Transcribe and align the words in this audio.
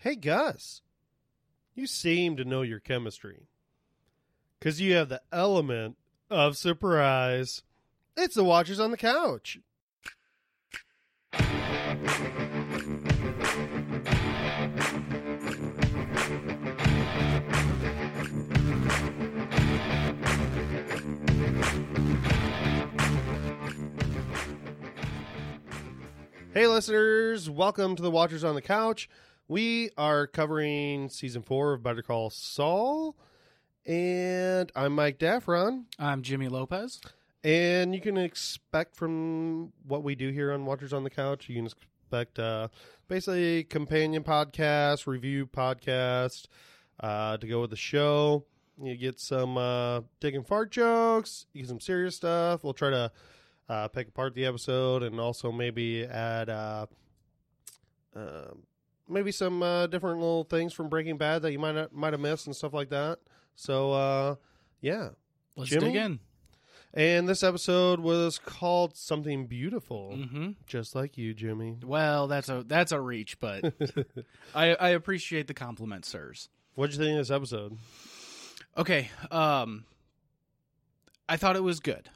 Hey, 0.00 0.14
Gus, 0.14 0.82
you 1.74 1.88
seem 1.88 2.36
to 2.36 2.44
know 2.44 2.62
your 2.62 2.78
chemistry. 2.78 3.48
Because 4.56 4.80
you 4.80 4.94
have 4.94 5.08
the 5.08 5.22
element 5.32 5.96
of 6.30 6.56
surprise. 6.56 7.64
It's 8.16 8.36
the 8.36 8.44
Watchers 8.44 8.78
on 8.78 8.92
the 8.92 8.96
Couch. 8.96 9.58
Hey, 26.54 26.68
listeners, 26.68 27.50
welcome 27.50 27.96
to 27.96 28.02
the 28.02 28.12
Watchers 28.12 28.44
on 28.44 28.54
the 28.54 28.62
Couch. 28.62 29.08
We 29.50 29.88
are 29.96 30.26
covering 30.26 31.08
season 31.08 31.40
four 31.40 31.72
of 31.72 31.82
Better 31.82 32.02
Call 32.02 32.28
Saul, 32.28 33.16
and 33.86 34.70
I'm 34.76 34.94
Mike 34.94 35.18
Daffron. 35.18 35.84
I'm 35.98 36.20
Jimmy 36.20 36.48
Lopez. 36.48 37.00
And 37.42 37.94
you 37.94 38.02
can 38.02 38.18
expect 38.18 38.94
from 38.94 39.72
what 39.86 40.02
we 40.02 40.14
do 40.16 40.28
here 40.28 40.52
on 40.52 40.66
Watchers 40.66 40.92
on 40.92 41.02
the 41.02 41.08
Couch, 41.08 41.48
you 41.48 41.54
can 41.54 41.64
expect 41.64 42.38
uh, 42.38 42.68
basically 43.08 43.64
companion 43.64 44.22
podcast, 44.22 45.06
review 45.06 45.46
podcast 45.46 46.44
uh, 47.00 47.38
to 47.38 47.46
go 47.46 47.62
with 47.62 47.70
the 47.70 47.76
show. 47.76 48.44
You 48.78 48.98
get 48.98 49.18
some 49.18 49.56
uh, 49.56 50.02
dick 50.20 50.34
and 50.34 50.46
fart 50.46 50.70
jokes, 50.70 51.46
you 51.54 51.62
get 51.62 51.70
some 51.70 51.80
serious 51.80 52.14
stuff. 52.14 52.64
We'll 52.64 52.74
try 52.74 52.90
to 52.90 53.12
uh, 53.66 53.88
pick 53.88 54.08
apart 54.08 54.34
the 54.34 54.44
episode 54.44 55.02
and 55.02 55.18
also 55.18 55.50
maybe 55.50 56.04
add 56.04 56.50
uh, 56.50 56.84
uh, 58.14 58.50
maybe 59.08 59.32
some 59.32 59.62
uh, 59.62 59.86
different 59.86 60.18
little 60.18 60.44
things 60.44 60.72
from 60.72 60.88
Breaking 60.88 61.16
Bad 61.16 61.42
that 61.42 61.52
you 61.52 61.58
might 61.58 61.74
not, 61.74 61.92
might 61.92 62.12
have 62.12 62.20
missed 62.20 62.46
and 62.46 62.54
stuff 62.56 62.72
like 62.72 62.90
that. 62.90 63.18
So 63.54 63.92
uh, 63.92 64.34
yeah, 64.80 65.10
Let's 65.56 65.70
Jimmy? 65.70 65.86
dig 65.92 65.96
in. 65.96 66.18
and 66.94 67.28
this 67.28 67.42
episode 67.42 68.00
was 68.00 68.38
called 68.38 68.96
something 68.96 69.46
beautiful, 69.46 70.16
hmm 70.16 70.50
just 70.66 70.94
like 70.94 71.18
you, 71.18 71.34
Jimmy. 71.34 71.76
Well, 71.84 72.28
that's 72.28 72.48
a 72.48 72.64
that's 72.66 72.92
a 72.92 73.00
reach, 73.00 73.38
but 73.40 73.64
I, 74.54 74.74
I 74.74 74.88
appreciate 74.90 75.46
the 75.48 75.54
compliment, 75.54 76.04
sirs. 76.04 76.48
What'd 76.74 76.94
you 76.96 77.02
think 77.04 77.12
of 77.12 77.18
this 77.26 77.30
episode? 77.34 77.76
Okay, 78.76 79.10
um, 79.32 79.84
I 81.28 81.36
thought 81.36 81.56
it 81.56 81.62
was 81.64 81.80
good. 81.80 82.08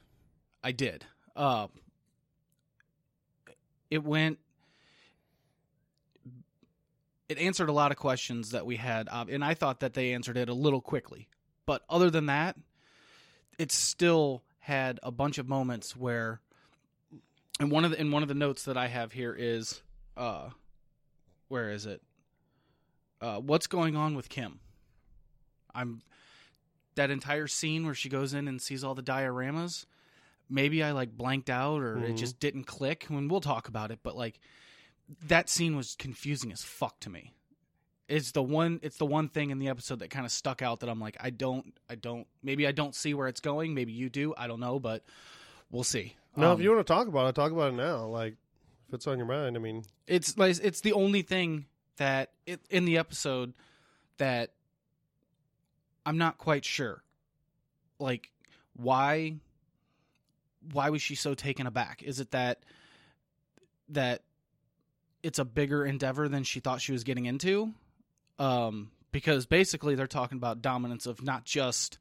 I 0.63 0.71
did. 0.71 1.05
Uh, 1.35 1.67
it 3.91 4.05
went. 4.05 4.39
It 7.33 7.39
answered 7.39 7.71
a 7.71 7.73
lot 7.73 7.91
of 7.93 7.97
questions 7.97 8.51
that 8.51 8.67
we 8.67 8.77
had, 8.77 9.09
uh, 9.11 9.25
and 9.29 9.43
I 9.43 9.55
thought 9.55 9.81
that 9.81 9.95
they 9.95 10.13
answered 10.13 10.37
it 10.37 10.51
a 10.51 10.55
little 10.55 10.83
quickly. 10.83 11.29
But 11.65 11.83
other 11.89 12.11
than 12.11 12.27
that, 12.27 12.57
it 13.59 13.73
still 13.73 14.43
had 14.59 15.01
a 15.03 15.11
bunch 15.11 15.39
of 15.39 15.49
moments 15.49 15.97
where, 15.97 16.43
and 17.59 17.71
one 17.71 17.87
of 17.87 17.93
the 17.93 17.99
and 17.99 18.13
one 18.13 18.23
of 18.23 18.29
the 18.29 18.35
notes 18.35 18.65
that 18.65 18.77
I 18.77 18.89
have 18.89 19.13
here 19.13 19.35
is, 19.35 19.83
uh, 20.15 20.51
where 21.49 21.71
is 21.71 21.87
it? 21.87 22.03
Uh, 23.23 23.39
what's 23.39 23.67
going 23.67 23.97
on 23.97 24.15
with 24.15 24.29
Kim? 24.29 24.61
I'm 25.75 26.03
that 26.97 27.11
entire 27.11 27.47
scene 27.47 27.87
where 27.87 27.95
she 27.95 28.11
goes 28.11 28.35
in 28.35 28.47
and 28.47 28.61
sees 28.61 28.85
all 28.85 28.95
the 28.95 29.03
dioramas. 29.03 29.87
Maybe 30.51 30.83
I 30.83 30.93
like 30.93 31.17
blanked 31.17 31.49
out 31.49 31.81
or 31.81 31.97
it 32.05 32.15
Mhm. 32.15 32.19
just 32.19 32.39
didn't 32.41 32.65
click. 32.65 33.05
When 33.09 33.29
we'll 33.29 33.41
talk 33.41 33.69
about 33.69 33.91
it, 33.91 34.01
but 34.03 34.17
like 34.17 34.39
that 35.27 35.49
scene 35.49 35.77
was 35.77 35.95
confusing 35.99 36.53
as 36.53 36.63
fuck 36.63 37.01
to 37.01 37.11
me. 37.11 37.35
It's 38.09 38.33
the 38.33 38.43
one 38.43 38.81
it's 38.83 38.97
the 38.99 39.07
one 39.07 39.29
thing 39.29 39.51
in 39.51 39.59
the 39.59 39.69
episode 39.69 40.01
that 40.01 40.11
kind 40.11 40.27
of 40.27 40.33
stuck 40.33 40.61
out 40.61 40.81
that 40.81 40.89
I'm 40.89 41.01
like 41.01 41.17
I 41.21 41.31
don't 41.31 41.73
I 41.89 41.95
don't 41.95 42.27
maybe 42.43 42.67
I 42.67 42.73
don't 42.73 42.95
see 42.95 43.15
where 43.15 43.29
it's 43.29 43.41
going, 43.41 43.75
maybe 43.75 43.93
you 43.93 44.11
do, 44.11 44.35
I 44.37 44.47
don't 44.47 44.61
know, 44.61 44.79
but 44.79 45.05
we'll 45.71 45.85
see. 45.85 46.17
No, 46.37 46.53
Um, 46.53 46.59
if 46.59 46.65
you 46.65 46.71
want 46.73 46.87
to 46.87 46.93
talk 46.93 47.09
about 47.09 47.29
it, 47.29 47.35
talk 47.35 47.53
about 47.53 47.73
it 47.73 47.77
now. 47.77 48.07
Like, 48.07 48.35
if 48.89 48.95
it's 48.95 49.07
on 49.07 49.19
your 49.19 49.27
mind, 49.27 49.57
I 49.57 49.61
mean, 49.61 49.85
it's 50.07 50.37
like 50.37 50.59
it's 50.63 50.81
the 50.81 50.93
only 50.93 51.23
thing 51.23 51.67
that 51.97 52.31
it, 52.47 52.61
in 52.71 52.85
the 52.85 52.99
episode 52.99 53.55
that 54.19 54.51
I'm 56.05 56.19
not 56.19 56.39
quite 56.39 56.65
sure. 56.65 57.03
Like 57.99 58.31
why 58.75 59.37
why 60.73 60.91
was 60.91 61.01
she 61.03 61.15
so 61.15 61.35
taken 61.35 61.67
aback? 61.67 62.03
Is 62.03 62.21
it 62.21 62.31
that 62.33 62.65
that 63.91 64.23
it's 65.23 65.39
a 65.39 65.45
bigger 65.45 65.85
endeavor 65.85 66.29
than 66.29 66.45
she 66.45 66.61
thought 66.61 66.81
she 66.81 66.93
was 66.93 67.05
getting 67.05 67.27
into? 67.27 67.73
Um 68.39 68.91
because 69.11 69.45
basically 69.47 69.95
they're 69.95 70.07
talking 70.07 70.39
about 70.39 70.63
dominance 70.63 71.07
of 71.07 71.23
not 71.23 71.45
just 71.45 71.99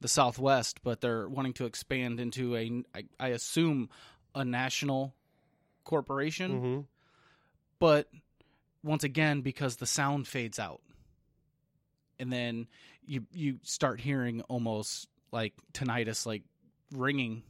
the 0.00 0.08
Southwest, 0.08 0.82
but 0.82 1.00
they're 1.00 1.28
wanting 1.28 1.54
to 1.54 1.64
expand 1.66 2.20
into 2.20 2.56
a 2.56 2.84
I, 2.94 3.04
I 3.18 3.28
assume 3.28 3.88
a 4.34 4.44
national 4.44 5.14
corporation. 5.84 6.60
Hmm 6.60 6.80
but 7.82 8.06
once 8.84 9.02
again 9.02 9.40
because 9.40 9.74
the 9.74 9.86
sound 9.86 10.28
fades 10.28 10.60
out 10.60 10.80
and 12.20 12.32
then 12.32 12.68
you 13.04 13.26
you 13.32 13.58
start 13.64 14.00
hearing 14.00 14.40
almost 14.42 15.08
like 15.32 15.52
tinnitus 15.74 16.24
like 16.24 16.44
ringing 16.92 17.42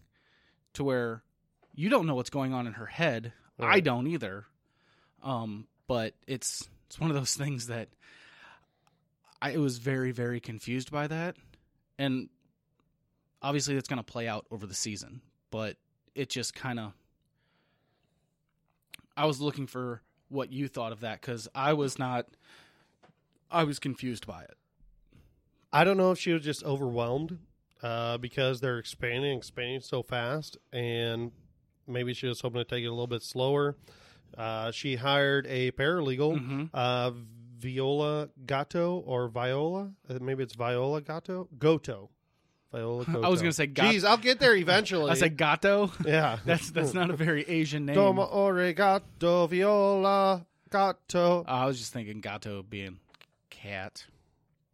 to 0.72 0.84
where 0.84 1.22
you 1.74 1.90
don't 1.90 2.06
know 2.06 2.14
what's 2.14 2.30
going 2.30 2.54
on 2.54 2.66
in 2.66 2.72
her 2.72 2.86
head. 2.86 3.34
I 3.58 3.80
don't 3.80 4.06
either 4.06 4.46
um 5.22 5.66
but 5.86 6.14
it's 6.26 6.68
it's 6.86 6.98
one 7.00 7.10
of 7.10 7.16
those 7.16 7.34
things 7.34 7.66
that 7.66 7.88
i 9.40 9.56
was 9.56 9.78
very 9.78 10.12
very 10.12 10.40
confused 10.40 10.90
by 10.90 11.06
that 11.06 11.36
and 11.98 12.28
obviously 13.40 13.74
it's 13.76 13.88
going 13.88 13.98
to 13.98 14.02
play 14.02 14.28
out 14.28 14.46
over 14.50 14.66
the 14.66 14.74
season 14.74 15.20
but 15.50 15.76
it 16.14 16.28
just 16.28 16.54
kind 16.54 16.78
of 16.78 16.92
I 19.16 19.26
was 19.26 19.40
looking 19.40 19.66
for 19.66 20.02
what 20.28 20.52
you 20.52 20.68
thought 20.68 20.92
of 20.92 21.00
that 21.00 21.20
because 21.20 21.48
I 21.54 21.74
was 21.74 21.98
not. 21.98 22.26
I 23.50 23.64
was 23.64 23.78
confused 23.78 24.26
by 24.26 24.42
it. 24.42 24.56
I 25.72 25.84
don't 25.84 25.96
know 25.98 26.10
if 26.10 26.18
she 26.18 26.32
was 26.32 26.42
just 26.42 26.64
overwhelmed 26.64 27.38
uh, 27.82 28.16
because 28.18 28.60
they're 28.60 28.78
expanding, 28.78 29.36
expanding 29.36 29.80
so 29.80 30.02
fast, 30.02 30.56
and 30.72 31.32
maybe 31.86 32.14
she 32.14 32.26
was 32.26 32.40
hoping 32.40 32.60
to 32.60 32.64
take 32.64 32.82
it 32.82 32.86
a 32.86 32.90
little 32.90 33.06
bit 33.06 33.22
slower. 33.22 33.76
Uh, 34.36 34.70
she 34.70 34.96
hired 34.96 35.46
a 35.46 35.70
paralegal, 35.72 36.38
Mhm. 36.40 36.70
uh, 36.72 37.12
Viola 37.58 38.28
Gatto 38.46 39.02
or 39.06 39.28
Viola. 39.28 39.92
Uh, 40.08 40.18
Maybe 40.20 40.42
it's 40.42 40.54
Viola 40.54 41.00
Gatto. 41.00 41.48
Goto. 41.58 42.10
Viola. 42.72 43.04
Goto. 43.04 43.22
I 43.24 43.28
was 43.28 43.40
gonna 43.40 43.52
say 43.52 43.66
Gat- 43.66 43.94
Jeez, 43.94 44.04
I'll 44.04 44.16
get 44.16 44.40
there 44.40 44.56
eventually. 44.56 45.10
I 45.12 45.14
said 45.14 45.36
Gato. 45.36 45.92
yeah. 46.04 46.38
That's 46.44 46.70
that's 46.70 46.94
not 46.94 47.10
a 47.10 47.16
very 47.16 47.44
Asian 47.48 47.84
name. 47.86 47.94
Domo 47.94 48.26
Oregato 48.26 49.48
Viola 49.48 50.46
Gatto. 50.70 51.44
I 51.46 51.66
was 51.66 51.78
just 51.78 51.92
thinking 51.92 52.20
Gato 52.20 52.62
being 52.62 52.98
cat, 53.50 54.06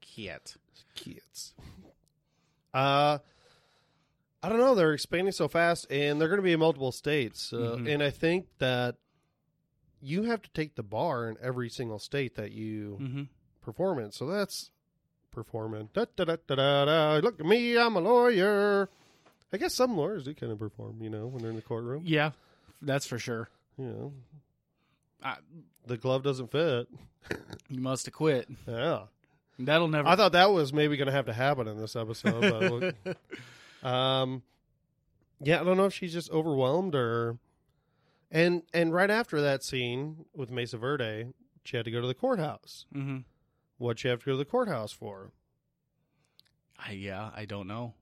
cat. 0.00 0.56
kids. 0.94 1.54
Uh, 2.72 3.18
I 4.42 4.48
don't 4.48 4.58
know. 4.58 4.74
They're 4.74 4.92
expanding 4.94 5.32
so 5.32 5.48
fast, 5.48 5.90
and 5.90 6.20
they're 6.20 6.28
going 6.28 6.38
to 6.38 6.44
be 6.44 6.52
in 6.52 6.60
multiple 6.60 6.92
states. 6.92 7.52
Uh, 7.52 7.76
Mhm. 7.78 7.92
And 7.94 8.02
I 8.02 8.10
think 8.10 8.46
that 8.58 8.96
you 10.00 10.24
have 10.24 10.42
to 10.42 10.50
take 10.50 10.74
the 10.76 10.82
bar 10.82 11.28
in 11.28 11.36
every 11.42 11.68
single 11.68 11.98
state 11.98 12.34
that 12.36 12.52
you 12.52 12.98
Mm-hmm. 13.00 13.22
perform 13.62 13.98
in. 13.98 14.12
So 14.12 14.26
that's 14.26 14.70
performing. 15.32 15.88
Da, 15.94 16.06
da, 16.16 16.24
da, 16.24 16.36
da, 16.46 16.54
da, 16.54 16.84
da. 16.84 17.16
Look 17.22 17.38
at 17.40 17.46
me, 17.46 17.76
I'm 17.78 17.96
a 17.96 18.00
lawyer. 18.00 18.88
I 19.52 19.56
guess 19.56 19.74
some 19.74 19.96
lawyers 19.96 20.24
do 20.24 20.34
kind 20.34 20.52
of 20.52 20.58
perform, 20.58 20.98
you 21.00 21.08
know, 21.10 21.26
when 21.26 21.40
they're 21.42 21.50
in 21.50 21.56
the 21.56 21.62
courtroom. 21.62 22.02
Yeah, 22.04 22.30
that's 22.82 23.06
for 23.06 23.18
sure. 23.18 23.48
You 23.78 23.86
know, 23.86 24.12
I, 25.22 25.36
the 25.86 25.96
glove 25.96 26.22
doesn't 26.22 26.50
fit. 26.52 26.88
you 27.68 27.80
must 27.80 28.06
have 28.06 28.14
quit. 28.14 28.48
Yeah. 28.66 29.02
That'll 29.58 29.88
never. 29.88 30.06
I 30.08 30.14
thought 30.16 30.32
that 30.32 30.50
was 30.52 30.72
maybe 30.72 30.96
going 30.96 31.06
to 31.06 31.12
have 31.12 31.26
to 31.26 31.32
happen 31.32 31.66
in 31.66 31.78
this 31.80 31.96
episode. 31.96 32.94
But 33.02 33.16
um, 33.88 34.42
yeah, 35.42 35.60
I 35.60 35.64
don't 35.64 35.76
know 35.76 35.86
if 35.86 35.94
she's 35.94 36.12
just 36.12 36.30
overwhelmed 36.30 36.94
or, 36.94 37.38
and 38.30 38.62
and 38.74 38.92
right 38.92 39.10
after 39.10 39.40
that 39.40 39.62
scene 39.64 40.24
with 40.34 40.50
Mesa 40.50 40.76
Verde, 40.78 41.32
she 41.64 41.76
had 41.76 41.84
to 41.84 41.90
go 41.90 42.00
to 42.00 42.06
the 42.06 42.14
courthouse. 42.14 42.86
hmm 42.92 43.18
What'd 43.78 44.00
she 44.00 44.08
have 44.08 44.20
to 44.20 44.26
go 44.26 44.32
to 44.32 44.38
the 44.38 44.44
courthouse 44.44 44.90
for? 44.92 45.30
I, 46.84 46.92
yeah, 46.92 47.30
I 47.34 47.44
don't 47.44 47.66
know. 47.68 47.94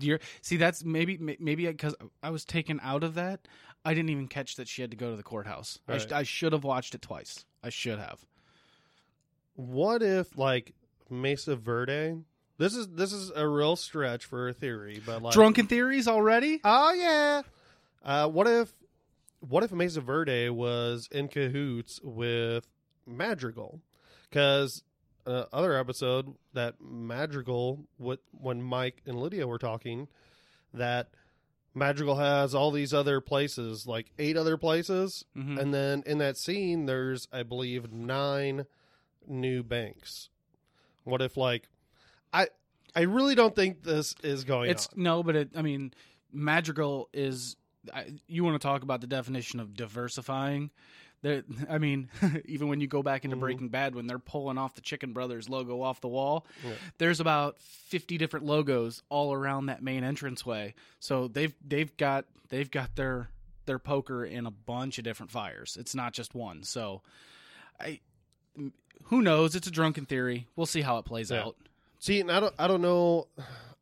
You're 0.00 0.18
see 0.42 0.56
that's 0.56 0.84
maybe 0.84 1.16
maybe 1.40 1.66
because 1.66 1.94
I 2.22 2.30
was 2.30 2.44
taken 2.44 2.78
out 2.82 3.02
of 3.04 3.14
that. 3.14 3.46
I 3.84 3.94
didn't 3.94 4.10
even 4.10 4.28
catch 4.28 4.56
that 4.56 4.68
she 4.68 4.82
had 4.82 4.90
to 4.90 4.96
go 4.96 5.10
to 5.10 5.16
the 5.16 5.22
courthouse. 5.22 5.78
I, 5.88 5.98
sh- 5.98 6.12
I 6.12 6.22
should 6.24 6.52
have 6.52 6.64
watched 6.64 6.94
it 6.94 7.00
twice. 7.02 7.44
I 7.62 7.70
should 7.70 7.98
have. 7.98 8.18
What 9.54 10.02
if 10.02 10.36
like 10.36 10.74
Mesa 11.10 11.56
Verde? 11.56 12.16
This 12.58 12.74
is 12.74 12.88
this 12.88 13.12
is 13.12 13.30
a 13.34 13.46
real 13.46 13.76
stretch 13.76 14.24
for 14.24 14.48
a 14.48 14.52
theory, 14.52 15.00
but 15.04 15.22
like 15.22 15.32
Drunken 15.32 15.66
theories 15.66 16.06
already? 16.08 16.60
Oh 16.64 16.92
yeah. 16.92 17.42
Uh, 18.04 18.28
what 18.28 18.46
if 18.46 18.72
what 19.40 19.62
if 19.62 19.72
Mesa 19.72 20.00
Verde 20.00 20.48
was 20.50 21.08
in 21.12 21.28
cahoots 21.28 22.00
with 22.02 22.66
Madrigal? 23.06 23.80
because 24.30 24.82
uh, 25.26 25.44
other 25.54 25.74
episode 25.76 26.34
that 26.52 26.74
Madrigal, 26.80 27.86
what 27.96 28.20
when 28.32 28.62
Mike 28.62 29.00
and 29.06 29.18
Lydia 29.18 29.46
were 29.46 29.58
talking, 29.58 30.06
that 30.74 31.08
Madrigal 31.74 32.16
has 32.16 32.54
all 32.54 32.70
these 32.70 32.92
other 32.92 33.20
places, 33.20 33.86
like 33.86 34.10
eight 34.18 34.36
other 34.36 34.56
places, 34.58 35.24
Mhm. 35.36 35.58
and 35.58 35.72
then 35.72 36.02
in 36.06 36.18
that 36.18 36.36
scene, 36.36 36.84
there's 36.86 37.26
I 37.32 37.42
believe 37.42 37.90
nine 37.92 38.66
new 39.26 39.62
banks. 39.62 40.28
What 41.04 41.22
if 41.22 41.36
like 41.36 41.68
I 42.32 42.48
I 42.94 43.02
really 43.02 43.34
don't 43.34 43.54
think 43.54 43.82
this 43.82 44.14
is 44.22 44.44
going 44.44 44.70
it's 44.70 44.88
on. 44.88 45.02
no, 45.02 45.22
but 45.22 45.36
it, 45.36 45.50
I 45.56 45.62
mean, 45.62 45.92
Madrigal 46.32 47.08
is. 47.12 47.56
I, 47.94 48.12
you 48.26 48.44
want 48.44 48.60
to 48.60 48.66
talk 48.66 48.82
about 48.82 49.00
the 49.00 49.06
definition 49.06 49.60
of 49.60 49.74
diversifying? 49.74 50.70
There, 51.22 51.42
I 51.68 51.78
mean, 51.78 52.10
even 52.44 52.68
when 52.68 52.80
you 52.80 52.86
go 52.86 53.02
back 53.02 53.24
into 53.24 53.36
Mhm. 53.36 53.40
Breaking 53.40 53.68
Bad, 53.70 53.94
when 53.96 54.06
they're 54.06 54.20
pulling 54.20 54.56
off 54.56 54.74
the 54.76 54.80
Chicken 54.80 55.12
Brothers 55.12 55.48
logo 55.48 55.82
off 55.82 56.00
the 56.00 56.08
wall, 56.08 56.46
Yeah. 56.64 56.74
there's 56.98 57.18
about 57.20 57.60
fifty 57.60 58.18
different 58.18 58.46
logos 58.46 59.02
all 59.08 59.32
around 59.32 59.66
that 59.66 59.82
main 59.82 60.04
entranceway. 60.04 60.74
So 61.00 61.26
they've 61.28 61.54
they've 61.66 61.96
got 61.96 62.26
they've 62.50 62.70
got 62.70 62.94
their 62.96 63.30
their 63.66 63.78
poker 63.80 64.24
in 64.24 64.46
a 64.46 64.50
bunch 64.50 64.96
of 64.98 65.04
different 65.04 65.30
fires. 65.32 65.76
It's 65.78 65.94
not 65.94 66.12
just 66.14 66.34
one. 66.34 66.62
So, 66.62 67.02
I 67.80 68.00
who 69.04 69.22
knows? 69.22 69.54
It's 69.54 69.66
a 69.66 69.70
drunken 69.70 70.06
theory. 70.06 70.46
We'll 70.56 70.66
see 70.66 70.82
how 70.82 70.98
it 70.98 71.04
plays 71.04 71.30
Yeah. 71.30 71.44
out. 71.46 71.56
See, 71.98 72.20
and 72.20 72.30
I 72.30 72.40
don't, 72.40 72.54
I 72.58 72.68
don't 72.68 72.80
know, 72.80 73.26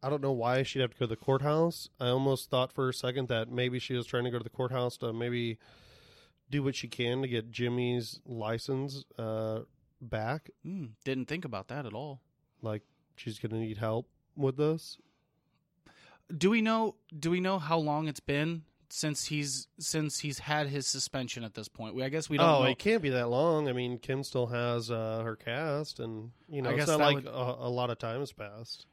I 0.03 0.09
don't 0.09 0.23
know 0.23 0.33
why 0.33 0.63
she'd 0.63 0.81
have 0.81 0.93
to 0.93 0.99
go 0.99 1.05
to 1.05 1.11
the 1.11 1.17
courthouse. 1.17 1.91
I 2.01 2.09
almost 2.09 2.51
thought 2.51 2.73
for 2.73 2.89
a 2.89 2.95
second 2.95 3.29
that 3.29 3.51
maybe 3.51 3.79
she 3.79 3.95
was 3.95 4.07
trying 4.07 4.25
to 4.25 4.31
go 4.31 4.39
to 4.39 4.45
the 4.45 4.51
courthouse 4.51 4.97
to 4.99 5.13
maybe 5.13 5.59
do 6.51 6.63
what 6.63 6.75
she 6.75 6.89
can 6.89 7.23
to 7.23 7.29
get 7.29 7.51
Jimmy's 7.51 8.21
license 8.25 9.05
uh, 9.19 9.61
back. 10.01 10.51
Mm, 10.67 10.91
didn't 11.05 11.27
think 11.29 11.45
about 11.45 11.69
that 11.69 11.87
at 11.87 11.93
all. 11.93 12.21
Like 12.63 12.83
she's 13.17 13.39
gonna 13.39 13.59
need 13.59 13.79
help 13.79 14.09
with 14.37 14.57
this. 14.57 14.97
Do 16.37 16.51
we 16.51 16.63
know? 16.63 16.97
Do 17.17 17.31
we 17.31 17.41
know 17.41 17.59
how 17.59 17.79
long 17.79 18.09
it's 18.09 18.21
been 18.21 18.63
since 18.91 19.27
he's 19.27 19.69
since 19.79 20.19
he's 20.21 20.39
had 20.41 20.69
his 20.69 20.87
suspension 20.87 21.45
at 21.45 21.55
this 21.55 21.69
point? 21.69 21.95
We, 21.95 22.03
I 22.03 22.09
guess 22.09 22.29
we 22.31 22.37
don't 22.39 22.49
oh, 22.49 22.63
know. 22.65 22.69
it 22.71 22.79
can't 22.79 23.03
be 23.03 23.11
that 23.11 23.29
long. 23.29 23.69
I 23.69 23.73
mean, 23.73 23.99
Kim 23.99 24.23
still 24.23 24.47
has 24.47 24.91
uh, 24.91 25.23
her 25.25 25.37
cast, 25.37 26.01
and 26.01 26.31
you 26.49 26.63
know, 26.63 26.71
I 26.71 26.73
it's 26.75 26.81
guess 26.87 26.89
not 26.89 27.01
like 27.01 27.15
would- 27.17 27.27
a, 27.27 27.31
a 27.67 27.69
lot 27.71 27.91
of 27.91 27.99
time 27.99 28.21
has 28.21 28.33
passed. 28.33 28.87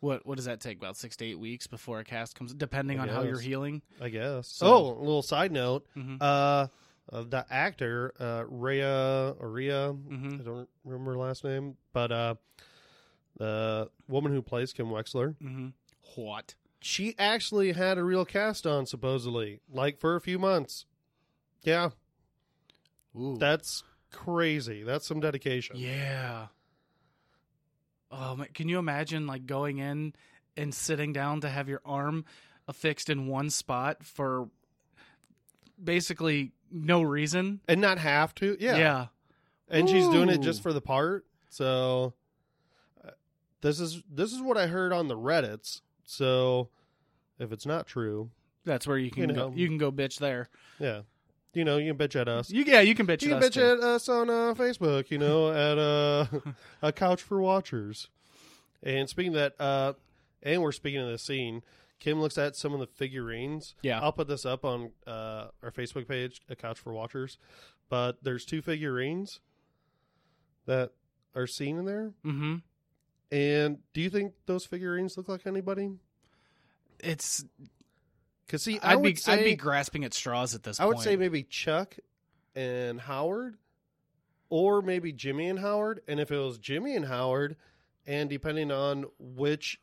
What 0.00 0.24
what 0.26 0.36
does 0.36 0.44
that 0.44 0.60
take? 0.60 0.78
About 0.78 0.96
six 0.96 1.16
to 1.16 1.24
eight 1.24 1.38
weeks 1.38 1.66
before 1.66 1.98
a 1.98 2.04
cast 2.04 2.36
comes, 2.36 2.54
depending 2.54 2.98
I 3.00 3.02
on 3.02 3.08
how 3.08 3.22
you're 3.22 3.40
healing. 3.40 3.82
I 4.00 4.08
guess. 4.10 4.46
So- 4.48 4.66
oh, 4.66 4.98
a 4.98 5.00
little 5.00 5.22
side 5.22 5.50
note. 5.52 5.86
Mhm. 5.96 6.18
Uh, 6.20 6.66
uh, 7.10 7.24
the 7.28 7.44
actor 7.50 8.12
uh, 8.20 8.44
Rhea 8.48 9.34
Rhea, 9.40 9.92
Mhm. 9.94 10.40
I 10.40 10.44
don't 10.44 10.68
remember 10.84 11.12
her 11.12 11.18
last 11.18 11.42
name, 11.42 11.76
but 11.92 12.12
uh, 12.12 12.34
the 13.38 13.88
woman 14.08 14.32
who 14.32 14.42
plays 14.42 14.72
Kim 14.72 14.86
Wexler, 14.86 15.34
Mm-hmm. 15.42 15.68
What? 16.16 16.54
She 16.80 17.14
actually 17.18 17.72
had 17.72 17.98
a 17.98 18.04
real 18.04 18.24
cast 18.24 18.66
on 18.66 18.86
supposedly, 18.86 19.60
like 19.70 19.98
for 19.98 20.16
a 20.16 20.20
few 20.20 20.38
months. 20.38 20.86
Yeah, 21.62 21.90
Ooh. 23.16 23.36
that's 23.38 23.82
crazy. 24.10 24.82
That's 24.82 25.06
some 25.06 25.20
dedication. 25.20 25.76
yeah. 25.76 26.46
Oh, 28.10 28.36
man, 28.36 28.48
can 28.54 28.68
you 28.68 28.78
imagine 28.78 29.26
like 29.26 29.44
going 29.44 29.78
in 29.78 30.14
and 30.56 30.74
sitting 30.74 31.12
down 31.12 31.42
to 31.42 31.48
have 31.48 31.68
your 31.68 31.82
arm 31.84 32.24
affixed 32.66 33.10
in 33.10 33.26
one 33.26 33.50
spot 33.50 34.02
for 34.02 34.48
basically 35.82 36.52
no 36.70 37.02
reason? 37.02 37.60
And 37.68 37.80
not 37.80 37.98
have 37.98 38.34
to. 38.36 38.56
Yeah. 38.58 38.76
yeah. 38.78 39.06
And 39.68 39.88
she's 39.88 40.08
doing 40.08 40.30
it 40.30 40.40
just 40.40 40.62
for 40.62 40.72
the 40.72 40.80
part. 40.80 41.26
So 41.50 42.14
uh, 43.04 43.10
this 43.60 43.78
is 43.78 44.02
this 44.10 44.32
is 44.32 44.40
what 44.40 44.56
I 44.56 44.68
heard 44.68 44.92
on 44.92 45.08
the 45.08 45.16
Reddits. 45.16 45.82
So 46.10 46.70
if 47.38 47.52
it's 47.52 47.66
not 47.66 47.86
true, 47.86 48.30
That's 48.64 48.86
where 48.86 48.96
you 48.96 49.10
can 49.10 49.28
You 49.28 49.34
go. 49.34 49.52
You 49.54 49.68
can 49.68 49.76
go 49.78 49.92
bitch 49.92 50.18
there. 50.18 50.48
yeah. 50.78 51.02
You 51.54 51.64
know, 51.64 51.76
you 51.78 51.92
can 51.92 51.98
bitch 52.08 52.18
at 52.18 52.28
us. 52.28 52.50
You, 52.50 52.62
yeah, 52.64 52.80
you 52.80 52.94
can 52.94 53.06
bitch. 53.06 53.22
You 53.22 53.34
at 53.34 53.40
can 53.40 53.42
us 53.42 53.50
bitch 53.50 53.54
too. 53.54 53.62
at 53.62 53.80
us 53.80 54.08
on 54.08 54.30
uh, 54.30 54.54
Facebook, 54.54 55.10
you 55.10 55.18
know, 55.18 55.50
at 55.52 55.78
uh, 55.78 56.26
a 56.82 56.92
couch 56.92 57.22
for 57.22 57.40
watchers. 57.40 58.08
And 58.82 59.08
speaking 59.08 59.34
of 59.34 59.40
that, 59.40 59.60
uh, 59.60 59.92
and 60.42 60.62
we're 60.62 60.72
speaking 60.72 61.00
of 61.00 61.08
the 61.08 61.18
scene, 61.18 61.62
Kim 62.00 62.20
looks 62.20 62.38
at 62.38 62.54
some 62.54 62.72
of 62.74 62.80
the 62.80 62.86
figurines. 62.86 63.74
Yeah. 63.82 64.00
I'll 64.00 64.12
put 64.12 64.28
this 64.28 64.46
up 64.46 64.64
on 64.64 64.92
uh, 65.06 65.48
our 65.62 65.70
Facebook 65.72 66.06
page, 66.06 66.40
a 66.48 66.54
couch 66.56 66.78
for 66.78 66.92
watchers. 66.92 67.38
But 67.88 68.22
there's 68.22 68.44
two 68.44 68.62
figurines 68.62 69.40
that 70.66 70.92
are 71.34 71.46
seen 71.46 71.78
in 71.78 71.86
there. 71.86 72.12
Mm-hmm. 72.24 72.56
And 73.30 73.78
do 73.92 74.00
you 74.00 74.08
think 74.10 74.32
those 74.46 74.64
figurines 74.64 75.16
look 75.16 75.28
like 75.28 75.46
anybody? 75.46 75.90
It's 77.00 77.44
Because 78.46 78.62
see, 78.62 78.78
I 78.80 78.92
I'd 78.92 78.96
would 78.96 79.02
be 79.04 79.14
say 79.16 79.32
I'd 79.34 79.44
be 79.44 79.56
grasping 79.56 80.04
at 80.04 80.14
straws 80.14 80.54
at 80.54 80.62
this 80.62 80.78
point. 80.78 80.84
I 80.84 80.86
would 80.88 80.94
point. 80.94 81.04
say 81.04 81.16
maybe 81.16 81.42
Chuck 81.42 81.96
and 82.56 83.00
Howard, 83.00 83.56
or 84.48 84.80
maybe 84.82 85.12
Jimmy 85.12 85.48
and 85.48 85.58
Howard. 85.58 86.00
And 86.08 86.18
if 86.18 86.30
it 86.30 86.38
was 86.38 86.58
Jimmy 86.58 86.96
and 86.96 87.04
Howard, 87.04 87.56
and 88.06 88.30
depending 88.30 88.70
on 88.72 89.04
which 89.18 89.78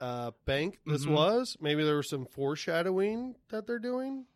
uh, 0.00 0.32
bank 0.44 0.78
this 0.86 1.04
Mhm. 1.06 1.12
was, 1.12 1.56
maybe 1.60 1.82
there 1.84 1.96
was 1.96 2.08
some 2.08 2.26
foreshadowing 2.26 3.36
that 3.48 3.66
they're 3.66 3.78
doing. 3.78 4.26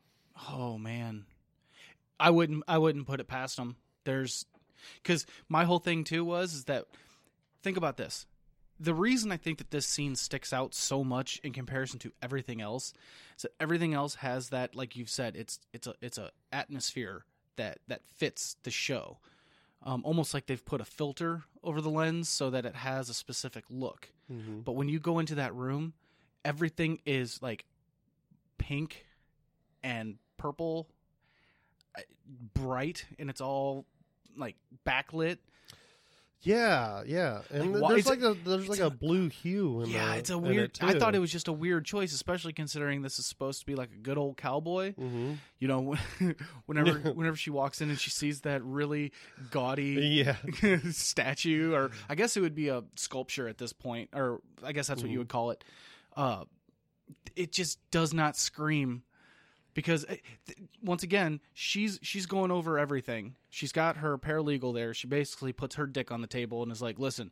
Oh 0.48 0.78
man, 0.78 1.26
I 2.18 2.30
wouldn't 2.30 2.64
I 2.66 2.78
wouldn't 2.78 3.06
put 3.06 3.20
it 3.20 3.28
past 3.28 3.56
them. 3.56 3.76
There's 4.04 4.46
because 5.02 5.26
my 5.48 5.64
whole 5.64 5.78
thing 5.80 6.04
too 6.04 6.24
was 6.24 6.54
is 6.54 6.64
that 6.64 6.86
think 7.62 7.76
about 7.76 7.96
this. 7.96 8.26
The 8.80 8.94
reason 8.94 9.32
I 9.32 9.36
think 9.36 9.58
that 9.58 9.70
this 9.70 9.86
scene 9.86 10.14
sticks 10.14 10.52
out 10.52 10.74
so 10.74 11.02
much 11.02 11.40
in 11.42 11.52
comparison 11.52 11.98
to 12.00 12.12
everything 12.22 12.60
else 12.60 12.92
is 13.36 13.42
that 13.42 13.52
everything 13.58 13.94
else 13.94 14.16
has 14.16 14.50
that, 14.50 14.74
like 14.74 14.96
you've 14.96 15.10
said, 15.10 15.36
it's 15.36 15.58
it's 15.72 15.86
a 15.86 15.94
it's 16.00 16.18
a 16.18 16.30
atmosphere 16.52 17.24
that 17.56 17.78
that 17.88 18.02
fits 18.06 18.56
the 18.62 18.70
show. 18.70 19.18
Um, 19.82 20.02
almost 20.04 20.34
like 20.34 20.46
they've 20.46 20.64
put 20.64 20.80
a 20.80 20.84
filter 20.84 21.44
over 21.62 21.80
the 21.80 21.90
lens 21.90 22.28
so 22.28 22.50
that 22.50 22.66
it 22.66 22.74
has 22.74 23.08
a 23.08 23.14
specific 23.14 23.64
look. 23.70 24.12
Mm-hmm. 24.32 24.60
But 24.60 24.72
when 24.72 24.88
you 24.88 24.98
go 24.98 25.18
into 25.18 25.36
that 25.36 25.54
room, 25.54 25.92
everything 26.44 27.00
is 27.06 27.40
like 27.42 27.64
pink 28.58 29.06
and 29.82 30.16
purple, 30.36 30.88
uh, 31.96 32.02
bright, 32.54 33.04
and 33.18 33.30
it's 33.30 33.40
all 33.40 33.86
like 34.36 34.56
backlit. 34.86 35.38
Yeah, 36.42 37.02
yeah, 37.04 37.40
and 37.50 37.72
Like, 37.72 37.82
why- 37.82 37.88
there's 37.88 38.00
it's 38.00 38.08
like 38.08 38.20
a 38.20 38.34
there's 38.44 38.60
it's 38.62 38.68
like 38.70 38.78
a- 38.78 38.86
a, 38.86 38.90
blue 38.90 39.28
hue. 39.28 39.80
In 39.82 39.90
yeah, 39.90 40.12
the, 40.12 40.18
it's 40.18 40.30
a 40.30 40.34
in 40.34 40.42
weird. 40.42 40.70
It 40.70 40.82
I 40.84 40.96
thought 40.96 41.16
it 41.16 41.18
was 41.18 41.32
just 41.32 41.48
a 41.48 41.52
weird 41.52 41.84
choice, 41.84 42.12
especially 42.12 42.52
considering 42.52 43.02
this 43.02 43.18
is 43.18 43.26
supposed 43.26 43.58
to 43.60 43.66
be 43.66 43.74
like 43.74 43.90
a 43.90 43.96
good 43.98 44.16
old 44.18 44.36
cowboy. 44.36 44.92
Mm-hmm. 44.92 45.32
You 45.58 45.68
know, 45.68 45.96
whenever 46.66 46.98
whenever 47.12 47.36
she 47.36 47.50
walks 47.50 47.80
in 47.80 47.90
and 47.90 47.98
she 47.98 48.10
sees 48.10 48.42
that 48.42 48.62
really 48.62 49.12
gaudy 49.50 50.22
Yeah, 50.24 50.36
statue, 50.92 51.74
or 51.74 51.90
I 52.08 52.14
guess 52.14 52.36
it 52.36 52.40
would 52.40 52.54
be 52.54 52.68
a 52.68 52.84
sculpture 52.94 53.48
at 53.48 53.58
this 53.58 53.72
point, 53.72 54.10
or 54.14 54.40
I 54.62 54.70
guess 54.72 54.86
that's 54.86 55.02
what 55.02 55.10
you 55.10 55.16
Mhm. 55.16 55.22
would 55.22 55.28
call 55.28 55.50
it. 55.50 55.64
Uh, 56.16 56.44
it 57.34 57.50
just 57.52 57.78
does 57.90 58.14
not 58.14 58.36
scream 58.36 59.02
because 59.78 60.04
eh, 60.08 60.16
th- 60.44 60.58
once 60.82 61.04
again, 61.04 61.38
she's 61.54 62.00
she's 62.02 62.26
going 62.26 62.50
over 62.50 62.80
everything. 62.80 63.36
She's 63.48 63.70
got 63.70 63.98
her 63.98 64.18
paralegal 64.18 64.74
there. 64.74 64.92
She 64.92 65.06
basically 65.06 65.52
puts 65.52 65.76
her 65.76 65.86
dick 65.86 66.10
on 66.10 66.20
the 66.20 66.26
table 66.26 66.64
and 66.64 66.72
is 66.72 66.82
like, 66.82 66.98
"Listen, 66.98 67.30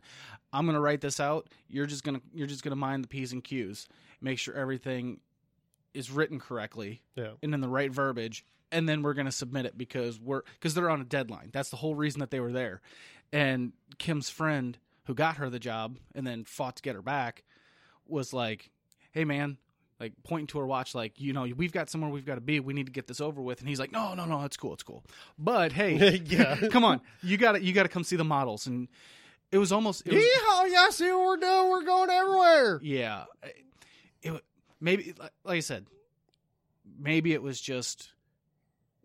I'm 0.53 0.65
gonna 0.65 0.81
write 0.81 1.01
this 1.01 1.19
out. 1.19 1.49
You're 1.69 1.87
just 1.87 2.05
gonna 2.05 2.21
you're 2.33 2.47
just 2.47 2.63
gonna 2.63 2.77
mind 2.77 3.03
the 3.03 3.09
p's 3.09 3.33
and 3.33 3.43
q's, 3.43 3.89
make 4.21 4.39
sure 4.39 4.55
everything 4.55 5.19
is 5.93 6.09
written 6.09 6.39
correctly 6.39 7.03
yeah. 7.17 7.31
and 7.43 7.53
in 7.53 7.61
the 7.61 7.69
right 7.69 7.91
verbiage 7.91 8.45
and 8.71 8.89
then 8.89 9.03
we're 9.03 9.15
going 9.15 9.27
to 9.27 9.33
submit 9.33 9.65
it 9.65 9.79
because 9.79 10.21
we're 10.21 10.43
because 10.55 10.75
they're 10.75 10.91
on 10.91 11.01
a 11.01 11.05
deadline 11.05 11.49
that's 11.53 11.71
the 11.71 11.77
whole 11.77 11.95
reason 11.95 12.21
that 12.21 12.31
they 12.31 12.39
were 12.39 12.53
there 12.53 12.83
and 13.33 13.73
kim's 13.97 14.29
friend 14.29 14.77
who 15.05 15.15
got 15.15 15.39
her 15.39 15.49
the 15.49 15.59
job 15.59 15.97
and 16.15 16.27
then 16.27 16.45
fought 16.45 16.77
to 16.77 16.83
get 16.83 16.95
her 16.95 17.01
back 17.01 17.45
was 18.07 18.35
like 18.35 18.71
hey 19.13 19.25
man 19.25 19.57
like 20.01 20.13
pointing 20.25 20.47
to 20.47 20.59
her 20.59 20.67
watch 20.67 20.95
like 20.95 21.19
you 21.21 21.33
know 21.33 21.47
we've 21.57 21.73
got 21.73 21.89
somewhere 21.89 22.11
we've 22.11 22.27
got 22.27 22.35
to 22.37 22.41
be 22.41 22.61
we 22.61 22.75
need 22.75 22.87
to 22.87 22.93
get 22.93 23.07
this 23.07 23.21
over 23.21 23.41
with 23.41 23.61
and 23.61 23.69
he's 23.69 23.79
like 23.81 23.93
no 23.93 24.15
no 24.15 24.25
no 24.27 24.43
it's 24.45 24.57
cool 24.57 24.75
it's 24.75 24.83
cool 24.83 25.03
but 25.39 25.73
hey 25.73 26.17
yeah. 26.27 26.57
come 26.71 26.85
on 26.85 27.01
you 27.23 27.37
got 27.37 27.53
to 27.53 27.63
you 27.63 27.73
got 27.73 27.85
to 27.85 27.89
come 27.89 28.05
see 28.05 28.17
the 28.17 28.25
models 28.25 28.67
and 28.67 28.89
it 29.53 29.59
was 29.59 29.73
almost 29.73 30.07
it 30.07 30.13
was, 30.13 30.23
Yeehaw! 30.23 30.71
Yeah, 30.71 30.91
see 30.91 31.11
what 31.11 31.21
we're 31.25 31.37
doing? 31.37 31.71
We're 31.71 31.85
going 31.85 32.11
everywhere. 32.11 32.81
yeah 32.83 33.25
it, 34.23 34.43
maybe 34.81 35.15
like 35.45 35.57
i 35.57 35.61
said 35.61 35.87
maybe 36.99 37.33
it 37.33 37.43
was 37.43 37.61
just 37.61 38.11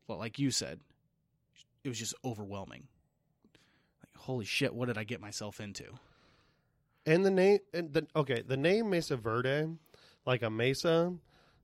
well 0.07 0.17
like 0.17 0.39
you 0.39 0.51
said 0.51 0.79
it 1.83 1.89
was 1.89 1.97
just 1.99 2.13
overwhelming 2.25 2.87
like 4.03 4.15
holy 4.23 4.45
shit 4.45 4.73
what 4.73 4.87
did 4.87 4.97
i 4.97 5.03
get 5.03 5.21
myself 5.21 5.59
into 5.61 5.85
And 7.05 7.25
the 7.25 7.31
name, 7.31 7.59
and 7.73 7.93
the 7.93 8.05
okay, 8.15 8.43
the 8.45 8.57
name 8.57 8.89
Mesa 8.91 9.15
Verde, 9.17 9.69
like 10.25 10.41
a 10.43 10.49
mesa, 10.49 11.13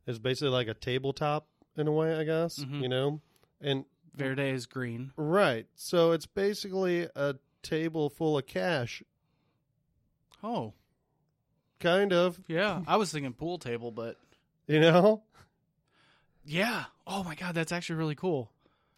is 0.06 0.20
basically 0.20 0.50
like 0.50 0.68
a 0.68 0.74
tabletop 0.74 1.48
in 1.76 1.88
a 1.88 1.92
way, 1.92 2.16
I 2.18 2.24
guess. 2.24 2.60
Mhm. 2.60 2.82
You 2.82 2.90
know, 2.90 3.22
and 3.62 3.86
verde 4.16 4.50
is 4.50 4.66
green 4.66 5.12
right, 5.16 5.68
so 5.76 6.12
it's 6.12 6.26
basically 6.26 7.08
a 7.16 7.36
table 7.62 8.10
full 8.10 8.38
of 8.38 8.46
cash. 8.48 9.04
Oh, 10.44 10.74
Kind 11.80 12.12
of, 12.12 12.40
yeah. 12.48 12.82
I 12.88 12.96
was 12.98 13.12
thinking 13.12 13.34
pool 13.34 13.60
table, 13.60 13.92
but 13.92 14.18
you 14.68 14.80
know? 14.80 15.22
yeah. 16.46 16.86
Oh 17.06 17.24
my 17.24 17.36
god, 17.36 17.54
that's 17.56 17.72
actually 17.72 17.98
really 17.98 18.16
cool. 18.16 18.52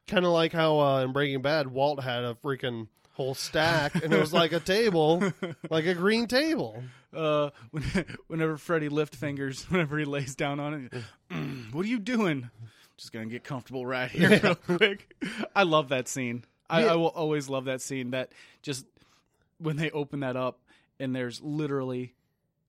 Kind 0.08 0.26
of 0.26 0.32
like 0.32 0.54
how 0.54 0.80
uh, 0.80 1.04
in 1.04 1.12
Breaking 1.12 1.42
Bad, 1.42 1.68
Walt 1.68 2.02
had 2.02 2.24
a 2.24 2.36
freaking 2.36 2.88
whole 3.20 3.34
stack, 3.36 3.96
and 4.02 4.14
it 4.14 4.20
was 4.20 4.32
like 4.32 4.54
a 4.54 4.62
table, 4.62 5.22
like 5.70 5.86
a 5.86 5.94
green 5.94 6.26
table. 6.26 6.82
Uh, 7.14 7.50
when, 7.72 7.84
whenever 8.28 8.56
Freddy 8.58 8.88
lift 8.88 9.14
fingers, 9.14 9.64
whenever 9.70 10.00
he 10.00 10.06
lays 10.06 10.36
down 10.36 10.60
on 10.62 10.90
it, 10.94 11.04
"Mm, 11.30 11.72
what 11.74 11.86
are 11.86 11.90
you 11.90 12.00
doing? 12.00 12.50
Just 12.98 13.12
gonna 13.12 13.26
get 13.26 13.44
comfortable 13.44 13.86
right 13.86 14.10
here, 14.10 14.40
real 14.42 14.56
quick. 14.56 15.14
I 15.56 15.64
love 15.64 15.90
that 15.90 16.08
scene. 16.08 16.46
I, 16.70 16.86
Yeah. 16.86 16.94
I 16.94 16.96
will 16.96 17.08
always 17.08 17.50
love 17.50 17.66
that 17.66 17.82
scene. 17.82 18.12
That 18.12 18.32
just 18.62 18.86
when 19.58 19.76
they 19.76 19.90
open 19.92 20.22
that 20.22 20.38
up 20.38 20.60
and 21.00 21.14
there's 21.14 21.42
literally 21.42 22.14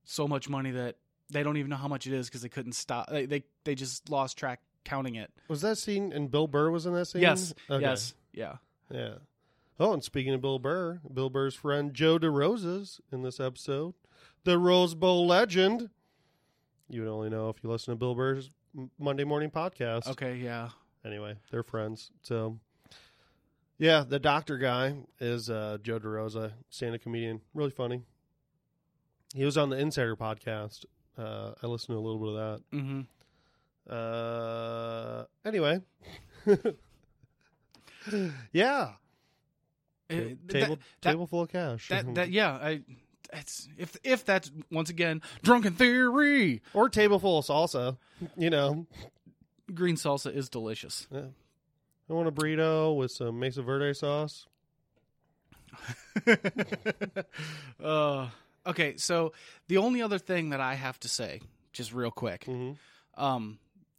so 0.05 0.27
much 0.27 0.49
money 0.49 0.73
that 0.73 0.97
they 1.31 1.45
don't 1.45 1.59
even 1.59 1.71
know 1.71 1.77
how 1.77 1.87
much 1.89 2.07
it 2.09 2.13
is 2.13 2.29
because 2.29 2.43
they 2.43 2.49
couldn't 2.49 2.73
stop. 2.73 3.09
They, 3.09 3.27
they 3.27 3.45
they 3.63 3.75
just 3.77 4.09
lost 4.11 4.37
track 4.37 4.61
counting 4.85 5.15
it. 5.15 5.31
Was 5.49 5.61
that 5.61 5.79
scene, 5.79 6.13
and 6.13 6.29
Bill 6.29 6.49
Burr 6.49 6.71
was 6.71 6.87
in 6.87 6.95
that 6.95 7.07
scene? 7.07 7.23
Yes, 7.23 7.55
Okay. 7.71 7.83
yes, 7.85 8.15
yeah. 8.33 8.57
Yeah. 8.91 9.15
Oh, 9.81 9.95
and 9.95 10.05
speaking 10.05 10.35
of 10.35 10.43
Bill 10.43 10.59
Burr, 10.59 11.01
Bill 11.13 11.31
Burr's 11.31 11.55
friend 11.55 11.95
Joe 11.95 12.19
DeRosa's 12.19 13.01
in 13.11 13.23
this 13.23 13.41
episode. 13.41 13.95
The 14.45 14.59
Rose 14.59 14.95
Bowl 14.95 15.27
legend. 15.27 15.89
You 16.91 17.01
would 17.01 17.11
only 17.11 17.31
know 17.31 17.49
if 17.49 17.65
you 17.65 17.71
listen 17.71 17.93
to 17.93 17.97
Bill 17.97 18.15
Burr's 18.15 18.51
Monday 18.99 19.25
morning 19.25 19.51
podcast. 19.51 20.07
Okay, 20.07 20.37
yeah. 20.37 20.69
Anyway, 21.03 21.37
they're 21.51 21.63
friends. 21.63 22.11
So, 22.23 22.59
yeah, 23.79 24.05
the 24.07 24.19
doctor 24.19 24.59
guy 24.59 24.97
is 25.19 25.49
uh, 25.49 25.79
Joe 25.83 25.99
DeRosa, 25.99 26.53
stand-up 26.69 27.01
comedian. 27.01 27.41
Really 27.55 27.71
funny. 27.71 28.03
He 29.35 29.47
was 29.47 29.57
on 29.57 29.71
the 29.71 29.79
Insider 29.79 30.15
podcast. 30.15 30.85
Uh, 31.17 31.53
I 31.63 31.67
listened 31.67 31.95
to 31.95 31.99
a 31.99 32.05
little 32.05 32.21
bit 32.21 32.29
of 32.29 32.61
that. 32.71 32.77
Mm-hmm. 32.77 33.01
Uh, 33.89 35.25
anyway. 35.47 35.81
yeah. 38.53 38.91
Ta- 40.11 40.17
Uh, 40.17 40.29
table 40.49 40.77
that- 40.77 41.11
table 41.11 41.27
full 41.27 41.43
of 41.43 41.49
cash. 41.51 41.89
That 41.89 42.15
that 42.17 42.31
yeah, 42.31 42.53
I 42.53 42.83
it's 43.33 43.69
if 43.79 43.97
if 44.03 44.25
that's 44.25 44.51
once 44.71 44.91
again 44.91 45.23
drunken 45.43 45.75
theory. 45.75 46.63
or 46.75 46.89
table 46.89 47.19
full 47.19 47.39
of 47.39 47.47
salsa. 47.47 47.97
You 48.37 48.51
know, 48.51 48.87
Green 49.73 49.97
salsa 49.97 50.35
is 50.35 50.49
delicious. 50.49 51.07
Yeah. 51.11 51.27
I 52.09 52.13
want 52.13 52.27
a 52.27 52.33
burrito 52.33 52.97
with 52.97 53.13
some 53.13 53.39
Mesa 53.39 53.63
Verde 53.63 53.95
sauce. 53.95 54.47
uh, 57.83 58.29
okay, 58.67 58.97
so 58.97 59.33
the 59.69 59.77
only 59.77 60.03
other 60.03 60.19
thing 60.19 60.51
that 60.51 60.61
I 60.61 60.75
have 60.75 60.99
to 61.01 61.09
say, 61.09 61.41
just 61.73 61.93
real 61.93 62.11
quick, 62.11 62.45
hmm 62.45 62.73
um, 63.17 63.59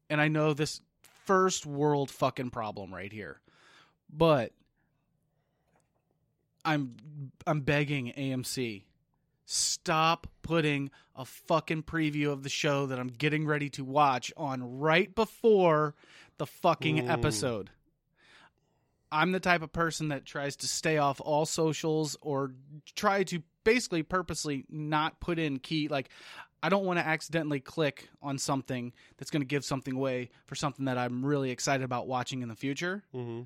and 0.09 0.19
I 0.19 0.27
know 0.29 0.53
this 0.53 0.81
first 1.25 1.65
world 1.65 2.09
fucking 2.09 2.49
problem 2.49 2.93
right 2.93 3.11
here, 3.11 3.39
but 4.11 4.51
I'm 6.63 6.95
I'm 7.47 7.61
begging 7.61 8.13
AMC, 8.17 8.83
stop 9.45 10.27
putting 10.41 10.91
a 11.15 11.25
fucking 11.25 11.83
preview 11.83 12.31
of 12.31 12.43
the 12.43 12.49
show 12.49 12.85
that 12.87 12.99
I'm 12.99 13.07
getting 13.09 13.45
ready 13.45 13.69
to 13.71 13.83
watch 13.83 14.31
on 14.37 14.79
right 14.79 15.13
before 15.13 15.95
the 16.37 16.45
fucking 16.45 16.99
episode. 17.09 17.69
I'm 19.11 19.33
the 19.33 19.41
type 19.41 19.61
of 19.61 19.73
person 19.73 20.07
that 20.09 20.25
tries 20.25 20.55
to 20.57 20.67
stay 20.67 20.97
off 20.97 21.19
all 21.19 21.45
socials 21.45 22.15
or 22.21 22.53
try 22.95 23.23
to 23.23 23.43
basically 23.63 24.03
purposely 24.03 24.65
not 24.69 25.19
put 25.19 25.37
in 25.37 25.59
key 25.59 25.87
like 25.89 26.09
I 26.63 26.69
don't 26.69 26.85
want 26.85 26.99
to 26.99 27.05
accidentally 27.05 27.59
click 27.59 28.09
on 28.21 28.37
something 28.37 28.93
that's 29.17 29.31
going 29.31 29.41
to 29.41 29.47
give 29.47 29.65
something 29.65 29.95
away 29.95 30.29
for 30.45 30.55
something 30.55 30.85
that 30.85 30.97
I'm 30.97 31.25
really 31.25 31.51
excited 31.51 31.83
about 31.83 32.07
watching 32.07 32.41
in 32.41 32.49
the 32.49 32.55
future. 32.55 33.03
hmm 33.11 33.41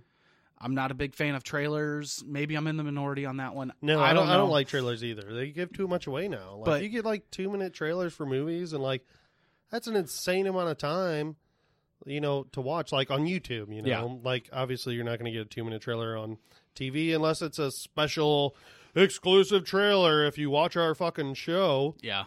I'm 0.60 0.74
not 0.74 0.90
a 0.92 0.94
big 0.94 1.14
fan 1.16 1.36
of 1.36 1.44
trailers. 1.44 2.24
Maybe 2.26 2.56
I'm 2.56 2.66
in 2.68 2.78
the 2.78 2.84
minority 2.84 3.26
on 3.26 3.38
that 3.38 3.54
one. 3.56 3.74
No, 3.82 4.00
I, 4.00 4.14
don't. 4.14 4.28
I 4.28 4.34
know. 4.34 4.38
don't 4.40 4.50
like 4.52 4.68
trailers 4.68 5.04
either. 5.04 5.34
They 5.34 5.50
give 5.50 5.74
too 5.74 5.88
much 5.88 6.08
away 6.08 6.28
now. 6.28 6.56
Like 6.56 6.66
But- 6.66 6.84
you 6.84 6.90
get 6.90 7.06
like 7.06 7.30
two 7.32 7.50
minute 7.50 7.74
trailers 7.74 8.14
for 8.14 8.26
movies, 8.26 8.72
and 8.74 8.82
like 8.82 9.06
that's 9.72 9.88
an 9.88 9.96
insane 9.96 10.48
amount 10.48 10.70
of 10.70 10.78
time. 10.78 11.36
You 12.06 12.22
know, 12.22 12.44
to 12.52 12.62
watch 12.62 12.92
like 12.92 13.10
on 13.12 13.26
YouTube. 13.26 13.74
You 13.76 13.82
know, 13.82 13.90
Yeah. 13.90 14.18
like 14.24 14.50
obviously 14.54 14.94
you're 14.96 15.04
not 15.04 15.18
going 15.20 15.32
to 15.32 15.38
get 15.38 15.42
a 15.48 15.50
two 15.50 15.64
minute 15.64 15.82
trailer 15.82 16.16
on 16.18 16.38
TV 16.76 17.14
unless 17.16 17.42
it's 17.42 17.58
a 17.60 17.72
special 17.72 18.56
exclusive 18.94 19.66
trailer. 19.66 20.26
If 20.26 20.38
you 20.38 20.50
watch 20.50 20.76
our 20.78 20.94
fucking 20.96 21.34
show, 21.34 21.96
Yeah. 22.02 22.26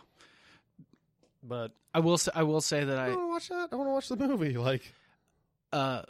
but 1.42 1.72
I 1.94 2.00
will 2.00 2.18
say 2.18 2.32
I 2.34 2.42
will 2.42 2.60
say 2.60 2.84
that 2.84 2.98
I 2.98 3.06
I 3.06 3.08
don't 3.10 3.28
want 3.28 3.42
to 3.44 3.54
watch 3.54 3.68
that. 3.70 3.74
I 3.74 3.76
want 3.76 3.88
to 3.88 3.92
watch 3.92 4.08
the 4.08 4.16
movie. 4.16 4.56
Like 4.56 4.92
uh 5.72 6.02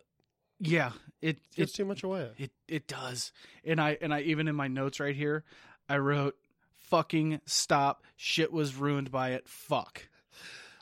yeah, 0.61 0.93
it 1.21 1.39
it's 1.57 1.73
it 1.73 1.77
too 1.77 1.85
much 1.85 2.03
away. 2.03 2.31
it 2.37 2.51
it 2.67 2.87
does. 2.87 3.33
And 3.65 3.81
I 3.81 3.99
and 4.01 4.13
I 4.13 4.21
even 4.23 4.49
in 4.49 4.57
my 4.57 4.69
notes 4.69 5.01
right 5.01 5.15
here, 5.17 5.45
I 5.89 5.99
wrote 5.99 6.37
fucking 6.77 7.41
stop 7.47 8.03
shit 8.17 8.53
was 8.53 8.77
ruined 8.77 9.11
by 9.11 9.31
it. 9.31 9.49
Fuck. 9.49 10.09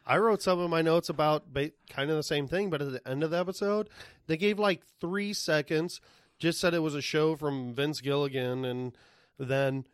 I 0.06 0.18
wrote 0.18 0.40
some 0.40 0.60
of 0.60 0.70
my 0.70 0.82
notes 0.82 1.08
about 1.08 1.52
ba- 1.52 1.72
kind 1.90 2.10
of 2.10 2.16
the 2.16 2.22
same 2.22 2.46
thing, 2.46 2.70
but 2.70 2.80
at 2.80 2.92
the 2.92 3.08
end 3.08 3.24
of 3.24 3.30
the 3.30 3.38
episode, 3.38 3.88
they 4.28 4.36
gave 4.36 4.56
like 4.56 4.82
three 5.00 5.32
seconds, 5.32 6.00
just 6.38 6.60
said 6.60 6.74
it 6.74 6.78
was 6.78 6.94
a 6.94 7.02
show 7.02 7.34
from 7.34 7.74
Vince 7.74 8.00
Gilligan, 8.00 8.64
and 8.64 8.96
then 9.38 9.84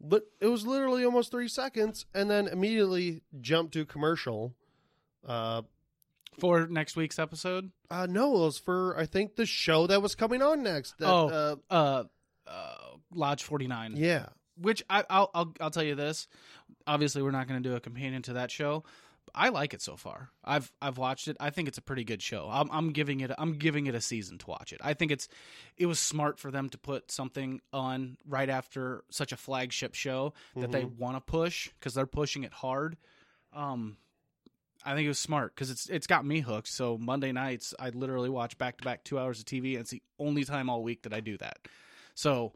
but 0.00 0.24
it 0.40 0.48
was 0.48 0.66
literally 0.66 1.04
almost 1.04 1.30
three 1.30 1.46
seconds, 1.48 2.06
and 2.14 2.28
then 2.30 2.48
immediately 2.48 3.22
jumped 3.40 3.74
to 3.74 3.84
commercial. 3.84 4.54
Uh, 5.26 5.62
For 6.38 6.66
next 6.68 6.96
week's 6.96 7.18
episode? 7.18 7.70
uh, 7.90 8.06
no, 8.08 8.34
it 8.36 8.38
was 8.40 8.58
for 8.58 8.98
I 8.98 9.04
think 9.06 9.36
the 9.36 9.46
show 9.46 9.86
that 9.88 10.00
was 10.00 10.14
coming 10.14 10.40
on 10.42 10.62
next. 10.62 10.96
That, 10.98 11.08
Oh. 11.10 11.28
uh, 11.70 11.74
Uh 11.74 12.04
uh 12.46 12.74
Lodge 13.12 13.42
49. 13.42 13.94
yeah, 13.96 14.26
which 14.56 14.82
I, 14.88 15.04
I'll, 15.10 15.30
I'll 15.34 15.52
I'll 15.60 15.70
tell 15.70 15.82
you 15.82 15.94
this. 15.96 16.28
Obviously, 16.86 17.22
we're 17.22 17.30
not 17.32 17.48
going 17.48 17.62
to 17.62 17.68
do 17.68 17.74
a 17.76 17.80
companion 17.80 18.22
to 18.22 18.34
that 18.34 18.50
show. 18.50 18.84
I 19.34 19.50
like 19.50 19.74
it 19.74 19.82
so 19.82 19.96
far. 19.96 20.30
I've 20.44 20.72
I've 20.80 20.98
watched 20.98 21.28
it. 21.28 21.36
I 21.40 21.50
think 21.50 21.68
it's 21.68 21.78
a 21.78 21.82
pretty 21.82 22.02
good 22.04 22.20
show. 22.22 22.48
I'm, 22.50 22.68
I'm 22.72 22.90
giving 22.92 23.20
it 23.20 23.30
I'm 23.38 23.54
giving 23.54 23.86
it 23.86 23.94
a 23.94 24.00
season 24.00 24.38
to 24.38 24.46
watch 24.46 24.72
it. 24.72 24.80
I 24.82 24.94
think 24.94 25.12
it's 25.12 25.28
it 25.76 25.86
was 25.86 25.98
smart 25.98 26.38
for 26.38 26.50
them 26.50 26.68
to 26.70 26.78
put 26.78 27.10
something 27.12 27.60
on 27.72 28.16
right 28.26 28.48
after 28.48 29.04
such 29.10 29.30
a 29.32 29.36
flagship 29.36 29.94
show 29.94 30.32
that 30.56 30.72
they 30.72 30.84
want 30.84 31.16
to 31.16 31.20
push 31.20 31.68
because 31.78 31.94
they're 31.94 32.06
pushing 32.06 32.42
it 32.44 32.52
hard. 32.52 32.96
Um, 33.52 33.96
I 34.84 34.94
think 34.94 35.04
it 35.04 35.08
was 35.08 35.18
smart 35.18 35.54
because 35.54 35.70
it's 35.70 35.88
it's 35.88 36.06
got 36.06 36.24
me 36.24 36.40
hooked. 36.40 36.68
So 36.68 36.96
Monday 36.98 37.32
nights 37.32 37.74
I 37.78 37.90
literally 37.90 38.30
watch 38.30 38.56
back 38.58 38.78
to 38.78 38.84
back 38.84 39.04
two 39.04 39.18
hours 39.18 39.38
of 39.38 39.44
TV, 39.44 39.72
and 39.72 39.80
it's 39.80 39.90
the 39.90 40.02
only 40.18 40.44
time 40.44 40.70
all 40.70 40.82
week 40.82 41.02
that 41.02 41.12
I 41.12 41.20
do 41.20 41.36
that. 41.38 41.58
So 42.14 42.52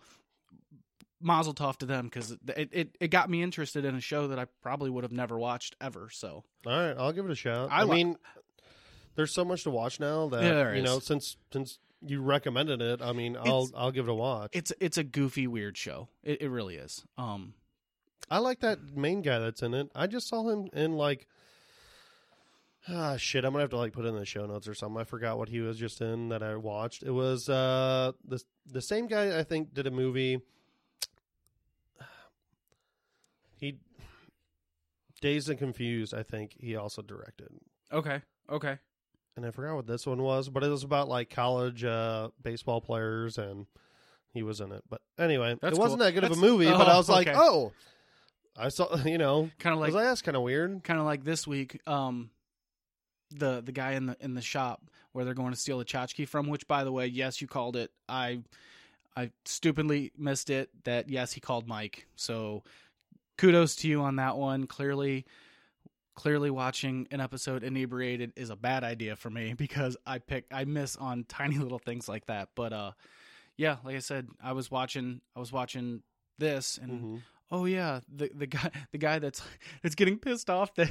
Mazel 1.21 1.55
tov 1.55 1.77
to 1.79 1.87
them 1.87 2.05
because 2.07 2.33
it, 2.33 2.69
it 2.73 2.97
it 3.01 3.09
got 3.09 3.31
me 3.31 3.43
interested 3.43 3.85
in 3.85 3.95
a 3.95 4.01
show 4.01 4.29
that 4.29 4.39
I 4.39 4.47
probably 4.63 4.91
would 4.91 5.05
have 5.05 5.13
never 5.13 5.39
watched 5.39 5.75
ever. 5.81 6.09
So 6.11 6.45
all 6.67 6.73
right, 6.73 6.95
I'll 6.99 7.13
give 7.13 7.25
it 7.25 7.31
a 7.31 7.37
shot. 7.37 7.71
I 7.71 7.83
I, 7.83 7.85
mean, 7.85 8.17
there's 9.15 9.33
so 9.33 9.45
much 9.45 9.63
to 9.65 9.71
watch 9.71 10.01
now 10.01 10.29
that 10.29 10.43
Yeah, 10.43 10.73
you 10.75 10.83
know 10.83 10.99
since 10.99 11.37
since 11.53 11.79
you 12.07 12.21
recommended 12.21 12.83
it. 12.83 13.01
I 13.01 13.13
mean, 13.13 13.37
I'll 13.37 13.65
It's- 13.65 13.73
I'll 13.75 13.91
give 13.93 14.07
it 14.07 14.11
a 14.11 14.15
watch. 14.15 14.51
it's 14.53 14.73
it's 14.81 14.99
a 14.99 15.05
goofy 15.05 15.47
weird 15.47 15.79
show. 15.79 16.09
It, 16.23 16.43
it 16.43 16.49
really 16.51 16.77
is. 16.77 17.05
Um, 17.17 17.55
I 18.31 18.39
like 18.39 18.61
that 18.61 18.97
main 18.97 19.23
guy 19.23 19.39
that's 19.39 19.63
in 19.63 19.73
it. 19.73 19.91
I 19.95 20.07
just 20.07 20.29
saw 20.29 20.49
him 20.49 20.69
in 20.75 20.93
like 20.97 21.27
ah 22.89 23.17
shit. 23.17 23.45
I'm 23.45 23.53
gonna 23.53 23.63
have 23.63 23.71
to 23.71 23.77
like 23.77 23.93
put 23.93 24.05
it 24.05 24.09
in 24.09 24.17
the 24.17 24.25
show 24.27 24.45
notes 24.47 24.69
or 24.69 24.75
something. 24.75 25.01
I 25.01 25.05
forgot 25.05 25.39
what 25.39 25.49
he 25.49 25.61
was 25.61 25.79
just 25.79 26.01
in 26.01 26.29
that 26.31 26.43
I 26.43 26.57
watched. 26.57 27.03
It 27.03 27.11
was 27.13 27.49
uh 27.49 28.13
the 28.27 28.43
the 28.67 28.81
same 28.83 29.07
guy 29.07 29.39
I 29.39 29.43
think 29.43 29.73
did 29.75 29.87
a 29.87 29.91
movie. 29.91 30.41
He 33.57 33.79
Dazed 35.21 35.49
and 35.49 35.59
Confused. 35.59 36.13
I 36.15 36.23
think 36.23 36.55
he 36.59 36.77
also 36.77 37.01
directed, 37.03 37.49
okay, 37.93 38.21
okay. 38.51 38.79
and 39.37 39.47
I 39.47 39.51
forgot 39.51 39.77
what 39.77 39.87
this 39.87 40.07
one 40.07 40.23
was, 40.23 40.49
but 40.49 40.63
it 40.63 40.69
was 40.69 40.83
about 40.85 41.09
like 41.09 41.31
college 41.31 41.85
uh 41.85 42.29
baseball 42.43 42.81
players 42.81 43.39
and. 43.39 43.67
He 44.37 44.43
was 44.43 44.61
in 44.61 44.73
it, 44.73 44.83
but 44.91 45.01
anyway, 45.17 45.57
That's 45.63 45.79
it 45.79 45.81
wasn't 45.81 46.01
cool. 46.01 46.07
that 46.07 46.13
good 46.13 46.25
of 46.25 46.33
a 46.33 46.35
That's- 46.35 46.51
movie. 46.51 46.65
but 46.69 46.89
oh, 46.89 46.91
I 46.91 46.97
was 46.97 47.09
like, 47.09 47.29
okay. 47.29 47.39
"Oh, 47.41 47.71
I 48.57 48.69
saw." 48.69 48.97
You 49.05 49.17
know, 49.17 49.49
Kind 49.61 49.73
of 49.75 49.79
I 49.79 49.83
like 49.83 49.87
was 49.87 49.95
like, 49.95 50.05
that's 50.07 50.23
kind 50.23 50.37
of 50.37 50.43
weird. 50.43 50.83
kind 50.83 50.99
of 50.99 51.07
like 51.07 51.23
this 51.23 51.47
week. 51.47 51.81
Um, 51.87 52.31
the 53.31 53.61
the 53.61 53.73
guy 53.73 53.93
in 53.93 54.07
the 54.07 54.17
in 54.21 54.35
the 54.35 54.43
shop 54.43 54.83
where 55.13 55.25
they're 55.25 55.35
going 55.35 55.53
to 55.53 55.59
steal 55.59 55.79
the 55.79 55.85
tchotchke 55.85 56.27
from. 56.29 56.49
Which, 56.49 56.67
by 56.67 56.85
the 56.85 56.93
way, 56.93 57.07
yes, 57.07 57.41
you 57.41 57.47
called 57.47 57.77
it. 57.77 57.91
I 58.09 58.41
I 59.17 59.31
stupidly 59.45 60.13
missed 60.17 60.51
it. 60.51 60.71
That 60.85 61.09
yes, 61.09 61.33
he 61.33 61.41
called 61.41 61.67
Mike. 61.69 62.07
So 62.17 62.63
kudos 63.39 63.77
to 63.77 63.89
you 63.89 64.01
on 64.03 64.17
that 64.17 64.37
one. 64.37 64.67
Clearly. 64.67 65.25
Clearly, 66.17 66.49
watching 66.49 67.09
an 67.11 67.21
episode 67.21 67.65
inebriated 67.65 68.35
is 68.37 68.49
a 68.49 68.55
bad 68.55 68.85
idea 68.85 69.17
for 69.17 69.31
me 69.31 69.53
because 69.59 69.97
I 70.07 70.19
pick 70.19 70.45
I 70.53 70.65
miss 70.65 70.95
on 70.95 71.25
tiny 71.29 71.59
little 71.59 71.81
things 71.81 72.09
like 72.09 72.27
that. 72.27 72.51
But 72.55 72.73
uh, 72.73 72.93
yeah, 73.57 73.79
like 73.85 73.97
I 73.97 74.01
said, 74.01 74.29
I 74.43 74.53
was 74.53 74.71
watching 74.71 75.21
I 75.35 75.41
was 75.41 75.51
watching 75.51 76.03
this 76.39 76.79
and 76.81 77.01
Mhm. 77.03 77.23
oh 77.51 77.65
yeah 77.65 78.01
the 78.13 78.31
the 78.35 78.47
guy 78.47 78.71
the 78.93 78.99
guy 78.99 79.19
that's 79.19 79.43
that's 79.83 79.95
getting 79.97 80.19
pissed 80.19 80.49
off 80.51 80.73
that 80.77 80.91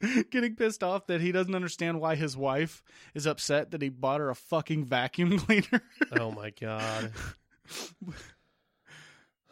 getting 0.30 0.54
pissed 0.56 0.82
off 0.82 1.06
that 1.06 1.20
he 1.20 1.32
doesn't 1.32 1.54
understand 1.54 2.00
why 2.00 2.14
his 2.14 2.36
wife 2.36 2.82
is 3.14 3.26
upset 3.26 3.70
that 3.70 3.82
he 3.82 3.88
bought 3.88 4.20
her 4.20 4.30
a 4.30 4.34
fucking 4.34 4.84
vacuum 4.84 5.38
cleaner 5.40 5.82
Oh 6.18 6.30
my 6.30 6.50
god. 6.50 7.12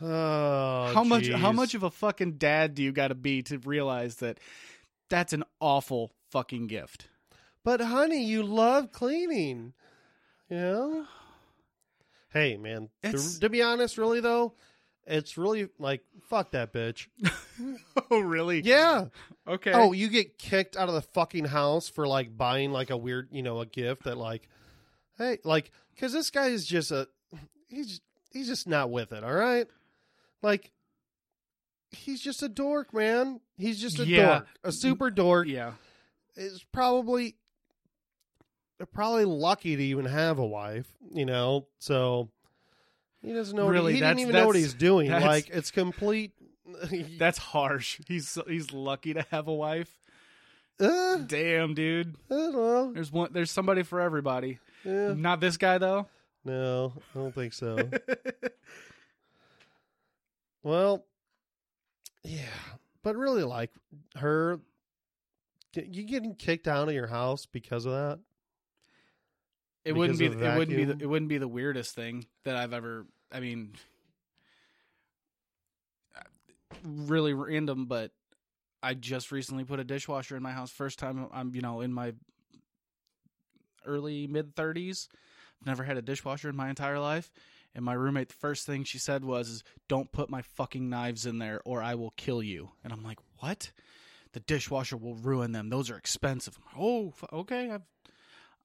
Oh, 0.05 0.91
how 0.93 1.05
much 1.05 1.29
how 1.29 1.53
much 1.53 1.75
of 1.75 1.85
a 1.85 1.91
fucking 1.91 2.33
dad 2.33 2.75
do 2.75 2.83
you 2.83 2.91
got 2.91 3.09
to 3.09 3.15
be 3.15 3.43
to 3.43 3.59
realize 3.59 4.17
that 4.17 4.41
that's 5.09 5.33
an 5.33 5.45
awful 5.61 6.11
fucking 6.31 6.67
gift 6.67 7.07
But 7.63 7.81
honey, 7.81 8.25
you 8.25 8.43
love 8.43 8.91
cleaning. 8.91 9.75
You 10.51 10.57
know? 10.57 11.07
Hey, 12.33 12.57
man. 12.57 12.89
To, 13.03 13.41
to 13.41 13.51
be 13.51 13.61
honest, 13.61 13.99
really 13.99 14.21
though, 14.21 14.55
it's 15.07 15.37
really 15.37 15.69
like 15.79 16.03
fuck 16.29 16.53
that 16.53 16.73
bitch. 16.73 17.09
oh 18.11 18.21
really 18.21 18.61
Yeah. 18.61 19.07
okay 19.49 19.73
Oh, 19.75 19.93
you 19.93 20.09
get 20.09 20.39
kicked 20.39 20.77
out 20.77 20.89
of 20.89 20.95
the 20.95 21.03
fucking 21.03 21.47
house 21.47 21.89
for 21.89 22.07
like 22.07 22.37
buying 22.37 22.73
like 22.73 22.91
a 22.91 22.97
weird, 22.97 23.29
you 23.33 23.43
know, 23.43 23.61
a 23.61 23.67
gift 23.67 24.05
that 24.05 24.17
like, 24.17 24.49
hey, 25.19 25.39
like, 25.45 25.71
because 25.95 26.13
this 26.13 26.31
guy 26.31 26.47
is 26.47 26.65
just 26.67 26.91
a, 26.93 27.09
he's 27.69 28.01
he's 28.31 28.47
just 28.49 28.69
not 28.69 28.91
with 28.91 29.13
it. 29.13 29.25
All 29.25 29.35
right, 29.35 29.67
like, 30.43 30.71
he's 31.91 32.21
just 32.21 32.43
a 32.43 32.49
dork, 32.49 32.95
man. 32.95 33.41
He's 33.59 33.81
just 33.81 33.99
a 33.99 34.07
Yeah. 34.07 34.27
dork, 34.27 34.47
a 34.65 34.73
super 34.73 35.11
dork. 35.11 35.47
yeah 35.49 35.73
Is 36.37 36.65
probably, 36.73 37.37
probably 38.93 39.25
lucky 39.25 39.77
to 39.77 39.83
even 39.83 40.05
have 40.07 40.39
a 40.39 40.47
wife, 40.47 40.89
you 41.13 41.25
know. 41.27 41.67
So 41.79 42.31
he 43.23 43.33
doesn't 43.33 43.57
know. 43.57 43.69
Really, 43.69 43.95
he 43.95 44.01
that's- 44.01 44.17
didn't 44.17 44.29
even 44.31 44.41
know 44.41 44.47
what 44.47 44.57
he's 44.57 44.75
doing. 44.75 45.11
Like 45.11 45.49
it's 45.51 45.71
complete. 45.71 46.33
that's 47.19 47.39
harsh 47.39 48.01
he's 48.09 48.39
he's 48.49 48.73
lucky 48.73 49.13
to 49.13 49.27
have 49.31 49.47
a 49.47 49.53
wife 49.53 49.93
uh, 50.81 51.17
damn 51.17 51.75
dude 51.75 52.15
I 52.31 52.35
don't 52.35 52.53
know. 52.53 52.93
there's 52.93 53.13
one 53.13 53.29
there's 53.33 53.51
somebody 53.51 53.83
for 53.83 54.01
everybody 54.01 54.59
Yeah. 54.85 55.13
not 55.13 55.41
this 55.41 55.57
guy 55.59 55.77
though 55.79 56.07
No, 56.45 56.95
I 57.15 57.19
don't 57.19 57.35
think 57.35 57.53
so. 57.53 57.77
well, 60.63 61.05
yeah, 62.25 62.41
but 63.03 63.17
really, 63.17 63.43
like 63.43 63.71
her, 64.17 64.61
you 65.75 66.05
getting 66.05 66.35
kicked 66.35 66.69
out 66.69 66.89
of 66.89 66.95
your 66.95 67.09
house 67.09 67.47
because 67.47 67.85
of 67.87 67.93
that? 67.93 68.19
It 69.85 69.93
wouldn't 69.93 70.19
be. 70.19 70.27
It 70.27 70.57
wouldn't 70.57 70.77
be. 70.77 70.85
The, 70.85 70.97
it 71.01 71.07
wouldn't 71.07 71.29
be 71.29 71.39
the 71.39 71.49
weirdest 71.49 71.95
thing 71.95 72.27
that 72.45 72.57
I've 72.57 72.73
ever. 72.73 73.07
I 73.33 73.41
mean, 73.41 73.75
really 76.85 77.35
random, 77.35 77.87
but 77.87 78.13
I 78.83 78.95
just 78.95 79.33
recently 79.33 79.65
put 79.65 79.81
a 79.81 79.85
dishwasher 79.85 80.37
in 80.37 80.43
my 80.43 80.53
house. 80.53 80.71
First 80.71 80.99
time 80.99 81.29
I'm, 81.33 81.55
you 81.55 81.63
know, 81.63 81.81
in 81.81 81.93
my 81.93 82.15
early 83.87 84.27
mid 84.27 84.55
thirties. 84.55 85.09
Never 85.65 85.85
had 85.85 85.97
a 85.97 86.03
dishwasher 86.03 86.49
in 86.49 86.57
my 86.57 86.69
entire 86.69 86.99
life. 86.99 87.31
And 87.75 87.85
my 87.85 87.95
roommate, 87.95 88.29
the 88.29 88.35
first 88.35 88.67
thing 88.67 88.85
she 88.85 88.99
said 88.99 89.25
was, 89.25 89.65
"Don't 89.89 90.13
put 90.13 90.29
my 90.29 90.43
fucking 90.43 90.91
knives 90.91 91.25
in 91.25 91.39
there, 91.39 91.61
or 91.65 91.83
I 91.83 91.95
will 91.95 92.13
kill 92.17 92.43
you." 92.43 92.71
And 92.85 92.93
I'm 92.93 93.03
like, 93.03 93.19
"What?" 93.39 93.73
The 94.33 94.41
dishwasher 94.41 94.97
will 94.97 95.15
ruin 95.15 95.53
them. 95.53 95.69
Those 95.69 95.91
are 95.91 95.97
expensive. 95.97 96.59
Like, 96.67 96.75
oh, 96.79 97.13
okay. 97.33 97.71
I've, 97.71 97.83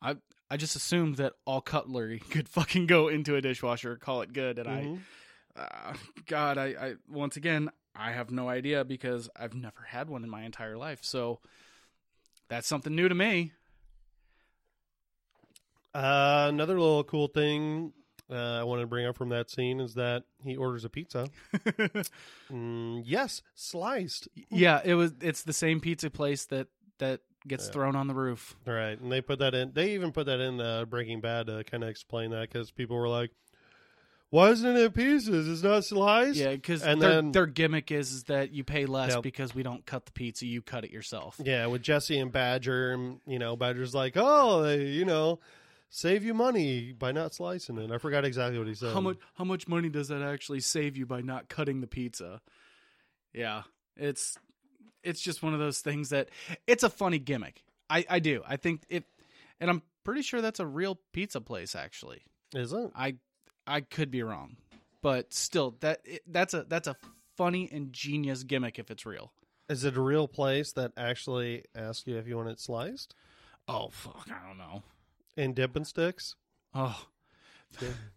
I 0.02 0.16
I 0.50 0.58
just 0.58 0.76
assumed 0.76 1.18
that 1.18 1.34
all 1.46 1.62
cutlery 1.62 2.20
could 2.30 2.48
fucking 2.50 2.88
go 2.88 3.08
into 3.08 3.36
a 3.36 3.42
dishwasher, 3.42 3.98
call 3.98 4.22
it 4.22 4.32
good, 4.34 4.58
and 4.60 4.68
Mhm. 4.68 5.00
I, 5.56 5.62
uh, 5.62 5.94
God, 6.26 6.58
I, 6.58 6.66
I 6.68 6.96
once 7.10 7.36
again 7.36 7.70
I 7.96 8.12
have 8.12 8.30
no 8.32 8.48
idea 8.48 8.86
because 8.86 9.30
I've 9.36 9.56
never 9.56 9.82
had 9.88 10.10
one 10.10 10.24
in 10.24 10.30
my 10.30 10.44
entire 10.44 10.78
life, 10.78 11.00
so 11.04 11.40
that's 12.48 12.68
something 12.68 12.96
new 12.96 13.10
to 13.10 13.16
me. 13.16 13.52
Uh, 15.94 16.46
another 16.50 16.80
little 16.80 17.04
cool 17.04 17.28
thing 17.28 17.92
uh, 18.30 18.60
I 18.60 18.64
wanted 18.64 18.82
to 18.82 18.88
bring 18.88 19.06
up 19.08 19.18
from 19.18 19.30
that 19.30 19.50
scene 19.50 19.80
is 19.80 19.96
that 19.96 20.24
he 20.44 20.56
orders 20.56 20.86
a 20.86 20.90
pizza. 20.90 21.28
Mm, 22.52 23.02
yes, 23.06 23.42
sliced. 23.56 24.30
yeah, 24.50 24.80
it 24.86 24.94
was. 24.94 25.14
It's 25.22 25.44
the 25.44 25.52
same 25.52 25.82
pizza 25.82 26.10
place 26.10 26.46
that 26.46 26.68
that 27.00 27.20
gets 27.48 27.66
Yeah. 27.68 27.72
thrown 27.74 27.96
on 27.96 28.08
the 28.08 28.14
roof. 28.14 28.56
Right, 28.66 29.00
and 29.00 29.12
they 29.12 29.22
put 29.22 29.40
that 29.40 29.54
in. 29.54 29.72
They 29.74 29.94
even 29.94 30.12
put 30.12 30.26
that 30.28 30.40
in 30.40 30.60
uh, 30.62 30.86
Breaking 30.86 31.22
Bad 31.22 31.48
to 31.48 31.64
kind 31.64 31.84
of 31.84 31.90
explain 31.90 32.32
that 32.32 32.42
because 32.50 32.72
people 32.72 32.96
were 32.98 33.08
like, 33.10 33.32
"Why 34.30 34.50
isn't 34.50 34.76
it 34.76 34.80
in 34.84 34.92
pieces? 34.92 35.48
It's 35.48 35.64
not 35.64 35.86
sliced." 35.86 36.38
Yeah, 36.38 36.52
because 36.52 36.84
And 36.84 37.02
their, 37.02 37.10
then- 37.16 37.32
their 37.32 37.46
gimmick 37.48 37.92
is, 37.92 38.12
is 38.12 38.24
that 38.26 38.52
you 38.52 38.64
pay 38.64 38.86
less 38.86 39.16
because 39.22 39.56
we 39.56 39.64
don't 39.64 39.86
cut 39.86 40.06
the 40.06 40.12
pizza, 40.12 40.46
you 40.46 40.62
cut 40.62 40.84
it 40.84 40.92
yourself. 40.92 41.40
Yeah, 41.44 41.68
with 41.68 41.82
Jesse 41.82 42.20
and 42.20 42.32
Badger, 42.32 42.92
and 42.94 43.20
you 43.26 43.40
know, 43.40 43.56
Badger's 43.56 43.96
like, 43.96 44.14
"Oh, 44.16 44.64
they, 44.64 44.86
you 44.86 45.06
know, 45.06 45.40
save 45.90 46.26
you 46.26 46.34
money 46.34 46.92
by 46.92 47.12
not 47.14 47.34
slicing 47.34 47.78
it." 47.78 47.92
I 47.92 47.98
forgot 47.98 48.26
exactly 48.26 48.60
what 48.60 48.68
he 48.68 48.74
said. 48.76 48.94
How 48.94 49.02
much 49.02 49.18
how 49.36 49.44
much 49.46 49.68
money 49.68 49.90
does 49.90 50.10
that 50.10 50.22
actually 50.22 50.60
save 50.60 50.98
you 50.98 51.06
by 51.06 51.22
not 51.22 51.48
cutting 51.48 51.80
the 51.82 51.88
pizza? 51.88 52.42
Yeah, 53.34 53.64
it's 53.96 54.38
it's 55.04 55.22
just 55.22 55.42
one 55.44 55.54
of 55.54 55.60
those 55.60 55.80
things 55.80 56.10
that 56.10 56.30
it's 56.66 56.84
a 56.84 56.90
funny 56.90 57.20
gimmick. 57.20 57.64
I 57.90 58.06
I 58.10 58.20
do. 58.20 58.42
I 58.48 58.58
think 58.58 58.82
it 58.90 59.06
and 59.60 59.70
I'm 59.70 59.82
pretty 60.04 60.22
sure 60.22 60.42
that's 60.42 60.60
a 60.60 60.66
real 60.66 61.00
pizza 61.14 61.42
place 61.42 61.76
actually. 61.76 62.22
is 62.56 62.74
it? 62.74 62.92
I 62.96 63.16
I 63.66 63.82
could 63.82 64.12
be 64.12 64.24
wrong. 64.24 64.58
But 65.02 65.34
still 65.34 65.76
that 65.82 66.02
it, 66.06 66.22
that's 66.28 66.54
a 66.54 66.64
that's 66.64 66.88
a 66.88 66.96
funny 67.38 67.70
and 67.72 67.94
genius 67.94 68.44
gimmick 68.44 68.80
if 68.80 68.90
it's 68.92 69.06
real. 69.06 69.32
Is 69.70 69.84
it 69.84 69.96
a 69.98 70.02
real 70.02 70.28
place 70.28 70.72
that 70.74 70.92
actually 70.98 71.64
asks 71.76 72.08
you 72.08 72.18
if 72.18 72.28
you 72.28 72.38
want 72.38 72.50
it 72.50 72.60
sliced 72.60 73.14
Oh 73.68 73.90
fuck, 73.92 74.28
I 74.32 74.48
don't 74.48 74.58
know. 74.58 74.84
and 75.36 75.54
dipping 75.54 75.84
sticks? 75.86 76.36
Oh, 76.74 77.00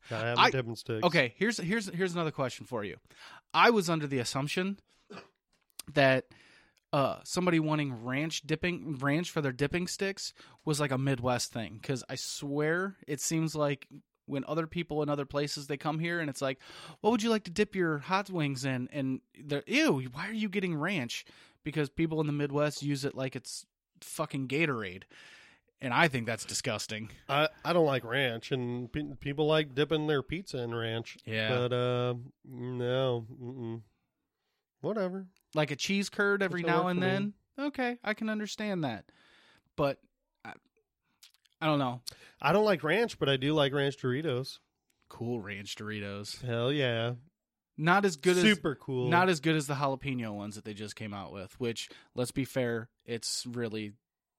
Gotta 0.09 0.25
have 0.27 0.39
I- 0.39 0.51
dipping 0.51 0.77
sticks. 0.77 1.05
Okay, 1.05 1.35
here's 1.37 1.59
here's 1.59 1.89
here's 1.93 2.15
another 2.15 2.31
question 2.31 2.67
for 2.67 2.83
you. 2.85 2.97
I 3.53 3.71
was 3.71 3.91
under 3.91 4.07
the 4.07 4.19
assumption 4.21 4.79
that 5.93 6.27
uh, 6.93 7.19
somebody 7.25 7.61
wanting 7.61 8.05
ranch 8.05 8.43
dipping 8.43 8.99
ranch 8.99 9.31
for 9.31 9.41
their 9.41 9.53
dipping 9.53 9.87
sticks 9.87 10.33
was 10.65 10.81
like 10.81 10.91
a 10.91 10.99
Midwest 10.99 11.53
thing 11.53 11.79
because 11.81 12.03
I 12.09 12.17
swear 12.17 12.97
it 13.07 13.21
seems 13.21 13.55
like 13.55 13.87
when 14.27 14.45
other 14.47 14.67
people 14.67 15.03
in 15.03 15.09
other 15.09 15.25
places 15.25 15.67
they 15.67 15.77
come 15.77 15.99
here 15.99 16.21
and 16.21 16.31
it's 16.31 16.43
like, 16.43 16.59
what 17.01 17.11
would 17.11 17.23
you 17.23 17.31
like 17.31 17.45
to 17.45 17.51
dip 17.51 17.75
your 17.75 17.99
hot 17.99 18.31
wings 18.31 18.65
in? 18.65 18.89
And 18.93 19.21
they're 19.39 19.65
ew, 19.67 20.03
why 20.13 20.29
are 20.29 20.33
you 20.33 20.49
getting 20.49 20.75
ranch? 20.75 21.25
Because 21.63 21.91
people 21.91 22.21
in 22.21 22.27
the 22.27 22.33
Midwest 22.33 22.83
use 22.83 23.05
it 23.05 23.15
like 23.15 23.37
it's 23.37 23.67
fucking 24.01 24.49
Gatorade, 24.49 25.03
and 25.81 25.93
I 25.93 26.09
think 26.09 26.27
that's 26.27 26.45
disgusting. 26.45 27.11
I, 27.29 27.49
I 27.65 27.73
don't 27.73 27.87
like 27.87 28.05
ranch, 28.05 28.51
and 28.51 28.91
pe- 28.91 29.15
people 29.21 29.47
like 29.47 29.75
dipping 29.75 30.07
their 30.07 30.23
pizza 30.23 30.59
in 30.59 30.75
ranch. 30.75 31.19
Yeah. 31.25 31.51
But 31.51 31.73
uh, 31.73 32.15
no, 32.49 33.27
mm-mm. 33.43 33.83
whatever. 34.81 35.27
Like 35.55 35.71
a 35.71 35.77
cheese 35.77 36.09
curd 36.09 36.43
every 36.43 36.63
now 36.63 36.89
and 36.89 37.01
for 37.01 37.05
me. 37.07 37.11
then. 37.13 37.33
Okay, 37.59 37.99
I 38.03 38.15
can 38.15 38.29
understand 38.31 38.85
that, 38.85 39.05
but 39.77 39.99
I, 40.45 40.53
I 41.61 41.67
don't 41.67 41.79
know. 41.79 42.01
I 42.41 42.53
don't 42.53 42.65
like 42.65 42.83
ranch, 42.83 43.19
but 43.19 43.29
I 43.29 43.37
do 43.37 43.53
like 43.53 43.73
ranch 43.73 43.99
Doritos. 43.99 44.59
Cool 45.09 45.41
ranch 45.41 45.75
Doritos, 45.75 46.41
Hell 46.45 46.73
yeah, 46.73 47.15
not 47.77 48.05
as 48.05 48.17
good 48.17 48.37
super 48.37 48.77
cool. 48.77 49.07
as 49.07 49.11
not 49.11 49.29
as 49.29 49.41
good 49.41 49.57
as 49.57 49.67
the 49.67 49.75
jalapeno 49.75 50.33
ones 50.33 50.55
that 50.55 50.65
they 50.65 50.73
just 50.75 50.95
came 50.97 51.13
out 51.13 51.33
with. 51.33 51.59
Which, 51.59 51.89
let's 52.15 52.31
be 52.31 52.45
fair, 52.45 52.89
it's 53.05 53.45
really 53.47 53.93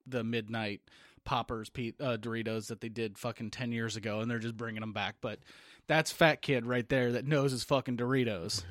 the 0.08 0.24
midnight 0.24 0.82
poppers 1.26 1.70
pe- 1.70 1.94
uh, 2.00 2.18
Doritos 2.18 2.68
that 2.68 2.82
they 2.82 2.90
did 2.90 3.18
fucking 3.18 3.52
ten 3.52 3.72
years 3.72 3.96
ago, 3.98 4.22
and 4.22 4.32
they're 4.32 4.40
just 4.40 4.58
bringing 4.58 4.82
them 4.82 4.94
back. 4.94 5.16
But 5.22 5.40
that's 5.88 6.12
fat 6.12 6.42
kid 6.42 6.66
right 6.66 6.88
there 6.88 7.12
that 7.12 7.28
knows 7.28 7.52
his 7.52 7.64
fucking 7.66 7.98
Doritos. 7.98 8.64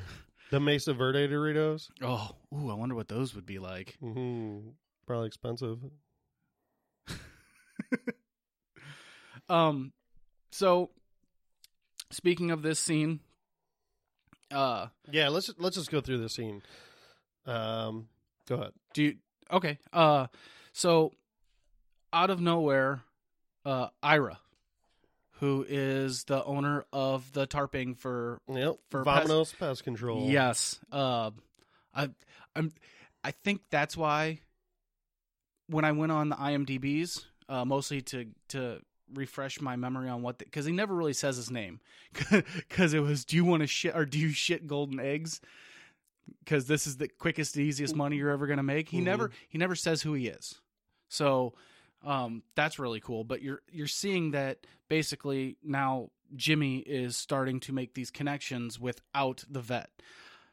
The 0.50 0.60
Mesa 0.60 0.92
Verde 0.94 1.28
Doritos. 1.28 1.88
Oh, 2.02 2.30
ooh, 2.54 2.70
I 2.70 2.74
wonder 2.74 2.94
what 2.94 3.08
those 3.08 3.34
would 3.34 3.46
be 3.46 3.58
like. 3.58 3.96
hmm 4.00 4.58
Probably 5.06 5.26
expensive. 5.26 5.78
Um, 9.48 9.92
so 10.52 10.90
speaking 12.10 12.52
of 12.52 12.62
this 12.62 12.78
scene, 12.78 13.18
uh, 14.52 14.86
Yeah, 15.10 15.28
let's 15.28 15.50
let's 15.58 15.76
just 15.76 15.90
go 15.90 16.00
through 16.00 16.18
the 16.18 16.28
scene. 16.28 16.62
Um, 17.46 18.06
go 18.46 18.56
ahead. 18.56 18.72
do 18.94 19.02
you, 19.02 19.16
okay. 19.50 19.78
Uh, 19.92 20.28
so 20.72 21.12
out 22.12 22.30
of 22.30 22.40
nowhere, 22.40 23.02
uh, 23.64 23.88
Ira, 24.02 24.38
who 25.40 25.64
is 25.68 26.24
the 26.24 26.44
owner 26.44 26.84
of 26.92 27.32
the 27.32 27.46
tarping 27.46 27.96
for 27.96 28.40
Yep. 28.48 28.76
For 28.90 29.04
Vamonos 29.04 29.58
pest, 29.58 29.82
control. 29.84 30.28
Yes. 30.30 30.78
Uh, 30.92 31.30
I 31.94 32.10
I'm 32.54 32.72
I 33.24 33.32
think 33.32 33.62
that's 33.70 33.96
why 33.96 34.40
when 35.68 35.84
I 35.84 35.92
went 35.92 36.12
on 36.12 36.28
the 36.28 36.36
IMDb's, 36.36 37.24
uh, 37.48 37.64
mostly 37.64 38.00
to 38.02 38.26
to 38.48 38.80
refresh 39.12 39.60
my 39.60 39.74
memory 39.76 40.08
on 40.08 40.22
what 40.22 40.38
because 40.38 40.64
he 40.64 40.72
never 40.72 40.94
really 40.94 41.12
says 41.12 41.36
his 41.36 41.50
name 41.50 41.80
because 42.30 42.94
it 42.94 43.00
was 43.00 43.24
do 43.24 43.34
you 43.34 43.44
want 43.44 43.60
to 43.60 43.66
shit 43.66 43.96
or 43.96 44.04
do 44.04 44.16
you 44.20 44.30
shit 44.30 44.68
golden 44.68 45.00
eggs 45.00 45.40
because 46.44 46.68
this 46.68 46.86
is 46.86 46.96
the 46.98 47.08
quickest 47.08 47.56
easiest 47.56 47.96
money 47.96 48.14
you're 48.16 48.30
ever 48.30 48.46
gonna 48.46 48.62
make 48.62 48.88
he 48.88 49.00
Mhm. 49.00 49.04
never 49.06 49.30
he 49.48 49.58
never 49.58 49.74
says 49.74 50.00
who 50.02 50.12
he 50.14 50.28
is 50.28 50.60
so 51.08 51.54
um 52.04 52.42
that's 52.54 52.78
really 52.78 53.00
cool 53.00 53.24
but 53.24 53.42
you're 53.42 53.60
you're 53.70 53.86
seeing 53.86 54.30
that 54.30 54.66
basically 54.88 55.56
now 55.62 56.10
jimmy 56.36 56.78
is 56.78 57.16
starting 57.16 57.60
to 57.60 57.72
make 57.72 57.94
these 57.94 58.10
connections 58.10 58.78
without 58.80 59.44
the 59.50 59.60
vet 59.60 59.90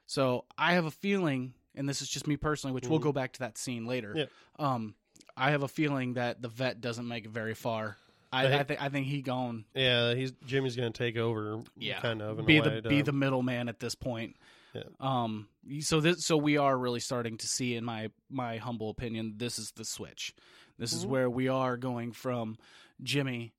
so 0.06 0.46
i 0.58 0.74
have 0.74 0.86
a 0.86 0.92
feeling 0.92 1.54
and 1.76 1.88
this 1.88 2.02
is 2.02 2.10
just 2.10 2.28
me 2.28 2.36
personally 2.38 2.74
which 2.74 2.88
we'll 2.88 3.00
Mhm. 3.00 3.04
go 3.04 3.12
back 3.14 3.34
to 3.34 3.40
that 3.40 3.58
scene 3.58 3.86
later 3.86 4.14
Yeah. 4.16 4.26
um 4.60 4.96
i 5.36 5.52
have 5.52 5.64
a 5.64 5.68
feeling 5.68 6.14
that 6.16 6.42
the 6.42 6.50
vet 6.50 6.82
doesn't 6.82 7.08
make 7.08 7.26
it 7.26 7.32
very 7.32 7.54
far 7.54 7.98
i. 8.34 8.46
I 8.60 8.64
think 8.64 8.82
i 8.82 8.90
think 8.90 9.08
he 9.08 9.22
gone 9.22 9.66
Yeah, 9.74 10.14
he's 10.16 10.32
Jimmy's 10.46 10.76
going 10.76 10.92
to 10.92 10.98
take 10.98 11.16
over. 11.18 11.62
yeah 11.78 12.00
kind 12.02 12.22
of 12.22 12.46
be 12.46 12.60
the 12.60 12.70
way 12.70 12.82
be 12.82 13.02
the 13.02 13.14
middleman 13.14 13.70
at 13.70 13.80
this 13.80 13.96
point 13.96 14.36
Yeah. 14.74 14.84
um 15.00 15.48
so 15.80 16.00
this 16.02 16.26
so 16.26 16.38
we 16.38 16.58
are 16.58 16.78
really 16.78 17.00
starting 17.00 17.38
to 17.38 17.48
see 17.48 17.76
in 17.76 17.84
my 17.84 18.10
my 18.30 18.58
humble 18.58 18.90
opinion 18.90 19.34
this 19.38 19.58
is 19.60 19.72
the 19.72 19.86
switch. 19.86 20.34
This 20.78 20.94
is 20.94 21.06
Mhm. 21.06 21.10
where 21.10 21.30
we 21.30 21.48
are 21.48 21.78
going 21.78 22.12
from 22.12 22.58
jimmy 23.02 23.54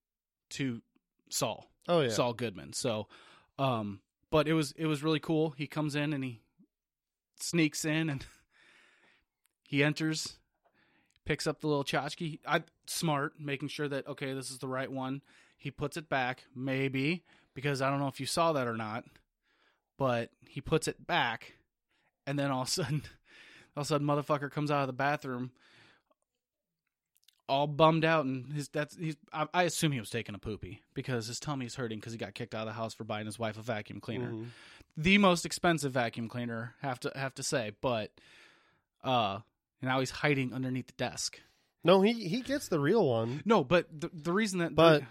to 0.51 0.81
saul. 1.31 1.71
Oh 1.88 2.01
yeah. 2.03 2.11
saul 2.11 2.33
goodman. 2.35 2.73
So 2.73 3.09
um 3.59 4.01
but 4.31 4.47
it 4.47 4.53
was 4.55 4.73
it 4.73 4.87
was 4.87 5.03
really 5.03 5.21
cool. 5.21 5.51
He 5.51 5.66
comes 5.66 5.94
in 5.97 6.12
and 6.12 6.23
he 6.23 6.40
sneaks 7.40 7.85
in 7.85 8.11
and 8.11 8.25
he 9.66 9.83
enters 9.83 10.37
picks 11.25 11.47
up 11.47 11.61
the 11.61 11.66
little 11.66 11.85
tchotchke. 11.85 12.38
I 12.47 12.62
smart 12.87 13.35
making 13.38 13.68
sure 13.68 13.88
that 13.88 14.07
okay 14.07 14.33
this 14.35 14.51
is 14.51 14.59
the 14.59 14.68
right 14.68 14.90
one. 14.90 15.23
He 15.57 15.71
puts 15.71 15.97
it 15.97 16.09
back 16.09 16.44
maybe 16.55 17.25
because 17.55 17.83
i 17.83 17.90
don't 17.90 17.99
know 17.99 18.07
if 18.07 18.21
you 18.21 18.27
saw 18.27 18.53
that 18.53 18.68
or 18.68 18.77
not 18.77 19.05
but 19.99 20.31
he 20.49 20.61
puts 20.63 20.89
it 20.89 21.07
back 21.07 21.55
and 22.27 22.39
then 22.39 22.51
all 22.51 22.63
of 22.63 22.69
a 22.69 22.71
sudden 22.71 23.03
all 23.77 23.83
of 23.83 23.87
a 23.87 23.89
sudden 23.89 24.07
motherfucker 24.07 24.51
comes 24.51 24.71
out 24.71 24.81
of 24.81 24.87
the 24.87 24.93
bathroom 24.95 25.51
all 27.49 27.67
bummed 27.67 28.05
out 28.05 28.25
and 28.27 28.53
his 28.53 28.69
that's 28.69 28.97
he's 28.97 29.17
I, 29.33 29.47
I 29.55 29.63
assume 29.65 29.93
he 29.93 30.01
was 30.01 30.11
taking 30.11 30.35
a 30.35 30.39
poopy 30.39 30.83
because 30.95 31.27
his 31.27 31.41
tummy's 31.41 31.75
hurting 31.77 31.99
because 31.99 32.13
he 32.13 32.19
got 32.19 32.35
kicked 32.35 32.55
out 32.55 32.63
of 32.63 32.67
the 32.67 32.73
house 32.75 32.93
for 32.95 33.05
buying 33.05 33.27
his 33.27 33.39
wife 33.39 33.59
a 33.59 33.63
vacuum 33.63 34.01
cleaner 34.01 34.33
Mhm. 34.33 34.47
the 34.97 35.17
most 35.19 35.47
expensive 35.47 35.93
vacuum 35.93 36.29
cleaner 36.29 36.75
have 36.83 37.01
to 37.01 37.13
have 37.15 37.35
to 37.37 37.43
say 37.43 37.73
but 37.81 38.11
uh 39.03 39.39
now 39.81 40.01
he's 40.01 40.11
hiding 40.11 40.53
underneath 40.53 40.89
the 40.89 40.93
desk 40.95 41.41
No, 41.85 42.03
he 42.03 42.13
he 42.29 42.43
gets 42.43 42.69
the 42.69 42.81
real 42.81 43.07
one. 43.09 43.43
no 43.47 43.65
but 43.65 43.87
the, 43.99 44.11
the 44.13 44.33
reason 44.33 44.59
that 44.59 44.75
But- 44.75 45.03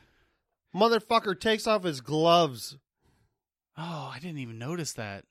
Motherfucker 0.75 1.39
takes 1.39 1.65
off 1.65 1.83
his 1.83 2.01
gloves. 2.01 2.77
Oh 3.77 4.11
i 4.13 4.19
didn't 4.19 4.39
even 4.39 4.57
notice 4.57 4.93
that 4.93 5.25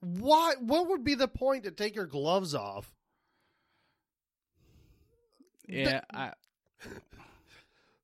What? 0.00 0.62
What 0.62 0.88
would 0.88 1.02
be 1.04 1.14
the 1.14 1.28
point 1.28 1.64
to 1.64 1.70
take 1.70 1.94
your 1.96 2.06
gloves 2.06 2.54
off? 2.54 2.92
yeah 5.66 6.02
I, 6.12 6.32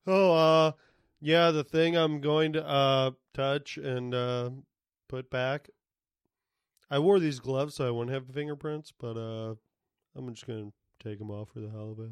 Oh, 0.07 0.33
uh, 0.33 0.73
yeah, 1.21 1.51
the 1.51 1.63
thing 1.65 1.97
I'm 1.97 2.21
going 2.21 2.55
to 2.55 2.67
uh 2.67 3.11
touch 3.35 3.77
and 3.77 4.15
uh 4.15 4.51
put 5.09 5.31
back. 5.31 5.69
I 6.91 6.99
wore 6.99 7.21
these 7.21 7.39
gloves 7.39 7.75
so 7.77 7.87
I 7.87 7.91
wouldn't 7.91 8.15
have 8.15 8.35
fingerprints, 8.35 8.93
but 8.99 9.17
uh, 9.17 9.55
I'm 10.17 10.35
just 10.35 10.47
gonna 10.47 10.73
take 11.03 11.19
them 11.19 11.31
off 11.31 11.51
for 11.51 11.61
the 11.61 11.69
hell 11.71 11.93
of 11.93 12.01
it. 12.01 12.11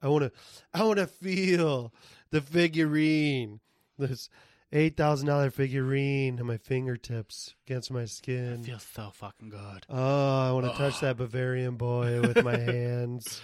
I 0.00 0.08
wanna, 0.08 0.30
I 0.72 0.84
wanna 0.84 1.06
feel 1.06 1.92
the 2.30 2.40
figurine, 2.40 3.60
this 3.98 4.30
eight 4.72 4.96
thousand 4.96 5.26
dollar 5.28 5.50
figurine 5.50 6.38
on 6.40 6.46
my 6.46 6.56
fingertips 6.58 7.54
against 7.66 7.90
my 7.90 8.02
it 8.02 8.10
skin. 8.10 8.62
feels 8.62 8.86
so 8.94 9.10
fucking 9.14 9.48
good 9.48 9.86
Oh, 9.88 10.48
I 10.48 10.52
want 10.52 10.66
to 10.66 10.72
touch 10.72 11.00
that 11.00 11.16
Bavarian 11.16 11.76
boy 11.76 12.20
with 12.20 12.42
my 12.44 12.56
hands. 12.58 13.40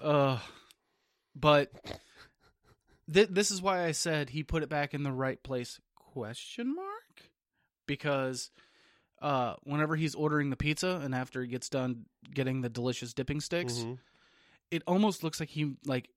Uh, 0.00 0.38
but 1.34 1.72
th- 3.12 3.28
this 3.30 3.50
is 3.50 3.62
why 3.62 3.84
I 3.84 3.92
said 3.92 4.30
he 4.30 4.42
put 4.42 4.62
it 4.62 4.68
back 4.68 4.94
in 4.94 5.02
the 5.02 5.12
right 5.12 5.42
place? 5.42 5.80
Question 5.96 6.74
mark? 6.74 7.30
Because 7.86 8.50
uh, 9.22 9.54
whenever 9.64 9.96
he's 9.96 10.14
ordering 10.14 10.50
the 10.50 10.56
pizza 10.56 11.00
and 11.02 11.14
after 11.14 11.42
he 11.42 11.48
gets 11.48 11.68
done 11.68 12.04
getting 12.32 12.60
the 12.60 12.68
delicious 12.68 13.14
dipping 13.14 13.40
sticks, 13.40 13.74
Mhm. 13.78 13.98
it 14.70 14.82
almost 14.86 15.22
looks 15.24 15.40
like 15.40 15.48
he 15.48 15.74
like 15.86 16.08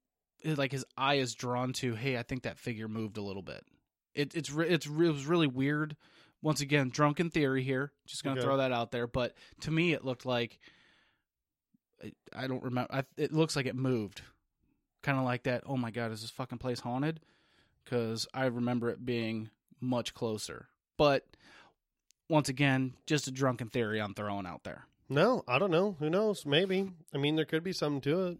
like 0.43 0.71
his 0.71 0.85
eye 0.97 1.15
is 1.15 1.33
drawn 1.35 1.71
to. 1.73 1.95
Hey, 1.95 2.17
I 2.17 2.23
think 2.23 2.43
that 2.43 2.57
figure 2.59 2.87
moved 2.87 3.17
a 3.17 3.21
little 3.21 3.41
bit. 3.43 3.63
It, 4.13 4.35
it's 4.35 4.51
re- 4.51 4.67
it's 4.69 4.87
re- 4.87 5.07
it 5.07 5.11
was 5.13 5.25
really 5.25 5.47
weird. 5.47 5.95
Once 6.41 6.59
again, 6.61 6.89
drunken 6.89 7.29
theory 7.29 7.63
here. 7.63 7.91
Just 8.07 8.23
gonna 8.23 8.37
Okay. 8.39 8.45
throw 8.45 8.57
that 8.57 8.71
out 8.71 8.91
there. 8.91 9.07
But 9.07 9.35
to 9.61 9.71
me, 9.71 9.93
it 9.93 10.03
looked 10.03 10.25
like 10.25 10.59
I- 12.03 12.13
I 12.33 12.47
don't 12.47 12.63
remember. 12.63 12.93
I, 12.93 13.03
it 13.17 13.31
looks 13.31 13.55
like 13.55 13.65
it 13.67 13.75
moved, 13.75 14.21
kind 15.03 15.17
of 15.19 15.23
like 15.23 15.43
that. 15.43 15.63
Oh 15.65 15.77
my 15.77 15.91
god, 15.91 16.11
is 16.11 16.21
this 16.21 16.31
fucking 16.31 16.57
place 16.57 16.79
haunted? 16.79 17.19
Because 17.83 18.27
I 18.33 18.45
remember 18.45 18.89
it 18.89 19.05
being 19.05 19.49
much 19.79 20.13
closer. 20.13 20.67
But 20.97 21.25
once 22.29 22.49
again, 22.49 22.95
just 23.05 23.27
a 23.27 23.31
drunken 23.31 23.69
theory 23.69 23.99
I'm 24.01 24.13
throwing 24.13 24.45
out 24.45 24.63
there. 24.63 24.85
No, 25.09 25.43
I 25.47 25.59
don't 25.59 25.71
know. 25.71 25.95
Who 25.99 26.09
knows? 26.09 26.45
Maybe. 26.45 26.91
I 27.13 27.17
mean, 27.17 27.35
there 27.35 27.45
could 27.45 27.63
be 27.63 27.73
something 27.73 28.01
to 28.01 28.27
it. 28.27 28.37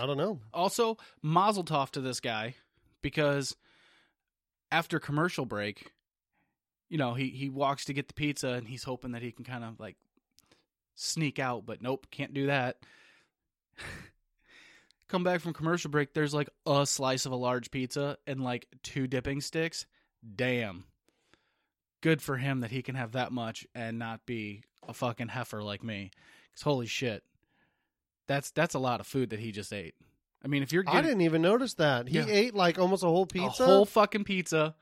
I 0.00 0.06
don't 0.06 0.16
know. 0.16 0.40
Also, 0.52 0.96
Mazel 1.22 1.62
Tov 1.64 1.90
to 1.90 2.00
this 2.00 2.18
guy 2.20 2.56
because 3.02 3.54
after 4.74 4.98
commercial 4.98 5.46
break, 5.46 5.92
you 6.88 6.98
know, 6.98 7.14
he 7.14 7.28
he 7.28 7.48
walks 7.48 7.84
to 7.84 7.92
get 7.92 8.08
the 8.08 8.14
pizza 8.14 8.48
and 8.48 8.66
he's 8.66 8.82
hoping 8.82 9.12
that 9.12 9.22
he 9.22 9.30
can 9.30 9.44
kind 9.44 9.62
of 9.62 9.78
like 9.78 9.96
sneak 10.96 11.38
out, 11.38 11.64
but 11.64 11.80
nope, 11.80 12.08
can't 12.10 12.34
do 12.34 12.48
that. 12.48 12.78
Come 15.08 15.22
back 15.22 15.40
from 15.40 15.52
commercial 15.52 15.92
break, 15.92 16.12
there's 16.12 16.34
like 16.34 16.48
a 16.66 16.84
slice 16.86 17.24
of 17.24 17.30
a 17.30 17.36
large 17.36 17.70
pizza 17.70 18.18
and 18.26 18.42
like 18.42 18.66
two 18.82 19.06
dipping 19.06 19.40
sticks. 19.40 19.86
Damn. 20.34 20.84
Good 22.00 22.20
for 22.20 22.36
him 22.36 22.60
that 22.60 22.72
he 22.72 22.82
can 22.82 22.96
have 22.96 23.12
that 23.12 23.30
much 23.30 23.66
and 23.76 23.96
not 23.96 24.26
be 24.26 24.64
a 24.88 24.92
fucking 24.92 25.28
heifer 25.28 25.62
like 25.62 25.84
me. 25.84 26.10
Cuz 26.52 26.62
holy 26.62 26.86
shit. 26.86 27.22
That's 28.26 28.50
that's 28.50 28.74
a 28.74 28.80
lot 28.80 28.98
of 28.98 29.06
food 29.06 29.30
that 29.30 29.38
he 29.38 29.52
just 29.52 29.72
ate. 29.72 29.94
I 30.44 30.48
mean, 30.48 30.62
if 30.62 30.72
you're 30.72 30.84
I 30.86 31.00
didn't 31.00 31.22
even 31.22 31.40
notice 31.42 31.74
that. 31.74 32.08
He 32.08 32.18
Yeah. 32.18 32.26
ate 32.28 32.54
like 32.54 32.78
almost 32.78 33.02
a 33.02 33.06
whole 33.06 33.26
pizza. 33.26 33.62
a 33.62 33.66
whole 33.66 33.86
fucking 33.86 34.24
pizza, 34.24 34.74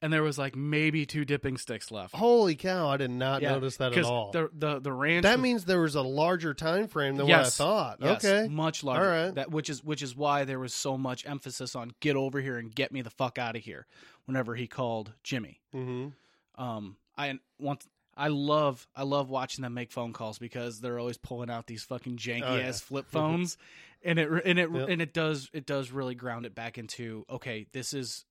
and 0.00 0.10
there 0.12 0.22
was 0.22 0.38
like 0.38 0.56
maybe 0.56 1.04
two 1.04 1.24
dipping 1.26 1.58
sticks 1.58 1.90
left. 1.90 2.14
Holy 2.14 2.56
cow! 2.56 2.88
I 2.88 2.96
did 2.96 3.10
not 3.10 3.42
notice 3.42 3.76
that 3.76 3.92
at 3.96 4.04
all. 4.04 4.30
the 4.32 4.48
the 4.54 4.78
the 4.80 4.92
ranch. 4.92 5.24
that 5.24 5.36
was- 5.36 5.42
means 5.42 5.64
there 5.66 5.80
was 5.82 5.94
a 5.94 6.02
larger 6.02 6.54
time 6.54 6.88
frame 6.88 7.16
than 7.16 7.26
Yes. 7.28 7.58
what 7.60 7.66
I 7.66 7.68
thought. 7.68 7.98
yes, 8.00 8.24
Okay. 8.24 8.48
much 8.48 8.82
larger. 8.82 9.04
All 9.04 9.24
right. 9.26 9.34
That 9.34 9.50
which 9.50 9.68
is 9.68 9.84
which 9.84 10.02
is 10.02 10.16
why 10.16 10.44
there 10.44 10.58
was 10.58 10.72
so 10.72 10.96
much 10.96 11.26
emphasis 11.26 11.76
on 11.76 11.92
get 12.00 12.16
over 12.16 12.40
here 12.40 12.56
and 12.56 12.74
get 12.74 12.90
me 12.90 13.02
the 13.02 13.10
fuck 13.10 13.38
out 13.38 13.54
of 13.54 13.62
here. 13.62 13.86
Whenever 14.24 14.54
he 14.54 14.66
called 14.66 15.12
Jimmy, 15.22 15.60
hmm 15.72 16.08
um, 16.56 16.96
I 17.16 17.38
want. 17.58 17.84
I 18.14 18.28
love 18.28 18.86
I 18.94 19.04
love 19.04 19.30
watching 19.30 19.62
them 19.62 19.72
make 19.72 19.90
phone 19.90 20.12
calls 20.12 20.38
because 20.38 20.80
they're 20.80 20.98
always 20.98 21.16
pulling 21.16 21.48
out 21.48 21.66
these 21.66 21.82
fucking 21.82 22.18
janky 22.18 22.42
Oh, 22.44 22.56
yeah. 22.56 22.64
ass 22.68 22.80
flip 22.82 23.06
phones, 23.10 23.56
and 24.04 24.18
it 24.18 24.28
and 24.44 24.58
it 24.58 24.70
Yep. 24.72 24.88
and 24.88 25.02
it 25.02 25.12
does 25.14 25.48
it 25.52 25.66
does 25.66 25.90
really 25.90 26.14
ground 26.14 26.46
it 26.46 26.54
back 26.54 26.78
into 26.78 27.24
okay 27.30 27.66
this 27.72 27.92
is 27.92 28.24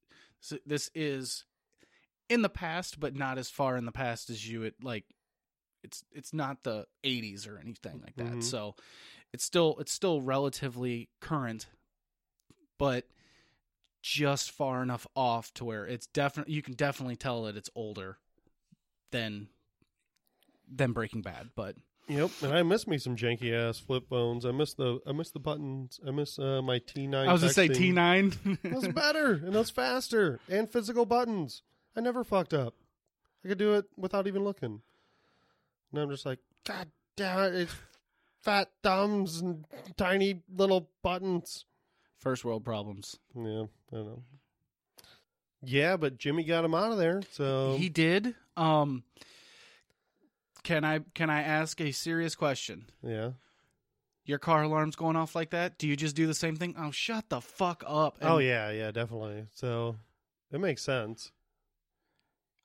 this 0.65 0.89
is 0.95 1.45
in 2.29 2.41
the 2.41 2.49
past 2.49 2.99
but 2.99 3.15
not 3.15 3.37
as 3.37 3.49
far 3.49 3.77
in 3.77 3.85
the 3.85 3.91
past 3.91 4.29
as 4.29 4.47
you 4.47 4.61
would 4.61 4.73
like 4.81 5.05
it's 5.83 6.03
it's 6.11 6.33
not 6.33 6.63
the 6.63 6.85
80s 7.03 7.47
or 7.47 7.57
anything 7.57 8.01
like 8.01 8.15
that 8.15 8.37
Mhm. 8.37 8.43
so 8.43 8.75
it's 9.33 9.43
still 9.43 9.75
it's 9.79 9.91
still 9.91 10.21
relatively 10.21 11.09
current 11.19 11.67
but 12.77 13.07
just 14.01 14.49
far 14.51 14.81
enough 14.81 15.05
off 15.15 15.53
to 15.53 15.63
where 15.65 15.85
it's 15.85 16.07
definitely 16.07 16.53
you 16.53 16.61
can 16.61 16.73
definitely 16.73 17.15
tell 17.15 17.43
that 17.43 17.55
it's 17.55 17.69
older 17.75 18.17
than 19.11 19.47
than 20.73 20.93
Breaking 20.93 21.21
Bad, 21.21 21.49
but 21.53 21.75
Yep. 22.07 22.31
And 22.41 22.53
I 22.53 22.63
miss 22.63 22.87
me 22.87 22.97
some 22.97 23.15
janky 23.15 23.53
ass 23.53 23.79
flip 23.79 24.09
phones. 24.09 24.45
I 24.45 24.51
miss 24.51 24.73
the 24.73 24.99
I 25.07 25.11
miss 25.13 25.31
the 25.31 25.39
buttons. 25.39 25.99
I 26.05 26.11
miss 26.11 26.37
uh, 26.39 26.61
my 26.61 26.79
T 26.79 27.07
nine. 27.07 27.27
I 27.29 27.31
was 27.31 27.41
gonna 27.41 27.53
say 27.53 27.67
T 27.67 27.89
It 27.89 27.93
nine. 27.93 28.33
was 28.71 28.87
better 28.93 29.33
and 29.33 29.55
it 29.55 29.57
was 29.57 29.69
faster 29.69 30.39
and 30.49 30.69
physical 30.69 31.05
buttons. 31.05 31.61
I 31.95 32.01
never 32.01 32.23
fucked 32.23 32.53
up. 32.53 32.73
I 33.43 33.47
could 33.47 33.57
do 33.57 33.73
it 33.75 33.85
without 33.97 34.27
even 34.27 34.43
looking. 34.43 34.81
And 35.91 36.01
I'm 36.01 36.09
just 36.09 36.25
like, 36.25 36.39
God 36.65 36.89
damn 37.15 37.39
it! 37.53 37.55
It's 37.55 37.73
fat 38.41 38.69
thumbs 38.83 39.39
and 39.39 39.65
tiny 39.97 40.41
little 40.53 40.89
buttons. 41.03 41.65
First 42.17 42.43
world 42.45 42.63
problems. 42.63 43.17
Yeah, 43.35 43.63
I 43.91 43.95
don't 43.95 44.05
know. 44.05 44.23
Yeah, 45.63 45.97
but 45.97 46.17
Jimmy 46.17 46.43
got 46.43 46.65
him 46.65 46.73
out 46.73 46.91
of 46.91 46.97
there. 46.97 47.21
So 47.31 47.75
he 47.77 47.89
did. 47.89 48.35
Um, 48.57 49.03
can 50.63 50.83
I 50.83 50.99
can 51.15 51.29
I 51.29 51.41
ask 51.41 51.79
a 51.81 51.91
serious 51.91 52.35
question? 52.35 52.85
yeah, 53.03 53.31
your 54.25 54.37
car 54.39 54.63
alarm's 54.63 54.95
going 54.95 55.15
off 55.15 55.35
like 55.35 55.49
that? 55.51 55.77
Do 55.77 55.87
you 55.87 55.95
just 55.95 56.15
do 56.15 56.27
the 56.27 56.33
same 56.33 56.55
thing? 56.55 56.75
Oh, 56.77 56.91
shut 56.91 57.29
the 57.29 57.41
fuck 57.41 57.83
up. 57.87 58.17
oh 58.21 58.37
yeah, 58.37 58.71
yeah, 58.71 58.91
definitely. 58.91 59.45
So 59.53 59.95
it 60.51 60.59
makes 60.59 60.83
sense. 60.83 61.31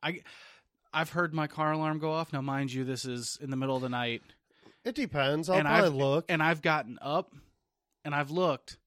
I 0.02 0.20
I've 0.92 1.10
heard 1.10 1.34
my 1.34 1.46
car 1.46 1.72
alarm 1.72 1.98
go 1.98 2.12
off. 2.12 2.32
Now, 2.32 2.40
mind 2.40 2.72
you, 2.72 2.84
this 2.84 3.04
is 3.04 3.38
in 3.40 3.50
the 3.50 3.56
middle 3.56 3.76
of 3.76 3.82
the 3.82 3.88
night, 3.88 4.22
It 4.84 4.94
depends. 4.94 5.48
I'll 5.50 5.58
And 5.58 5.66
probably 5.66 5.88
I've- 5.88 5.96
look. 5.96 6.24
and 6.28 6.42
I've 6.42 6.62
gotten 6.62 6.98
up 7.02 7.34
and 8.04 8.14
I've 8.14 8.30
looked, 8.30 8.78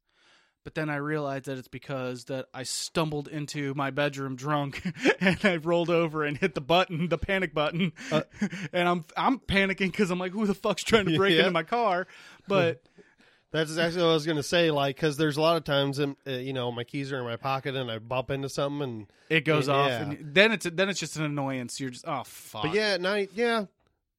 but 0.70 0.76
then 0.76 0.88
I 0.92 0.98
realized 0.98 1.46
that 1.46 1.58
it's 1.58 1.68
because 1.68 2.26
that 2.26 2.46
I 2.54 2.62
stumbled 2.62 3.28
into 3.28 3.74
my 3.74 3.90
bedroom 3.90 4.36
drunk 4.36 4.84
and 5.20 5.44
I 5.44 5.56
rolled 5.56 5.90
over 5.90 6.24
and 6.24 6.38
hit 6.38 6.54
the 6.54 6.62
button, 6.62 7.10
the 7.10 7.18
panic 7.18 7.56
button, 7.56 7.92
Uh, 8.12 8.22
and 8.72 8.88
I'm 8.88 9.06
I'm 9.18 9.40
panicking 9.40 9.88
because 9.92 10.12
I'm 10.12 10.20
like, 10.20 10.32
who 10.32 10.46
the 10.46 10.54
fuck's 10.54 10.84
trying 10.84 11.06
to 11.08 11.18
break 11.18 11.34
Yeah. 11.34 11.40
into 11.40 11.52
my 11.52 11.64
car? 11.64 12.06
But 12.48 12.84
That's 13.52 13.72
exactly 13.72 14.00
what 14.04 14.10
I 14.10 14.14
was 14.14 14.28
gonna 14.28 14.44
say. 14.44 14.70
Like, 14.70 14.96
because 14.96 15.18
there's 15.18 15.38
a 15.38 15.42
lot 15.42 15.58
of 15.58 15.64
times, 15.64 16.00
um, 16.00 16.16
uh, 16.28 16.34
you 16.34 16.54
know, 16.54 16.72
my 16.72 16.84
keys 16.84 17.12
are 17.12 17.18
in 17.18 17.24
my 17.24 17.36
pocket 17.36 17.76
and 17.76 17.90
I 17.90 17.98
bump 17.98 18.30
into 18.30 18.48
something, 18.48 18.84
and 18.84 19.08
it 19.28 19.44
goes 19.44 19.68
Yeah. 19.68 19.74
off, 19.74 19.92
and 19.94 20.20
then 20.36 20.52
it's 20.52 20.68
then 20.72 20.88
it's 20.88 21.00
just 21.00 21.16
an 21.18 21.24
annoyance. 21.24 21.80
You're 21.80 21.90
just 21.90 22.08
oh 22.08 22.22
fuck. 22.26 22.62
but 22.62 22.74
yeah, 22.76 22.90
at 22.90 23.02
night, 23.02 23.32
yeah, 23.34 23.66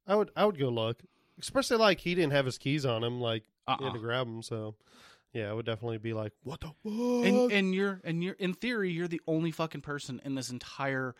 I 0.04 0.16
would 0.16 0.32
I 0.34 0.44
would 0.46 0.58
go 0.58 0.68
look. 0.68 0.98
Especially 1.40 1.76
like 1.76 2.00
he 2.00 2.16
didn't 2.16 2.32
have 2.32 2.44
his 2.44 2.58
keys 2.58 2.84
on 2.84 3.04
him, 3.04 3.20
like 3.20 3.44
he 3.68 3.72
had 3.72 3.82
Uh-uh. 3.84 3.92
to 3.92 3.98
grab 4.00 4.26
them. 4.26 4.42
So 4.42 4.74
yeah, 5.32 5.48
I 5.50 5.52
would 5.52 5.66
definitely 5.66 5.98
be 5.98 6.12
like, 6.12 6.32
what 6.42 6.60
the 6.60 6.68
fuck? 6.82 7.24
and 7.26 7.52
and 7.52 7.74
you're 7.74 8.00
and 8.04 8.22
you're 8.24 8.34
in 8.34 8.54
theory 8.54 8.90
you're 8.92 9.08
the 9.08 9.20
only 9.26 9.50
fucking 9.50 9.80
person 9.82 10.20
in 10.24 10.34
this 10.34 10.50
entire 10.50 11.14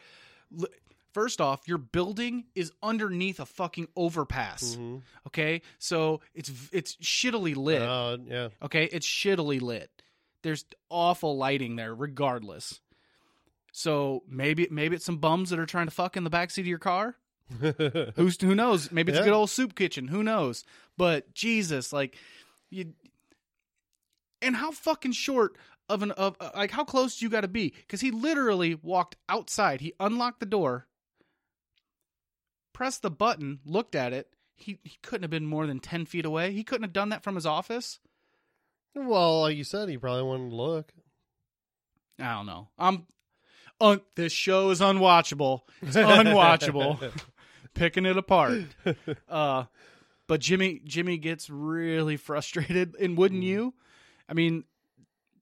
li- 0.50 0.66
first 1.12 1.40
off 1.40 1.66
your 1.68 1.78
building 1.78 2.44
is 2.54 2.72
underneath 2.82 3.40
a 3.40 3.46
fucking 3.46 3.88
overpass 3.96 4.76
Mhm. 4.76 5.02
okay 5.26 5.62
so 5.78 6.20
it's 6.34 6.50
it's 6.72 6.96
shittily 6.96 7.54
lit 7.56 7.82
Uh, 7.82 8.18
yeah, 8.26 8.48
okay 8.62 8.84
it's 8.84 9.06
shittily 9.06 9.60
lit 9.60 9.90
there's 10.42 10.64
awful 10.88 11.36
lighting 11.36 11.76
there 11.76 11.94
regardless 11.94 12.80
so 13.72 14.22
maybe 14.28 14.66
maybe 14.70 14.96
it's 14.96 15.04
some 15.04 15.18
bums 15.18 15.50
that 15.50 15.58
are 15.58 15.66
trying 15.66 15.86
to 15.86 15.92
fuck 15.92 16.16
in 16.16 16.24
the 16.24 16.30
backseat 16.30 16.58
of 16.60 16.66
your 16.66 16.78
car 16.78 17.16
Who's 18.14 18.40
who 18.40 18.54
knows? 18.54 18.92
Maybe 18.92 19.10
it's 19.10 19.20
a 19.20 19.24
good 19.24 19.32
old 19.32 19.50
soup 19.50 19.74
kitchen. 19.74 20.06
Who 20.06 20.22
knows? 20.22 20.62
But 20.96 21.34
Jesus, 21.34 21.92
like 21.92 22.16
you, 22.70 22.92
and 24.42 24.56
how 24.56 24.70
fucking 24.70 25.12
short 25.12 25.56
of 25.88 26.02
an 26.02 26.12
of 26.12 26.36
uh, 26.40 26.50
like 26.54 26.70
how 26.70 26.84
close 26.84 27.18
do 27.18 27.26
you 27.26 27.30
got 27.30 27.42
to 27.42 27.48
be? 27.48 27.74
Because 27.76 28.00
he 28.00 28.10
literally 28.10 28.74
walked 28.74 29.16
outside. 29.28 29.80
He 29.80 29.92
unlocked 30.00 30.40
the 30.40 30.46
door, 30.46 30.86
pressed 32.72 33.02
the 33.02 33.10
button, 33.10 33.60
looked 33.66 33.94
at 33.94 34.12
it. 34.12 34.28
He 34.56 34.78
he 34.84 34.98
couldn't 35.02 35.24
have 35.24 35.30
been 35.30 35.46
more 35.46 35.66
than 35.66 35.80
ten 35.80 36.06
feet 36.06 36.24
away. 36.24 36.52
He 36.52 36.64
couldn't 36.64 36.84
have 36.84 36.92
done 36.92 37.10
that 37.10 37.22
from 37.22 37.34
his 37.34 37.46
office. 37.46 37.98
well, 38.94 39.42
like 39.42 39.56
you 39.56 39.64
said, 39.64 39.88
he 39.88 39.98
probably 39.98 40.50
to 40.50 40.56
look. 40.56 40.92
I 42.18 42.34
don't 42.34 42.46
know. 42.46 42.68
I'm. 42.78 43.06
This 44.14 44.32
show 44.32 44.70
is 44.70 44.80
unwatchable. 44.80 45.62
It's 45.80 45.96
unwatchable. 45.96 47.10
Picking 47.74 48.04
it 48.04 48.18
apart. 48.18 48.64
Uh, 49.28 49.64
but 50.26 50.40
Jimmy 50.40 50.80
Jimmy 50.84 51.16
gets 51.16 51.48
really 51.48 52.16
frustrated, 52.16 52.94
and 53.00 53.16
wouldn't 53.16 53.42
you? 53.42 53.74
I 54.30 54.34
mean, 54.34 54.64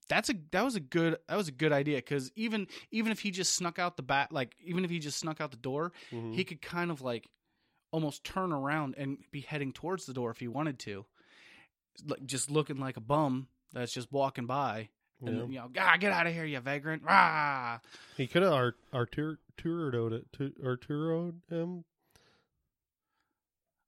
that's 0.08 0.30
a 0.30 0.34
that 0.52 0.64
was 0.64 0.74
a 0.74 0.80
good 0.80 1.18
that 1.28 1.36
was 1.36 1.48
a 1.48 1.52
good 1.52 1.72
idea 1.72 1.98
because 1.98 2.32
even 2.34 2.66
even 2.90 3.12
if 3.12 3.20
he 3.20 3.30
just 3.30 3.54
snuck 3.54 3.78
out 3.78 3.96
the 3.98 4.02
back, 4.02 4.28
like 4.32 4.56
even 4.64 4.84
if 4.84 4.90
he 4.90 4.98
just 4.98 5.18
snuck 5.18 5.40
out 5.40 5.50
the 5.50 5.56
door, 5.58 5.92
Mhm. 6.10 6.34
he 6.34 6.44
could 6.44 6.62
kind 6.62 6.90
of 6.90 7.02
like 7.02 7.28
almost 7.92 8.24
turn 8.24 8.52
around 8.52 8.94
and 8.96 9.18
be 9.30 9.40
heading 9.42 9.72
towards 9.72 10.06
the 10.06 10.14
door 10.14 10.30
if 10.30 10.38
he 10.40 10.48
wanted 10.48 10.78
to, 10.80 11.04
like 12.06 12.24
just 12.26 12.50
looking 12.50 12.78
like 12.78 12.96
a 12.96 13.00
bum 13.02 13.48
that's 13.72 13.92
just 13.92 14.10
walking 14.10 14.46
by. 14.46 14.88
Yeah. 15.20 15.28
And, 15.30 15.52
you 15.52 15.58
know, 15.58 15.70
ah, 15.78 15.96
get 15.98 16.12
out 16.12 16.26
of 16.26 16.32
here, 16.32 16.44
you 16.44 16.60
vagrant! 16.60 17.02
Rah! 17.02 17.80
He 18.16 18.26
could 18.28 18.42
have 18.42 18.52
Art 18.52 18.76
Artur 18.92 19.38
it 19.58 20.32
to 20.34 20.50
Arturoed 20.62 21.40
him. 21.50 21.84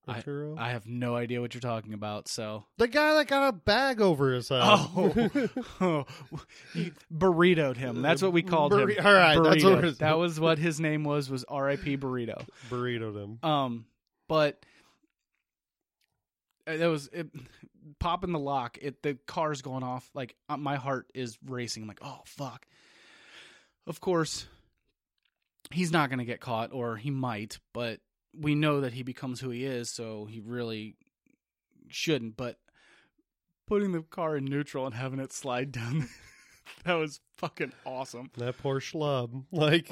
Arturo, 0.08 0.56
I 0.58 0.70
have 0.70 0.86
no 0.86 1.14
idea 1.14 1.40
what 1.40 1.54
you're 1.54 1.60
talking 1.60 1.92
about. 1.92 2.26
So, 2.26 2.64
the 2.78 2.88
guy 2.88 3.14
that 3.14 3.26
got 3.28 3.48
a 3.48 3.52
bag 3.52 4.00
over 4.00 4.32
his 4.32 4.48
head. 4.48 4.60
oh, 4.62 6.04
He 6.74 6.92
burritoed 7.12 7.76
him. 7.76 8.02
That's 8.02 8.22
what 8.22 8.32
we 8.32 8.42
called 8.42 8.72
Burri- 8.72 8.96
him. 8.98 9.06
all 9.06 9.12
right, 9.12 9.40
that's 9.42 9.62
what 9.64 9.78
Burrito. 9.80 9.98
that 9.98 10.18
was 10.18 10.40
what 10.40 10.58
his 10.58 10.80
name 10.80 11.04
was. 11.04 11.30
Was 11.30 11.44
R.I.P. 11.44 11.96
Burrito. 11.98 12.44
burritoed 12.68 13.14
him. 13.16 13.38
Um, 13.48 13.84
but 14.28 14.64
uh, 16.66 16.76
that 16.76 16.86
was 16.86 17.08
it. 17.12 17.28
Popping 17.98 18.32
the 18.32 18.38
lock, 18.38 18.78
it 18.80 19.02
the 19.02 19.18
car's 19.26 19.62
going 19.62 19.82
off. 19.82 20.08
Like 20.14 20.34
uh, 20.48 20.56
my 20.56 20.76
heart 20.76 21.06
is 21.14 21.38
racing. 21.46 21.82
I'm 21.82 21.88
like, 21.88 22.00
oh 22.02 22.20
fuck. 22.24 22.66
Of 23.86 24.00
course, 24.00 24.46
he's 25.70 25.90
not 25.92 26.10
gonna 26.10 26.24
get 26.24 26.40
caught, 26.40 26.72
or 26.72 26.96
he 26.96 27.10
might, 27.10 27.58
but 27.74 28.00
we 28.38 28.54
know 28.54 28.80
that 28.80 28.92
he 28.92 29.02
becomes 29.02 29.40
who 29.40 29.50
he 29.50 29.64
is, 29.64 29.90
so 29.90 30.24
he 30.26 30.40
really 30.40 30.96
shouldn't. 31.88 32.36
But 32.36 32.58
putting 33.66 33.92
the 33.92 34.02
car 34.02 34.36
in 34.36 34.44
neutral 34.44 34.86
and 34.86 34.94
having 34.94 35.18
it 35.20 35.32
slide 35.32 35.72
down, 35.72 36.08
that 36.84 36.94
was 36.94 37.20
fucking 37.36 37.72
awesome. 37.84 38.30
That 38.36 38.58
poor 38.58 38.80
schlub. 38.80 39.44
Like 39.52 39.88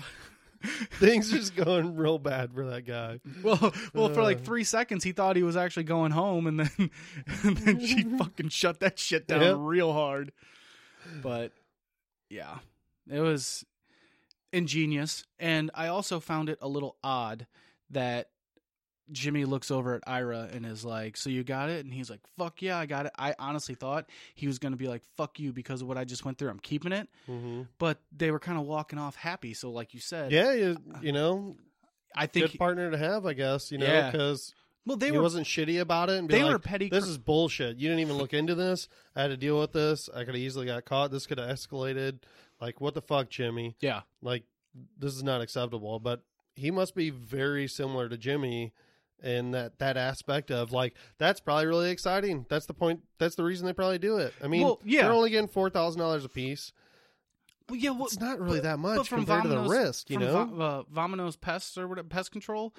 things 0.94 1.32
are 1.32 1.36
just 1.36 1.54
going 1.54 1.94
real 1.96 2.18
bad 2.18 2.52
for 2.52 2.66
that 2.66 2.84
guy. 2.84 3.20
Well, 3.44 3.72
well, 3.94 4.08
for 4.08 4.22
like 4.22 4.38
Uh. 4.38 4.42
three 4.42 4.64
seconds, 4.64 5.04
he 5.04 5.12
thought 5.12 5.36
he 5.36 5.44
was 5.44 5.56
actually 5.56 5.84
going 5.84 6.10
home, 6.10 6.46
and 6.48 6.58
then, 6.60 6.90
and 7.44 7.56
then 7.58 7.78
she 7.80 8.02
fucking 8.02 8.48
shut 8.48 8.80
that 8.80 8.98
shit 8.98 9.28
down 9.28 9.40
Yep. 9.42 9.56
real 9.60 9.92
hard. 9.92 10.32
But 11.22 11.52
yeah, 12.28 12.58
it 13.08 13.20
was 13.20 13.64
ingenious, 14.52 15.24
and 15.38 15.70
I 15.74 15.86
also 15.88 16.18
found 16.20 16.48
it 16.48 16.58
a 16.60 16.68
little 16.68 16.96
odd 17.04 17.46
that 17.90 18.28
Jimmy 19.10 19.46
looks 19.46 19.70
over 19.70 19.94
at 19.94 20.02
Ira 20.06 20.50
and 20.52 20.66
is 20.66 20.84
like, 20.84 21.16
"So 21.16 21.30
you 21.30 21.42
got 21.42 21.70
it?" 21.70 21.84
And 21.84 21.94
he's 21.94 22.10
like, 22.10 22.20
"Fuck 22.36 22.60
yeah, 22.60 22.76
I 22.78 22.84
got 22.84 23.06
it." 23.06 23.12
I 23.18 23.34
honestly 23.38 23.74
thought 23.74 24.06
he 24.34 24.46
was 24.46 24.58
going 24.58 24.72
to 24.72 24.76
be 24.78 24.86
like, 24.88 25.02
"Fuck 25.16 25.40
you," 25.40 25.52
because 25.52 25.80
of 25.80 25.88
what 25.88 25.96
I 25.96 26.04
just 26.04 26.24
went 26.26 26.36
through. 26.36 26.50
I'm 26.50 26.58
keeping 26.60 26.92
it, 26.92 27.08
hmm 27.26 27.62
but 27.78 28.00
they 28.14 28.30
were 28.30 28.38
kind 28.38 28.58
of 28.58 28.66
walking 28.66 28.98
off 28.98 29.16
happy. 29.16 29.54
So, 29.54 29.70
like 29.70 29.94
you 29.94 30.00
said, 30.00 30.30
Yeah, 30.30 30.52
you, 30.52 30.76
you 31.00 31.12
know, 31.12 31.56
I 32.14 32.26
think. 32.26 32.50
good 32.50 32.58
partner 32.58 32.90
to 32.90 32.98
have, 32.98 33.24
I 33.24 33.32
guess. 33.32 33.72
You 33.72 33.78
know, 33.78 33.86
Yeah. 33.86 34.10
because 34.10 34.52
well, 34.84 34.98
they 34.98 35.06
he 35.06 35.12
were 35.12 35.22
wasn't 35.22 35.46
shitty 35.46 35.80
about 35.80 36.10
it. 36.10 36.18
And 36.18 36.28
they 36.28 36.42
like, 36.42 36.52
were 36.52 36.58
petty. 36.58 36.90
This 36.90 37.04
cr- 37.04 37.10
is 37.10 37.16
bullshit. 37.18 37.78
You 37.78 37.88
didn't 37.88 38.00
even 38.00 38.18
look 38.18 38.34
into 38.34 38.54
this. 38.54 38.88
I 39.16 39.22
had 39.22 39.28
to 39.28 39.36
deal 39.38 39.58
with 39.58 39.72
this. 39.72 40.10
I 40.14 40.20
could 40.24 40.34
have 40.34 40.42
easily 40.42 40.66
got 40.66 40.84
caught. 40.84 41.10
This 41.10 41.26
could 41.26 41.38
have 41.38 41.48
escalated. 41.48 42.18
Like, 42.60 42.80
what 42.80 42.92
the 42.92 43.00
fuck, 43.02 43.30
Jimmy? 43.30 43.76
yeah. 43.80 44.02
Like, 44.20 44.44
this 44.98 45.14
is 45.14 45.22
not 45.22 45.40
acceptable. 45.40 45.98
But 45.98 46.22
he 46.58 46.70
must 46.70 46.94
be 46.94 47.10
very 47.10 47.66
similar 47.68 48.08
to 48.08 48.16
Jimmy 48.16 48.72
in 49.22 49.50
that 49.52 49.78
that 49.78 49.96
aspect 49.96 50.50
of 50.50 50.70
like 50.72 50.94
that's 51.18 51.40
probably 51.40 51.66
really 51.66 51.90
exciting. 51.90 52.46
That's 52.48 52.66
the 52.66 52.74
point. 52.74 53.00
That's 53.18 53.34
the 53.34 53.44
reason 53.44 53.66
they 53.66 53.72
probably 53.72 53.98
do 53.98 54.16
it. 54.18 54.32
I 54.42 54.48
mean, 54.48 54.62
Well, 54.62 54.80
yeah. 54.84 55.02
they're 55.02 55.12
only 55.12 55.30
getting 55.30 55.48
four 55.48 55.70
thousand 55.70 56.00
dollars 56.00 56.24
a 56.24 56.28
piece. 56.28 56.72
Well, 57.68 57.78
yeah, 57.78 57.90
well, 57.90 58.06
It's 58.06 58.18
not 58.20 58.38
really 58.40 58.58
but- 58.58 58.62
that 58.64 58.78
much 58.78 59.08
from 59.08 59.20
compared 59.26 59.42
to 59.42 59.48
the 59.48 59.68
risk. 59.68 60.08
You 60.10 60.18
know, 60.18 60.44
Va- 60.46 60.62
uh, 60.62 60.82
Vamonos 60.94 61.38
pests 61.40 61.76
or 61.76 61.86
whatever, 61.88 62.08
pest 62.08 62.32
control. 62.32 62.74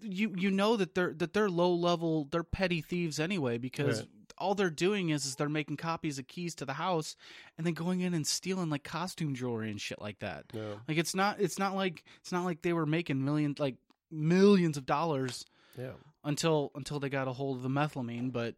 You 0.00 0.34
you 0.36 0.50
know 0.50 0.76
that 0.76 0.94
they're 0.94 1.12
that 1.14 1.32
they're 1.34 1.50
low 1.50 1.72
level, 1.74 2.26
they're 2.30 2.42
petty 2.44 2.80
thieves 2.80 3.18
anyway 3.20 3.58
because 3.58 4.00
Right. 4.00 4.08
All 4.38 4.54
they're 4.54 4.70
doing 4.70 5.10
is 5.10 5.24
is 5.24 5.36
they're 5.36 5.48
making 5.48 5.76
copies 5.76 6.18
of 6.18 6.26
keys 6.26 6.54
to 6.56 6.64
the 6.64 6.72
house 6.74 7.16
and 7.56 7.66
then 7.66 7.74
going 7.74 8.00
in 8.00 8.14
and 8.14 8.26
stealing 8.26 8.68
like 8.70 8.82
costume 8.84 9.34
jewelry 9.34 9.70
and 9.70 9.80
shit 9.80 10.00
like 10.00 10.18
that. 10.18 10.44
yeah, 10.52 10.74
Like 10.88 10.98
it's 10.98 11.14
not 11.14 11.40
it's 11.40 11.58
not 11.58 11.74
like 11.74 12.02
it's 12.20 12.32
not 12.32 12.44
like 12.44 12.62
they 12.62 12.72
were 12.72 12.86
making 12.86 13.24
million 13.24 13.54
like 13.58 13.76
millions 14.10 14.76
of 14.76 14.86
dollars 14.86 15.44
yeah. 15.78 15.92
until 16.24 16.70
until 16.74 16.98
they 17.00 17.08
got 17.08 17.28
a 17.28 17.32
hold 17.32 17.56
of 17.58 17.62
the 17.62 17.68
methylamine 17.68 18.32
but 18.32 18.54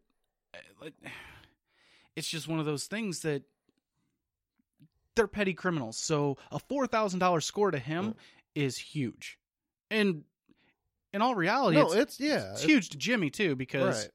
uh, 0.53 0.57
like, 0.81 0.93
it's 2.15 2.27
just 2.27 2.47
one 2.47 2.59
of 2.59 2.65
those 2.65 2.85
things 2.85 3.19
that 3.21 3.43
they're 5.15 5.27
petty 5.27 5.53
criminals 5.53 5.97
so 5.97 6.37
a 6.51 6.59
$4000 6.59 7.41
score 7.43 7.71
to 7.71 7.79
him 7.79 8.15
is 8.55 8.77
huge 8.77 9.37
and 9.89 10.23
in 11.13 11.21
all 11.21 11.33
reality 11.35 11.77
No, 11.77 11.85
it's, 11.87 11.95
it's 11.95 12.19
yeah, 12.19 12.51
it's 12.51 12.63
huge 12.63 12.89
to 12.89 12.97
jimmy 12.97 13.29
too 13.29 13.55
because 13.55 14.03
Right. 14.03 14.11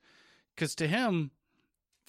because 0.54 0.74
to 0.76 0.86
him 0.86 1.30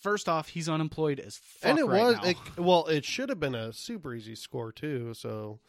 first 0.04 0.30
off 0.30 0.50
he's 0.50 0.70
unemployed 0.70 1.20
as 1.20 1.38
fuck 1.38 1.70
and 1.72 1.80
it 1.80 1.86
right 1.86 2.04
was 2.04 2.16
now. 2.18 2.30
it, 2.30 2.38
well, 2.60 2.86
it 2.88 3.04
should 3.06 3.30
have 3.30 3.40
been 3.40 3.56
a 3.56 3.74
super 3.74 4.14
easy 4.14 4.36
score 4.36 4.72
too. 4.72 5.14
So, 5.16 5.60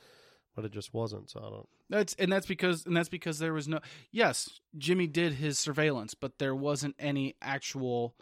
but 0.55 0.65
it 0.67 0.73
just 0.73 0.93
wasn't. 0.93 1.31
So 1.31 1.41
I 1.41 1.49
don't. 1.51 1.69
That's 1.89 2.15
and 2.15 2.31
that's 2.33 2.47
because 2.47 2.85
and 2.87 2.97
that's 2.97 3.09
because 3.09 3.39
there 3.39 3.53
was 3.55 3.69
no 3.69 3.81
yes, 4.11 4.61
Jimmy 4.77 5.07
did 5.07 5.35
his 5.35 5.59
surveillance, 5.59 6.15
but 6.15 6.39
there 6.39 6.55
wasn't 6.55 6.97
any 6.99 7.37
actual 7.41 8.15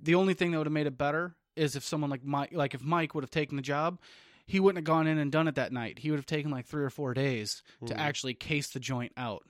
the 0.00 0.14
only 0.14 0.34
thing 0.34 0.50
that 0.52 0.58
would 0.58 0.66
have 0.66 0.72
made 0.72 0.86
it 0.86 0.96
better 0.96 1.34
is 1.56 1.76
if 1.76 1.84
someone 1.84 2.10
like 2.10 2.24
Mike 2.24 2.50
like 2.52 2.74
if 2.74 2.82
Mike 2.82 3.14
would 3.14 3.24
have 3.24 3.30
taken 3.30 3.56
the 3.56 3.62
job, 3.62 3.98
he 4.46 4.60
wouldn't 4.60 4.78
have 4.78 4.84
gone 4.84 5.06
in 5.06 5.18
and 5.18 5.30
done 5.32 5.48
it 5.48 5.56
that 5.56 5.72
night. 5.72 5.98
He 5.98 6.10
would 6.10 6.18
have 6.18 6.26
taken 6.26 6.50
like 6.50 6.66
3 6.66 6.84
or 6.84 6.90
4 6.90 7.14
days 7.14 7.62
to 7.86 7.94
Mhm. 7.94 7.98
actually 7.98 8.34
case 8.34 8.70
the 8.70 8.80
joint 8.80 9.12
out. 9.16 9.42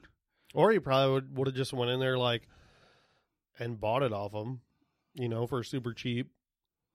Or 0.55 0.71
he 0.73 0.79
probably 0.81 1.12
would 1.14 1.37
would 1.37 1.47
have 1.47 1.57
just 1.57 1.73
went 1.73 1.90
in 1.90 2.01
there 2.01 2.19
like, 2.19 2.49
and 3.59 3.81
bought 3.81 4.03
it 4.03 4.12
off 4.12 4.33
them, 4.33 4.61
you 5.14 5.29
know, 5.29 5.46
for 5.46 5.62
super 5.62 5.92
cheap. 5.92 6.31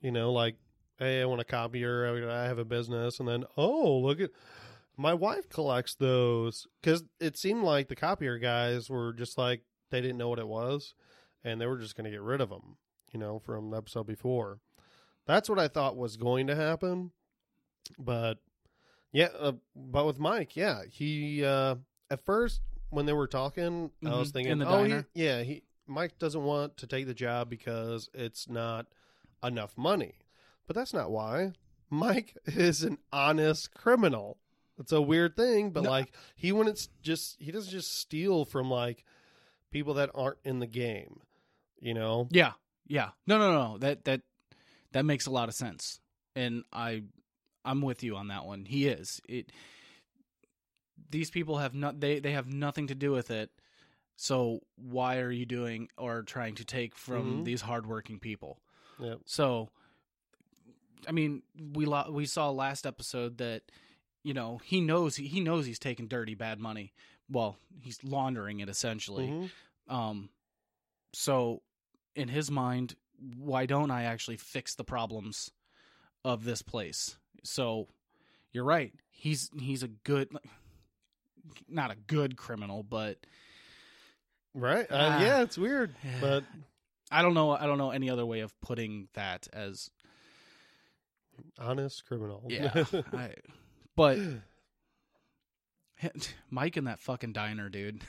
You 0.02 0.12
know, 0.12 0.32
like, 0.32 0.56
hey, 1.00 1.22
I 1.22 1.26
want 1.26 1.42
a 1.42 1.46
copier. 1.46 2.30
I 2.30 2.46
have 2.46 2.60
a 2.60 2.66
business, 2.66 3.20
and 3.20 3.28
then 3.28 3.46
oh, 3.58 3.98
look 4.00 4.20
at 4.20 4.32
my 4.98 5.14
wife 5.14 5.50
collects 5.50 5.96
those 5.96 6.68
because 6.82 7.04
it 7.20 7.38
seemed 7.38 7.64
like 7.64 7.88
the 7.88 7.96
copier 7.96 8.38
guys 8.38 8.90
were 8.90 9.14
just 9.14 9.38
like 9.38 9.62
they 9.92 10.02
didn't 10.02 10.18
know 10.18 10.30
what 10.30 10.40
it 10.40 10.48
was, 10.48 10.94
and 11.44 11.60
they 11.60 11.66
were 11.68 11.78
just 11.78 11.96
going 11.96 12.06
to 12.06 12.12
get 12.12 12.22
rid 12.22 12.42
of 12.42 12.50
them. 12.50 12.78
You 13.12 13.20
know, 13.20 13.40
from 13.40 13.72
the 13.72 13.78
episode 13.78 14.08
before. 14.08 14.60
That's 15.26 15.50
what 15.50 15.58
I 15.60 15.68
thought 15.68 15.98
was 15.98 16.18
going 16.18 16.46
to 16.48 16.56
happen, 16.56 17.12
but 17.98 18.38
yeah, 19.12 19.30
uh, 19.40 19.54
but 19.76 20.06
with 20.06 20.20
Mike, 20.20 20.56
yeah, 20.56 20.82
he 20.90 21.44
uh 21.44 21.76
at 22.12 22.24
first 22.26 22.62
when 22.90 23.06
they 23.08 23.14
were 23.14 23.28
talking, 23.28 23.90
I 24.06 24.18
was 24.18 24.30
Mhm, 24.30 24.34
thinking, 24.34 24.52
in 24.52 24.60
the 24.60 24.68
oh, 24.68 24.84
he- 24.84 25.04
yeah, 25.16 25.42
he 25.42 25.64
Mike 25.88 26.18
doesn't 26.20 26.44
want 26.44 26.78
to 26.78 26.88
take 26.88 27.06
the 27.08 27.14
job 27.14 27.50
because 27.50 28.10
it's 28.14 28.50
not 28.50 28.88
enough 29.44 29.78
money. 29.78 30.16
But 30.68 30.76
that's 30.76 30.94
not 30.94 31.12
why. 31.12 31.54
Mike 31.90 32.36
is 32.46 32.84
an 32.84 32.98
honest 33.14 33.74
criminal. 33.74 34.38
It's 34.80 34.92
a 34.92 35.02
weird 35.02 35.36
thing, 35.36 35.70
but 35.72 35.84
No. 35.84 35.90
like 35.90 36.12
he 36.36 36.52
wouldn't 36.52 36.88
just 37.02 37.38
he 37.40 37.52
doesn't 37.52 37.72
just 37.72 37.98
steal 38.00 38.44
from 38.46 38.70
like 38.70 39.06
people 39.72 39.94
that 39.96 40.10
aren't 40.14 40.40
in 40.44 40.60
the 40.60 40.68
game. 40.68 41.22
You 41.80 41.94
know? 41.94 42.28
Yeah, 42.32 42.54
yeah. 42.88 43.10
No, 43.28 43.38
no, 43.38 43.52
no. 43.54 43.78
That 43.78 44.04
that 44.06 44.22
that 44.92 45.06
makes 45.06 45.28
a 45.28 45.32
lot 45.32 45.48
of 45.50 45.56
sense, 45.56 46.00
and 46.36 46.64
I 46.74 47.04
I'm 47.64 47.82
with 47.82 48.04
you 48.04 48.16
on 48.18 48.28
that 48.30 48.46
one. 48.46 48.66
He 48.66 48.88
is 48.88 49.22
it. 49.30 49.52
These 51.10 51.30
people 51.30 51.58
have 51.60 51.74
not 51.74 52.00
they 52.00 52.20
they 52.20 52.32
have 52.32 52.48
nothing 52.52 52.88
to 52.88 52.96
do 52.96 53.12
with 53.12 53.32
it. 53.32 53.52
So 54.16 54.62
why 54.76 55.18
are 55.20 55.32
you 55.32 55.46
doing 55.46 55.90
or 55.98 56.24
trying 56.24 56.56
to 56.56 56.66
take 56.66 56.96
from 56.96 57.42
Mhm. 57.42 57.46
these 57.46 57.62
hardworking 57.62 58.20
people? 58.20 58.62
Yep. 59.00 59.22
So, 59.26 59.72
I 61.08 61.12
mean, 61.12 61.44
we 61.56 61.86
lo- 61.86 62.10
we 62.12 62.26
saw 62.26 62.50
last 62.50 62.86
episode 62.86 63.38
that 63.40 63.64
you 64.24 64.34
know 64.34 64.58
he 64.60 64.82
knows 64.82 65.18
he 65.18 65.40
knows 65.42 65.66
he's 65.66 65.80
taking 65.80 66.08
dirty 66.08 66.34
bad 66.34 66.60
money. 66.60 66.94
Well, 67.30 67.58
he's 67.82 68.04
laundering 68.04 68.60
it 68.60 68.70
essentially. 68.70 69.28
Mhm. 69.28 69.52
Um, 69.88 70.30
so 71.14 71.62
in 72.16 72.30
his 72.30 72.50
mind, 72.50 72.96
why 73.20 73.66
don't 73.66 73.92
I 73.92 74.04
actually 74.04 74.38
fix 74.38 74.76
the 74.76 74.84
problems 74.84 75.52
of 76.24 76.44
this 76.44 76.62
place? 76.62 77.18
So 77.44 77.88
you're 78.52 78.64
right. 78.64 78.94
He's 79.10 79.50
he's 79.60 79.84
a 79.84 79.88
good, 79.90 80.30
not 81.68 81.92
a 81.92 81.96
good 81.96 82.38
criminal, 82.38 82.82
but 82.84 83.26
Right? 84.56 84.90
Uh, 84.90 84.96
Ah. 84.96 85.22
yeah, 85.22 85.42
it's 85.42 85.58
weird, 85.58 85.94
but 86.22 86.44
I 87.12 87.22
don't 87.22 87.34
know. 87.34 87.52
I 87.52 87.66
don't 87.68 87.78
know 87.78 87.92
any 87.92 88.10
other 88.10 88.26
way 88.26 88.40
of 88.40 88.58
putting 88.62 89.10
that 89.14 89.48
as 89.54 89.90
honest 91.60 92.06
criminal. 92.06 92.44
yeah. 92.48 92.86
I, 93.14 93.34
but 93.96 94.18
Mike 96.50 96.78
in 96.78 96.86
that 96.86 97.00
fucking 97.00 97.34
diner, 97.34 97.68
dude. 97.70 98.02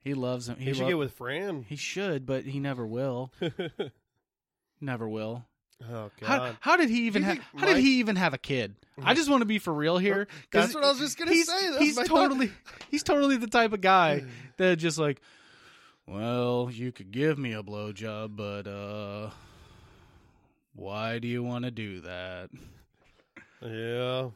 He 0.00 0.12
loves 0.14 0.48
him. 0.48 0.56
he, 0.58 0.66
He, 0.66 0.72
should 0.74 0.82
lo- 0.82 0.88
get 0.88 0.98
with 0.98 1.12
Fran. 1.12 1.64
he 1.68 1.76
should, 1.76 2.26
but 2.26 2.44
he 2.44 2.60
never 2.60 2.86
will. 2.86 3.32
Never 4.80 5.08
will. 5.08 5.46
God. 5.80 6.10
How, 6.22 6.56
how 6.60 6.76
did 6.76 6.88
he 6.88 7.06
even 7.06 7.22
have? 7.22 7.38
How 7.56 7.66
did 7.66 7.78
he 7.78 7.98
even 7.98 8.16
have 8.16 8.34
a 8.34 8.38
kid? 8.38 8.74
I 9.02 9.14
just 9.14 9.28
want 9.28 9.42
to 9.42 9.46
be 9.46 9.58
for 9.58 9.72
real 9.72 9.98
here. 9.98 10.28
That's 10.50 10.74
what 10.74 10.84
I 10.84 10.88
was 10.90 10.98
just 10.98 11.18
gonna 11.18 11.32
he's, 11.32 11.46
say. 11.46 11.70
That's 11.70 11.82
He's 11.82 11.96
my 11.96 12.04
thought. 12.04 12.28
totally, 12.28 12.52
he's 12.90 13.02
totally 13.02 13.36
the 13.36 13.48
type 13.48 13.72
of 13.72 13.80
guy 13.80 14.24
that 14.56 14.76
just 14.76 14.98
like, 14.98 15.20
well, 16.06 16.68
you 16.70 16.92
could 16.92 17.10
give 17.10 17.38
me 17.38 17.52
a 17.54 17.62
blowjob, 17.62 18.36
but 18.36 18.66
uh, 18.66 19.30
why 20.74 21.18
do 21.18 21.28
you 21.28 21.42
want 21.42 21.64
to 21.64 21.70
do 21.70 22.00
that? 22.02 22.50
Yeah. 23.60 24.28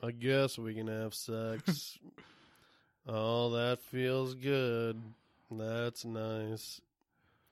I 0.00 0.12
guess 0.12 0.56
we 0.56 0.74
can 0.74 0.86
have 0.86 1.12
sex. 1.12 1.98
oh, 3.08 3.50
that 3.50 3.80
feels 3.80 4.34
good. 4.34 5.00
That's 5.50 6.04
nice. 6.04 6.80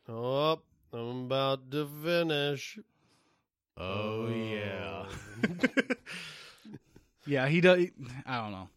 Oh, 0.08 0.60
I'm 0.96 1.26
about 1.26 1.70
to 1.72 1.86
finish. 2.02 2.78
Oh, 3.76 3.84
oh. 3.84 4.28
yeah, 4.28 5.04
yeah. 7.26 7.48
He 7.48 7.60
does. 7.60 7.86
I 8.24 8.40
don't 8.40 8.52
know. 8.52 8.68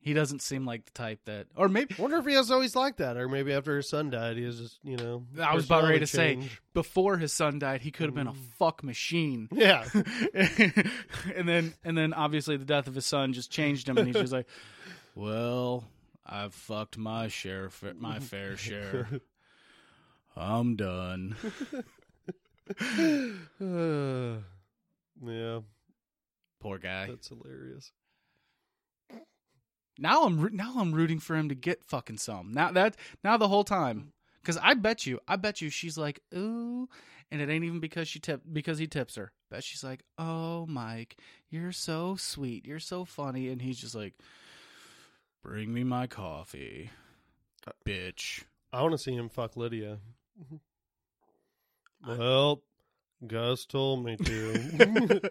He 0.00 0.12
doesn't 0.12 0.40
seem 0.40 0.64
like 0.64 0.84
the 0.84 0.92
type 0.92 1.20
that, 1.24 1.46
or 1.56 1.68
maybe 1.68 1.96
Wonder 1.98 2.18
if 2.18 2.26
he 2.26 2.36
was 2.36 2.50
always 2.50 2.76
like 2.76 2.98
that, 2.98 3.16
or 3.16 3.28
maybe 3.28 3.52
after 3.52 3.76
his 3.76 3.88
son 3.88 4.10
died, 4.10 4.36
he 4.36 4.44
was 4.44 4.60
just 4.60 4.78
you 4.84 4.96
know. 4.96 5.24
I 5.42 5.54
was 5.54 5.64
about 5.64 5.84
ready 5.84 6.00
to 6.00 6.06
say 6.06 6.38
before 6.74 7.16
his 7.16 7.32
son 7.32 7.58
died, 7.58 7.80
he 7.80 7.90
could 7.90 8.06
have 8.06 8.14
been 8.14 8.28
a 8.28 8.32
mm. 8.32 8.52
fuck 8.58 8.84
machine. 8.84 9.48
Yeah. 9.56 9.84
and 10.34 11.48
then 11.48 11.74
and 11.82 11.96
then 11.96 12.12
obviously 12.12 12.56
the 12.56 12.64
death 12.64 12.86
of 12.86 12.94
his 12.94 13.06
son 13.06 13.32
just 13.32 13.50
changed 13.50 13.88
him 13.88 13.96
and 13.96 14.06
he's 14.06 14.16
just 14.16 14.32
like 14.32 14.46
well 15.14 15.84
i've 16.26 16.54
fucked 16.54 16.98
my 16.98 17.28
share 17.28 17.70
my 17.98 18.20
fair 18.20 18.56
share 18.56 19.08
i'm 20.36 20.76
done. 20.76 21.36
Uh, 22.68 22.82
yeah, 25.24 25.60
poor 26.60 26.78
guy. 26.78 27.06
That's 27.06 27.28
hilarious. 27.28 27.92
now 29.98 30.24
i'm 30.24 30.54
now 30.54 30.74
i'm 30.78 30.92
rooting 30.92 31.20
for 31.20 31.36
him 31.36 31.48
to 31.48 31.54
get 31.54 31.84
fucking 31.84 32.18
some. 32.18 32.52
Now 32.52 32.70
that 32.72 32.96
now 33.24 33.36
the 33.36 33.48
whole 33.48 33.64
time 33.64 34.12
because 34.42 34.58
i 34.62 34.74
bet 34.74 35.06
you 35.06 35.18
i 35.26 35.36
bet 35.36 35.60
you 35.60 35.70
she's 35.70 35.96
like 35.98 36.20
ooh 36.34 36.88
and 37.30 37.40
it 37.40 37.48
ain't 37.48 37.64
even 37.64 37.80
because 37.80 38.06
she 38.06 38.20
tip 38.20 38.42
because 38.52 38.78
he 38.78 38.86
tips 38.86 39.16
her. 39.16 39.32
Bet 39.50 39.64
she's 39.64 39.84
like 39.84 40.02
oh 40.18 40.66
mike 40.66 41.16
you're 41.50 41.72
so 41.72 42.16
sweet 42.16 42.66
you're 42.66 42.78
so 42.80 43.04
funny 43.04 43.48
and 43.48 43.62
he's 43.62 43.78
just 43.80 43.94
like 43.94 44.14
bring 45.42 45.72
me 45.72 45.84
my 45.84 46.06
coffee 46.06 46.90
bitch. 47.84 48.44
I 48.72 48.82
want 48.82 48.92
to 48.92 48.98
see 48.98 49.14
him 49.14 49.28
fuck 49.28 49.56
Lydia. 49.56 49.98
Mm-hmm. 50.40 52.18
Well, 52.18 52.62
Gus 53.26 53.64
told 53.66 54.04
me 54.04 54.16
to. 54.16 55.30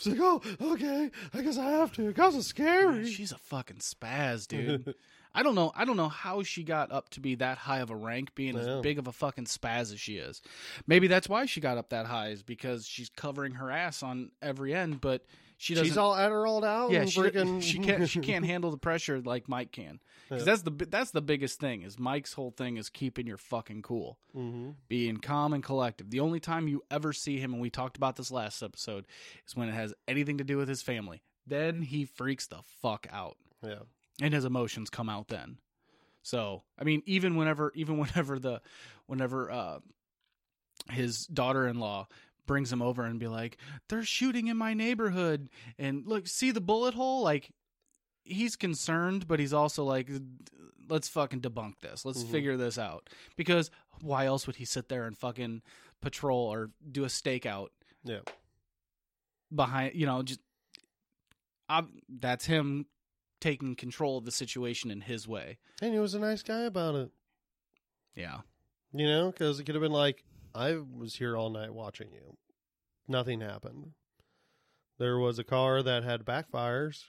She's 0.00 0.06
like, 0.08 0.20
oh, 0.20 0.42
okay, 0.60 1.10
I 1.34 1.42
guess 1.42 1.56
I 1.58 1.70
have 1.70 1.92
to. 1.94 2.12
Gus 2.12 2.34
is 2.34 2.46
scary. 2.46 3.06
She's 3.10 3.32
a 3.32 3.38
fucking 3.38 3.76
spaz, 3.78 4.46
dude. 4.48 4.94
I 5.34 5.42
don't 5.42 5.54
know. 5.54 5.70
I 5.76 5.84
don't 5.84 5.96
know 5.98 6.08
how 6.08 6.42
she 6.42 6.64
got 6.64 6.90
up 6.90 7.10
to 7.10 7.20
be 7.20 7.34
that 7.36 7.58
high 7.58 7.80
of 7.80 7.90
a 7.90 7.96
rank, 7.96 8.34
being 8.34 8.56
Yeah. 8.56 8.76
as 8.78 8.80
big 8.82 8.98
of 8.98 9.06
a 9.06 9.12
fucking 9.12 9.44
spaz 9.44 9.92
as 9.92 10.00
she 10.00 10.16
is. 10.16 10.40
Maybe 10.86 11.06
that's 11.08 11.28
why 11.28 11.46
she 11.46 11.60
got 11.60 11.78
up 11.78 11.90
that 11.90 12.06
high, 12.06 12.28
is 12.30 12.42
because 12.42 12.86
she's 12.86 13.10
covering 13.10 13.52
her 13.52 13.70
ass 13.70 14.02
on 14.02 14.30
every 14.40 14.74
end, 14.74 15.00
but 15.00 15.24
she 15.58 15.74
doesn't. 15.74 15.86
She's 15.86 15.96
all 15.96 16.14
Adderalled 16.14 16.64
out. 16.64 16.90
yeah, 16.90 17.00
and 17.00 17.10
she, 17.10 17.20
freaking... 17.20 17.62
she 17.62 17.78
can't. 17.78 18.08
She 18.08 18.20
can't 18.20 18.44
handle 18.52 18.70
the 18.70 18.76
pressure 18.78 19.20
like 19.20 19.48
Mike 19.48 19.72
can. 19.72 20.00
'Cause 20.28 20.40
Yeah. 20.40 20.44
that's 20.44 20.62
the 20.62 20.70
that's 20.70 21.10
the 21.12 21.22
biggest 21.22 21.58
thing. 21.60 21.82
Is 21.82 21.98
Mike's 21.98 22.32
whole 22.34 22.50
thing 22.50 22.76
is 22.76 22.88
keeping 22.90 23.26
your 23.26 23.36
fucking 23.36 23.82
cool, 23.82 24.18
hmm 24.32 24.70
being 24.88 25.16
calm 25.18 25.52
and 25.52 25.62
collective. 25.62 26.10
The 26.10 26.20
only 26.20 26.40
time 26.40 26.68
you 26.68 26.82
ever 26.90 27.12
see 27.12 27.38
him, 27.38 27.52
and 27.52 27.62
we 27.62 27.70
talked 27.70 27.96
about 27.96 28.16
this 28.16 28.30
last 28.30 28.62
episode, 28.62 29.06
is 29.46 29.54
when 29.56 29.68
it 29.68 29.74
has 29.74 29.94
anything 30.08 30.38
to 30.38 30.44
do 30.44 30.56
with 30.56 30.68
his 30.68 30.82
family. 30.82 31.22
Then 31.46 31.82
he 31.82 32.04
freaks 32.04 32.46
the 32.48 32.58
fuck 32.82 33.06
out 33.10 33.36
Yeah. 33.62 33.82
and 34.20 34.34
his 34.34 34.44
emotions 34.44 34.90
come 34.90 35.08
out 35.08 35.28
then. 35.28 35.58
So 36.22 36.64
I 36.78 36.82
mean, 36.84 37.02
even 37.06 37.36
whenever, 37.36 37.70
even 37.76 37.98
whenever 38.02 38.38
the, 38.40 38.60
whenever 39.06 39.48
uh, 39.50 39.78
his 40.90 41.26
daughter-in-law 41.26 42.08
brings 42.46 42.72
him 42.72 42.80
over 42.82 43.04
and 43.04 43.18
be 43.20 43.28
like, 43.28 43.58
"They're 43.88 44.02
shooting 44.04 44.46
in 44.48 44.56
my 44.56 44.72
neighborhood," 44.74 45.50
and 45.78 46.06
look, 46.06 46.26
see 46.26 46.50
the 46.50 46.60
bullet 46.60 46.94
hole. 46.94 47.22
Like 47.22 47.50
he's 48.24 48.56
concerned, 48.56 49.26
but 49.28 49.38
he's 49.40 49.52
also 49.52 49.84
like, 49.84 50.10
"Let's 50.88 51.08
fucking 51.08 51.40
debunk 51.42 51.80
this. 51.80 52.04
Let's 52.04 52.22
Mhm. 52.24 52.30
figure 52.30 52.56
this 52.56 52.78
out." 52.78 53.08
Because 53.36 53.70
why 54.00 54.26
else 54.26 54.46
would 54.46 54.56
he 54.56 54.64
sit 54.64 54.88
there 54.88 55.06
and 55.06 55.16
fucking 55.16 55.62
patrol 56.00 56.46
or 56.52 56.70
do 56.90 57.04
a 57.04 57.08
stakeout 57.08 57.68
Yeah. 58.04 58.20
behind? 59.54 59.94
You 59.94 60.06
know, 60.06 60.22
just. 60.22 60.40
ob 61.68 61.90
that's 62.08 62.44
him 62.46 62.86
taking 63.40 63.74
control 63.74 64.18
of 64.18 64.24
the 64.24 64.30
situation 64.30 64.88
in 64.90 65.00
his 65.00 65.26
way. 65.26 65.58
And 65.82 65.92
he 65.92 65.98
was 65.98 66.14
a 66.14 66.18
nice 66.20 66.42
guy 66.42 66.60
about 66.60 66.94
it. 66.94 67.10
Yeah. 68.14 68.42
You 68.92 69.06
know, 69.06 69.30
because 69.32 69.58
it 69.58 69.64
could 69.64 69.74
have 69.74 69.82
been 69.82 69.90
like, 69.92 70.24
I 70.54 70.76
was 70.76 71.16
here 71.16 71.36
all 71.36 71.50
night 71.50 71.74
watching 71.74 72.12
you. 72.12 72.36
Nothing 73.08 73.40
happened. 73.40 73.92
There 74.98 75.18
was 75.18 75.38
a 75.38 75.44
car 75.44 75.82
that 75.82 76.04
had 76.04 76.24
backfires 76.24 77.04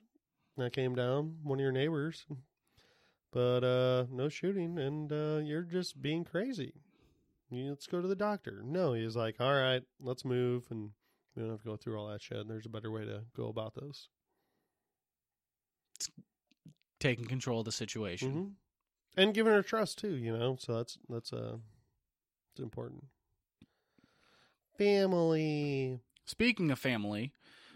that 0.58 0.74
came 0.74 0.94
down, 0.96 1.38
one 1.44 1.60
of 1.60 1.64
your 1.64 1.72
neighbors. 1.72 2.26
But 3.32 3.64
uh 3.64 4.06
no 4.10 4.30
shooting, 4.30 4.78
and 4.80 5.12
uh 5.12 5.40
you're 5.44 5.64
just 5.64 6.02
being 6.02 6.24
crazy. 6.24 6.74
You, 7.50 7.70
let's 7.70 7.88
go 7.88 8.02
to 8.02 8.08
the 8.08 8.16
doctor. 8.16 8.62
No, 8.66 8.94
he's 8.94 9.16
like, 9.16 9.36
all 9.40 9.54
right, 9.54 9.82
let's 10.02 10.26
move, 10.26 10.66
and 10.70 10.92
we 11.36 11.42
don't 11.44 11.52
have 11.52 11.62
to 11.62 11.66
go 11.66 11.78
through 11.78 11.98
all 12.00 12.08
that 12.08 12.22
shit. 12.22 12.46
There's 12.48 12.66
a 12.66 12.70
better 12.70 12.92
way 12.92 13.06
to 13.06 13.22
go 13.36 13.48
about 13.48 13.74
this. 13.76 14.10
It's 15.96 16.10
Taking 17.00 17.26
control 17.26 17.60
of 17.60 17.66
the 17.66 17.72
situation. 17.72 18.32
hmm 18.32 18.46
and 19.20 19.34
giving 19.34 19.52
her 19.54 19.64
trust 19.64 19.98
too. 19.98 20.16
You 20.16 20.38
know, 20.38 20.58
so 20.60 20.76
that's 20.78 20.98
that's 21.10 21.34
uh, 21.34 21.58
it's 22.54 22.62
important. 22.62 23.06
Family. 24.78 26.00
Speaking 26.26 26.72
of 26.72 26.80
family, 26.80 27.32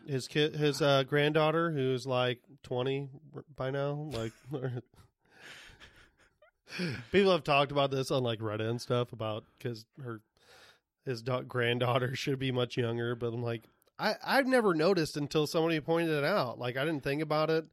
His 0.08 0.28
kid, 0.28 0.56
his 0.56 0.82
uh, 0.82 1.04
granddaughter, 1.04 1.72
who's 1.72 2.06
like 2.06 2.40
twenty 2.64 3.10
by 3.56 3.72
now, 3.72 4.10
like 4.12 4.34
people 7.12 7.32
have 7.32 7.44
talked 7.44 7.72
about 7.72 7.92
this 7.92 8.12
on 8.12 8.24
like 8.24 8.40
Reddit 8.40 8.70
and 8.70 8.82
stuff 8.82 9.14
about 9.14 9.46
because 9.58 9.86
her 10.04 10.22
his 11.06 11.22
da- 11.22 11.42
granddaughter 11.42 12.16
should 12.16 12.40
be 12.40 12.52
much 12.52 12.78
younger, 12.78 13.16
but 13.16 13.34
I'm 13.34 13.42
like, 13.44 13.64
I 13.98 14.16
I've 14.26 14.48
never 14.48 14.74
noticed 14.74 15.18
until 15.18 15.48
somebody 15.48 15.80
pointed 15.80 16.12
it 16.16 16.24
out. 16.24 16.60
Like 16.60 16.78
I 16.78 16.86
didn't 16.86 17.04
think 17.04 17.22
about 17.22 17.50
it 17.50 17.66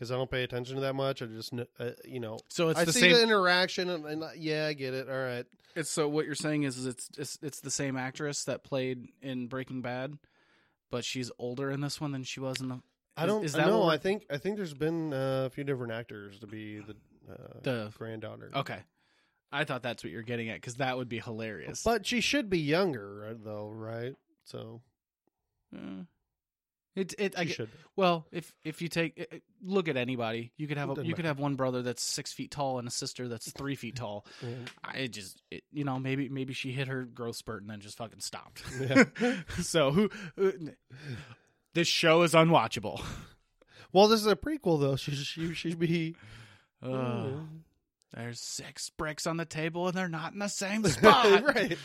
because 0.00 0.10
I 0.10 0.14
don't 0.16 0.30
pay 0.30 0.42
attention 0.44 0.76
to 0.76 0.80
that 0.80 0.94
much. 0.94 1.20
I 1.20 1.26
just 1.26 1.52
uh, 1.52 1.90
you 2.06 2.20
know 2.20 2.38
so 2.48 2.70
it's 2.70 2.80
I 2.80 2.84
the 2.86 2.92
see 2.92 3.00
same. 3.00 3.12
the 3.12 3.22
interaction 3.22 3.90
and, 3.90 4.06
and 4.06 4.22
uh, 4.24 4.28
yeah, 4.34 4.66
I 4.66 4.72
get 4.72 4.94
it. 4.94 5.10
All 5.10 5.14
right, 5.22 5.44
It's 5.76 5.90
so 5.90 6.08
what 6.08 6.24
you're 6.24 6.34
saying 6.34 6.62
is, 6.62 6.78
is 6.78 6.86
it's, 6.86 7.10
it's 7.18 7.38
it's 7.42 7.60
the 7.60 7.70
same 7.70 7.96
actress 7.98 8.44
that 8.44 8.64
played 8.64 9.08
in 9.20 9.46
Breaking 9.48 9.82
Bad, 9.82 10.16
but 10.90 11.04
she's 11.04 11.30
older 11.38 11.70
in 11.70 11.82
this 11.82 12.00
one 12.00 12.12
than 12.12 12.24
she 12.24 12.40
was 12.40 12.60
in 12.62 12.68
the. 12.68 12.80
I 13.16 13.26
don't. 13.26 13.44
Is 13.44 13.52
that 13.52 13.66
know. 13.66 13.82
I 13.88 13.98
think 13.98 14.24
I 14.30 14.38
think 14.38 14.56
there's 14.56 14.72
been 14.72 15.12
uh, 15.12 15.44
a 15.46 15.50
few 15.50 15.64
different 15.64 15.92
actors 15.92 16.38
to 16.38 16.46
be 16.46 16.78
the 16.80 16.96
uh, 17.30 17.36
The- 17.62 17.92
granddaughter. 17.98 18.50
Okay, 18.54 18.78
I 19.52 19.64
thought 19.64 19.82
that's 19.82 20.02
what 20.02 20.10
you're 20.12 20.22
getting 20.22 20.48
at 20.48 20.54
because 20.56 20.76
that 20.76 20.96
would 20.96 21.10
be 21.10 21.18
hilarious. 21.18 21.82
But 21.82 22.06
she 22.06 22.22
should 22.22 22.48
be 22.48 22.58
younger, 22.60 23.36
though, 23.44 23.68
right? 23.68 24.14
So 24.44 24.80
Uh, 25.76 26.04
it 26.96 27.14
it 27.18 27.34
I 27.38 27.44
get, 27.44 27.54
should. 27.56 27.68
well 27.96 28.26
if 28.32 28.52
if 28.64 28.82
you 28.82 28.88
take 28.88 29.42
look 29.62 29.88
at 29.88 29.96
anybody, 29.96 30.52
you 30.56 30.66
could 30.66 30.76
have 30.76 30.98
a, 30.98 31.04
you 31.04 31.14
could 31.14 31.24
have 31.24 31.38
one 31.38 31.54
brother 31.54 31.82
that's 31.82 32.02
six 32.02 32.32
feet 32.32 32.50
tall 32.50 32.78
and 32.78 32.88
a 32.88 32.90
sister 32.90 33.28
that's 33.28 33.50
three 33.52 33.74
feet 33.76 33.96
tall. 33.96 34.26
Yeah. 34.42 34.54
I 34.82 35.06
just 35.06 35.42
it, 35.50 35.64
you 35.72 35.84
know 35.84 35.98
maybe 35.98 36.28
maybe 36.28 36.52
she 36.54 36.72
hit 36.72 36.88
her 36.88 37.04
growth 37.04 37.36
spurt 37.36 37.62
and 37.62 37.70
then 37.70 37.80
just 37.80 37.98
fucking 37.98 38.20
stopped. 38.20 38.62
Yeah. 38.80 39.04
so 39.60 39.90
who? 39.90 40.10
Uh, 40.40 40.50
this 41.74 41.88
show 41.88 42.22
is 42.22 42.32
unwatchable. 42.34 43.02
Well, 43.92 44.06
this 44.06 44.20
is 44.20 44.26
a 44.28 44.36
prequel, 44.36 44.78
though. 44.80 44.94
She 44.94 45.12
she 45.16 45.52
should 45.54 45.78
be. 45.78 46.14
Uh, 46.82 47.28
there's 48.14 48.40
six 48.40 48.88
bricks 48.88 49.26
on 49.26 49.36
the 49.36 49.44
table 49.44 49.86
and 49.88 49.94
they're 49.94 50.08
not 50.08 50.32
in 50.32 50.38
the 50.38 50.48
same 50.48 50.82
spot. 50.84 51.42
right. 51.54 51.76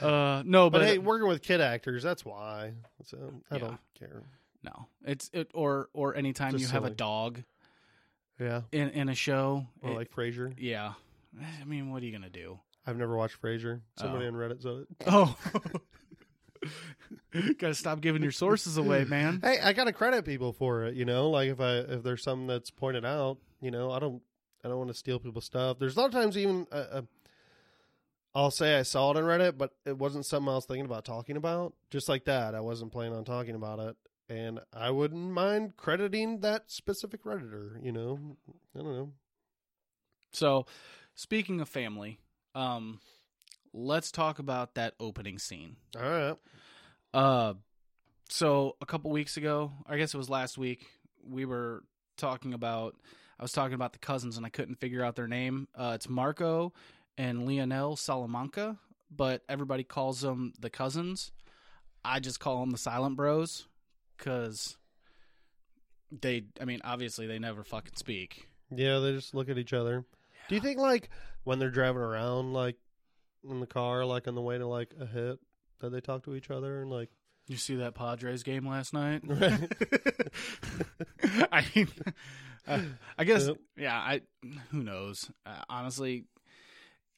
Uh, 0.00 0.42
no, 0.46 0.70
But, 0.70 0.78
but, 0.80 0.86
hey, 0.88 0.98
working 0.98 1.28
with 1.28 1.42
kid 1.42 1.60
actors, 1.60 2.02
that's 2.02 2.24
why. 2.24 2.72
So 3.04 3.32
I 3.50 3.54
Yeah. 3.56 3.60
don't 3.60 3.80
care. 3.98 4.22
no, 4.62 4.86
it's 5.04 5.30
it 5.32 5.50
or 5.54 5.88
or 5.92 6.14
anytime 6.16 6.52
Just 6.52 6.64
you 6.64 6.68
have 6.70 6.84
a 6.84 6.90
dog 6.90 7.42
Yeah. 8.38 8.62
in 8.72 8.90
in 8.90 9.08
a 9.08 9.14
show. 9.14 9.66
Or 9.82 9.90
it- 9.92 9.94
like 9.94 10.10
Frasier. 10.12 10.54
yeah, 10.58 10.94
I 11.60 11.64
mean, 11.64 11.90
what 11.90 12.02
are 12.02 12.06
you 12.06 12.12
gonna 12.12 12.28
do? 12.30 12.58
I've 12.86 12.96
never 12.96 13.16
watched 13.16 13.40
Frasier. 13.40 13.80
Somebody 13.96 14.24
Oh. 14.24 14.28
on 14.28 14.34
Reddit 14.34 14.62
said 14.62 14.72
it. 14.72 14.88
Oh, 15.06 15.36
gotta 17.58 17.74
stop 17.74 18.00
giving 18.00 18.22
your 18.22 18.32
sources 18.32 18.76
away, 18.76 19.04
man. 19.04 19.40
Hey, 19.42 19.58
I 19.60 19.72
gotta 19.72 19.92
credit 19.92 20.24
people 20.24 20.52
for 20.52 20.84
it. 20.84 20.94
You 20.94 21.04
know, 21.04 21.30
like 21.30 21.48
if 21.48 21.60
I 21.60 21.76
if 21.78 22.02
there's 22.02 22.22
something 22.22 22.46
that's 22.46 22.70
pointed 22.70 23.04
out, 23.04 23.38
you 23.60 23.70
know, 23.70 23.90
I 23.92 23.98
don't 23.98 24.22
I 24.64 24.68
don't 24.68 24.78
want 24.78 24.88
to 24.88 24.94
steal 24.94 25.18
people's 25.18 25.44
stuff. 25.46 25.78
There's 25.78 25.96
a 25.96 26.00
lot 26.00 26.06
of 26.06 26.12
times 26.12 26.36
even 26.36 26.66
uh, 26.70 26.74
uh, 26.74 27.02
I'll 28.34 28.50
say 28.50 28.78
I 28.78 28.82
saw 28.82 29.10
it 29.10 29.16
on 29.16 29.24
Reddit, 29.24 29.58
but 29.58 29.72
it 29.84 29.98
wasn't 29.98 30.24
something 30.26 30.48
I 30.48 30.54
was 30.54 30.64
thinking 30.64 30.84
about 30.84 31.04
talking 31.04 31.36
about. 31.36 31.74
Just 31.90 32.08
like 32.08 32.24
that, 32.26 32.54
I 32.54 32.60
wasn't 32.60 32.92
planning 32.92 33.16
on 33.16 33.24
talking 33.24 33.56
about 33.56 33.80
it, 33.80 33.96
and 34.28 34.60
I 34.72 34.90
wouldn't 34.90 35.32
mind 35.32 35.76
crediting 35.76 36.40
that 36.40 36.70
specific 36.70 37.24
redditor. 37.24 37.84
You 37.84 37.90
know, 37.92 38.18
I 38.74 38.78
don't 38.82 38.92
know. 38.92 39.12
So, 40.32 40.66
speaking 41.16 41.60
of 41.60 41.68
family, 41.68 42.20
um, 42.54 43.00
let's 43.72 44.12
talk 44.12 44.38
about 44.38 44.74
that 44.74 44.94
opening 45.00 45.38
scene. 45.38 45.76
All 45.96 46.02
right, 46.02 46.36
Uh, 47.12 47.54
so 48.28 48.76
a 48.80 48.86
couple 48.86 49.10
weeks 49.10 49.36
ago, 49.36 49.72
I 49.88 49.96
guess 49.96 50.14
it 50.14 50.18
was 50.18 50.30
last 50.30 50.56
week, 50.56 50.86
we 51.28 51.44
were 51.44 51.82
talking 52.16 52.54
about. 52.54 52.94
I 53.38 53.42
was 53.42 53.52
talking 53.52 53.74
about 53.74 53.92
the 53.94 53.98
cousins, 53.98 54.36
and 54.36 54.44
I 54.46 54.50
couldn't 54.50 54.76
figure 54.76 55.02
out 55.02 55.16
their 55.16 55.26
name. 55.26 55.66
Uh, 55.74 55.92
it's 55.94 56.08
Marco 56.08 56.72
and 57.20 57.46
Leonel 57.46 57.96
Salamanca, 57.96 58.78
but 59.14 59.42
everybody 59.48 59.84
calls 59.84 60.22
them 60.22 60.54
the 60.58 60.70
cousins. 60.70 61.32
I 62.02 62.18
just 62.20 62.40
call 62.40 62.60
them 62.60 62.70
the 62.70 62.78
Silent 62.78 63.16
Bros 63.16 63.66
because 64.16 64.78
they. 66.10 66.44
I 66.60 66.64
mean, 66.64 66.80
obviously, 66.82 67.26
they 67.26 67.38
never 67.38 67.62
fucking 67.62 67.96
speak. 67.96 68.48
yeah, 68.74 68.98
they 69.00 69.12
just 69.12 69.34
look 69.34 69.48
at 69.50 69.58
each 69.58 69.72
other. 69.74 70.04
Do 70.48 70.54
you 70.54 70.60
think 70.62 70.78
like 70.78 71.10
when 71.44 71.58
they're 71.58 71.70
driving 71.70 72.00
around, 72.00 72.52
like 72.54 72.76
in 73.48 73.60
the 73.60 73.66
car, 73.66 74.04
like 74.04 74.26
on 74.26 74.34
the 74.34 74.40
way 74.42 74.56
to 74.58 74.66
like 74.66 74.94
a 74.98 75.04
hit, 75.06 75.38
that 75.80 75.90
they 75.90 76.00
talk 76.00 76.24
to 76.24 76.34
each 76.34 76.50
other 76.50 76.80
and 76.82 76.90
like 76.90 77.10
You 77.48 77.56
see 77.56 77.76
that 77.76 77.94
Padres 77.94 78.42
game 78.42 78.66
last 78.66 78.92
night? 78.94 79.22
Right. 79.26 79.60
I 81.52 81.64
mean, 81.74 81.88
uh, 82.66 82.80
I 83.18 83.24
guess 83.24 83.46
Yep. 83.46 83.56
yeah. 83.76 83.96
I 83.96 84.22
who 84.70 84.82
knows? 84.82 85.30
Uh, 85.44 85.62
honestly, 85.68 86.24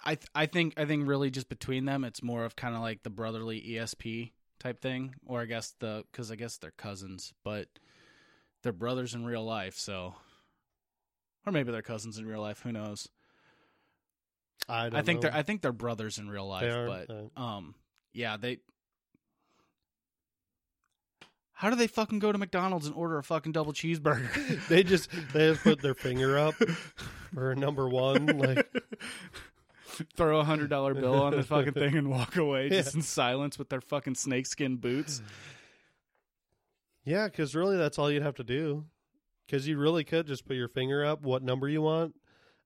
I 0.05 0.15
th- 0.17 0.29
I 0.35 0.47
think 0.47 0.75
I 0.77 0.85
think 0.85 1.07
really 1.09 1.31
just 1.31 1.49
between 1.49 1.85
them, 1.85 2.05
it's 2.05 2.23
more 2.23 2.45
of 2.45 2.57
kind 2.57 2.75
of 2.75 2.81
like 2.83 3.03
the 3.03 3.11
brotherly 3.11 3.61
ESP 3.61 4.33
type 4.59 4.81
thing, 4.81 5.15
or 5.27 5.41
I 5.41 5.45
guess 5.47 5.75
the 5.81 6.05
because 6.11 6.31
I 6.31 6.37
guess 6.37 6.57
they're 6.57 6.73
cousins, 6.73 7.33
but 7.45 7.69
they're 8.63 8.73
brothers 8.73 9.15
in 9.15 9.25
real 9.25 9.45
life, 9.45 9.77
so 9.79 10.15
or 11.47 11.53
maybe 11.53 11.73
they're 11.73 11.83
cousins 11.83 12.19
in 12.19 12.27
real 12.27 12.41
life. 12.41 12.61
Who 12.63 12.73
knows? 12.73 13.09
I 14.69 14.89
don't 14.89 14.95
I 14.99 15.03
think 15.03 15.23
know. 15.23 15.29
they're 15.31 15.39
I 15.39 15.43
think 15.43 15.61
they're 15.63 15.73
brothers 15.73 16.19
in 16.19 16.29
real 16.29 16.47
life, 16.49 16.73
are? 16.73 16.87
but 16.87 17.11
Uh, 17.37 17.41
um, 17.41 17.75
yeah, 18.13 18.37
they. 18.37 18.59
How 21.55 21.71
do 21.71 21.77
they 21.77 21.87
fucking 21.87 22.19
go 22.19 22.33
to 22.33 22.39
McDonald's 22.39 22.87
and 22.87 22.97
order 22.97 23.19
a 23.19 23.23
fucking 23.23 23.53
double 23.53 23.73
cheeseburger? 23.73 24.67
they 24.69 24.83
just 24.83 25.09
they 25.33 25.51
just 25.53 25.63
put 25.63 25.81
their 25.81 25.95
finger 25.95 26.37
up 26.37 26.55
for 27.33 27.55
number 27.55 27.89
one. 27.89 28.27
Like 28.27 28.67
Throw 30.17 30.41
a 30.41 30.45
hundred 30.45 30.71
dollar 30.71 30.95
bill 30.95 31.23
on 31.23 31.33
the 31.37 31.43
fucking 31.43 31.73
thing 31.75 31.97
and 31.97 32.09
walk 32.11 32.37
away 32.37 32.69
just 32.71 32.95
Yeah. 32.95 32.99
in 32.99 33.03
silence 33.03 33.59
with 33.59 33.69
their 33.69 33.81
fucking 33.81 34.15
snakeskin 34.15 34.77
boots. 34.77 35.23
yeah, 37.05 37.27
because 37.27 37.55
really 37.55 37.77
that's 37.77 37.99
all 37.99 38.11
you'd 38.11 38.23
have 38.23 38.37
to 38.37 38.45
do. 38.45 38.85
Because 39.47 39.67
you 39.67 39.77
really 39.79 40.05
could 40.05 40.27
just 40.27 40.47
put 40.47 40.57
your 40.57 40.69
finger 40.69 41.05
up, 41.05 41.23
what 41.23 41.43
number 41.43 41.69
you 41.69 41.83
want, 41.83 42.15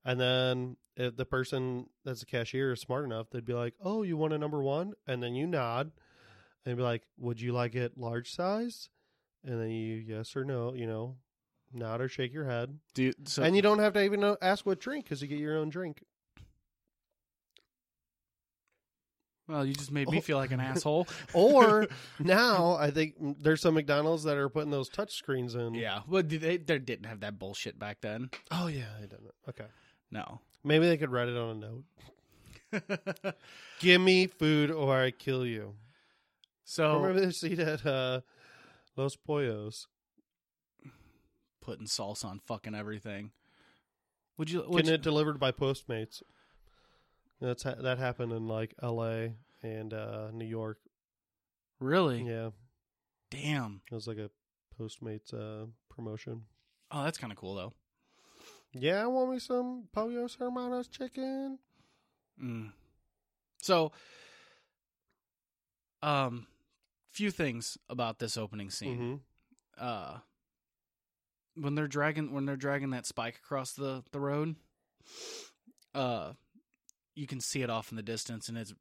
and 0.05 0.20
then 0.20 0.77
if 0.97 1.16
the 1.16 1.24
person 1.24 1.87
that's 2.05 2.20
the 2.20 2.27
cashier 2.27 2.72
is 2.72 2.81
smart 2.81 3.05
enough, 3.05 3.29
they'd 3.31 3.45
be 3.45 3.55
like, 3.55 3.74
"Oh, 3.81 4.03
you 4.03 4.16
want 4.16 4.35
a 4.35 4.39
number 4.39 4.62
one?" 4.62 4.93
And 5.07 5.22
then 5.22 5.35
you 5.35 5.47
nod, 5.47 5.91
and 6.64 6.77
be 6.77 6.83
like, 6.83 7.03
"Would 7.18 7.41
you 7.41 7.53
like 7.53 7.74
it 7.74 7.99
large 7.99 8.31
size?" 8.33 8.89
And 9.43 9.61
then 9.61 9.70
you 9.70 9.97
yes 9.97 10.37
or 10.37 10.45
no, 10.45 10.74
you 10.74 10.87
know, 10.87 11.16
nod 11.72 12.01
or 12.01 12.09
shake 12.09 12.33
your 12.33 12.45
head, 12.45 12.79
Dude, 12.95 13.29
so 13.29 13.43
and 13.43 13.57
you 13.57 13.62
don't 13.62 13.79
have 13.81 13.95
to 13.95 14.05
even 14.05 14.22
uh, 14.22 14.37
ask 14.43 14.64
what 14.66 14.79
drink 14.79 15.05
because 15.07 15.22
you 15.22 15.29
get 15.29 15.39
your 15.39 15.57
own 15.57 15.70
drink. 15.70 16.05
Well, 19.49 19.64
you 19.64 19.74
just 19.74 19.92
made 19.92 20.09
me 20.09 20.18
Oh. 20.18 20.20
feel 20.20 20.36
like 20.38 20.51
an 20.53 20.61
asshole. 20.70 21.07
Or 21.32 21.86
now, 22.18 22.76
I 22.76 22.90
think 22.90 23.14
there's 23.42 23.61
some 23.61 23.74
McDonald's 23.74 24.24
that 24.24 24.36
are 24.36 24.49
putting 24.49 24.70
those 24.70 24.88
touch 24.88 25.14
screens 25.16 25.55
in. 25.55 25.74
yeah, 25.74 26.01
well, 26.09 26.22
they 26.22 26.36
they 26.57 26.78
didn't 26.78 27.07
have 27.07 27.20
that 27.20 27.38
bullshit 27.38 27.78
back 27.78 28.01
then. 28.01 28.30
Oh 28.51 28.66
yeah, 28.66 28.86
they 29.01 29.07
didn't. 29.07 29.32
Okay. 29.49 29.66
No. 30.11 30.40
Maybe 30.64 30.86
they 30.88 30.97
could 30.97 31.11
write 31.12 31.28
it 31.28 31.36
on 31.36 31.62
a 32.72 32.80
note. 32.82 33.34
Give 33.80 34.01
me 34.01 34.26
food 34.26 34.70
or 34.70 34.97
I 35.01 35.11
kill 35.12 35.47
you. 35.47 35.74
so 36.64 37.01
Remember 37.01 37.20
this 37.26 37.38
scene 37.40 37.61
at 37.61 37.86
uh, 37.86 38.20
Los 38.97 39.16
Pollos? 39.16 39.86
putting 41.61 41.86
salsa 41.86 42.26
on 42.26 42.38
fucking 42.47 42.74
everything. 42.74 43.32
Would 44.38 44.51
you? 44.51 44.61
Would 44.68 44.76
Getting 44.78 44.88
you 44.88 44.94
it 44.94 45.03
delivered 45.03 45.38
by 45.40 45.51
Postmates. 45.53 46.22
That's 47.41 47.62
ha- 47.62 47.76
that 47.80 47.99
happened 47.99 48.32
in 48.32 48.47
like 48.49 48.74
L.A. 48.82 49.34
and 49.62 49.93
uh, 49.93 50.30
New 50.32 50.47
York. 50.47 50.78
really? 51.80 52.22
Yeah, 52.22 52.51
Damn. 53.30 53.82
it 53.91 53.95
was 53.95 54.07
like 54.09 54.18
a 54.18 54.30
Postmates 54.80 55.32
uh, 55.34 55.66
promotion. 55.91 56.43
Oh, 56.91 57.05
that's 57.05 57.18
kind 57.18 57.32
of 57.32 57.39
cool 57.39 57.55
though. 57.55 57.72
Yeah, 58.72 59.03
I 59.03 59.07
want 59.07 59.30
me 59.32 59.39
some 59.39 59.84
Pollos 59.93 60.37
Hermanos 60.39 60.89
chicken. 60.89 61.59
Mm. 62.43 62.72
So, 63.62 63.93
um, 66.03 66.47
few 67.11 67.30
things 67.30 67.78
about 67.89 68.18
this 68.18 68.37
opening 68.37 68.70
scene. 68.70 68.97
hmm 69.78 69.82
Uh, 69.84 70.18
when 71.55 71.74
they're 71.74 71.89
dragging 71.89 72.32
when 72.32 72.45
they're 72.45 72.57
dragging 72.57 72.91
that 72.91 73.07
spike 73.07 73.37
across 73.43 73.72
the 73.72 74.05
the 74.12 74.20
road, 74.20 74.57
uh, 75.95 76.32
you 77.17 77.27
can 77.27 77.41
see 77.41 77.62
it 77.62 77.71
off 77.71 77.91
in 77.91 77.97
the 77.97 78.03
distance, 78.03 78.49
and 78.49 78.57
it's 78.57 78.73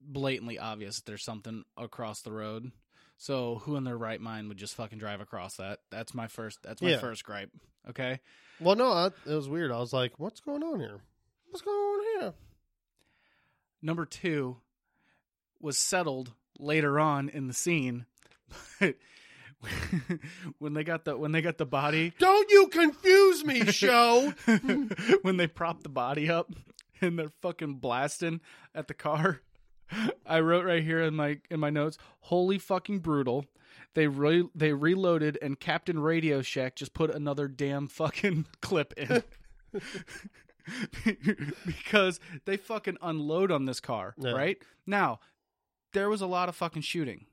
blatantly 0.00 0.58
obvious 0.58 0.96
that 0.96 1.04
there's 1.04 1.22
something 1.22 1.64
across 1.76 2.22
the 2.22 2.32
road. 2.32 2.72
So 3.18 3.56
who 3.64 3.76
in 3.76 3.84
their 3.84 3.98
right 3.98 4.20
mind 4.20 4.48
would 4.48 4.56
just 4.56 4.74
fucking 4.76 4.98
drive 4.98 5.20
across 5.20 5.56
that? 5.56 5.80
That's 5.90 6.14
my 6.14 6.26
first. 6.26 6.62
That's 6.62 6.80
my 6.80 6.90
Yeah. 6.92 6.98
first 7.00 7.22
gripe. 7.24 7.50
Okay. 7.90 8.20
Well, 8.60 8.76
no, 8.76 8.90
I, 8.92 9.06
it 9.26 9.34
was 9.34 9.48
weird. 9.48 9.70
I 9.72 9.78
was 9.78 9.92
like, 9.92 10.18
"What's 10.18 10.40
going 10.40 10.62
on 10.62 10.80
here? 10.80 11.00
What's 11.50 11.60
going 11.62 11.76
on 11.76 12.20
here?" 12.22 12.34
Number 13.82 14.06
two 14.06 14.56
was 15.60 15.76
settled 15.76 16.32
later 16.58 16.98
on 17.00 17.28
in 17.28 17.46
the 17.46 17.54
scene, 17.54 18.06
but 18.78 18.94
when 20.58 20.74
they 20.74 20.84
got 20.84 21.04
the 21.04 21.16
when 21.16 21.32
they 21.32 21.42
got 21.42 21.58
the 21.58 21.66
body 21.66 22.12
Don't 22.18 22.50
you 22.50 22.68
confuse 22.68 23.44
me, 23.44 23.64
show. 23.66 24.32
when 25.22 25.36
they 25.36 25.46
prop 25.46 25.82
the 25.82 25.88
body 25.88 26.30
up 26.30 26.50
and 27.02 27.18
they're 27.18 27.32
fucking 27.42 27.74
blasting 27.74 28.40
at 28.74 28.88
the 28.88 28.94
car. 28.94 29.40
I 30.26 30.40
wrote 30.40 30.64
right 30.64 30.82
here 30.82 31.02
in 31.02 31.14
my 31.16 31.38
in 31.50 31.58
my 31.60 31.70
notes, 31.70 31.98
"Holy 32.20 32.58
fucking 32.58 33.00
brutal." 33.00 33.46
They 33.94 34.06
re- 34.06 34.48
they 34.54 34.72
reloaded 34.72 35.36
and 35.42 35.58
Captain 35.58 35.98
Radio 35.98 36.42
Shack 36.42 36.76
just 36.76 36.94
put 36.94 37.10
another 37.10 37.48
damn 37.48 37.88
fucking 37.88 38.46
clip 38.60 38.92
in. 38.96 39.22
because 41.66 42.20
they 42.44 42.56
fucking 42.56 42.98
unload 43.02 43.50
on 43.50 43.64
this 43.64 43.80
car, 43.80 44.14
Yeah. 44.18 44.32
right? 44.32 44.58
Now, 44.86 45.20
there 45.92 46.08
was 46.08 46.20
a 46.20 46.26
lot 46.26 46.48
of 46.48 46.56
fucking 46.56 46.82
shooting. 46.82 47.26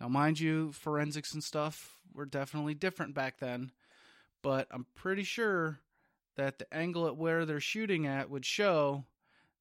Now, 0.00 0.08
mind 0.08 0.40
you, 0.40 0.72
forensics 0.72 1.32
and 1.32 1.44
stuff 1.44 1.96
were 2.12 2.26
definitely 2.26 2.74
different 2.74 3.14
back 3.14 3.38
then, 3.38 3.70
but 4.42 4.66
I'm 4.70 4.86
pretty 4.94 5.22
sure 5.22 5.78
that 6.40 6.58
the 6.58 6.74
angle 6.74 7.06
at 7.06 7.16
where 7.18 7.44
they're 7.44 7.60
shooting 7.60 8.06
at 8.06 8.30
would 8.30 8.46
show 8.46 9.04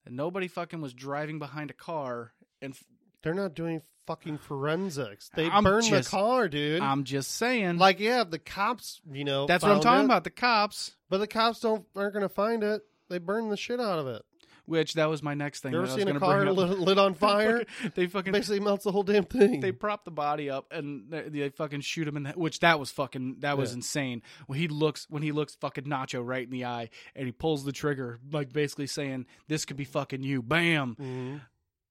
that 0.06 0.14
nobody 0.14 0.48
fucking 0.48 0.80
was 0.80 0.94
driving 0.94 1.38
behind 1.38 1.70
a 1.70 1.74
car. 1.74 2.32
And 2.62 2.74
f- 2.74 2.84
They're 3.22 3.34
not 3.34 3.54
doing 3.54 3.82
fucking 4.08 4.38
forensics. 4.48 5.30
They 5.36 5.50
I'm 5.50 5.66
burned 5.66 5.88
just- 5.88 6.10
the 6.10 6.18
car, 6.18 6.48
dude. 6.48 6.82
I'm 6.82 7.04
just 7.04 7.32
saying, 7.36 7.78
like, 7.80 8.00
yeah, 8.00 8.24
the 8.24 8.40
cops, 8.40 9.02
you 9.12 9.26
know, 9.26 9.46
that's 9.46 9.62
what 9.62 9.74
I'm 9.74 9.82
talking 9.82 10.04
it, 10.04 10.06
about. 10.06 10.24
The 10.24 10.30
cops, 10.30 10.96
But 11.10 11.18
the 11.18 11.28
cops 11.28 11.60
don't 11.60 11.86
aren't 11.98 12.14
going 12.14 12.24
to 12.24 12.30
find 12.34 12.64
it. 12.64 12.82
They 13.10 13.18
burned 13.18 13.52
the 13.52 13.58
shit 13.58 13.82
out 13.82 14.00
of 14.00 14.08
it. 14.08 14.22
Which 14.70 14.94
that 14.94 15.10
was 15.10 15.22
my 15.24 15.34
next 15.34 15.62
thing. 15.62 15.72
You 15.74 15.80
ever 15.80 15.88
that 15.88 15.92
I 15.94 15.96
was 15.96 16.04
seen 16.06 16.16
a 16.16 16.20
car 16.20 16.46
lit, 16.52 16.80
lit 16.80 16.98
on 16.98 17.14
fire? 17.16 17.66
they 17.96 18.08
fucking 18.08 18.32
Basically 18.32 18.60
melts 18.60 18.84
the 18.84 18.92
whole 18.92 19.04
damn 19.04 19.24
thing. 19.26 19.60
they 19.60 19.72
prop 19.72 20.06
the 20.06 20.12
body 20.12 20.50
up 20.50 20.68
and 20.72 21.10
they, 21.10 21.24
they 21.30 21.50
fucking 21.50 21.82
shoot 21.82 22.08
him 22.08 22.16
in 22.18 22.24
the 22.24 22.32
which 22.32 22.60
that 22.60 22.80
was 22.80 22.92
fucking 22.92 23.38
that 23.40 23.58
was 23.58 23.72
Yeah. 23.72 23.78
insane 23.78 24.22
when 24.48 24.60
he 24.60 24.68
looks 24.68 25.08
when 25.10 25.24
he 25.24 25.32
looks 25.32 25.56
fucking 25.56 25.86
Nacho 25.86 26.26
right 26.26 26.44
in 26.44 26.52
the 26.52 26.66
eye 26.66 26.90
and 27.16 27.26
he 27.26 27.32
pulls 27.32 27.64
the 27.66 27.72
trigger 27.72 28.20
like 28.32 28.54
basically 28.54 28.88
saying 28.88 29.26
this 29.48 29.66
could 29.66 29.78
be 29.78 29.86
fucking 29.86 30.22
you 30.24 30.42
bam 30.42 30.96
Mhm. 31.00 31.42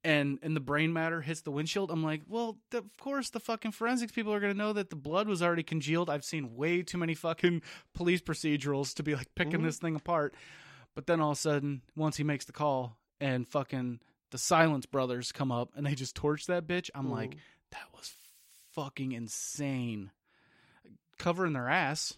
and 0.04 0.38
and 0.42 0.54
the 0.54 0.60
brain 0.60 0.92
matter 0.92 1.20
hits 1.20 1.40
the 1.40 1.50
windshield 1.50 1.90
I'm 1.90 2.04
like 2.04 2.22
well 2.28 2.58
th- 2.70 2.84
of 2.84 2.96
course 2.98 3.30
the 3.30 3.40
fucking 3.40 3.72
forensics 3.72 4.12
people 4.12 4.32
are 4.32 4.40
gonna 4.40 4.54
know 4.54 4.72
that 4.72 4.90
the 4.90 4.96
blood 4.96 5.26
was 5.26 5.42
already 5.42 5.64
congealed 5.64 6.08
I've 6.08 6.24
seen 6.24 6.54
way 6.54 6.82
too 6.82 6.98
many 6.98 7.14
fucking 7.14 7.62
police 7.94 8.20
procedurals 8.20 8.94
to 8.94 9.02
be 9.02 9.14
like 9.16 9.34
picking 9.34 9.60
Mhm. 9.60 9.64
this 9.64 9.78
thing 9.78 9.96
apart 9.96 10.34
but 10.98 11.06
then 11.06 11.20
all 11.20 11.30
of 11.30 11.38
a 11.38 11.40
sudden 11.40 11.82
once 11.94 12.16
he 12.16 12.24
makes 12.24 12.44
the 12.44 12.52
call 12.52 12.96
and 13.20 13.46
fucking 13.46 14.00
the 14.32 14.38
Silence 14.38 14.84
Brothers 14.84 15.30
come 15.30 15.52
up 15.52 15.70
and 15.76 15.86
they 15.86 15.94
just 15.94 16.16
torch 16.16 16.46
that 16.46 16.66
bitch 16.66 16.90
I'm 16.92 17.08
like 17.08 17.36
that 17.70 17.84
was 17.94 18.12
fucking 18.72 19.12
insane. 19.12 20.10
Covering 21.16 21.52
their 21.52 21.68
ass. 21.68 22.14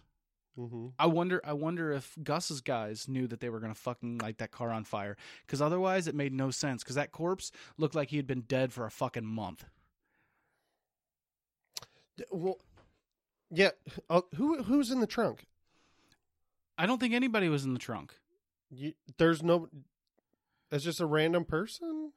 Mm-hmm. 0.58 0.86
I 0.98 1.06
wonder. 1.06 1.40
I 1.44 1.52
wonder 1.52 1.92
if 1.92 2.16
Gus's 2.22 2.62
guys 2.62 3.08
knew 3.08 3.26
that 3.26 3.40
they 3.40 3.48
were 3.48 3.60
gonna 3.60 3.74
fucking 3.74 4.18
light 4.18 4.38
that 4.38 4.50
car 4.50 4.70
on 4.70 4.84
fire. 4.84 5.16
Because 5.46 5.62
otherwise, 5.62 6.06
it 6.06 6.14
made 6.14 6.32
no 6.32 6.50
sense. 6.50 6.82
Because 6.82 6.96
that 6.96 7.12
corpse 7.12 7.50
looked 7.78 7.94
like 7.94 8.10
he 8.10 8.16
had 8.16 8.26
been 8.26 8.42
dead 8.42 8.72
for 8.72 8.84
a 8.84 8.90
fucking 8.90 9.26
month. 9.26 9.64
Well, 12.30 12.58
yeah. 13.50 13.70
Oh, 14.10 14.24
who 14.36 14.62
who's 14.62 14.90
in 14.90 15.00
the 15.00 15.06
trunk? 15.06 15.46
I 16.76 16.86
don't 16.86 16.98
think 16.98 17.14
anybody 17.14 17.48
was 17.48 17.64
in 17.64 17.72
the 17.72 17.78
trunk. 17.78 18.14
You, 18.70 18.92
there's 19.18 19.42
no. 19.42 19.68
It's 20.70 20.84
just 20.84 21.00
a 21.00 21.06
random 21.06 21.44
person. 21.44 22.12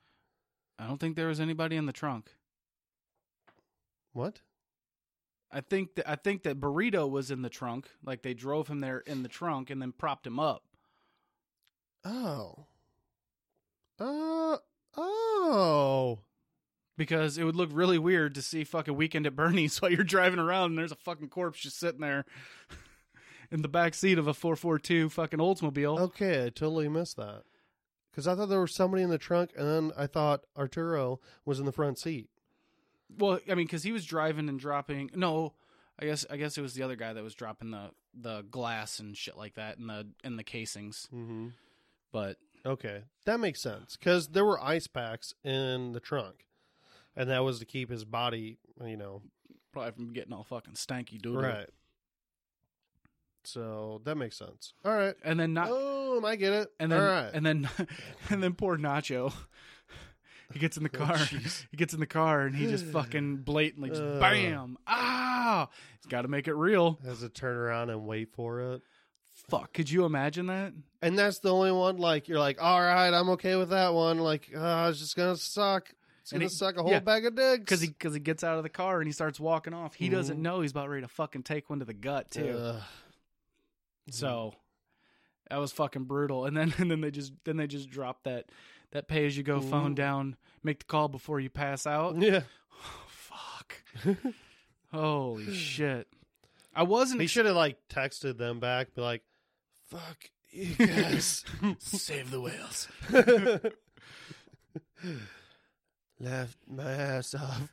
I 0.78 0.88
don't 0.88 1.00
think 1.00 1.16
there 1.16 1.28
was 1.28 1.40
anybody 1.40 1.76
in 1.76 1.86
the 1.86 1.94
trunk. 1.94 2.32
What? 4.12 4.42
I 5.52 5.62
think 5.62 5.96
that 5.96 6.10
I 6.10 6.16
think 6.16 6.44
that 6.44 6.60
Burrito 6.60 7.10
was 7.10 7.32
in 7.32 7.42
the 7.42 7.50
trunk. 7.50 7.90
Like 8.04 8.22
they 8.22 8.34
drove 8.34 8.68
him 8.68 8.80
there 8.80 9.00
in 9.00 9.24
the 9.24 9.30
trunk 9.30 9.70
and 9.70 9.82
then 9.82 9.92
propped 9.92 10.28
him 10.28 10.40
up. 10.40 10.64
Oh. 12.06 12.66
Uh. 14.00 14.58
Oh. 14.96 16.20
because 16.98 17.38
it 17.38 17.44
would 17.44 17.56
look 17.56 17.70
really 17.72 17.98
weird 17.98 18.36
to 18.36 18.42
see 18.42 18.64
fucking 18.64 18.96
Weekend 18.96 19.26
at 19.26 19.36
Bernie's 19.36 19.78
while 19.82 19.92
you're 19.92 20.04
driving 20.04 20.40
around 20.40 20.72
and 20.72 20.78
there's 20.78 20.92
a 20.92 20.96
fucking 20.96 21.30
corpse 21.30 21.62
just 21.62 21.80
sitting 21.80 22.02
there 22.02 22.26
in 23.54 23.62
the 23.62 23.70
back 23.70 23.94
seat 23.94 24.18
of 24.18 24.28
a 24.28 24.34
442 24.34 25.10
fucking 25.10 25.40
Oldsmobile. 25.40 26.00
Okay, 26.00 26.46
I 26.46 26.50
totally 26.50 26.90
missed 26.90 27.18
that. 27.18 27.44
Because 28.12 28.28
I 28.28 28.36
thought 28.36 28.50
there 28.50 28.60
was 28.60 28.74
somebody 28.74 29.04
in 29.04 29.10
the 29.10 29.18
trunk, 29.18 29.52
and 29.56 29.68
then 29.68 29.92
I 29.98 30.08
thought 30.08 30.42
Arturo 30.58 31.20
was 31.46 31.60
in 31.60 31.66
the 31.66 31.72
front 31.72 31.98
seat. 31.98 32.30
Well, 33.18 33.40
I 33.50 33.56
mean, 33.56 33.68
because 33.68 33.84
he 33.84 33.92
was 33.92 34.06
driving 34.06 34.50
and 34.50 34.60
dropping. 34.60 35.12
No, 35.16 35.54
I 36.00 36.06
guess 36.06 36.26
I 36.30 36.38
guess 36.38 36.58
it 36.58 36.62
was 36.62 36.74
the 36.74 36.84
other 36.84 36.96
guy 36.96 37.14
that 37.14 37.24
was 37.24 37.36
dropping 37.36 37.72
the 37.72 37.92
the 38.14 38.42
glass 38.42 39.00
and 39.00 39.16
shit 39.16 39.38
like 39.38 39.56
that 39.56 39.78
in 39.78 39.88
the 39.88 40.08
in 40.24 40.36
the 40.36 40.44
casings. 40.44 41.08
Mm-hmm. 41.14 41.50
But 42.12 42.38
Okay, 42.66 43.04
that 43.26 43.40
makes 43.40 43.62
sense. 43.62 43.98
Because 43.98 44.30
there 44.30 44.46
were 44.46 44.62
ice 44.64 44.88
packs 44.88 45.34
in 45.44 45.92
the 45.92 46.00
trunk, 46.00 46.46
and 47.16 47.30
that 47.30 47.44
was 47.44 47.60
to 47.60 47.66
keep 47.66 47.90
his 47.90 48.06
body, 48.06 48.58
you 48.84 48.96
know, 48.96 49.22
probably 49.74 49.92
from 49.92 50.14
getting 50.14 50.34
all 50.34 50.44
fucking 50.44 50.76
stanky 50.76 51.22
doodle. 51.22 51.42
right. 51.42 51.70
So 53.46 54.02
that 54.06 54.16
makes 54.16 54.38
sense. 54.38 54.74
All 54.86 54.96
right. 54.96 55.16
And 55.24 55.40
then 55.40 55.54
not 55.54 55.68
oh, 55.72 56.22
I 56.26 56.36
get 56.36 56.54
it. 56.54 56.70
and 56.80 56.92
then 56.92 57.00
All 57.00 57.06
right. 57.06 57.30
and 57.34 57.46
then 57.46 57.70
and 58.30 58.42
then 58.44 58.54
poor 58.54 58.78
Nacho. 58.78 59.34
He 60.52 60.60
gets 60.60 60.78
in 60.78 60.84
the 60.84 60.90
Oh, 60.94 60.98
car. 61.06 61.16
jeez. 61.16 61.66
he 61.72 61.78
gets 61.78 61.96
in 61.96 62.00
the 62.00 62.06
car 62.06 62.42
and 62.42 62.56
he 62.56 62.68
just 62.68 62.86
fucking 62.86 63.38
blatantly 63.46 63.90
just 63.90 64.04
Uh. 64.04 64.20
bam. 64.20 64.78
Ah! 64.86 65.68
He's 65.98 66.06
got 66.06 66.24
to 66.24 66.28
make 66.28 66.48
it 66.48 66.54
real. 66.54 67.00
has 67.06 67.22
to 67.22 67.30
turn 67.30 67.56
around 67.58 67.90
and 67.90 68.06
wait 68.06 68.34
for 68.36 68.60
it. 68.74 68.82
Fuck, 69.50 69.74
could 69.74 69.90
you 69.90 70.06
imagine 70.06 70.46
that? 70.48 70.74
And 71.02 71.18
that's 71.18 71.40
the 71.40 71.52
only 71.52 71.72
one. 71.72 71.98
Like 71.98 72.28
you're 72.28 72.38
like, 72.40 72.62
all 72.62 72.80
right, 72.80 73.12
I'm 73.12 73.30
okay 73.32 73.56
with 73.56 73.70
that 73.70 73.96
one. 73.96 74.20
Like, 74.20 74.52
uh, 74.56 74.90
it's 74.92 75.00
just 75.00 75.16
gonna 75.16 75.36
suck. 75.38 75.90
It's 76.22 76.32
And 76.32 76.40
gonna 76.42 76.50
he- 76.50 76.56
suck 76.56 76.78
a 76.78 76.84
whole 76.84 76.92
yeah. 76.92 77.00
bag 77.00 77.26
of 77.26 77.36
dicks. 77.36 77.60
Because 77.62 77.82
he 77.82 77.88
because 77.88 78.14
he 78.14 78.20
gets 78.20 78.44
out 78.44 78.58
of 78.58 78.64
the 78.64 78.70
car 78.70 79.00
and 79.00 79.08
he 79.08 79.12
starts 79.12 79.40
walking 79.40 79.74
off. 79.74 79.96
He 79.96 80.08
doesn't 80.08 80.38
Mhm. 80.38 80.42
know 80.42 80.62
he's 80.62 80.70
about 80.72 80.88
ready 80.88 81.02
to 81.02 81.08
fucking 81.08 81.44
take 81.44 81.68
one 81.70 81.80
to 81.80 81.86
the 81.86 81.94
gut 81.96 82.30
too. 82.30 82.50
Ugh. 82.50 82.82
Mm-hmm. 84.10 84.12
So 84.12 84.54
that 85.50 85.58
was 85.58 85.72
fucking 85.72 86.04
brutal. 86.06 86.46
And 86.46 86.56
then 86.58 86.74
and 86.78 86.90
then 86.92 87.02
they 87.02 87.12
just 87.12 87.34
then 87.46 87.58
they 87.58 87.68
just 87.68 87.90
drop 87.90 88.24
that 88.24 88.46
that 88.92 89.08
pay 89.08 89.26
as 89.26 89.36
you 89.38 89.44
go 89.44 89.60
phone 89.60 89.96
down. 89.96 90.36
Make 90.64 90.80
the 90.80 90.86
call 90.86 91.08
before 91.10 91.40
you 91.40 91.50
pass 91.50 91.86
out. 91.88 92.16
yeah, 92.22 92.42
Oh, 92.72 93.06
fuck. 93.08 94.16
Holy 94.92 95.54
shit. 95.54 96.08
I 96.76 96.84
wasn't 96.84 97.22
he 97.22 97.28
should 97.28 97.46
have 97.46 97.56
like 97.56 97.78
texted 97.90 98.38
them 98.38 98.60
back, 98.60 98.96
be 98.96 99.02
like, 99.02 99.22
"Fuck 99.90 100.30
you 100.50 100.74
guys." 100.76 101.44
save 101.80 102.32
the 102.32 102.42
whales. 102.42 102.88
Left 106.20 106.58
my 106.68 106.92
ass 106.92 107.36
off. 107.36 107.70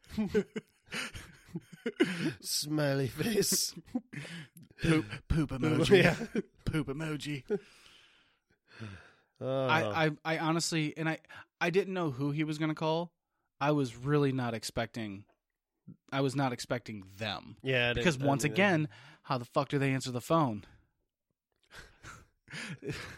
Smiley 2.40 3.08
face. 3.08 3.74
Poop 4.82 5.04
poop 5.28 5.50
emoji. 5.50 6.02
yeah. 6.02 6.14
Poop 6.64 6.88
emoji. 6.88 7.42
Uh, 9.42 9.66
I, 9.66 10.06
I 10.06 10.10
I 10.24 10.38
honestly 10.38 10.94
and 10.96 11.08
I 11.08 11.18
I 11.60 11.70
didn't 11.70 11.94
know 11.94 12.10
who 12.10 12.30
he 12.30 12.44
was 12.44 12.58
gonna 12.58 12.74
call. 12.74 13.12
I 13.60 13.70
was 13.72 13.96
really 13.96 14.32
not 14.32 14.54
expecting 14.54 15.24
I 16.12 16.20
was 16.20 16.36
not 16.36 16.52
expecting 16.52 17.04
them. 17.18 17.56
yeah, 17.62 17.92
Because 17.92 18.18
once 18.18 18.44
again, 18.44 18.88
how 19.22 19.38
the 19.38 19.44
fuck 19.44 19.68
do 19.68 19.78
they 19.78 19.90
answer 19.92 20.10
the 20.10 20.20
phone? 20.20 20.64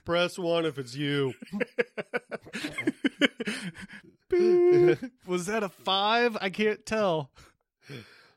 press 0.04 0.38
one 0.38 0.66
if 0.66 0.78
it's 0.78 0.94
you. 0.94 1.34
Was 5.26 5.46
that 5.46 5.62
a 5.62 5.68
five? 5.68 6.36
I 6.40 6.50
can't 6.50 6.84
tell. 6.86 7.30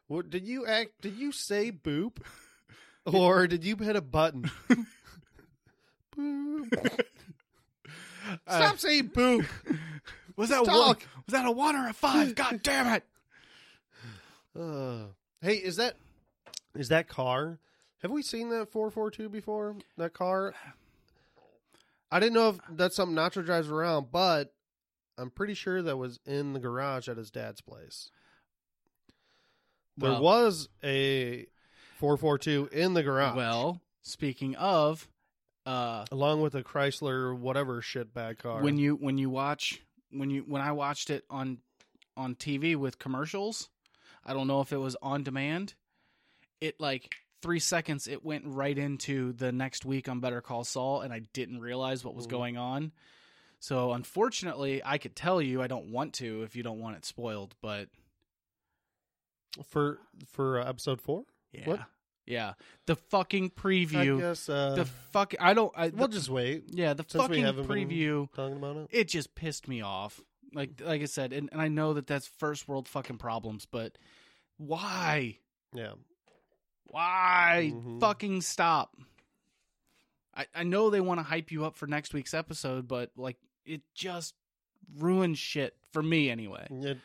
What 0.08 0.30
did 0.30 0.46
you 0.46 0.66
act? 0.66 1.02
Did 1.02 1.16
you 1.16 1.32
say 1.32 1.72
boop, 1.72 2.18
or 3.06 3.48
did 3.48 3.64
you 3.64 3.76
hit 3.76 3.96
a 3.96 4.02
button? 4.02 4.50
boop. 6.16 7.02
Stop 8.48 8.80
saying 8.80 9.10
boop. 9.10 9.46
Was 10.36 10.50
that 10.50 10.66
one? 10.66 10.98
Was 10.98 10.98
that 11.30 11.46
a 11.46 11.52
one 11.52 11.76
or 11.76 11.88
a 11.88 11.94
five? 11.94 12.36
God 12.36 12.62
damn 12.62 12.96
it! 12.96 13.04
Uh, 14.60 15.08
hey, 15.42 15.56
is 15.56 15.78
that 15.78 15.96
is 16.76 16.90
that 16.90 17.08
car? 17.08 17.60
Have 18.02 18.12
we 18.12 18.22
seen 18.22 18.50
that 18.50 18.72
four 18.72 18.92
four 18.92 19.10
two 19.10 19.30
before? 19.30 19.76
That 19.98 20.14
car. 20.14 20.54
I 22.12 22.20
didn't 22.20 22.34
know 22.34 22.50
if 22.50 22.60
that's 22.70 22.96
something 22.96 23.16
Nacho 23.16 23.44
drives 23.44 23.70
around, 23.70 24.12
but 24.12 24.54
I'm 25.18 25.32
pretty 25.32 25.54
sure 25.54 25.82
that 25.82 25.98
was 25.98 26.20
in 26.26 26.54
the 26.54 26.60
garage 26.60 27.10
at 27.10 27.18
his 27.18 27.32
dad's 27.32 27.62
place. 27.62 28.12
There 29.98 30.12
Well- 30.12 30.22
was 30.22 30.70
a 30.84 31.48
442 31.98 32.70
in 32.72 32.94
the 32.94 33.04
garage. 33.04 33.36
Well, 33.36 33.82
speaking 34.02 34.56
of, 34.56 35.08
uh, 35.66 36.06
along 36.12 36.42
with 36.42 36.56
a 36.56 36.64
Chrysler 36.64 37.36
whatever 37.38 37.82
shit 37.82 38.14
shitbag 38.14 38.38
car. 38.40 38.62
when 38.62 38.78
you 38.78 38.96
when 38.96 39.18
you 39.18 39.30
watch 39.30 39.82
when 40.12 40.30
you 40.30 40.42
when 40.42 40.62
I 40.62 40.72
watched 40.74 41.10
it 41.10 41.26
on 41.30 41.60
on 42.18 42.36
TV 42.36 42.76
with 42.76 43.00
commercials, 43.00 43.70
I 44.24 44.34
don't 44.34 44.48
know 44.48 44.62
if 44.62 44.72
it 44.72 44.78
was 44.78 44.96
on 45.02 45.24
demand. 45.24 45.74
It 46.62 46.80
like 46.80 47.16
three 47.42 47.60
seconds 47.60 48.08
it 48.08 48.24
went 48.24 48.44
right 48.46 48.78
into 48.78 49.34
the 49.34 49.52
next 49.52 49.86
week 49.86 50.08
on 50.10 50.20
Better 50.20 50.42
Call 50.42 50.64
Saul, 50.64 51.02
and 51.02 51.14
I 51.14 51.20
didn't 51.20 51.60
realize 51.62 52.04
what 52.04 52.16
was 52.16 52.28
going 52.28 52.58
on. 52.58 52.92
So 53.60 53.94
unfortunately, 53.94 54.82
I 54.84 54.98
could 54.98 55.16
tell 55.16 55.42
you 55.42 55.62
I 55.62 55.68
don't 55.68 55.88
want 55.92 56.14
to 56.16 56.44
if 56.44 56.56
you 56.56 56.64
don't 56.64 56.80
want 56.80 56.98
it 56.98 57.06
spoiled, 57.06 57.56
but 57.62 57.90
for 59.64 60.00
for 60.32 60.60
uh, 60.60 60.68
episode 60.70 61.02
four, 61.02 61.24
yeah, 61.52 61.66
What? 61.70 61.80
yeah, 62.26 62.54
the 62.86 62.96
fucking 62.96 63.52
I 63.58 63.60
preview, 63.62 64.20
guess 64.20 64.50
uh, 64.50 64.76
the 64.76 64.86
fuck, 64.86 65.34
I 65.40 65.54
don't, 65.54 65.72
I, 65.76 65.90
we'll 65.90 66.08
just 66.08 66.30
wait. 66.30 66.64
yeah, 66.70 66.94
the 66.94 67.04
fucking 67.04 67.44
preview. 67.46 68.32
Talking 68.34 68.58
about 68.58 68.78
it. 68.78 68.88
it 68.92 69.08
just 69.08 69.36
pissed 69.36 69.68
me 69.68 69.82
off. 69.82 70.20
Like 70.54 70.82
like 70.84 71.02
I 71.02 71.06
said, 71.06 71.34
and, 71.34 71.50
and 71.52 71.62
I 71.62 71.68
know 71.68 71.94
that 71.94 72.08
that's 72.08 72.28
first 72.28 72.68
world 72.68 72.88
fucking 72.88 73.18
problems, 73.18 73.66
but 73.70 73.98
why? 74.58 75.40
Yeah, 75.74 75.94
Why 76.86 77.72
Mhm. 77.74 78.00
fucking 78.00 78.42
stop? 78.42 78.96
I 80.34 80.46
I 80.56 80.64
know 80.64 80.90
they 80.90 81.02
want 81.02 81.20
to 81.20 81.24
hype 81.24 81.52
you 81.52 81.66
up 81.66 81.76
for 81.76 81.88
next 81.88 82.14
week's 82.14 82.34
episode, 82.34 82.88
but 82.88 83.12
like 83.18 83.38
it 83.66 83.82
just 83.94 84.34
ruins 84.98 85.40
shit 85.40 85.76
for 85.92 86.02
me 86.04 86.30
anyway. 86.30 86.68
It- 86.70 87.00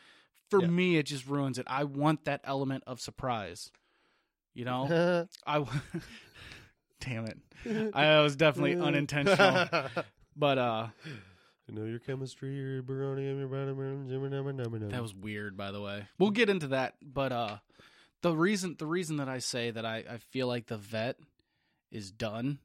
For 0.51 0.61
Yeah. 0.61 0.67
me, 0.67 0.97
it 0.97 1.05
just 1.05 1.27
ruins 1.27 1.59
it. 1.59 1.67
I 1.69 1.85
want 1.85 2.25
that 2.25 2.41
element 2.45 2.85
of 2.87 3.01
surprise. 3.01 3.71
You 4.53 4.65
know, 4.65 5.27
I. 5.47 5.65
Damn 7.01 7.25
it! 7.27 7.39
I 7.95 8.21
was 8.21 8.37
definitely 8.37 8.77
unintentional, 8.77 9.67
but 10.37 10.59
uh, 10.59 10.89
I 11.67 11.73
know 11.73 11.85
your 11.85 11.99
chemistry, 11.99 12.55
your 12.55 12.83
brony, 12.83 13.25
your 13.39 13.49
brony, 13.49 14.91
That 14.91 15.01
was 15.01 15.15
weird, 15.15 15.57
by 15.57 15.71
the 15.71 15.81
way. 15.81 16.09
We'll 16.19 16.31
get 16.31 16.51
into 16.51 16.67
that, 16.69 16.97
but 17.01 17.33
uh, 17.33 17.57
the 18.21 18.37
reason 18.37 18.77
the 18.79 18.87
reason 18.87 19.17
that 19.17 19.31
I 19.31 19.39
say 19.39 19.71
that 19.71 19.87
I, 19.87 20.05
I 20.11 20.19
feel 20.19 20.47
like 20.47 20.67
the 20.67 20.77
vet 20.77 21.17
is 21.91 22.11
done, 22.11 22.59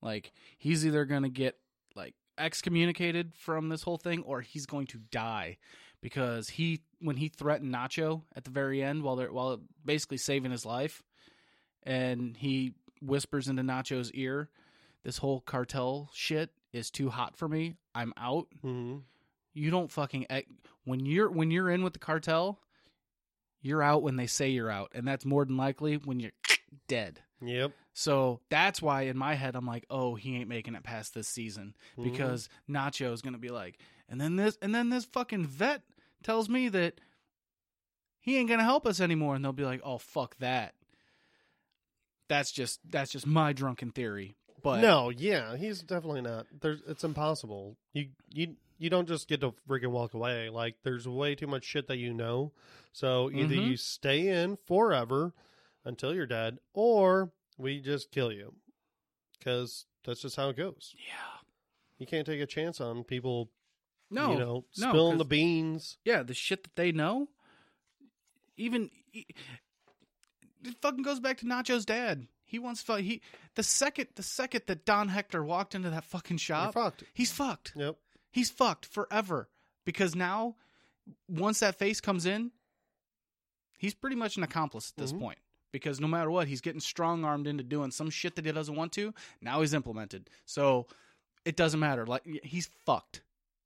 like 0.00 0.32
he's 0.58 0.86
either 0.86 1.04
gonna 1.04 1.28
get 1.28 1.56
like 1.96 2.14
excommunicated 2.38 3.32
from 3.34 3.68
this 3.68 3.82
whole 3.82 3.98
thing, 3.98 4.22
or 4.22 4.42
he's 4.42 4.66
going 4.66 4.86
to 4.88 4.98
die 4.98 5.58
because 6.02 6.50
he 6.50 6.82
when 7.00 7.16
he 7.16 7.28
threatened 7.28 7.72
Nacho 7.74 8.22
at 8.36 8.44
the 8.44 8.50
very 8.50 8.82
end 8.82 9.02
while 9.02 9.16
they're 9.16 9.32
while 9.32 9.60
basically 9.84 10.18
saving 10.18 10.50
his 10.50 10.66
life, 10.66 11.02
and 11.82 12.36
he 12.36 12.74
whispers 13.00 13.48
into 13.48 13.62
Nacho's 13.62 14.10
ear, 14.12 14.50
"This 15.04 15.18
whole 15.18 15.40
cartel 15.40 16.10
shit 16.12 16.50
is 16.72 16.90
too 16.90 17.08
hot 17.10 17.36
for 17.36 17.48
me. 17.48 17.74
I'm 17.94 18.12
out." 18.16 18.48
hmm 18.60 18.98
you 19.54 19.70
don't 19.70 19.90
fucking 19.90 20.26
when 20.84 21.04
you're 21.04 21.30
when 21.30 21.50
you're 21.50 21.68
in 21.68 21.82
with 21.84 21.92
the 21.92 21.98
cartel 21.98 22.58
you're 23.60 23.82
out 23.82 24.02
when 24.02 24.16
they 24.16 24.26
say 24.26 24.48
you're 24.48 24.70
out 24.70 24.90
and 24.94 25.06
that's 25.06 25.26
more 25.26 25.44
than 25.44 25.58
likely 25.58 25.96
when 25.96 26.18
you're 26.18 26.30
dead 26.88 27.20
Yep. 27.42 27.72
so 27.92 28.40
that's 28.48 28.80
why 28.80 29.02
in 29.02 29.18
my 29.18 29.34
head 29.34 29.54
i'm 29.54 29.66
like 29.66 29.84
oh 29.90 30.14
he 30.14 30.36
ain't 30.36 30.48
making 30.48 30.74
it 30.74 30.84
past 30.84 31.12
this 31.12 31.28
season 31.28 31.74
Mhm. 31.98 32.04
because 32.04 32.48
nacho 32.66 33.12
is 33.12 33.20
gonna 33.20 33.36
be 33.36 33.50
like 33.50 33.76
and 34.08 34.18
then 34.18 34.36
this 34.36 34.56
and 34.62 34.74
then 34.74 34.88
this 34.88 35.04
fucking 35.04 35.44
vet 35.44 35.82
tells 36.22 36.48
me 36.48 36.68
that 36.68 37.00
he 38.20 38.36
ain't 38.38 38.48
gonna 38.48 38.62
help 38.64 38.86
us 38.86 39.00
anymore 39.00 39.34
and 39.34 39.44
they'll 39.44 39.52
be 39.52 39.64
like 39.64 39.80
oh 39.84 39.98
fuck 39.98 40.36
that 40.38 40.74
that's 42.28 42.52
just 42.52 42.80
that's 42.90 43.10
just 43.12 43.26
my 43.26 43.52
drunken 43.52 43.90
theory 43.90 44.36
but 44.62 44.80
no, 44.80 45.08
yeah, 45.10 45.56
he's 45.56 45.82
definitely 45.82 46.20
not. 46.20 46.46
There's, 46.60 46.82
it's 46.86 47.02
impossible. 47.02 47.76
You, 47.94 48.10
you, 48.32 48.54
you 48.78 48.90
don't 48.90 49.08
just 49.08 49.26
get 49.26 49.40
to 49.40 49.52
freaking 49.68 49.90
walk 49.90 50.14
away. 50.14 50.50
Like, 50.50 50.76
there's 50.84 51.08
way 51.08 51.34
too 51.34 51.48
much 51.48 51.64
shit 51.64 51.88
that 51.88 51.96
you 51.98 52.14
know. 52.14 52.52
So 52.92 53.28
either 53.32 53.56
Mhm. 53.56 53.70
you 53.70 53.76
stay 53.76 54.28
in 54.28 54.56
forever 54.64 55.32
until 55.84 56.14
you're 56.14 56.26
dead, 56.28 56.58
or 56.74 57.32
we 57.58 57.80
just 57.80 58.12
kill 58.12 58.30
you, 58.30 58.54
because 59.36 59.86
that's 60.04 60.22
just 60.22 60.36
how 60.36 60.50
it 60.50 60.56
goes. 60.56 60.94
yeah 60.96 61.40
You 61.98 62.06
can't 62.06 62.24
take 62.24 62.40
a 62.40 62.46
chance 62.46 62.80
on 62.80 63.02
people. 63.02 63.50
No 64.12 64.32
you 64.32 64.38
know, 64.38 64.64
no, 64.78 64.90
spilling 64.90 65.18
the 65.18 65.24
beans. 65.24 65.98
yeah, 66.04 66.22
the 66.22 66.34
shit 66.34 66.62
that 66.64 66.76
they 66.76 66.92
know, 66.92 67.28
even 68.56 68.90
it 69.12 69.26
fucking 70.80 71.02
goes 71.02 71.20
back 71.20 71.38
to 71.38 71.46
Nacho's 71.46 71.84
dad. 71.84 72.26
He 72.44 72.58
wants 72.58 72.84
he 72.86 73.20
the 73.54 73.62
second 73.62 74.08
the 74.14 74.22
second 74.22 74.62
that 74.66 74.84
Don 74.84 75.08
Hector 75.08 75.42
walked 75.42 75.74
into 75.74 75.90
that 75.90 76.04
fucking 76.04 76.36
shop, 76.36 76.74
fucked. 76.74 77.04
he's 77.14 77.32
fucked. 77.32 77.72
Yep. 77.74 77.96
He's 78.30 78.50
fucked 78.50 78.86
forever 78.86 79.48
because 79.84 80.14
now 80.14 80.56
once 81.28 81.60
that 81.60 81.78
face 81.78 82.00
comes 82.00 82.26
in, 82.26 82.52
he's 83.78 83.94
pretty 83.94 84.16
much 84.16 84.36
an 84.36 84.42
accomplice 84.42 84.92
at 84.96 85.00
this 85.02 85.12
Mhm. 85.12 85.20
point. 85.20 85.38
Because 85.72 85.98
no 86.00 86.06
matter 86.06 86.30
what, 86.30 86.48
he's 86.48 86.60
getting 86.60 86.80
strong 86.82 87.24
armed 87.24 87.46
into 87.46 87.64
doing 87.64 87.90
some 87.90 88.10
shit 88.10 88.36
that 88.36 88.44
he 88.44 88.52
doesn't 88.52 88.74
want 88.76 88.92
to. 88.92 89.14
Now 89.40 89.62
he's 89.62 89.72
implemented. 89.72 90.28
So 90.44 90.86
it 91.46 91.56
doesn't 91.56 91.80
matter. 91.80 92.04
Like 92.06 92.24
he's 92.44 92.68
fucked. 92.84 93.22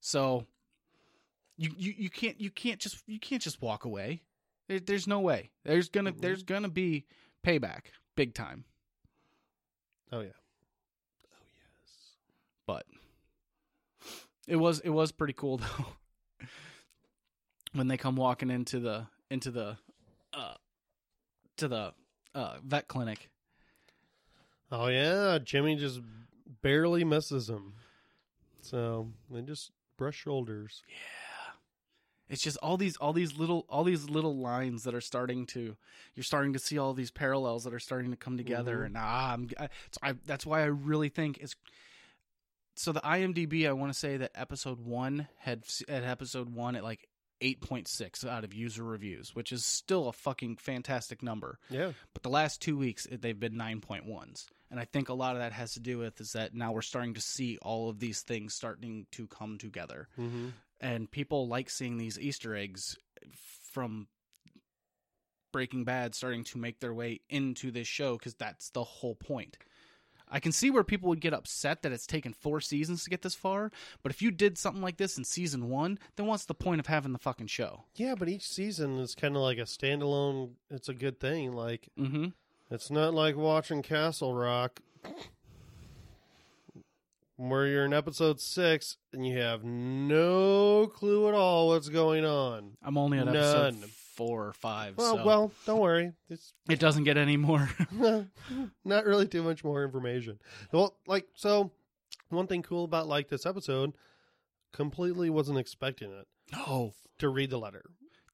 So 0.07 0.47
you 1.57 1.73
you, 1.77 1.93
you 1.99 2.11
can't 2.11 2.41
you 2.41 2.49
can't 2.49 2.79
just 2.79 3.03
you 3.09 3.19
can't 3.19 3.43
just 3.43 3.61
walk 3.61 3.85
away. 3.85 4.23
There, 4.69 4.79
there's 4.79 5.09
no 5.09 5.19
way. 5.19 5.51
There's 5.65 5.89
gonna 5.89 6.13
Mhm. 6.13 6.21
there's 6.21 6.45
gonna 6.45 6.69
be 6.69 7.07
payback, 7.45 7.87
big 8.15 8.33
time. 8.33 8.65
Oh 10.13 10.21
yeah. 10.21 10.29
Oh 11.25 11.47
yes. 11.57 12.15
but 12.69 12.87
it 14.47 14.55
was 14.55 14.79
it 14.79 14.91
was 14.91 15.11
pretty 15.11 15.33
cool 15.33 15.57
though 16.39 16.47
when 17.73 17.89
they 17.89 17.97
come 17.97 18.15
walking 18.15 18.49
into 18.51 18.79
the 18.79 19.09
into 19.29 19.51
the 19.51 19.77
uh 20.33 20.55
to 21.57 21.67
the 21.67 21.93
uh 22.33 22.59
vet 22.65 22.87
clinic 22.87 23.29
Oh 24.71 24.87
yeah, 24.87 25.39
Jimmy 25.43 25.75
just 25.75 26.01
barely 26.63 27.03
misses 27.03 27.51
him. 27.51 27.75
So 28.61 29.09
they 29.31 29.43
just 29.43 29.73
brush 29.97 30.17
shoulders. 30.17 30.83
yeah 30.89 30.95
it's 32.29 32.43
just 32.43 32.57
all 32.61 32.77
these 32.77 32.97
all 32.97 33.13
these 33.13 33.39
little 33.39 33.65
all 33.69 33.85
these 33.85 34.11
little 34.11 34.37
lines 34.37 34.83
that 34.83 34.95
are 34.95 35.01
starting 35.01 35.47
to 35.47 35.77
you're 36.15 36.25
starting 36.25 36.53
to 36.53 36.59
see 36.59 36.77
all 36.77 36.93
these 36.93 37.11
parallels 37.13 37.63
that 37.65 37.73
are 37.73 37.79
starting 37.79 38.11
to 38.11 38.17
come 38.17 38.37
together 38.37 38.79
Mhm. 38.79 38.87
and 38.87 38.97
ah, 38.99 39.33
I'm, 39.33 39.49
I, 39.59 39.69
so 39.93 39.99
I 40.03 40.15
that's 40.27 40.45
why 40.45 40.63
I 40.63 40.67
really 40.67 41.09
think 41.09 41.39
it's 41.39 41.55
so 42.75 42.91
the 42.93 43.01
IMDb 43.01 43.67
I 43.69 43.73
want 43.73 43.93
to 43.93 43.99
say 43.99 44.17
that 44.17 44.33
episode 44.35 44.81
1 44.81 45.29
had 45.39 45.63
at 45.89 46.03
episode 46.03 46.51
1 46.53 46.77
at 46.77 46.83
like 46.85 47.09
8.6 47.41 48.27
out 48.27 48.43
of 48.45 48.53
user 48.55 48.83
reviews 48.83 49.35
which 49.35 49.53
is 49.53 49.65
still 49.65 50.09
a 50.09 50.13
fucking 50.13 50.57
fantastic 50.57 51.23
number 51.23 51.59
Yeah. 51.71 51.93
but 52.13 52.23
the 52.25 52.29
last 52.31 52.61
2 52.61 52.77
weeks 52.77 53.07
it- 53.07 53.23
they've 53.23 53.39
been 53.39 53.55
9.1s 53.57 54.47
and 54.71 54.81
I 54.81 54.85
think 54.85 55.09
a 55.09 55.15
lot 55.15 55.37
of 55.37 55.41
that 55.43 55.53
has 55.53 55.73
to 55.75 55.81
do 55.81 55.99
with 55.99 56.21
is 56.21 56.33
that 56.33 56.55
now 56.55 56.73
we're 56.73 56.83
starting 56.83 57.15
to 57.15 57.21
see 57.21 57.59
all 57.63 57.89
of 57.89 57.99
these 58.01 58.23
things 58.23 58.55
starting 58.55 59.07
to 59.13 59.27
come 59.27 59.59
together 59.59 60.09
Mm-hmm. 60.19 60.49
and 60.81 61.11
people 61.11 61.49
like 61.49 61.71
seeing 61.71 61.99
these 61.99 62.19
Easter 62.19 62.55
eggs 62.57 62.97
from 63.73 64.09
Breaking 65.53 65.85
Bad 65.85 66.15
starting 66.15 66.45
to 66.45 66.59
make 66.59 66.81
their 66.81 66.93
way 66.93 67.21
into 67.31 67.71
this 67.71 67.87
show 67.89 68.17
because 68.19 68.35
that's 68.35 68.71
the 68.71 68.85
whole 68.85 69.15
point. 69.15 69.57
I 70.29 70.41
can 70.41 70.51
see 70.51 70.71
where 70.73 70.83
people 70.83 71.09
would 71.09 71.21
get 71.21 71.33
upset 71.33 71.83
that 71.83 71.93
it's 71.93 72.07
taken 72.07 72.33
four 72.33 72.61
seasons 72.61 73.05
to 73.05 73.11
get 73.11 73.23
this 73.23 73.37
far, 73.37 73.71
but 74.03 74.11
if 74.11 74.21
you 74.21 74.33
did 74.33 74.59
something 74.59 74.83
like 74.83 74.97
this 74.97 75.17
in 75.17 75.23
season 75.25 75.69
one, 75.69 76.01
then 76.17 76.27
what's 76.27 76.47
the 76.47 76.55
point 76.55 76.81
of 76.81 76.87
having 76.89 77.13
the 77.13 77.19
fucking 77.21 77.47
show? 77.47 77.85
Yeah, 77.95 78.17
but 78.19 78.29
each 78.29 78.43
season 78.47 78.99
is 78.99 79.15
kind 79.15 79.37
of 79.37 79.43
like 79.43 79.59
a 79.59 79.63
standalone. 79.63 80.55
It's 80.69 80.89
a 80.89 80.95
good 80.95 81.21
thing. 81.21 81.53
Like 81.53 81.89
Mm-hmm. 81.97 82.27
It's 82.71 82.91
not 82.91 83.15
like 83.15 83.37
watching 83.37 83.83
Castle 83.83 84.35
Rock, 84.35 84.81
where 87.37 87.67
you're 87.67 87.85
in 87.85 87.93
episode 87.93 88.41
six 88.41 88.97
and 89.13 89.27
you 89.27 89.39
have 89.39 89.63
no 89.63 90.87
clue 90.87 91.29
at 91.29 91.35
all 91.35 91.69
what's 91.69 91.89
going 91.89 92.25
on. 92.25 92.73
I'm 92.83 92.97
only 92.99 93.19
on 93.19 93.29
episode 93.29 93.75
None. 93.75 93.91
four 94.15 94.47
or 94.47 94.53
five, 94.53 94.97
Well, 94.97 95.17
so 95.17 95.25
well, 95.25 95.53
don't 95.67 95.81
worry. 95.81 96.13
It's 96.29 96.55
it 96.69 96.81
doesn't 96.81 97.05
get 97.05 97.17
any 97.17 97.37
more. 97.37 97.69
not 98.85 99.05
really 99.05 99.27
too 99.29 99.43
much 99.43 99.63
more 99.63 99.85
information. 99.85 100.39
Well, 100.73 100.97
like 101.07 101.27
so, 101.35 101.71
one 102.31 102.47
thing 102.47 102.63
cool 102.63 102.85
about 102.85 103.07
like 103.07 103.29
this 103.29 103.47
episode, 103.47 103.93
completely 104.73 105.31
wasn't 105.31 105.59
expecting 105.59 106.11
it 106.11 106.27
no, 106.53 106.95
to 107.19 107.29
read 107.29 107.51
the 107.51 107.59
letter. 107.59 107.85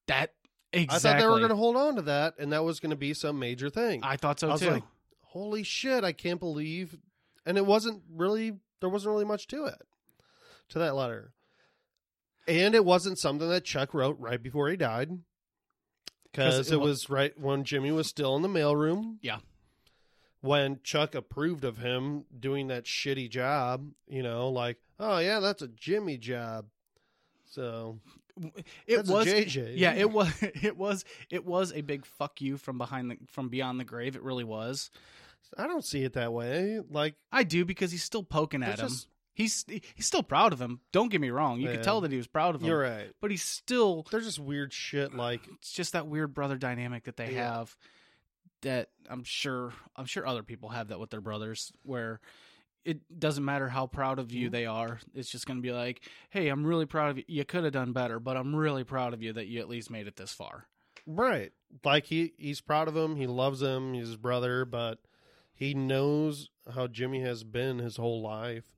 that 0.07 0.33
exactly. 0.73 1.11
I 1.11 1.13
thought 1.15 1.21
they 1.21 1.27
were 1.27 1.39
going 1.39 1.51
to 1.51 1.57
hold 1.57 1.77
on 1.77 1.97
to 1.97 2.03
that, 2.03 2.35
and 2.39 2.53
that 2.53 2.65
was 2.65 2.81
going 2.81 2.91
to 2.91 2.97
be 2.97 3.15
some 3.15 3.39
major 3.39 3.71
thing. 3.71 4.01
I 4.03 4.17
thought 4.17 4.41
so 4.41 4.49
I 4.49 4.53
was 4.53 4.61
too. 4.61 4.71
like, 4.71 4.85
Holy 5.23 5.63
shit! 5.63 6.05
I 6.05 6.13
can't 6.13 6.41
believe, 6.41 6.99
and 7.47 7.57
it 7.57 7.65
wasn't 7.67 8.03
really. 8.15 8.53
There 8.81 8.91
wasn't 8.91 9.13
really 9.13 9.25
much 9.25 9.47
to 9.49 9.65
it, 9.65 9.81
to 10.71 10.79
that 10.79 10.95
letter, 10.95 11.33
and 12.47 12.75
it 12.75 12.85
wasn't 12.85 13.19
something 13.19 13.49
that 13.49 13.65
Chuck 13.65 13.95
wrote 13.95 14.19
right 14.19 14.43
before 14.43 14.69
he 14.69 14.77
died. 14.77 15.09
because 16.31 16.69
it 16.71 16.75
it 16.75 16.79
wa- 16.79 16.85
was 16.87 17.09
right 17.09 17.33
when 17.39 17.65
Jimmy 17.65 17.93
was 17.93 18.09
still 18.09 18.37
in 18.37 18.43
the 18.43 18.49
mailroom. 18.49 19.17
Yeah. 19.23 19.39
When 20.41 20.81
Chuck 20.83 21.15
approved 21.15 21.65
of 21.65 21.79
him 21.79 22.25
doing 22.37 22.67
that 22.67 22.85
shitty 22.85 23.31
job, 23.31 23.89
you 24.09 24.23
know, 24.25 24.49
like, 24.51 24.79
oh 24.99 25.19
yeah, 25.19 25.39
that's 25.41 25.63
a 25.63 25.69
Jimmy 25.69 26.19
job. 26.19 26.67
So 27.47 28.01
It 28.87 28.97
that's 28.97 29.09
was 29.11 29.27
JJ. 29.27 29.75
yeah, 29.77 29.93
it 29.95 30.11
was 30.11 30.33
it 30.43 30.77
was 30.77 31.05
it 31.31 31.45
was 31.45 31.73
a 31.73 31.81
big 31.83 32.07
fuck 32.07 32.41
you 32.41 32.57
from 32.57 32.79
behind 32.79 33.11
the 33.11 33.17
from 33.29 33.49
beyond 33.49 33.79
the 33.81 33.85
grave. 33.85 34.17
It 34.17 34.23
really 34.23 34.45
was. 34.45 34.91
I 35.59 35.67
don't 35.67 35.85
see 35.85 36.03
it 36.05 36.15
that 36.15 36.33
way. 36.33 36.81
Like, 36.89 37.15
I 37.31 37.43
do 37.45 37.65
because 37.67 37.93
he's 37.93 38.03
still 38.03 38.23
poking 38.23 38.63
at 38.63 38.79
him. 38.79 38.89
just- 38.89 39.09
He's 39.35 39.65
he's 39.67 40.05
still 40.07 40.23
proud 40.23 40.53
of 40.53 40.61
him. 40.61 40.81
Don't 40.93 41.11
get 41.11 41.19
me 41.23 41.31
wrong. 41.31 41.59
You 41.59 41.69
could 41.71 41.83
tell 41.83 42.03
that 42.03 42.11
he 42.11 42.19
was 42.19 42.27
proud 42.27 42.55
of 42.55 42.61
him. 42.61 42.69
you're 42.69 42.81
right. 42.83 43.11
But 43.19 43.31
he's 43.31 43.43
still 43.43 44.07
There's 44.11 44.27
just 44.27 44.39
weird 44.39 44.75
shit. 44.75 45.15
Like, 45.15 45.41
it's 45.55 45.73
just 45.73 45.95
that 45.95 46.07
weird 46.07 46.35
brother 46.35 46.59
dynamic 46.59 47.05
that 47.05 47.17
they 47.17 47.33
Yeah. 47.33 47.55
have 47.55 47.75
that 48.61 48.91
I'm 49.09 49.25
sure 49.25 49.73
I'm 49.97 50.05
sure 50.05 50.27
other 50.27 50.43
people 50.43 50.69
have 50.69 50.89
that 50.89 51.01
with 51.01 51.09
their 51.09 51.23
brothers 51.23 51.73
where 51.83 52.21
it 52.85 53.19
doesn't 53.21 53.45
matter 53.45 53.69
how 53.69 53.87
proud 53.87 54.19
of 54.19 54.33
you 54.33 54.49
Mhm. 54.49 54.53
they 54.53 54.67
are. 54.67 54.99
It's 55.15 55.31
just 55.31 55.47
going 55.47 55.59
to 55.59 55.63
be 55.63 55.73
like, 55.73 56.09
"Hey, 56.31 56.49
I'm 56.49 56.65
really 56.67 56.87
proud 56.87 57.11
of 57.11 57.19
you. 57.19 57.25
You 57.29 57.45
could 57.45 57.65
have 57.65 57.73
done 57.73 57.93
better, 57.93 58.19
but 58.19 58.37
I'm 58.37 58.55
really 58.57 58.85
proud 58.85 59.15
of 59.15 59.23
you 59.23 59.33
that 59.35 59.47
you 59.47 59.61
at 59.61 59.69
least 59.69 59.91
made 59.91 60.07
it 60.07 60.17
this 60.17 60.33
far." 60.33 60.67
right? 61.07 61.53
Like 61.85 62.07
he 62.07 62.33
he's 62.37 62.61
proud 62.61 62.87
of 62.89 62.97
him. 62.97 63.17
He 63.17 63.27
loves 63.27 63.61
him. 63.63 63.95
He's 63.95 64.07
his 64.09 64.17
brother, 64.17 64.65
but 64.65 65.01
he 65.53 65.75
knows 65.75 66.51
how 66.75 66.87
Jimmy 66.87 67.21
has 67.23 67.43
been 67.45 67.79
his 67.79 67.97
whole 67.97 68.23
life. 68.23 68.77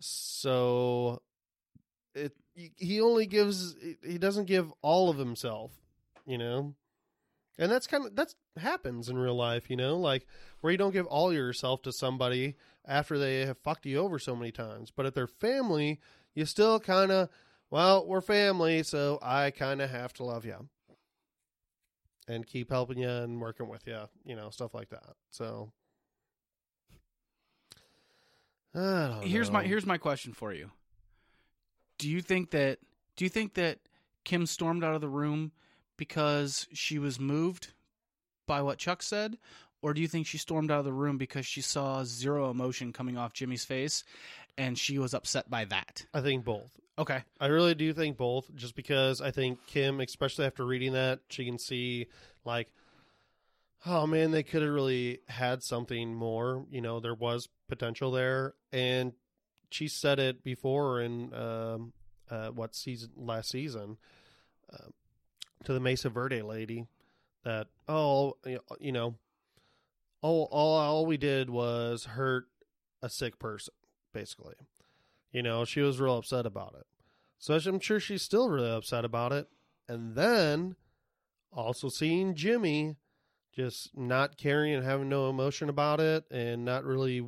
So 0.00 1.22
it 2.14 2.34
he 2.76 3.00
only 3.00 3.26
gives 3.26 3.76
he 4.02 4.18
doesn't 4.18 4.46
give 4.46 4.72
all 4.82 5.10
of 5.10 5.18
himself, 5.18 5.72
you 6.26 6.38
know. 6.38 6.74
And 7.58 7.70
that's 7.70 7.86
kind 7.86 8.06
of 8.06 8.16
that's 8.16 8.34
happens 8.56 9.08
in 9.08 9.16
real 9.18 9.36
life, 9.36 9.68
you 9.70 9.76
know, 9.76 9.96
like 9.98 10.26
where 10.60 10.70
you 10.70 10.78
don't 10.78 10.92
give 10.92 11.06
all 11.06 11.32
yourself 11.32 11.82
to 11.82 11.92
somebody 11.92 12.56
after 12.86 13.18
they 13.18 13.46
have 13.46 13.58
fucked 13.58 13.86
you 13.86 13.98
over 13.98 14.18
so 14.18 14.36
many 14.36 14.52
times. 14.52 14.92
But 14.94 15.06
if 15.06 15.14
they're 15.14 15.26
family, 15.26 16.00
you 16.34 16.44
still 16.44 16.80
kind 16.80 17.10
of 17.10 17.28
well, 17.70 18.06
we're 18.06 18.20
family, 18.20 18.82
so 18.82 19.18
I 19.20 19.50
kind 19.50 19.82
of 19.82 19.90
have 19.90 20.12
to 20.14 20.24
love 20.24 20.44
you 20.44 20.68
and 22.28 22.46
keep 22.46 22.70
helping 22.70 22.98
you 22.98 23.08
and 23.08 23.40
working 23.40 23.68
with 23.68 23.86
you, 23.86 24.00
you 24.24 24.36
know, 24.36 24.50
stuff 24.50 24.74
like 24.74 24.90
that. 24.90 25.14
So 25.30 25.72
I 28.74 29.08
don't 29.08 29.24
here's 29.24 29.50
my 29.50 29.64
here's 29.64 29.86
my 29.86 29.98
question 29.98 30.32
for 30.32 30.52
you. 30.52 30.70
Do 31.98 32.10
you 32.10 32.20
think 32.20 32.50
that 32.50 32.78
do 33.16 33.24
you 33.24 33.28
think 33.28 33.54
that 33.54 33.78
Kim 34.24 34.46
stormed 34.46 34.82
out 34.82 34.94
of 34.94 35.00
the 35.00 35.08
room 35.08 35.52
because 35.96 36.66
she 36.72 36.98
was 36.98 37.20
moved 37.20 37.72
by 38.46 38.62
what 38.62 38.78
Chuck 38.78 39.02
said 39.02 39.38
or 39.84 39.92
do 39.92 40.00
you 40.00 40.08
think 40.08 40.26
she 40.26 40.38
stormed 40.38 40.70
out 40.70 40.78
of 40.78 40.86
the 40.86 40.94
room 40.94 41.18
because 41.18 41.44
she 41.44 41.60
saw 41.60 42.04
zero 42.04 42.50
emotion 42.50 42.90
coming 42.90 43.18
off 43.18 43.34
Jimmy's 43.34 43.66
face 43.66 44.02
and 44.56 44.78
she 44.78 44.98
was 44.98 45.12
upset 45.12 45.50
by 45.50 45.66
that? 45.66 46.06
I 46.14 46.22
think 46.22 46.42
both. 46.42 46.80
Okay. 46.98 47.22
I 47.38 47.48
really 47.48 47.74
do 47.74 47.92
think 47.92 48.16
both, 48.16 48.50
just 48.54 48.76
because 48.76 49.20
I 49.20 49.30
think 49.30 49.58
Kim, 49.66 50.00
especially 50.00 50.46
after 50.46 50.64
reading 50.64 50.94
that, 50.94 51.20
she 51.28 51.44
can 51.44 51.58
see 51.58 52.06
like, 52.46 52.72
oh 53.84 54.06
man, 54.06 54.30
they 54.30 54.42
could 54.42 54.62
have 54.62 54.72
really 54.72 55.18
had 55.28 55.62
something 55.62 56.14
more. 56.14 56.64
You 56.70 56.80
know, 56.80 56.98
there 56.98 57.14
was 57.14 57.50
potential 57.68 58.10
there, 58.10 58.54
and 58.72 59.12
she 59.68 59.88
said 59.88 60.18
it 60.18 60.42
before 60.42 61.02
in 61.02 61.34
um, 61.34 61.92
uh, 62.30 62.48
what 62.48 62.74
season 62.74 63.10
last 63.18 63.50
season 63.50 63.98
uh, 64.72 64.88
to 65.64 65.74
the 65.74 65.80
Mesa 65.80 66.08
Verde 66.08 66.40
lady 66.40 66.86
that 67.44 67.66
oh 67.86 68.38
you 68.80 68.92
know 68.92 69.16
all 70.24 70.48
all 70.50 70.76
all 70.78 71.06
we 71.06 71.16
did 71.16 71.50
was 71.50 72.04
hurt 72.04 72.46
a 73.02 73.08
sick 73.08 73.38
person 73.38 73.74
basically 74.12 74.54
you 75.34 75.42
know, 75.42 75.64
she 75.64 75.80
was 75.80 76.00
real 76.00 76.16
upset 76.16 76.46
about 76.46 76.76
it. 76.78 76.86
So 77.38 77.54
I'm 77.54 77.80
sure 77.80 77.98
she's 77.98 78.22
still 78.22 78.48
really 78.48 78.70
upset 78.70 79.04
about 79.04 79.32
it. 79.32 79.48
And 79.88 80.14
then 80.14 80.76
also 81.52 81.88
seeing 81.88 82.36
Jimmy 82.36 82.96
just 83.52 83.90
not 83.96 84.38
caring 84.38 84.72
and 84.72 84.84
having 84.84 85.08
no 85.08 85.28
emotion 85.28 85.68
about 85.68 86.00
it 86.00 86.24
and 86.30 86.64
not 86.64 86.84
really 86.84 87.26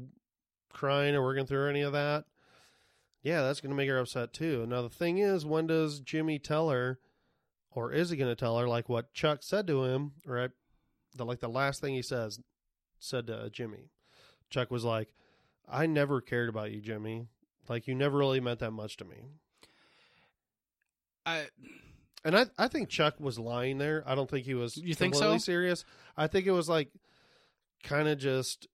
crying 0.72 1.16
or 1.16 1.22
working 1.22 1.46
through 1.46 1.68
any 1.68 1.82
of 1.82 1.92
that. 1.92 2.24
Yeah, 3.24 3.42
that's 3.42 3.60
going 3.60 3.70
to 3.70 3.76
make 3.76 3.88
her 3.88 3.98
upset 3.98 4.32
too. 4.32 4.64
Now, 4.68 4.82
the 4.82 4.88
thing 4.88 5.18
is, 5.18 5.44
when 5.44 5.66
does 5.66 5.98
Jimmy 5.98 6.38
tell 6.38 6.70
her, 6.70 7.00
or 7.72 7.92
is 7.92 8.10
he 8.10 8.16
going 8.16 8.30
to 8.30 8.36
tell 8.36 8.56
her, 8.56 8.68
like 8.68 8.88
what 8.88 9.12
Chuck 9.14 9.42
said 9.42 9.66
to 9.66 9.84
him, 9.84 10.12
right? 10.24 10.50
The, 11.16 11.24
like 11.24 11.40
the 11.40 11.48
last 11.48 11.80
thing 11.80 11.94
he 11.94 12.02
says, 12.02 12.38
said 12.98 13.26
to 13.28 13.36
uh, 13.36 13.48
Jimmy. 13.48 13.90
Chuck 14.50 14.70
was 14.70 14.84
like, 14.84 15.08
I 15.68 15.86
never 15.86 16.20
cared 16.20 16.48
about 16.48 16.72
you, 16.72 16.80
Jimmy. 16.80 17.28
Like 17.68 17.86
you 17.86 17.94
never 17.94 18.18
really 18.18 18.40
meant 18.40 18.60
that 18.60 18.70
much 18.70 18.96
to 18.98 19.04
me. 19.04 19.16
I 21.24 21.46
And 22.24 22.36
I 22.36 22.46
I 22.56 22.68
think 22.68 22.88
Chuck 22.88 23.18
was 23.18 23.38
lying 23.38 23.78
there. 23.78 24.04
I 24.06 24.14
don't 24.14 24.30
think 24.30 24.46
he 24.46 24.54
was 24.54 24.76
You 24.76 24.94
think 24.94 25.14
so? 25.14 25.36
serious. 25.38 25.84
I 26.16 26.28
think 26.28 26.46
it 26.46 26.52
was 26.52 26.68
like 26.68 26.90
kind 27.82 28.08
of 28.08 28.18
just 28.18 28.68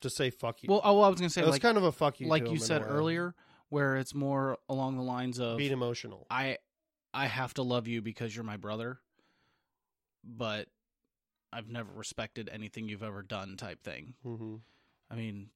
to 0.00 0.08
say 0.08 0.30
fuck 0.30 0.62
you. 0.62 0.70
well, 0.70 0.80
oh, 0.82 1.00
I 1.02 1.08
was 1.08 1.18
going 1.18 1.28
to 1.28 1.32
say 1.32 1.42
it 1.42 1.46
was 1.46 1.58
kind 1.58 1.76
of 1.76 1.84
a 1.84 1.92
fuck 1.92 2.20
you. 2.20 2.28
like 2.28 2.50
you 2.50 2.58
said 2.58 2.82
earlier 2.86 3.34
where 3.68 3.96
it's 3.96 4.14
more 4.14 4.58
along 4.68 4.96
the 4.96 5.02
lines 5.02 5.38
of 5.38 5.58
being 5.58 5.72
emotional. 5.72 6.26
I 6.30 6.58
I 7.12 7.26
have 7.26 7.54
to 7.54 7.62
love 7.62 7.86
you 7.86 8.00
because 8.02 8.34
you're 8.34 8.44
my 8.44 8.56
brother, 8.56 9.00
but 10.24 10.68
I've 11.52 11.68
never 11.68 11.90
respected 11.92 12.48
anything 12.52 12.88
you've 12.88 13.02
ever 13.02 13.22
done 13.22 13.56
type 13.56 13.82
thing. 13.82 14.14
hmm 14.22 14.56
I 15.10 15.16
mean, 15.16 15.50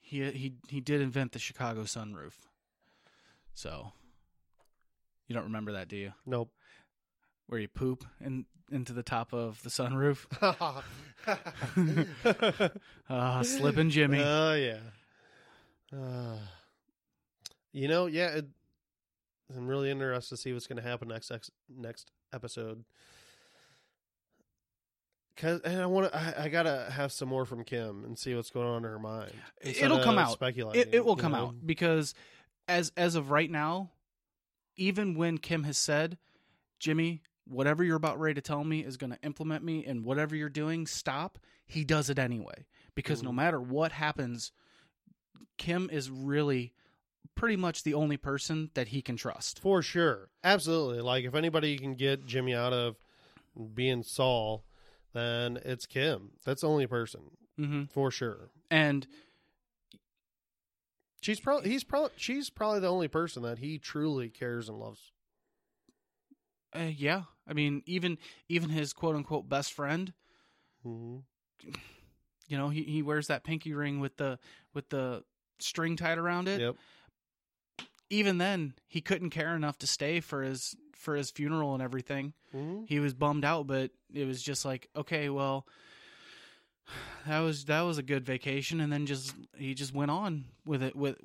he 0.00 0.30
he 0.32 0.54
he 0.68 0.80
did 0.80 1.00
invent 1.00 1.32
the 1.32 1.38
Chicago 1.38 1.82
sunroof. 1.84 2.34
So, 3.54 3.92
you 5.26 5.34
don't 5.34 5.44
remember 5.44 5.72
that, 5.72 5.88
do 5.88 5.96
you? 5.96 6.12
Nope. 6.26 6.50
Where 7.46 7.60
you 7.60 7.68
poop 7.68 8.04
in, 8.20 8.44
into 8.70 8.92
the 8.92 9.02
top 9.02 9.32
of 9.32 9.62
the 9.62 9.70
sunroof? 9.70 10.26
Ah, 13.08 13.42
slipping 13.42 13.90
Jimmy. 13.90 14.20
Oh 14.22 14.54
yeah. 14.54 14.78
Uh, 15.92 16.36
you 17.72 17.88
know, 17.88 18.06
yeah. 18.06 18.28
It, 18.36 18.46
I'm 19.54 19.66
really 19.66 19.90
interested 19.90 20.36
to 20.36 20.40
see 20.40 20.52
what's 20.52 20.66
going 20.66 20.82
to 20.82 20.88
happen 20.88 21.08
next 21.08 21.30
ex- 21.30 21.50
next 21.68 22.10
episode. 22.32 22.84
Cause 25.36 25.60
and 25.64 25.82
I 25.82 25.86
want 25.86 26.12
to, 26.12 26.16
I, 26.16 26.44
I 26.44 26.48
gotta 26.48 26.86
have 26.92 27.10
some 27.10 27.28
more 27.28 27.44
from 27.44 27.64
Kim 27.64 28.04
and 28.04 28.16
see 28.16 28.34
what's 28.36 28.50
going 28.50 28.68
on 28.68 28.84
in 28.84 28.90
her 28.90 28.98
mind. 29.00 29.32
instead 29.60 29.86
It'll 29.86 29.98
come 29.98 30.16
out. 30.18 30.32
Speculating, 30.32 30.80
It, 30.82 30.94
it 30.94 31.04
will 31.04 31.16
come 31.16 31.32
know? 31.32 31.38
out 31.48 31.54
because 31.66 32.14
as 32.68 32.92
as 32.96 33.16
of 33.16 33.30
right 33.30 33.50
now, 33.50 33.90
even 34.76 35.14
when 35.16 35.38
Kim 35.38 35.64
has 35.64 35.76
said, 35.76 36.18
"Jimmy, 36.78 37.22
whatever 37.46 37.82
you're 37.82 37.96
about 37.96 38.20
ready 38.20 38.34
to 38.34 38.40
tell 38.40 38.62
me 38.62 38.84
is 38.84 38.96
going 38.96 39.10
to 39.10 39.18
implement 39.24 39.64
me, 39.64 39.84
and 39.84 40.04
whatever 40.04 40.36
you're 40.36 40.48
doing, 40.48 40.86
stop." 40.86 41.38
He 41.66 41.82
does 41.84 42.10
it 42.10 42.18
anyway 42.18 42.66
because 42.94 43.22
no 43.22 43.30
Mhm. 43.30 43.34
matter 43.36 43.60
what 43.60 43.90
happens, 43.92 44.52
Kim 45.56 45.88
is 45.90 46.10
really 46.10 46.74
pretty 47.34 47.56
much 47.56 47.82
the 47.82 47.94
only 47.94 48.16
person 48.16 48.70
that 48.74 48.88
he 48.88 49.02
can 49.02 49.16
trust. 49.16 49.58
For 49.58 49.82
sure. 49.82 50.28
Absolutely. 50.44 51.00
Like 51.00 51.24
if 51.24 51.34
anybody 51.34 51.76
can 51.78 51.94
get 51.94 52.24
Jimmy 52.26 52.54
out 52.54 52.72
of 52.72 52.96
being 53.74 54.02
Saul, 54.04 54.64
then 55.14 55.58
it's 55.64 55.86
Kim. 55.86 56.32
That's 56.44 56.60
the 56.60 56.68
only 56.68 56.86
person. 56.86 57.22
hmm 57.56 57.84
For 57.84 58.10
sure. 58.10 58.50
And 58.70 59.06
She's 61.22 61.40
probably 61.40 61.70
he's 61.70 61.84
probably 61.84 62.10
she's 62.16 62.50
probably 62.50 62.80
the 62.80 62.90
only 62.90 63.08
person 63.08 63.42
that 63.44 63.58
he 63.58 63.78
truly 63.78 64.28
cares 64.28 64.68
and 64.68 64.78
loves. 64.78 65.10
uh, 66.76 66.90
yeah, 66.94 67.22
I 67.48 67.54
mean, 67.54 67.82
even 67.86 68.18
even 68.50 68.68
his 68.68 68.92
quote 68.92 69.16
unquote 69.16 69.48
best 69.48 69.72
friend, 69.72 70.12
hmm 70.82 71.18
you 72.46 72.58
know, 72.58 72.68
he 72.68 72.82
he 72.82 73.00
wears 73.00 73.28
that 73.28 73.42
pinky 73.42 73.72
ring 73.72 74.00
with 74.00 74.18
the 74.18 74.38
with 74.74 74.90
the 74.90 75.24
string 75.60 75.96
tied 75.96 76.18
around 76.18 76.46
it. 76.46 76.60
Yep. 76.60 76.76
even 78.10 78.36
then 78.36 78.74
he 78.86 79.00
couldn't 79.00 79.30
care 79.30 79.56
enough 79.56 79.78
to 79.78 79.86
stay 79.86 80.20
for 80.20 80.42
his 80.42 80.76
for 80.96 81.14
his 81.16 81.30
funeral 81.30 81.74
and 81.74 81.82
everything. 81.82 82.32
Hmm 82.52 82.82
he 82.86 83.00
was 83.00 83.14
bummed 83.14 83.44
out 83.44 83.66
but 83.66 83.90
it 84.12 84.26
was 84.26 84.42
just 84.42 84.64
like 84.64 84.88
okay 84.96 85.28
well 85.28 85.66
that 87.26 87.40
was 87.40 87.64
that 87.64 87.80
was 87.82 87.98
a 87.98 88.02
good 88.02 88.24
vacation. 88.24 88.80
And 88.80 88.92
then 88.92 89.06
just 89.06 89.34
he 89.56 89.74
just 89.74 89.94
went 89.94 90.10
on 90.10 90.44
with 90.66 90.82
it 90.82 90.94
with 90.94 91.16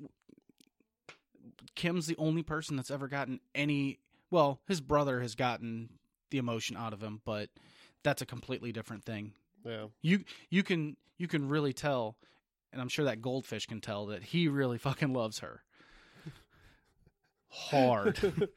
kim's 1.75 2.07
the 2.07 2.15
only 2.17 2.43
person 2.43 2.75
that's 2.75 2.91
ever 2.91 3.07
gotten 3.07 3.39
any 3.53 3.99
well 4.31 4.59
his 4.67 4.81
brother 4.81 5.21
has 5.21 5.35
gotten 5.35 5.89
the 6.29 6.37
emotion 6.37 6.75
out 6.77 6.93
of 6.93 7.01
him 7.01 7.21
but 7.25 7.49
that's 8.03 8.21
a 8.21 8.25
completely 8.25 8.71
different 8.71 9.03
thing. 9.03 9.33
Yeah. 9.65 9.85
you 10.01 10.23
you 10.49 10.63
can 10.63 10.95
you 11.17 11.27
can 11.27 11.49
really 11.49 11.73
tell 11.73 12.15
and 12.71 12.81
i'm 12.81 12.87
sure 12.89 13.05
that 13.05 13.21
goldfish 13.21 13.65
can 13.65 13.81
tell 13.81 14.05
that 14.07 14.23
he 14.23 14.47
really 14.47 14.77
fucking 14.77 15.13
loves 15.13 15.39
her. 15.39 15.63
Hard 17.49 18.17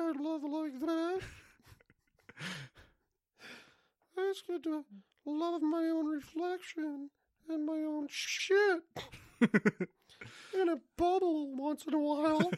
I 0.00 0.12
love 0.18 0.42
like 0.44 0.80
that. 0.80 1.20
I 4.18 4.32
just 4.32 4.46
get 4.46 4.62
to 4.64 4.84
love 5.24 5.62
my 5.62 5.84
own 5.84 6.06
reflection 6.06 7.10
and 7.48 7.66
my 7.66 7.78
own 7.78 8.06
shit 8.10 8.82
in 9.40 10.68
a 10.68 10.76
bubble 10.96 11.54
once 11.56 11.84
in 11.86 11.94
a 11.94 11.98
while. 11.98 12.50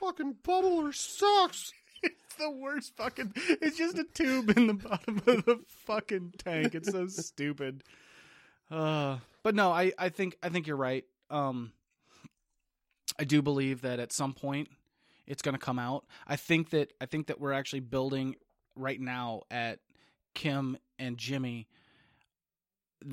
Fucking 0.00 0.36
bubbler 0.42 0.94
sucks. 0.94 1.72
It's 2.02 2.34
the 2.38 2.50
worst 2.50 2.96
fucking. 2.96 3.32
It's 3.36 3.76
just 3.76 3.98
a 3.98 4.04
tube 4.04 4.56
in 4.56 4.66
the 4.68 4.74
bottom 4.74 5.18
of 5.26 5.44
the 5.44 5.60
fucking 5.86 6.34
tank. 6.38 6.74
It's 6.74 6.90
so 6.90 7.06
stupid. 7.06 7.84
Uh, 8.70 9.18
but 9.42 9.54
no, 9.54 9.70
I, 9.70 9.92
I 9.98 10.08
think 10.08 10.36
I 10.42 10.48
think 10.48 10.66
you're 10.66 10.76
right. 10.76 11.04
Um, 11.28 11.72
I 13.18 13.24
do 13.24 13.42
believe 13.42 13.82
that 13.82 14.00
at 14.00 14.12
some 14.12 14.32
point 14.32 14.68
it's 15.30 15.42
going 15.42 15.54
to 15.54 15.64
come 15.64 15.78
out. 15.78 16.04
I 16.26 16.34
think 16.34 16.70
that 16.70 16.92
I 17.00 17.06
think 17.06 17.28
that 17.28 17.40
we're 17.40 17.52
actually 17.52 17.80
building 17.80 18.34
right 18.74 19.00
now 19.00 19.42
at 19.50 19.78
Kim 20.34 20.76
and 20.98 21.16
Jimmy. 21.16 21.68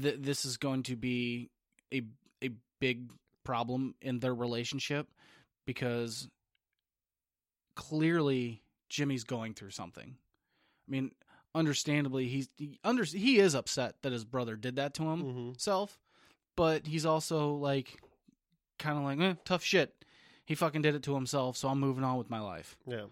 Th- 0.01 0.18
this 0.20 0.43
is 0.43 0.57
going 0.57 0.84
to 0.84 0.95
be 0.95 1.51
a 1.93 2.01
a 2.43 2.49
big 2.80 3.11
problem 3.43 3.93
in 4.01 4.20
their 4.20 4.34
relationship 4.34 5.07
because 5.65 6.28
clearly 7.76 8.63
Jimmy's 8.89 9.24
going 9.24 9.53
through 9.53 9.70
something. 9.70 10.15
I 10.88 10.91
mean, 10.91 11.11
understandably, 11.53 12.28
he's 12.28 12.49
he 12.57 12.80
under 12.84 13.03
he 13.03 13.38
is 13.38 13.53
upset 13.53 13.95
that 14.01 14.11
his 14.11 14.26
brother 14.26 14.55
did 14.55 14.78
that 14.78 14.95
to 14.95 15.03
him 15.03 15.24
Mm-hmm. 15.24 15.51
self, 15.59 15.99
but 16.55 16.88
he's 16.88 17.05
also 17.05 17.51
like 17.51 17.99
kind 18.80 18.97
of 18.97 19.03
like 19.03 19.20
eh, 19.20 19.36
tough 19.45 19.63
shit. 19.63 19.93
He 20.48 20.56
fucking 20.56 20.82
did 20.82 20.95
it 20.95 21.04
to 21.04 21.14
himself, 21.14 21.58
so 21.58 21.68
I'm 21.68 21.80
moving 21.80 22.06
on 22.06 22.18
with 22.18 22.30
my 22.30 22.39
life. 22.39 22.78
Yeah. 22.88 23.08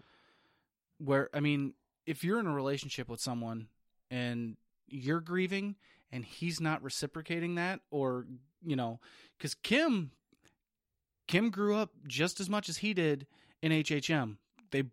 Where 0.96 1.28
I 1.34 1.40
mean, 1.40 1.74
if 2.06 2.24
you're 2.24 2.40
in 2.40 2.46
a 2.46 2.54
relationship 2.54 3.10
with 3.10 3.20
someone 3.20 3.68
and 4.10 4.56
you're 4.88 5.20
grieving 5.20 5.76
and 6.10 6.24
he's 6.24 6.62
not 6.62 6.82
reciprocating 6.82 7.56
that, 7.56 7.80
or 7.90 8.24
you 8.64 8.74
know, 8.74 9.00
because 9.36 9.52
Kim, 9.52 10.12
Kim 11.28 11.50
grew 11.50 11.76
up 11.76 11.90
just 12.06 12.40
as 12.40 12.48
much 12.48 12.70
as 12.70 12.78
he 12.78 12.94
did 12.94 13.26
in 13.60 13.70
HHM. 13.70 14.38
They 14.70 14.84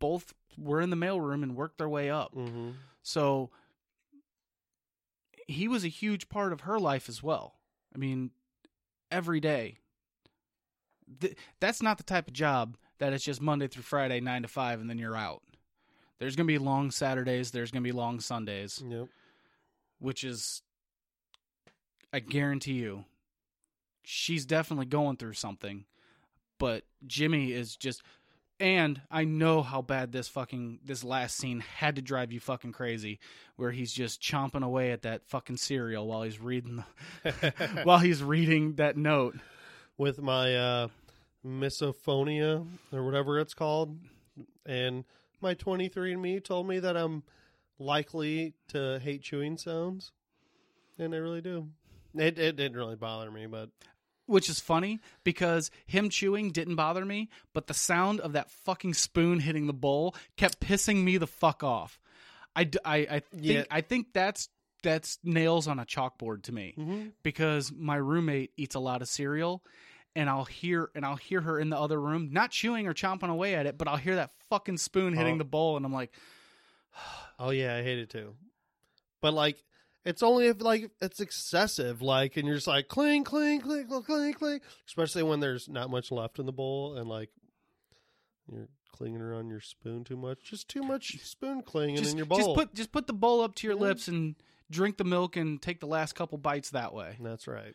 both 0.00 0.34
were 0.58 0.80
in 0.80 0.90
the 0.90 0.96
mailroom 0.96 1.44
and 1.44 1.54
worked 1.54 1.78
their 1.78 1.88
way 1.88 2.10
up. 2.10 2.34
Mm-hmm. 2.34 2.70
So 3.04 3.50
he 5.46 5.68
was 5.68 5.84
a 5.84 5.88
huge 5.88 6.28
part 6.28 6.52
of 6.52 6.62
her 6.62 6.80
life 6.80 7.08
as 7.08 7.22
well. 7.22 7.54
I 7.94 7.98
mean, 7.98 8.32
every 9.08 9.38
day. 9.38 9.78
Th- 11.20 11.36
that's 11.60 11.82
not 11.82 11.98
the 11.98 12.04
type 12.04 12.28
of 12.28 12.34
job 12.34 12.76
that 12.98 13.12
it's 13.12 13.24
just 13.24 13.40
Monday 13.40 13.66
through 13.68 13.82
Friday, 13.82 14.20
nine 14.20 14.42
to 14.42 14.48
five, 14.48 14.80
and 14.80 14.88
then 14.88 14.98
you're 14.98 15.16
out. 15.16 15.42
There's 16.18 16.36
going 16.36 16.46
to 16.46 16.52
be 16.52 16.58
long 16.58 16.90
Saturdays. 16.90 17.50
There's 17.50 17.70
going 17.72 17.82
to 17.82 17.88
be 17.88 17.92
long 17.92 18.20
Sundays, 18.20 18.82
Yep. 18.86 19.08
which 19.98 20.22
is, 20.22 20.62
I 22.12 22.20
guarantee 22.20 22.74
you, 22.74 23.04
she's 24.04 24.46
definitely 24.46 24.86
going 24.86 25.16
through 25.16 25.32
something. 25.34 25.84
But 26.58 26.84
Jimmy 27.06 27.50
is 27.52 27.74
just, 27.74 28.02
and 28.60 29.00
I 29.10 29.24
know 29.24 29.62
how 29.62 29.82
bad 29.82 30.12
this 30.12 30.28
fucking 30.28 30.78
this 30.84 31.02
last 31.02 31.36
scene 31.36 31.58
had 31.58 31.96
to 31.96 32.02
drive 32.02 32.30
you 32.32 32.38
fucking 32.38 32.70
crazy, 32.72 33.18
where 33.56 33.72
he's 33.72 33.92
just 33.92 34.22
chomping 34.22 34.62
away 34.62 34.92
at 34.92 35.02
that 35.02 35.26
fucking 35.26 35.56
cereal 35.56 36.06
while 36.06 36.22
he's 36.22 36.38
reading 36.40 36.84
the, 37.24 37.54
while 37.82 37.98
he's 37.98 38.22
reading 38.22 38.74
that 38.74 38.96
note. 38.96 39.36
With 39.98 40.20
my 40.22 40.54
uh, 40.56 40.88
misophonia 41.46 42.66
or 42.92 43.04
whatever 43.04 43.38
it's 43.38 43.54
called, 43.54 43.98
and 44.66 45.04
my 45.40 45.54
23andMe 45.54 46.42
told 46.42 46.68
me 46.68 46.78
that 46.78 46.96
I'm 46.96 47.22
likely 47.78 48.54
to 48.68 48.98
hate 49.00 49.22
chewing 49.22 49.56
sounds, 49.58 50.12
and 50.98 51.14
I 51.14 51.18
really 51.18 51.40
do. 51.40 51.68
It 52.14 52.38
it 52.38 52.56
didn't 52.56 52.76
really 52.76 52.96
bother 52.96 53.30
me, 53.30 53.46
but 53.46 53.70
Which 54.26 54.48
is 54.48 54.60
funny 54.60 55.00
because 55.24 55.70
him 55.86 56.10
chewing 56.10 56.52
didn't 56.52 56.76
bother 56.76 57.04
me, 57.04 57.28
but 57.52 57.66
the 57.66 57.74
sound 57.74 58.20
of 58.20 58.32
that 58.34 58.50
fucking 58.50 58.94
spoon 58.94 59.40
hitting 59.40 59.66
the 59.66 59.72
bowl 59.72 60.14
kept 60.36 60.60
pissing 60.60 61.02
me 61.04 61.16
the 61.18 61.26
fuck 61.26 61.64
off. 61.64 61.98
I, 62.54 62.68
I, 62.84 62.96
I 62.96 63.18
think 63.20 63.42
Yeah. 63.42 63.64
I 63.70 63.80
think 63.80 64.08
that's 64.12 64.48
that's 64.82 65.18
nails 65.22 65.68
on 65.68 65.78
a 65.78 65.86
chalkboard 65.86 66.42
to 66.42 66.52
me 66.52 66.74
mm-hmm. 66.76 67.08
because 67.22 67.72
my 67.72 67.96
roommate 67.96 68.52
eats 68.56 68.74
a 68.74 68.80
lot 68.80 69.00
of 69.00 69.08
cereal 69.08 69.62
and 70.14 70.28
I'll 70.28 70.44
hear 70.44 70.90
and 70.94 71.04
I'll 71.04 71.16
hear 71.16 71.40
her 71.40 71.58
in 71.58 71.70
the 71.70 71.78
other 71.78 72.00
room 72.00 72.30
not 72.32 72.50
chewing 72.50 72.86
or 72.86 72.94
chomping 72.94 73.30
away 73.30 73.54
at 73.54 73.66
it, 73.66 73.78
but 73.78 73.88
I'll 73.88 73.96
hear 73.96 74.16
that 74.16 74.30
fucking 74.50 74.78
spoon 74.78 75.14
hitting 75.14 75.34
Oh. 75.36 75.38
the 75.38 75.44
bowl 75.44 75.76
and 75.76 75.86
I'm 75.86 75.92
like, 75.92 76.12
Oh 77.38 77.50
yeah, 77.50 77.76
I 77.76 77.82
hate 77.82 77.98
it 77.98 78.10
too. 78.10 78.34
But 79.20 79.34
like, 79.34 79.62
it's 80.04 80.22
only 80.22 80.46
if 80.48 80.60
like 80.60 80.90
it's 81.00 81.20
excessive, 81.20 82.02
like, 82.02 82.36
and 82.36 82.46
you're 82.46 82.56
just 82.56 82.66
like 82.66 82.88
cling, 82.88 83.24
cling, 83.24 83.60
cling, 83.60 83.86
cling, 83.86 84.02
cling, 84.02 84.34
cling. 84.34 84.60
Especially 84.86 85.22
when 85.22 85.40
there's 85.40 85.68
not 85.68 85.90
much 85.90 86.10
left 86.10 86.38
in 86.38 86.46
the 86.46 86.52
bowl, 86.52 86.96
and 86.96 87.08
like 87.08 87.30
you're 88.52 88.68
clinging 88.90 89.20
around 89.20 89.48
your 89.48 89.60
spoon 89.60 90.02
too 90.04 90.16
much. 90.16 90.42
Just 90.42 90.68
too 90.68 90.82
much 90.82 91.18
spoon 91.22 91.62
clinging 91.62 91.96
just, 91.96 92.10
in 92.12 92.16
your 92.16 92.26
bowl. 92.26 92.38
just 92.38 92.54
put 92.54 92.74
just 92.74 92.92
put 92.92 93.06
the 93.06 93.12
bowl 93.12 93.40
up 93.40 93.54
to 93.56 93.66
your 93.66 93.76
Yeah. 93.76 93.82
lips 93.82 94.08
and 94.08 94.34
drink 94.70 94.96
the 94.98 95.04
milk 95.04 95.36
and 95.36 95.62
take 95.62 95.80
the 95.80 95.86
last 95.86 96.14
couple 96.14 96.36
bites 96.38 96.70
that 96.70 96.92
way. 96.92 97.16
That's 97.20 97.46
right. 97.46 97.74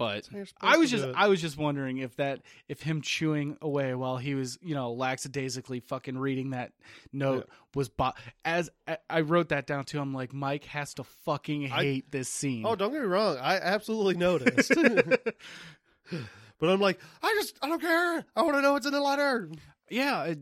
But 0.00 0.14
That's 0.14 0.28
how 0.28 0.36
you're 0.38 0.46
supposed 0.46 0.74
I 0.74 0.76
was 0.78 0.90
just. 0.90 1.08
I 1.14 1.28
was 1.28 1.40
just 1.42 1.58
wondering 1.58 1.98
if 1.98 2.16
that 2.16 2.40
if 2.70 2.80
him 2.80 3.02
chewing 3.02 3.58
away 3.60 3.94
while 3.94 4.16
he 4.16 4.34
was 4.34 4.58
you 4.62 4.74
know 4.74 4.92
lackadaisically 4.92 5.80
fucking 5.80 6.16
reading 6.16 6.50
that 6.50 6.72
note 7.12 7.50
was 7.74 7.90
bo- 7.90 8.14
as 8.42 8.70
I, 8.88 8.96
I 9.10 9.20
wrote 9.20 9.50
that 9.50 9.66
down 9.66 9.84
too. 9.84 10.00
I'm 10.00 10.14
like 10.14 10.32
Mike 10.32 10.64
has 10.64 10.94
to 10.94 11.04
fucking 11.04 11.66
I- 11.66 11.82
hate 11.82 12.10
this 12.10 12.30
scene. 12.30 12.64
Oh, 12.64 12.74
don't 12.76 12.92
get 12.92 13.02
me 13.02 13.08
wrong. 13.08 13.36
I 13.36 13.56
absolutely 13.56 14.14
noticed. 14.14 14.72
but 14.74 16.68
I'm 16.70 16.80
like, 16.80 16.98
I 17.22 17.36
just, 17.38 17.58
I 17.60 17.68
don't 17.68 17.82
care. 17.82 18.24
I 18.34 18.42
want 18.42 18.54
to 18.54 18.62
know 18.62 18.72
what's 18.72 18.86
in 18.86 18.92
the 18.92 19.02
letter. 19.02 19.50
yeah. 19.90 20.24
It, 20.24 20.38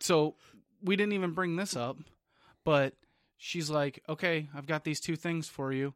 so 0.00 0.34
we 0.82 0.96
didn't 0.96 1.12
even 1.12 1.34
bring 1.34 1.54
this 1.54 1.76
up, 1.76 1.98
but 2.64 2.94
she's 3.36 3.70
like, 3.70 4.02
okay, 4.08 4.48
I've 4.54 4.66
got 4.66 4.82
these 4.82 4.98
two 4.98 5.14
things 5.14 5.46
for 5.46 5.72
you, 5.72 5.94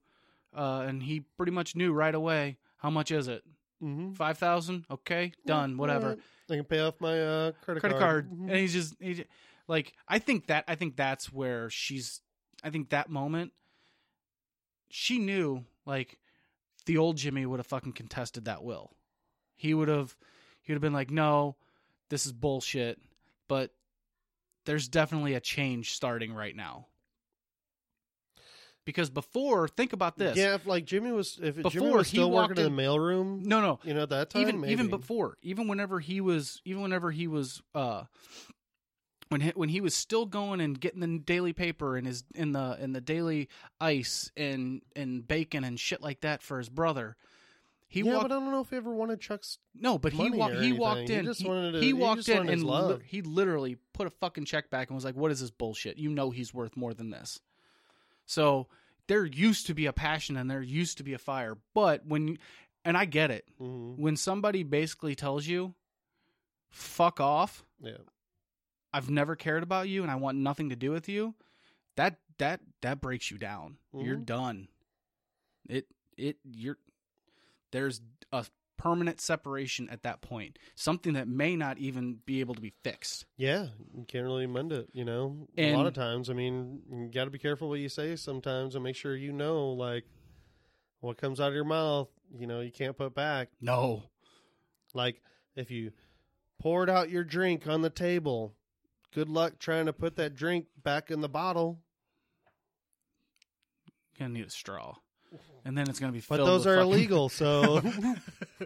uh, 0.54 0.84
and 0.86 1.02
he 1.02 1.20
pretty 1.36 1.52
much 1.52 1.74
knew 1.76 1.92
right 1.92 2.14
away 2.14 2.56
how 2.76 2.90
much 2.90 3.10
is 3.10 3.28
it. 3.28 3.42
Mm-hmm. 3.82 4.12
Five 4.12 4.38
thousand, 4.38 4.84
okay, 4.90 5.32
done, 5.46 5.76
whatever. 5.76 6.16
I 6.50 6.56
can 6.56 6.64
pay 6.64 6.80
off 6.80 6.94
my 7.00 7.20
uh, 7.20 7.52
credit, 7.62 7.80
credit 7.80 7.98
card. 7.98 8.28
card, 8.28 8.30
Mhm. 8.30 8.48
and 8.48 8.56
he's 8.56 8.72
just 8.72 8.94
he, 9.00 9.14
j- 9.14 9.26
like 9.68 9.92
I 10.08 10.18
think 10.18 10.46
that 10.46 10.64
I 10.68 10.74
think 10.74 10.96
that's 10.96 11.32
where 11.32 11.68
she's 11.70 12.20
I 12.62 12.70
think 12.70 12.90
that 12.90 13.10
moment 13.10 13.52
she 14.90 15.18
knew 15.18 15.64
like 15.86 16.18
the 16.86 16.98
old 16.98 17.16
Jimmy 17.16 17.46
would 17.46 17.58
have 17.58 17.66
fucking 17.66 17.92
contested 17.92 18.44
that 18.44 18.62
will. 18.62 18.94
He 19.56 19.74
would 19.74 19.88
have 19.88 20.16
he 20.62 20.72
would 20.72 20.76
have 20.76 20.82
been 20.82 20.92
like, 20.92 21.10
"No, 21.10 21.56
this 22.10 22.26
is 22.26 22.32
bullshit." 22.32 23.00
But 23.48 23.70
there's 24.64 24.88
definitely 24.88 25.34
a 25.34 25.40
change 25.40 25.92
starting 25.94 26.32
right 26.32 26.56
now. 26.56 26.86
Because 28.84 29.08
before, 29.08 29.66
think 29.66 29.92
about 29.94 30.18
this. 30.18 30.36
Yeah, 30.36 30.54
if 30.56 30.66
like 30.66 30.84
Jimmy 30.84 31.10
was, 31.10 31.38
if 31.42 31.54
Jimmy 31.56 31.62
Before 31.62 31.96
was 31.98 32.10
he 32.10 32.18
still 32.18 32.30
working 32.30 32.58
in 32.58 32.66
in- 32.66 32.76
the 32.76 32.82
mailroom, 32.82 33.42
No, 33.44 33.60
no. 33.62 33.80
you 33.82 33.94
know, 33.94 34.02
at 34.02 34.10
that 34.10 34.28
time, 34.30 34.42
even 34.42 34.64
even 34.66 34.88
before, 34.88 35.38
even 35.42 35.68
whenever 35.68 36.00
he 36.00 36.20
was, 36.20 36.60
even 36.66 36.82
whenever 36.82 37.10
he 37.10 37.26
was, 37.26 37.62
uh, 37.74 38.04
when 39.30 39.40
he, 39.40 39.50
when 39.54 39.70
he 39.70 39.80
was 39.80 39.94
still 39.94 40.26
going 40.26 40.60
and 40.60 40.78
getting 40.78 41.00
the 41.00 41.18
daily 41.18 41.52
paper 41.54 41.96
and 41.96 42.06
his 42.06 42.24
in 42.34 42.52
the 42.52 42.76
in 42.78 42.92
the 42.92 43.00
daily 43.00 43.48
ice 43.80 44.30
and 44.36 44.82
and 44.94 45.26
bacon 45.26 45.64
and 45.64 45.80
shit 45.80 46.02
like 46.02 46.20
that 46.20 46.42
for 46.42 46.58
his 46.58 46.68
brother. 46.68 47.16
He 47.88 48.00
yeah, 48.00 48.14
walked 48.16 48.28
but 48.28 48.34
I 48.36 48.40
don't 48.40 48.50
know 48.50 48.60
if 48.60 48.70
he 48.70 48.76
ever 48.76 48.92
wanted 48.92 49.20
Chuck's. 49.20 49.58
no, 49.74 49.98
but 49.98 50.12
he 50.12 50.28
walked 50.30 50.56
he 50.56 50.72
walked 50.72 50.98
anything. 50.98 51.14
He 51.14 51.18
in. 51.20 51.24
just 51.26 51.40
he, 51.42 51.48
wanted 51.48 51.72
to- 51.72 51.80
he 51.80 51.86
he 51.86 51.92
walked 51.94 52.28
in 52.28 52.48
and 52.50 52.64
li- 52.64 52.98
he 53.06 53.22
literally 53.22 53.78
put 53.94 54.06
a 54.06 54.10
fucking 54.10 54.44
check 54.44 54.68
back 54.68 54.88
and 54.90 54.94
was 54.94 55.04
like, 55.04 55.16
"What 55.16 55.30
is 55.30 55.40
this 55.40 55.50
bullshit? 55.50 55.96
You 55.96 56.10
know 56.10 56.30
he's 56.30 56.52
worth 56.52 56.76
more 56.76 56.92
than 56.92 57.10
this." 57.10 57.40
So 58.26 58.68
there 59.06 59.24
used 59.26 59.66
to 59.66 59.74
be 59.74 59.86
a 59.86 59.92
passion 59.92 60.36
and 60.36 60.50
there 60.50 60.62
used 60.62 60.96
to 60.98 61.04
be 61.04 61.12
a 61.12 61.18
fire, 61.18 61.58
but 61.74 62.06
when 62.06 62.28
you, 62.28 62.36
and 62.84 62.96
I 62.96 63.04
get 63.04 63.30
it 63.30 63.46
Mhm. 63.60 63.96
when 63.98 64.16
somebody 64.16 64.62
basically 64.62 65.14
tells 65.14 65.46
you 65.46 65.74
fuck 66.70 67.20
off 67.20 67.64
Yeah, 67.78 67.98
i've 68.92 69.08
never 69.08 69.36
cared 69.36 69.62
about 69.62 69.88
you 69.88 70.02
and 70.02 70.10
i 70.10 70.16
want 70.16 70.36
nothing 70.38 70.70
to 70.70 70.76
do 70.76 70.90
with 70.90 71.08
you 71.08 71.34
that 71.94 72.18
that 72.38 72.60
that 72.80 73.00
breaks 73.00 73.30
you 73.30 73.38
down 73.38 73.78
you're 73.92 74.16
Mhm. 74.16 74.26
done 74.26 74.68
it 75.68 75.86
it 76.16 76.38
you're 76.44 76.78
there's 77.70 78.00
a 78.32 78.44
permanent 78.84 79.20
separation 79.20 79.88
at 79.90 80.02
that 80.02 80.20
point 80.20 80.58
something 80.74 81.14
that 81.14 81.26
may 81.26 81.56
not 81.56 81.78
even 81.78 82.18
be 82.26 82.40
able 82.40 82.54
to 82.54 82.60
be 82.60 82.72
fixed 82.82 83.24
yeah, 83.36 83.66
you 83.96 84.04
can't 84.06 84.24
really 84.24 84.46
mend 84.46 84.72
it. 84.72 84.88
You 84.92 85.04
know, 85.04 85.48
a 85.58 85.74
lot 85.74 85.86
of 85.86 85.94
times, 85.94 86.30
I 86.30 86.34
mean, 86.34 86.82
you 86.90 87.10
got 87.12 87.24
to 87.24 87.30
be 87.30 87.38
careful 87.38 87.68
what 87.68 87.80
you 87.80 87.88
say 87.88 88.14
sometimes, 88.16 88.74
and 88.74 88.84
make 88.84 88.96
sure 88.96 89.16
you 89.16 89.32
know, 89.32 89.70
like, 89.70 90.04
what 91.00 91.16
comes 91.16 91.40
out 91.40 91.48
of 91.48 91.54
your 91.54 91.64
mouth. 91.64 92.08
You 92.36 92.46
know, 92.46 92.60
you 92.60 92.70
can't 92.70 92.96
put 92.96 93.14
back. 93.14 93.48
no 93.60 94.04
Like, 94.94 95.20
if 95.56 95.70
you 95.70 95.92
poured 96.60 96.88
out 96.88 97.10
your 97.10 97.24
drink 97.24 97.66
on 97.66 97.82
the 97.82 97.90
table. 97.90 98.54
Good 99.12 99.28
luck 99.28 99.58
trying 99.58 99.86
to 99.86 99.92
put 99.92 100.16
that 100.16 100.34
drink 100.34 100.66
back 100.82 101.10
in 101.10 101.20
the 101.20 101.28
bottle. 101.28 101.80
Gonna 104.18 104.32
need 104.32 104.46
a 104.46 104.50
straw, 104.50 104.94
and 105.64 105.76
then 105.76 105.88
it's 105.88 105.98
gonna 106.00 106.12
be. 106.12 106.22
But 106.28 106.38
those 106.38 106.66
are 106.66 106.76
fucking- 106.76 106.90
illegal, 106.92 107.28
so 107.28 107.82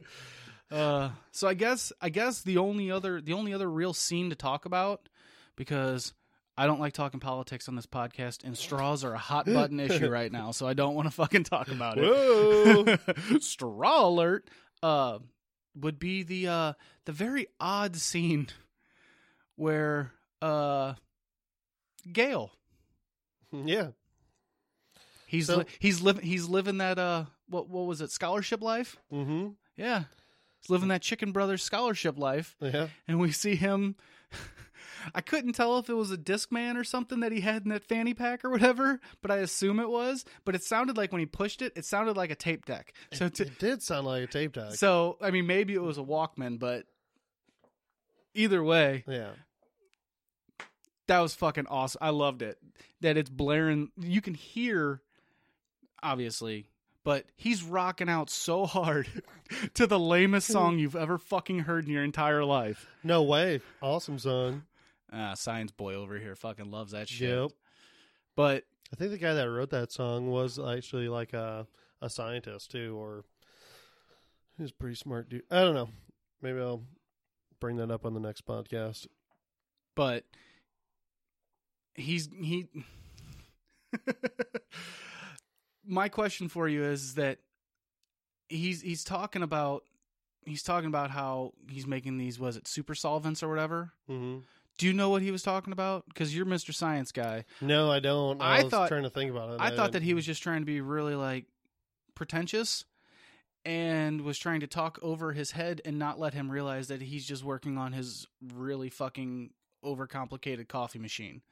uh, 0.71 1.11
so 1.31 1.49
I 1.49 1.55
guess 1.55 1.93
I 2.01 2.09
guess 2.09 2.43
the 2.43 2.59
only 2.59 2.91
other 2.91 3.21
the 3.21 3.33
only 3.33 3.55
other 3.55 3.71
real 3.71 3.95
scene 3.95 4.31
to 4.31 4.37
talk 4.37 4.65
about 4.65 5.09
because 5.57 6.13
I 6.57 6.67
don't 6.67 6.81
like 6.81 6.93
talking 6.93 7.21
politics 7.21 7.69
on 7.69 7.77
this 7.77 7.87
podcast, 7.87 8.45
and 8.45 8.57
straws 8.59 9.05
are 9.05 9.15
a 9.15 9.19
hot 9.19 9.47
button 9.47 9.79
issue 9.81 10.09
right 10.11 10.31
now, 10.31 10.51
so 10.51 10.67
I 10.67 10.75
don't 10.75 10.95
want 10.95 11.07
to 11.07 11.13
fucking 11.15 11.45
talk 11.45 11.69
about 11.69 11.97
it. 11.99 13.01
Straw 13.43 14.07
alert. 14.09 14.49
Uh, 14.83 15.19
would 15.75 15.99
be 16.01 16.25
the 16.25 16.49
uh 16.49 16.73
the 17.05 17.13
very 17.13 17.47
odd 17.61 17.95
scene 17.97 18.49
where 19.55 20.13
uh 20.43 20.95
Gale 22.13 22.51
yeah. 23.53 23.89
He's 25.29 25.47
So- 25.47 25.59
li- 25.59 25.65
he's 25.79 26.01
living 26.01 26.25
he's 26.25 26.49
living 26.49 26.79
that 26.79 26.99
uh 26.99 27.27
what 27.49 27.69
what 27.69 27.87
was 27.87 28.01
it 28.01 28.11
scholarship 28.11 28.61
life 28.63 28.97
Mm-hmm. 29.13 29.51
yeah 29.77 30.05
he's 30.61 30.69
living 30.71 30.89
that 30.89 31.03
Chicken 31.03 31.31
Brothers 31.33 31.63
scholarship 31.63 32.19
life 32.19 32.57
Yeah. 32.61 32.89
and 33.07 33.21
we 33.21 33.31
see 33.31 33.55
him. 33.55 33.95
I 35.15 35.21
couldn't 35.21 35.53
tell 35.53 35.79
if 35.79 35.89
it 35.89 35.95
was 35.95 36.11
a 36.11 36.17
disc 36.17 36.51
man 36.51 36.77
or 36.77 36.83
something 36.83 37.21
that 37.21 37.31
he 37.31 37.41
had 37.41 37.63
in 37.63 37.69
that 37.71 37.85
fanny 37.85 38.15
pack 38.15 38.45
or 38.45 38.51
whatever, 38.51 39.01
but 39.23 39.31
I 39.31 39.37
assume 39.37 39.79
it 39.79 39.89
was. 39.89 40.25
But 40.45 40.57
it 40.57 40.65
sounded 40.65 40.97
like 40.97 41.13
when 41.13 41.21
he 41.21 41.27
pushed 41.27 41.63
it, 41.63 41.73
it 41.77 41.85
sounded 41.85 42.17
like 42.17 42.33
a 42.33 42.35
tape 42.35 42.67
deck. 42.67 42.93
So, 43.13 43.29
to, 43.29 43.45
It 43.45 43.59
did 43.61 43.81
sound 43.81 44.07
like 44.09 44.25
a 44.25 44.27
tape 44.27 44.53
deck. 44.55 44.75
so 44.75 45.17
I 45.23 45.31
mean, 45.31 45.47
maybe 45.47 45.73
it 45.75 45.83
was 45.83 45.99
a 45.99 46.03
Walkman, 46.03 46.59
but 46.59 46.85
either 48.35 48.63
way, 48.63 49.05
yeah. 49.07 49.31
that 51.07 51.21
was 51.21 51.35
fucking 51.35 51.67
awesome. 51.69 51.99
I 52.03 52.11
loved 52.11 52.43
it. 52.43 52.59
That 53.01 53.17
it's 53.17 53.31
blaring. 53.31 53.91
You 53.99 54.21
can 54.21 54.35
hear, 54.35 55.01
obviously, 56.03 56.69
but 57.05 57.27
he's 57.37 57.63
rocking 57.63 58.09
out 58.09 58.31
so 58.31 58.67
hard 58.67 59.07
to 59.75 59.87
the 59.87 59.99
lamest 59.99 60.47
song 60.49 60.79
you've 60.79 60.97
ever 60.97 61.19
fucking 61.19 61.61
heard 61.61 61.85
in 61.87 61.91
your 61.91 62.05
entire 62.05 62.45
life. 62.45 62.87
No 63.03 63.23
way. 63.23 63.61
Awesome 63.81 64.19
song. 64.19 64.65
Ah, 65.13 65.35
science 65.35 65.71
boy 65.73 65.95
over 65.95 66.19
here 66.19 66.35
fucking 66.35 66.71
loves 66.71 66.93
that 66.93 67.09
shit. 67.09 67.31
Yep. 67.31 67.51
But 68.37 68.65
I 68.93 68.97
think 68.97 69.11
the 69.11 69.19
guy 69.19 69.35
that 69.35 69.49
wrote 69.51 69.71
that 69.71 69.91
song 69.93 70.29
was 70.31 70.59
actually 70.59 71.09
like 71.09 71.33
a 71.33 71.67
a 72.01 72.09
scientist 72.11 72.71
too, 72.71 72.97
or 72.97 73.25
he's 74.59 74.71
a 74.71 74.75
pretty 74.75 74.95
smart 74.97 75.29
dude. 75.29 75.43
I 75.51 75.61
don't 75.63 75.75
know. 75.75 75.89
Maybe 76.43 76.61
I'll 76.61 76.83
bring 77.59 77.77
that 77.79 77.91
up 77.91 78.05
on 78.07 78.15
the 78.15 78.21
next 78.21 78.47
podcast. 78.47 79.07
but 79.97 80.25
he's 81.95 82.29
he 82.41 82.69
my 85.89 86.09
question 86.09 86.49
for 86.49 86.69
you 86.69 86.85
is 86.85 87.15
that 87.15 87.39
he's 88.49 88.83
he's 88.83 89.05
talking 89.05 89.43
about 89.43 89.85
he's 90.45 90.63
talking 90.63 90.89
about 90.89 91.11
how 91.11 91.53
he's 91.69 91.87
making 91.87 92.19
these 92.19 92.39
was 92.39 92.57
it 92.57 92.67
super 92.69 92.95
solvents 92.95 93.43
or 93.43 93.49
whatever 93.49 93.93
Mm-hmm. 94.11 94.39
do 94.79 94.87
you 94.87 94.93
know 94.93 95.09
what 95.11 95.23
he 95.23 95.31
was 95.31 95.43
talking 95.43 95.73
about 95.73 96.05
because 96.09 96.35
you're 96.35 96.47
mr 96.47 96.73
science 96.75 97.13
guy 97.13 97.45
No, 97.61 97.91
I 97.91 98.01
don't. 98.01 98.41
I, 98.41 98.59
I 98.59 98.63
was 98.63 98.71
thought- 98.71 98.89
trying 98.89 99.03
to 99.03 99.11
think 99.11 99.31
about 99.31 99.51
it. 99.55 99.61
i 99.61 99.75
thought 99.75 99.93
that 99.93 100.03
he 100.03 100.15
was 100.15 100.25
just 100.25 100.43
trying 100.43 100.61
to 100.61 100.67
be 100.67 100.81
really 100.81 101.15
like 101.15 101.47
pretentious 102.15 102.85
and 103.65 104.23
was 104.23 104.39
trying 104.39 104.61
to 104.61 104.67
talk 104.67 104.99
over 105.03 105.33
his 105.33 105.51
head 105.53 105.81
and 105.85 105.99
not 105.99 106.19
let 106.19 106.33
him 106.33 106.51
realize 106.51 106.89
that 106.89 107.03
he's 107.03 107.27
just 107.27 107.45
working 107.45 107.77
on 107.77 107.93
his 107.93 108.27
really 108.55 108.89
fucking 108.89 109.51
overcomplicated 109.85 110.69
coffee 110.69 110.99
machine 110.99 111.43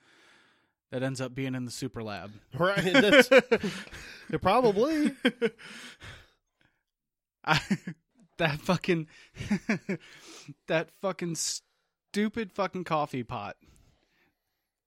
that 0.90 1.02
ends 1.02 1.20
up 1.20 1.34
being 1.34 1.54
in 1.54 1.64
the 1.64 1.70
super 1.70 2.02
lab. 2.02 2.32
right. 2.58 2.82
That's, 2.92 3.28
probably. 4.40 5.12
I, 7.44 7.60
that 8.38 8.60
fucking 8.60 9.06
that 10.68 10.90
fucking 11.00 11.36
stupid 11.36 12.52
fucking 12.52 12.84
coffee 12.84 13.22
pot 13.22 13.56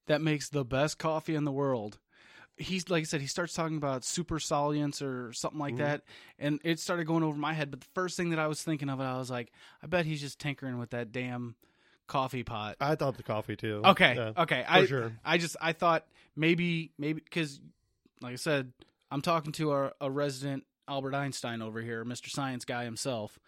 that 0.07 0.21
makes 0.21 0.49
the 0.49 0.65
best 0.65 0.97
coffee 0.97 1.35
in 1.35 1.45
the 1.45 1.51
world. 1.51 1.99
He's 2.57 2.89
like 2.89 3.01
I 3.01 3.05
said, 3.05 3.21
he 3.21 3.27
starts 3.27 3.53
talking 3.53 3.77
about 3.77 4.03
super 4.03 4.39
salience 4.39 5.01
or 5.01 5.31
something 5.31 5.59
like 5.59 5.75
Mhm. 5.75 5.77
that, 5.77 6.01
and 6.37 6.59
it 6.65 6.79
started 6.79 7.07
going 7.07 7.23
over 7.23 7.37
my 7.37 7.53
head. 7.53 7.71
But 7.71 7.79
the 7.79 7.87
first 7.93 8.17
thing 8.17 8.31
that 8.31 8.39
I 8.39 8.47
was 8.47 8.61
thinking 8.61 8.89
of 8.89 8.99
it, 8.99 9.03
I 9.03 9.17
was 9.17 9.31
like, 9.31 9.53
I 9.81 9.87
bet 9.87 10.05
he's 10.05 10.19
just 10.19 10.39
tinkering 10.39 10.77
with 10.77 10.89
that 10.89 11.13
damn 11.13 11.55
coffee 12.09 12.43
pot. 12.43 12.75
I 12.81 12.95
thought 12.95 13.15
the 13.15 13.23
coffee 13.23 13.55
too. 13.55 13.81
Okay, 13.85 14.15
Yeah, 14.15 14.41
okay, 14.43 14.65
I 14.67 14.85
sure. 14.85 15.13
I 15.23 15.37
just 15.37 15.55
I 15.61 15.71
thought 15.71 16.05
maybe 16.35 16.91
maybe 16.97 17.21
because 17.23 17.61
like 18.21 18.33
I 18.33 18.37
said, 18.37 18.73
I'm 19.09 19.21
talking 19.21 19.53
to 19.53 19.71
a, 19.73 19.93
a 20.01 20.11
resident 20.11 20.65
Albert 20.89 21.15
Einstein 21.15 21.61
over 21.61 21.81
here, 21.81 22.03
Mr. 22.03 22.29
Science 22.29 22.65
guy 22.65 22.83
himself. 22.83 23.39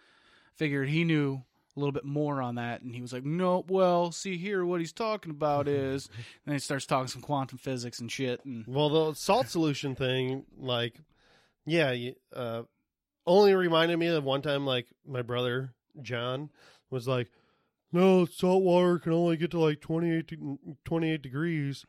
Figured 0.56 0.88
he 0.88 1.04
knew 1.04 1.42
a 1.76 1.80
little 1.80 1.92
bit 1.92 2.04
more 2.04 2.40
on 2.40 2.54
that, 2.54 2.82
and 2.82 2.94
he 2.94 3.00
was 3.00 3.12
like, 3.12 3.24
"No, 3.24 3.64
well, 3.68 4.12
see 4.12 4.36
here, 4.36 4.64
what 4.64 4.80
he's 4.80 4.92
talking 4.92 5.30
about 5.30 5.66
is." 5.66 6.08
and 6.46 6.54
he 6.54 6.58
starts 6.58 6.86
talking 6.86 7.08
some 7.08 7.22
quantum 7.22 7.58
physics 7.58 7.98
and 7.98 8.10
shit, 8.10 8.44
and 8.44 8.64
Well, 8.66 8.88
the 8.88 9.14
salt 9.14 9.48
solution 9.48 9.94
thing, 9.94 10.44
like, 10.58 10.94
yeah, 11.66 11.94
uh, 12.34 12.62
only 13.26 13.54
reminded 13.54 13.98
me 13.98 14.08
of 14.08 14.24
one 14.24 14.42
time, 14.42 14.66
like, 14.66 14.86
my 15.06 15.22
brother, 15.22 15.72
John, 16.02 16.50
was 16.90 17.08
like, 17.08 17.30
no, 17.92 18.24
salt 18.24 18.62
water 18.62 18.98
can 18.98 19.12
only 19.12 19.36
get 19.36 19.50
to 19.52 19.60
like 19.60 19.80
28, 19.80 20.28
to- 20.28 20.58
28 20.84 21.22
degrees. 21.22 21.84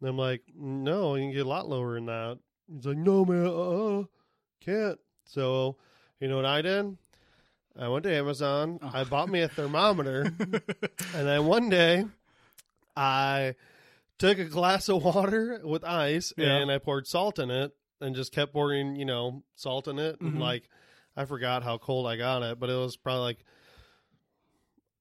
And 0.00 0.08
I'm 0.10 0.18
like, 0.18 0.42
no, 0.54 1.14
you 1.14 1.22
can 1.24 1.32
get 1.32 1.46
a 1.46 1.48
lot 1.48 1.68
lower 1.68 1.94
than 1.94 2.06
that. 2.06 2.38
He's 2.72 2.84
like, 2.86 2.96
no, 2.98 3.24
man, 3.24 3.46
uh, 3.46 4.04
can't. 4.60 4.98
So, 5.24 5.76
you 6.20 6.28
know 6.28 6.36
what 6.36 6.44
I 6.44 6.60
did? 6.62 6.96
I 7.78 7.88
went 7.88 8.04
to 8.04 8.14
Amazon. 8.14 8.78
Oh. 8.82 8.90
I 8.92 9.04
bought 9.04 9.28
me 9.28 9.40
a 9.40 9.48
thermometer. 9.48 10.32
And 11.14 11.26
then 11.26 11.46
one 11.46 11.70
day, 11.70 12.04
I 12.96 13.54
took 14.18 14.38
a 14.38 14.44
glass 14.44 14.88
of 14.88 15.02
water 15.04 15.60
with 15.64 15.84
ice 15.84 16.32
Yeah. 16.36 16.56
and 16.56 16.70
I 16.70 16.78
poured 16.78 17.06
salt 17.06 17.38
in 17.38 17.50
it 17.50 17.72
and 18.00 18.14
just 18.14 18.32
kept 18.32 18.52
pouring, 18.52 18.96
you 18.96 19.04
know, 19.04 19.42
salt 19.54 19.88
in 19.88 19.98
it. 19.98 20.20
Mhm. 20.20 20.26
And 20.28 20.40
like, 20.40 20.68
I 21.16 21.24
forgot 21.24 21.62
how 21.62 21.78
cold 21.78 22.06
I 22.06 22.16
got 22.16 22.42
it, 22.42 22.58
but 22.58 22.68
it 22.70 22.74
was 22.76 22.96
probably 22.96 23.22
like, 23.24 23.44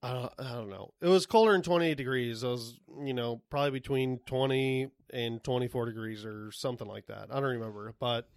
I 0.06 0.14
don't, 0.14 0.34
I 0.38 0.54
don't 0.54 0.70
know. 0.70 0.92
It 1.02 1.08
was 1.08 1.26
colder 1.26 1.54
than 1.54 1.64
28 1.64 1.96
degrees. 1.96 2.44
It 2.44 2.48
was, 2.48 2.80
you 3.04 3.14
know, 3.14 3.42
probably 3.50 3.72
between 3.72 4.20
20 4.28 4.90
and 5.12 5.44
24 5.44 5.86
degrees 5.88 6.24
or 6.26 6.52
something 6.52 6.88
like 6.88 7.08
that. 7.08 7.30
I 7.32 7.36
don't 7.40 7.44
remember. 7.54 7.92
But 8.00 8.28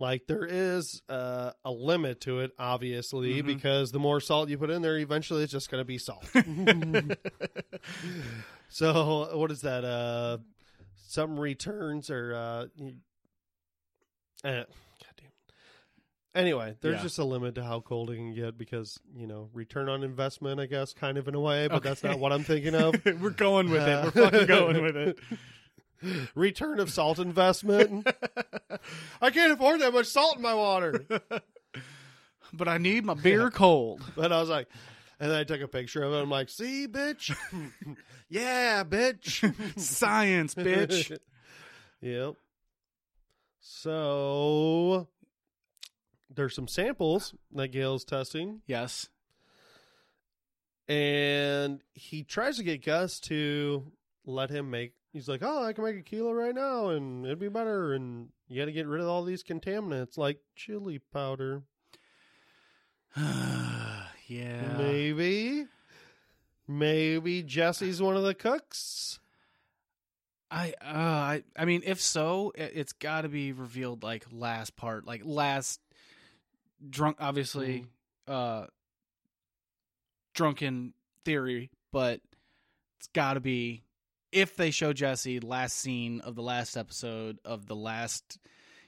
like, 0.00 0.26
there 0.26 0.44
is 0.44 1.00
uh, 1.08 1.52
a 1.64 1.70
limit 1.70 2.20
to 2.22 2.40
it, 2.40 2.50
obviously, 2.58 3.40
Mhm. 3.40 3.46
because 3.46 3.92
the 3.92 4.00
more 4.00 4.20
salt 4.20 4.48
you 4.48 4.58
put 4.58 4.70
in 4.70 4.82
there, 4.82 4.98
eventually 4.98 5.44
it's 5.44 5.52
just 5.52 5.70
going 5.70 5.80
to 5.80 5.84
be 5.84 5.98
salt. 5.98 6.24
so, 8.68 9.36
what 9.36 9.52
is 9.52 9.60
that? 9.60 9.84
Uh, 9.84 10.38
some 11.08 11.38
returns 11.38 12.10
or, 12.10 12.34
uh, 12.34 12.66
eh. 14.44 14.64
Anyway, 16.34 16.76
there's 16.80 16.96
Yeah. 16.96 17.02
just 17.02 17.18
a 17.18 17.24
limit 17.24 17.54
to 17.56 17.62
how 17.62 17.80
cold 17.80 18.10
it 18.10 18.16
can 18.16 18.34
get 18.34 18.56
because 18.56 18.98
you 19.14 19.26
know 19.26 19.50
return 19.52 19.88
on 19.90 20.02
investment, 20.02 20.60
I 20.60 20.66
guess, 20.66 20.92
kind 20.94 21.18
of 21.18 21.28
in 21.28 21.34
a 21.34 21.40
way, 21.40 21.68
but 21.68 21.82
that's 21.82 22.02
not 22.02 22.18
what 22.18 22.32
I'm 22.32 22.42
thinking 22.42 22.74
of. 22.74 22.94
we're 23.20 23.30
going 23.30 23.68
with 23.70 23.82
it. 23.82 23.88
Uh, 23.88 24.10
We're 24.14 24.30
fucking 24.30 24.46
going 24.46 24.82
with 24.82 24.96
it. 24.96 25.18
Return 26.34 26.80
of 26.80 26.90
salt 26.90 27.18
investment. 27.18 28.06
I 29.20 29.30
can't 29.30 29.52
afford 29.52 29.80
that 29.82 29.92
much 29.92 30.06
salt 30.06 30.36
in 30.36 30.42
my 30.42 30.54
water. 30.54 31.04
But 32.54 32.66
I 32.68 32.78
need 32.78 33.04
my 33.04 33.14
beer 33.14 33.50
cold. 33.50 34.02
But 34.16 34.32
I 34.32 34.40
was 34.40 34.48
like, 34.50 34.68
and 35.20 35.30
then 35.30 35.38
I 35.38 35.44
took 35.44 35.60
a 35.60 35.68
picture 35.68 36.02
of 36.02 36.12
it. 36.12 36.16
I'm 36.20 36.28
like, 36.30 36.48
see, 36.48 36.88
bitch, 36.88 37.34
yeah, 38.28 38.82
bitch, 38.84 39.78
Science, 39.78 40.54
bitch. 40.54 41.16
yep. 42.00 42.34
So 43.60 45.08
there's 46.34 46.54
some 46.54 46.68
samples 46.68 47.34
that 47.52 47.68
Gale's 47.68 48.04
testing, 48.04 48.62
Yes. 48.66 49.08
and 50.88 51.80
he 51.94 52.22
tries 52.24 52.56
to 52.56 52.62
get 52.62 52.84
Gus 52.84 53.20
to 53.20 53.90
let 54.24 54.50
him 54.50 54.70
make. 54.70 54.94
He's 55.12 55.28
like, 55.28 55.40
"Oh, 55.42 55.62
I 55.64 55.72
can 55.72 55.84
make 55.84 55.96
a 55.96 56.02
kilo 56.02 56.32
right 56.32 56.54
now, 56.54 56.88
and 56.88 57.24
it'd 57.24 57.38
be 57.38 57.48
better." 57.48 57.92
And 57.94 58.30
you 58.48 58.60
got 58.60 58.66
to 58.66 58.72
get 58.72 58.86
rid 58.86 59.00
of 59.00 59.08
all 59.08 59.24
these 59.24 59.42
contaminants, 59.44 60.16
like 60.16 60.40
chili 60.56 60.98
powder. 60.98 61.62
yeah. 64.26 64.76
Maybe, 64.78 65.66
maybe 66.66 67.42
Jesse's 67.42 68.00
one 68.00 68.16
of 68.16 68.22
the 68.22 68.34
cooks. 68.34 69.18
I 70.50 70.74
uh 70.82 70.86
I 70.86 71.42
I 71.56 71.64
mean 71.64 71.82
if 71.86 71.98
so 72.00 72.52
it, 72.54 72.72
it's 72.74 72.92
got 72.92 73.22
to 73.22 73.28
be 73.30 73.52
revealed 73.52 74.02
like 74.02 74.26
last 74.30 74.76
part 74.76 75.06
like 75.06 75.22
last 75.24 75.80
drunk 76.90 77.16
obviously 77.20 77.86
uh 78.28 78.66
drunken 80.34 80.94
theory, 81.24 81.70
but 81.92 82.20
it's 82.98 83.08
got 83.14 83.34
to 83.34 83.40
be 83.40 83.82
if 84.30 84.56
they 84.56 84.70
show 84.70 84.92
Jesse 84.92 85.40
last 85.40 85.76
scene 85.76 86.20
of 86.22 86.34
the 86.34 86.42
last 86.42 86.76
episode 86.76 87.38
of 87.44 87.66
the 87.66 87.76
last, 87.76 88.38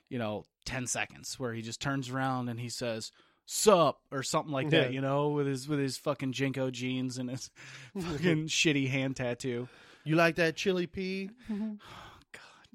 you 0.08 0.18
know, 0.18 0.44
10 0.64 0.86
seconds 0.86 1.38
where 1.38 1.52
he 1.52 1.60
just 1.60 1.80
turns 1.80 2.08
around 2.08 2.48
and 2.48 2.58
he 2.58 2.70
says, 2.70 3.12
"Sup" 3.44 4.00
or 4.10 4.22
something 4.22 4.52
like 4.52 4.70
that, 4.70 4.86
Yeah. 4.86 4.94
you 4.94 5.00
know, 5.02 5.28
with 5.30 5.46
his 5.46 5.68
with 5.68 5.78
his 5.78 5.98
fucking 5.98 6.32
JNCO 6.32 6.72
jeans 6.72 7.18
and 7.18 7.28
his 7.30 7.50
fucking 8.00 8.46
shitty 8.46 8.88
hand 8.88 9.16
tattoo. 9.16 9.68
You 10.04 10.16
like 10.16 10.36
that 10.36 10.56
chili 10.56 10.86
P? 10.86 11.30
God, 11.48 11.78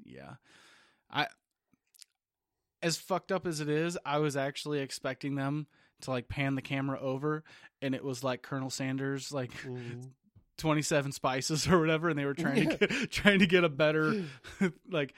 yeah. 0.04 0.34
I 1.10 1.26
as 2.82 2.96
fucked 2.96 3.30
up 3.32 3.46
as 3.46 3.60
it 3.60 3.68
is, 3.68 3.98
I 4.04 4.18
was 4.18 4.36
actually 4.36 4.80
expecting 4.80 5.34
them 5.34 5.66
to 6.02 6.10
like 6.10 6.28
pan 6.28 6.54
the 6.54 6.62
camera 6.62 6.98
over 7.00 7.44
and 7.82 7.94
it 7.94 8.02
was 8.02 8.24
like 8.24 8.42
Colonel 8.42 8.70
Sanders 8.70 9.32
like 9.32 9.52
Mhm. 9.64 10.10
27 10.56 11.12
spices 11.12 11.66
or 11.68 11.78
whatever 11.80 12.08
and 12.10 12.18
they 12.18 12.24
were 12.26 12.34
trying 12.34 12.68
to 12.68 12.76
get, 12.76 12.90
trying 13.10 13.38
to 13.40 13.46
get 13.46 13.64
a 13.64 13.68
better 13.68 14.24
like 14.90 15.14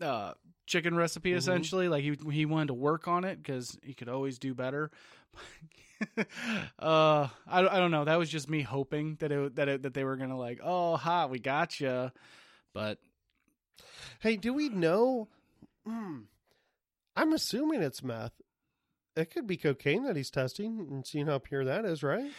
uh 0.00 0.32
chicken 0.66 0.94
recipe 0.96 1.32
Mhm. 1.32 1.36
essentially 1.36 1.88
like 1.88 2.02
he 2.02 2.16
he 2.32 2.46
wanted 2.46 2.68
to 2.68 2.74
work 2.74 3.06
on 3.08 3.24
it 3.24 3.42
cuz 3.44 3.78
he 3.82 3.92
could 3.94 4.08
always 4.08 4.38
do 4.38 4.54
better. 4.54 4.90
uh 6.78 7.28
I, 7.46 7.60
I 7.66 7.78
don't 7.78 7.90
know 7.90 8.04
that 8.04 8.16
was 8.18 8.28
just 8.28 8.48
me 8.50 8.62
hoping 8.62 9.16
that 9.20 9.30
it 9.32 9.56
that 9.56 9.68
it, 9.68 9.82
that 9.82 9.94
they 9.94 10.04
were 10.04 10.16
going 10.16 10.30
to 10.30 10.36
like 10.36 10.60
oh 10.62 10.96
ha 10.96 11.26
we 11.26 11.38
got 11.38 11.80
you 11.80 12.10
but 12.72 12.98
Hey, 14.20 14.36
do 14.36 14.54
we 14.54 14.68
know? 14.70 15.28
Hmm. 15.86 16.20
I'm 17.16 17.32
assuming 17.32 17.82
it's 17.82 18.02
meth. 18.02 18.32
It 19.16 19.30
could 19.30 19.46
be 19.46 19.56
cocaine 19.56 20.04
that 20.04 20.16
he's 20.16 20.30
testing 20.30 20.80
and 20.90 21.06
seeing 21.06 21.26
how 21.26 21.38
pure 21.38 21.64
that 21.64 21.84
is, 21.84 22.02
right? 22.02 22.30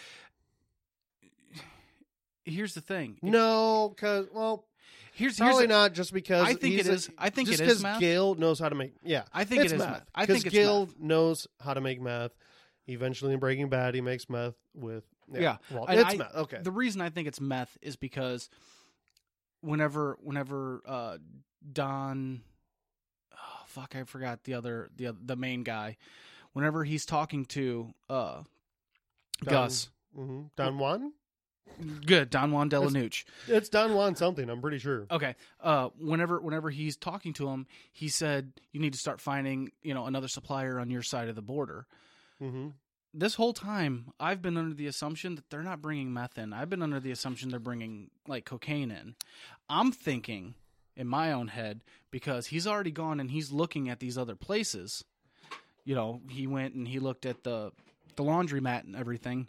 here's 2.44 2.74
the 2.76 2.82
thing 2.82 3.18
No, 3.22 3.90
because 3.96 4.28
well, 4.34 4.66
here's 5.14 5.38
here's 5.38 5.48
probably 5.50 5.66
the- 5.66 5.74
not. 5.74 5.94
Just 5.94 6.14
because 6.14 6.48
I 6.48 6.54
think 6.54 6.76
it 6.80 6.88
a- 6.88 6.92
is 6.92 7.10
I 7.18 7.30
think 7.30 7.48
just 7.50 7.62
it 7.62 7.68
is 7.68 7.74
'cause 7.76 7.84
meth. 7.84 8.00
Gale 8.00 8.36
knows 8.36 8.60
how 8.60 8.70
to 8.70 8.76
make. 8.76 8.94
Yeah, 9.04 9.24
I 9.34 9.44
think 9.46 9.64
it's 9.64 9.72
it 9.72 9.76
is 9.78 9.80
meth. 9.82 9.92
meth. 9.92 10.10
I 10.14 10.26
think 10.26 10.46
it's 10.46 10.54
Gale 10.54 10.86
meth. 10.88 11.00
knows 11.00 11.48
how 11.60 11.74
to 11.74 11.82
make 11.82 12.00
meth. 12.02 12.32
Eventually, 12.88 13.34
in 13.34 13.40
Breaking 13.40 13.68
Bad, 13.70 13.96
he 13.96 14.02
makes 14.02 14.30
meth 14.30 14.54
with. 14.76 15.04
Yeah, 15.32 15.40
Yeah, 15.42 15.58
well, 15.72 15.86
it's 15.90 16.14
I- 16.14 16.18
meth. 16.18 16.36
Okay, 16.36 16.60
The 16.62 16.72
reason 16.72 17.02
I 17.02 17.10
think 17.10 17.28
it's 17.28 17.42
meth 17.42 17.78
is 17.82 17.96
because 17.96 18.48
whenever 19.62 20.18
whenever 20.22 20.82
uh 20.86 21.18
Don 21.72 22.44
fuck 23.76 23.96
I 23.96 24.04
forgot 24.06 24.44
the 24.46 24.54
other 24.54 24.90
the 24.96 25.16
the 25.22 25.36
main 25.36 25.64
guy 25.64 25.98
whenever 26.54 26.84
he's 26.86 27.06
talking 27.06 27.44
to 27.48 27.94
uh 28.10 28.44
Don- 29.44 29.52
Gus 29.52 29.90
hmm 30.16 30.44
Don 30.56 30.78
Juan. 30.78 31.12
good 32.06 32.30
Don 32.30 32.52
Juan 32.54 32.70
Delanucci 32.70 33.26
It's 33.48 33.68
Don 33.70 33.94
Juan 33.96 34.16
something. 34.16 34.50
I'm 34.50 34.62
pretty 34.62 34.78
sure. 34.80 35.06
okay 35.12 35.36
uh 35.62 35.90
whenever 36.00 36.40
whenever 36.40 36.70
he's 36.70 36.96
talking 36.96 37.34
to 37.34 37.50
him 37.50 37.68
he 37.92 38.08
said 38.08 38.54
you 38.72 38.80
need 38.80 38.94
to 38.94 39.00
start 39.00 39.20
finding 39.20 39.72
you 39.84 39.94
know 39.94 40.06
another 40.06 40.28
supplier 40.30 40.80
on 40.80 40.90
your 40.90 41.02
side 41.04 41.28
of 41.28 41.36
the 41.36 41.42
border 41.42 41.86
hmm 42.40 42.70
this 43.18 43.36
whole 43.36 43.54
time 43.54 44.12
I've 44.20 44.42
been 44.42 44.58
under 44.58 44.74
the 44.76 44.88
assumption 44.88 45.36
that 45.36 45.50
they're 45.50 45.64
not 45.64 45.82
bringing 45.82 46.12
meth 46.12 46.38
in. 46.38 46.52
I've 46.52 46.70
been 46.70 46.82
under 46.82 47.00
the 47.00 47.12
assumption 47.12 47.48
they're 47.48 47.60
bringing 47.62 48.10
like 48.28 48.44
cocaine 48.44 48.92
in. 48.92 49.16
I'm 49.70 49.94
thinking 49.94 50.56
in 50.96 51.08
my 51.08 51.32
own 51.32 51.50
head 51.50 51.82
because 52.12 52.48
he's 52.48 52.66
already 52.68 52.92
gone 52.92 53.20
and 53.20 53.32
he's 53.32 53.52
looking 53.52 53.90
at 53.90 54.00
these 54.00 54.18
other 54.18 54.36
places. 54.36 55.04
You 55.84 55.96
know, 55.96 56.22
he 56.30 56.48
went 56.48 56.74
and 56.76 56.88
he 56.88 57.00
looked 57.00 57.26
at 57.26 57.44
the 57.44 57.72
the 58.16 58.24
laundromat 58.24 58.84
and 58.86 58.96
everything. 58.96 59.48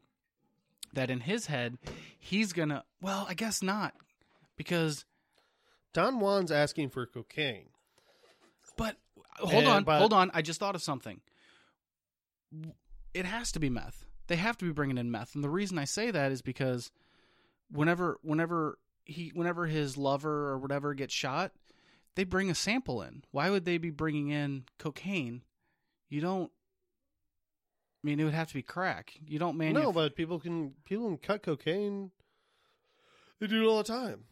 That 0.93 1.11
in 1.11 1.21
his 1.21 1.47
head, 1.47 1.77
he's 2.19 2.53
gonna. 2.53 2.85
Well, 3.03 3.27
I 3.29 3.35
guess 3.35 3.63
not 3.63 3.95
because. 4.57 5.05
Don 5.93 6.19
Juan's 6.21 6.53
asking 6.53 6.91
for 6.91 7.07
cocaine. 7.07 7.69
But 8.77 8.97
hold 9.39 9.65
And- 9.65 9.89
on, 9.89 9.99
hold 9.99 10.13
on. 10.13 10.31
I 10.35 10.43
just 10.43 10.61
thought 10.61 10.75
of 10.75 10.83
something. 10.83 11.21
It 13.15 13.25
has 13.27 13.53
to 13.53 13.61
be 13.61 13.71
meth. 13.71 14.05
They 14.27 14.37
have 14.37 14.59
to 14.59 14.65
be 14.65 14.73
bringing 14.73 14.99
in 14.99 15.11
meth, 15.11 15.35
and 15.35 15.43
the 15.45 15.49
reason 15.51 15.79
I 15.79 15.85
say 15.85 16.11
that 16.11 16.33
is 16.33 16.43
because 16.43 16.91
whenever, 17.71 18.19
whenever 18.23 18.79
he, 19.07 19.31
whenever 19.35 19.67
his 19.67 19.97
lover 19.97 20.51
or 20.51 20.59
whatever 20.59 20.93
gets 20.93 21.15
shot, 21.15 21.53
they 22.15 22.25
bring 22.25 22.51
a 22.51 22.55
sample 22.55 23.01
in. 23.03 23.23
Why 23.31 23.49
would 23.51 23.65
they 23.65 23.79
be 23.79 23.91
bringing 23.91 24.29
in 24.29 24.65
cocaine? 24.79 25.43
You 26.11 26.21
don't. 26.21 26.51
I 28.05 28.07
mean, 28.07 28.21
it 28.21 28.25
would 28.25 28.35
have 28.35 28.49
to 28.49 28.55
be 28.55 28.63
crack. 28.63 29.15
You 29.27 29.39
don't 29.39 29.57
manufacture. 29.57 29.87
No, 29.87 29.93
but 29.93 30.15
people 30.15 30.39
can 30.39 30.75
people 30.85 31.07
can 31.07 31.19
cut 31.19 31.43
cocaine. 31.43 32.11
They 33.41 33.47
do 33.49 33.63
it 33.63 33.67
all 33.67 33.79
the 33.79 33.85
time. 33.85 34.25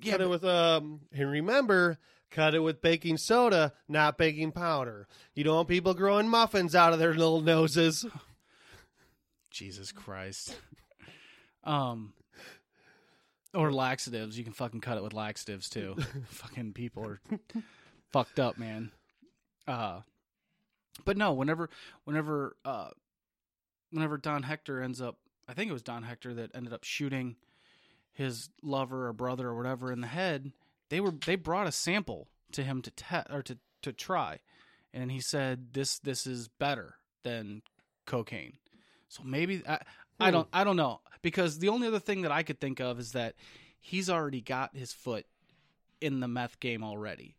yeah, 0.00 0.12
cut 0.12 0.18
but- 0.18 0.24
it 0.24 0.30
with 0.30 0.44
um 0.44 1.00
and 1.12 1.30
remember 1.30 1.98
cut 2.30 2.54
it 2.54 2.60
with 2.60 2.80
baking 2.80 3.18
soda 3.18 3.74
not 3.88 4.16
baking 4.16 4.50
powder 4.50 5.06
you 5.34 5.44
don't 5.44 5.54
want 5.54 5.68
people 5.68 5.92
growing 5.92 6.26
muffins 6.26 6.74
out 6.74 6.94
of 6.94 6.98
their 6.98 7.12
little 7.12 7.42
noses 7.42 8.06
Jesus 9.50 9.92
Christ. 9.92 10.56
um 11.64 12.14
or 13.54 13.72
laxatives. 13.72 14.36
You 14.38 14.44
can 14.44 14.52
fucking 14.52 14.80
cut 14.80 14.96
it 14.96 15.02
with 15.02 15.12
laxatives 15.12 15.68
too. 15.68 15.96
fucking 16.28 16.72
people 16.72 17.04
are 17.06 17.20
fucked 18.12 18.38
up, 18.40 18.58
man. 18.58 18.90
Uh 19.66 20.00
but 21.04 21.16
no, 21.16 21.32
whenever 21.32 21.70
whenever 22.04 22.56
uh 22.64 22.90
whenever 23.90 24.16
Don 24.18 24.42
Hector 24.42 24.80
ends 24.80 25.00
up 25.00 25.16
I 25.48 25.54
think 25.54 25.68
it 25.70 25.72
was 25.74 25.82
Don 25.82 26.02
Hector 26.02 26.34
that 26.34 26.50
ended 26.54 26.72
up 26.72 26.84
shooting 26.84 27.36
his 28.12 28.48
lover 28.62 29.08
or 29.08 29.12
brother 29.12 29.48
or 29.48 29.56
whatever 29.56 29.90
in 29.90 30.00
the 30.00 30.06
head, 30.06 30.52
they 30.90 31.00
were 31.00 31.12
they 31.26 31.36
brought 31.36 31.66
a 31.66 31.72
sample 31.72 32.28
to 32.52 32.62
him 32.62 32.82
to 32.82 32.90
te- 32.90 33.30
or 33.32 33.42
to 33.42 33.58
to 33.82 33.92
try. 33.92 34.40
And 34.94 35.10
he 35.10 35.20
said 35.20 35.72
this 35.72 35.98
this 35.98 36.26
is 36.26 36.48
better 36.48 36.96
than 37.22 37.62
cocaine. 38.06 38.54
So 39.08 39.22
maybe 39.24 39.62
I, 39.68 39.78
I 40.20 40.26
Hmm. 40.28 40.32
don't 40.32 40.48
I 40.52 40.64
don't 40.64 40.76
know 40.76 41.00
because 41.22 41.58
the 41.58 41.68
only 41.68 41.86
other 41.86 41.98
thing 42.00 42.22
that 42.22 42.32
I 42.32 42.42
could 42.42 42.60
think 42.60 42.80
of 42.80 42.98
is 42.98 43.12
that 43.12 43.34
he's 43.80 44.10
already 44.10 44.40
got 44.40 44.76
his 44.76 44.92
foot 44.92 45.26
in 46.00 46.20
the 46.20 46.28
meth 46.28 46.60
game 46.60 46.82
already. 46.84 47.36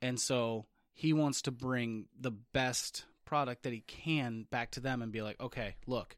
And 0.00 0.18
so 0.20 0.66
he 0.92 1.12
wants 1.12 1.42
to 1.42 1.50
bring 1.50 2.06
the 2.20 2.32
best 2.32 3.04
product 3.24 3.62
that 3.62 3.72
he 3.72 3.80
can 3.80 4.46
back 4.50 4.72
to 4.72 4.80
them 4.80 5.00
and 5.00 5.12
be 5.12 5.22
like, 5.22 5.40
"Okay, 5.40 5.76
look, 5.86 6.16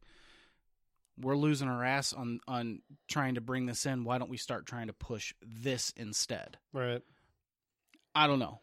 we're 1.21 1.37
losing 1.37 1.69
our 1.69 1.85
ass 1.85 2.13
on 2.13 2.41
on 2.49 2.81
trying 3.09 3.35
to 3.37 3.41
bring 3.41 3.67
this 3.67 3.87
in. 3.87 4.05
Why 4.05 4.19
don't 4.19 4.31
we 4.31 4.37
start 4.37 4.67
trying 4.67 4.89
to 4.89 4.93
push 4.93 5.35
this 5.43 5.93
instead?" 5.97 6.59
right 6.73 7.03
I 8.17 8.27
don't 8.27 8.39
know. 8.39 8.61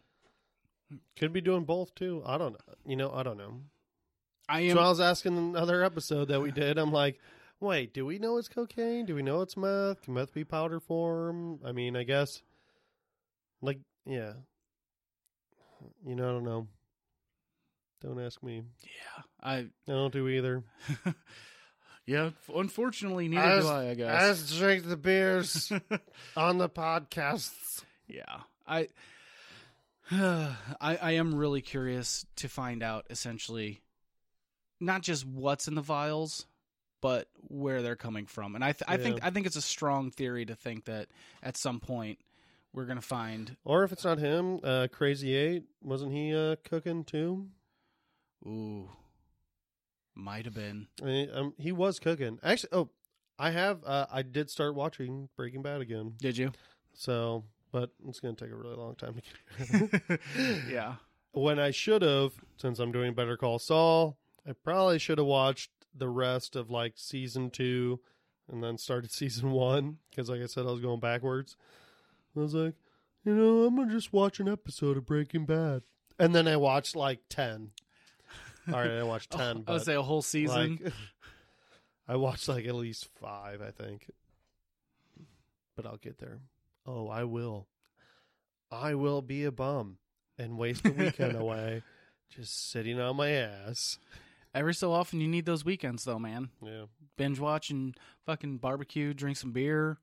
could 1.16 1.32
be 1.32 1.39
doing 1.42 1.64
both 1.64 1.93
too 1.96 2.22
i 2.26 2.38
don't 2.38 2.51
know 2.54 2.74
you 2.86 2.97
know 2.97 3.12
i 3.13 3.24
don't 3.24 3.38
know 3.38 3.62
I 4.50 4.62
am 4.62 4.76
so 4.76 4.82
i 4.82 4.89
was 4.89 5.00
asking 5.00 5.38
another 5.38 5.84
episode 5.86 6.28
that 6.28 6.42
we 6.42 6.51
did 6.51 6.78
i'm 6.78 6.92
like 6.92 7.18
wait 7.62 7.93
do 7.93 8.05
we 8.05 8.20
know 8.20 8.38
it's 8.38 8.50
cocaine 8.50 9.05
do 9.05 9.16
we 9.16 9.21
know 9.21 9.42
it's 9.42 9.55
meth 9.55 10.01
can 10.01 10.13
meth 10.13 10.33
be 10.33 10.43
powder 10.43 10.79
form 10.79 11.59
i 11.66 11.71
mean 11.71 11.96
i 11.96 12.04
guess 12.04 12.42
like 13.62 13.79
yeah 14.05 14.33
you 16.05 16.16
know 16.16 16.28
i 16.28 16.32
don't 16.32 16.43
know 16.43 16.67
don't 18.01 18.20
ask 18.20 18.43
me 18.43 18.63
yeah. 18.83 19.24
I 19.42 19.54
i 19.58 19.67
don't 19.88 20.12
do 20.12 20.28
either 20.28 20.63
yeah, 22.05 22.32
unfortunately 22.54 23.28
neither 23.28 23.42
As- 23.42 23.63
do 23.63 23.70
I, 23.70 23.89
I 23.89 23.93
guess. 23.93 24.21
Let's 24.21 24.58
drink 24.58 24.88
the 24.88 24.97
beers 24.97 25.71
on 26.36 26.58
the 26.58 26.70
podcasts. 26.70 27.83
Yeah, 28.08 28.42
I, 28.67 28.88
I, 30.12 30.55
I 30.82 31.12
am 31.12 31.36
really 31.36 31.62
curious 31.62 32.25
to 32.38 32.50
find 32.50 32.83
out 32.83 33.05
essentially, 33.09 33.82
not 34.79 35.04
just 35.04 35.25
what's 35.25 35.67
in 35.67 35.75
the 35.75 35.82
vials, 35.82 36.47
but 37.02 37.28
where 37.48 37.82
they're 37.82 37.96
coming 37.96 38.26
from. 38.26 38.56
And 38.56 38.64
I, 38.64 38.72
th- 38.72 38.84
I 38.88 38.98
think, 38.98 39.20
I 39.24 39.30
think 39.32 39.46
it's 39.46 39.56
a 39.56 39.62
strong 39.62 40.12
theory 40.12 40.46
to 40.46 40.56
think 40.56 40.86
that 40.86 41.08
at 41.44 41.58
some 41.58 41.80
point 41.80 42.20
we're 42.74 42.86
gonna 42.86 43.02
find. 43.02 43.58
Or 43.66 43.84
if 43.84 43.92
it's 43.92 44.06
not 44.06 44.20
him, 44.20 44.60
uh, 44.64 44.88
Crazy 44.92 45.36
Eight 45.36 45.64
wasn't 45.84 46.14
he 46.14 46.34
uh, 46.36 46.56
cooking 46.64 47.04
too? 47.04 47.48
Ooh, 48.46 48.90
might 50.16 50.46
have 50.46 50.54
been. 50.54 50.88
I 51.02 51.06
mean, 51.06 51.30
um, 51.34 51.54
he 51.58 51.72
was 51.72 52.00
cooking. 52.00 52.40
Actually, 52.44 52.70
oh, 52.74 52.90
I 53.38 53.52
have. 53.52 53.84
Uh, 53.86 54.06
I 54.12 54.22
did 54.22 54.50
start 54.50 54.76
watching 54.76 55.30
Breaking 55.36 55.62
Bad 55.62 55.82
again. 55.82 56.14
Did 56.20 56.38
you? 56.38 56.52
So, 56.94 57.44
but 57.72 57.92
it's 58.08 58.20
going 58.20 58.36
to 58.36 58.46
take 58.46 58.54
a 58.54 58.56
really 58.56 58.76
long 58.76 58.96
time 58.96 59.16
to 59.16 60.00
get. 60.00 60.20
yeah. 60.70 60.96
when 61.32 61.60
I 61.60 61.72
should 61.72 62.02
have, 62.02 62.34
since 62.58 62.80
I'm 62.80 62.92
doing 62.92 63.14
Better 63.14 63.38
Call 63.38 63.60
Saul, 63.60 64.18
I 64.48 64.54
probably 64.54 65.00
should 65.00 65.18
have 65.18 65.28
watched 65.28 65.72
the 65.96 66.09
rest 66.09 66.55
of 66.55 66.70
like 66.70 66.93
season 66.96 67.50
two, 67.50 68.00
and 68.51 68.63
then 68.63 68.78
started 68.78 69.12
season 69.12 69.51
one 69.51 69.97
because, 70.09 70.30
like 70.30 70.42
I 70.42 70.46
said, 70.46 70.66
I 70.66 70.72
was 70.72 70.82
going 70.82 71.00
backwards. 71.00 71.55
I 72.36 72.39
was 72.39 72.54
like, 72.54 72.76
you 73.26 73.34
know, 73.34 73.66
I'm 73.66 73.76
gonna 73.76 73.92
just 73.92 74.13
watch 74.13 74.39
an 74.39 74.47
episode 74.47 74.97
of 74.97 75.05
Breaking 75.05 75.46
Bad, 75.46 75.84
and 76.20 76.34
then 76.34 76.47
I 76.47 76.58
watched 76.58 76.96
like 76.96 77.20
ten. 77.30 77.72
All 78.68 78.80
right, 78.80 78.92
I 78.92 79.04
watched 79.04 79.30
oh, 79.36 79.38
ten. 79.38 79.63
I 79.68 79.74
would 79.74 79.82
say 79.82 79.96
a 79.96 80.01
whole 80.01 80.22
season. 80.22 80.80
like, 80.84 80.93
I 82.08 82.16
watched 82.16 82.47
like 82.47 82.66
at 82.66 82.76
least 82.76 83.09
five, 83.20 83.62
I 83.62 83.72
think. 83.72 84.09
But 85.76 85.86
I'll 85.86 85.97
get 85.97 86.20
there. 86.20 86.39
Oh, 86.86 87.08
I 87.08 87.24
will. 87.24 87.68
I 88.72 88.96
will 88.96 89.22
be 89.22 89.46
a 89.46 89.51
bum 89.51 89.97
and 90.38 90.58
waste 90.58 90.84
the 90.84 90.92
weekend 90.92 91.36
away 91.36 91.84
just 92.36 92.72
sitting 92.72 93.00
on 93.00 93.18
my 93.18 93.30
ass. 93.30 94.00
Every 94.54 94.74
so 94.74 94.92
often, 94.92 95.22
you 95.22 95.28
need 95.28 95.46
those 95.46 95.64
weekends, 95.64 96.04
though, 96.04 96.20
man. 96.20 96.50
Yeah. 96.62 96.86
Binge 97.18 97.40
watch 97.40 97.70
and 97.70 97.96
fucking 98.26 98.58
barbecue, 98.58 99.14
drink 99.14 99.38
some 99.38 99.52
beer. 99.52 99.98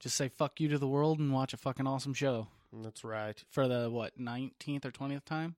Just 0.00 0.16
say 0.16 0.28
fuck 0.28 0.60
you 0.60 0.68
to 0.68 0.78
the 0.78 0.86
world 0.88 1.18
and 1.18 1.32
watch 1.32 1.52
a 1.52 1.56
fucking 1.56 1.86
awesome 1.86 2.14
show 2.14 2.48
That's 2.72 3.02
right. 3.02 3.42
for 3.50 3.66
the 3.66 3.90
what 3.90 4.18
nineteenth 4.18 4.84
or 4.86 4.90
twentieth 4.92 5.24
time. 5.24 5.56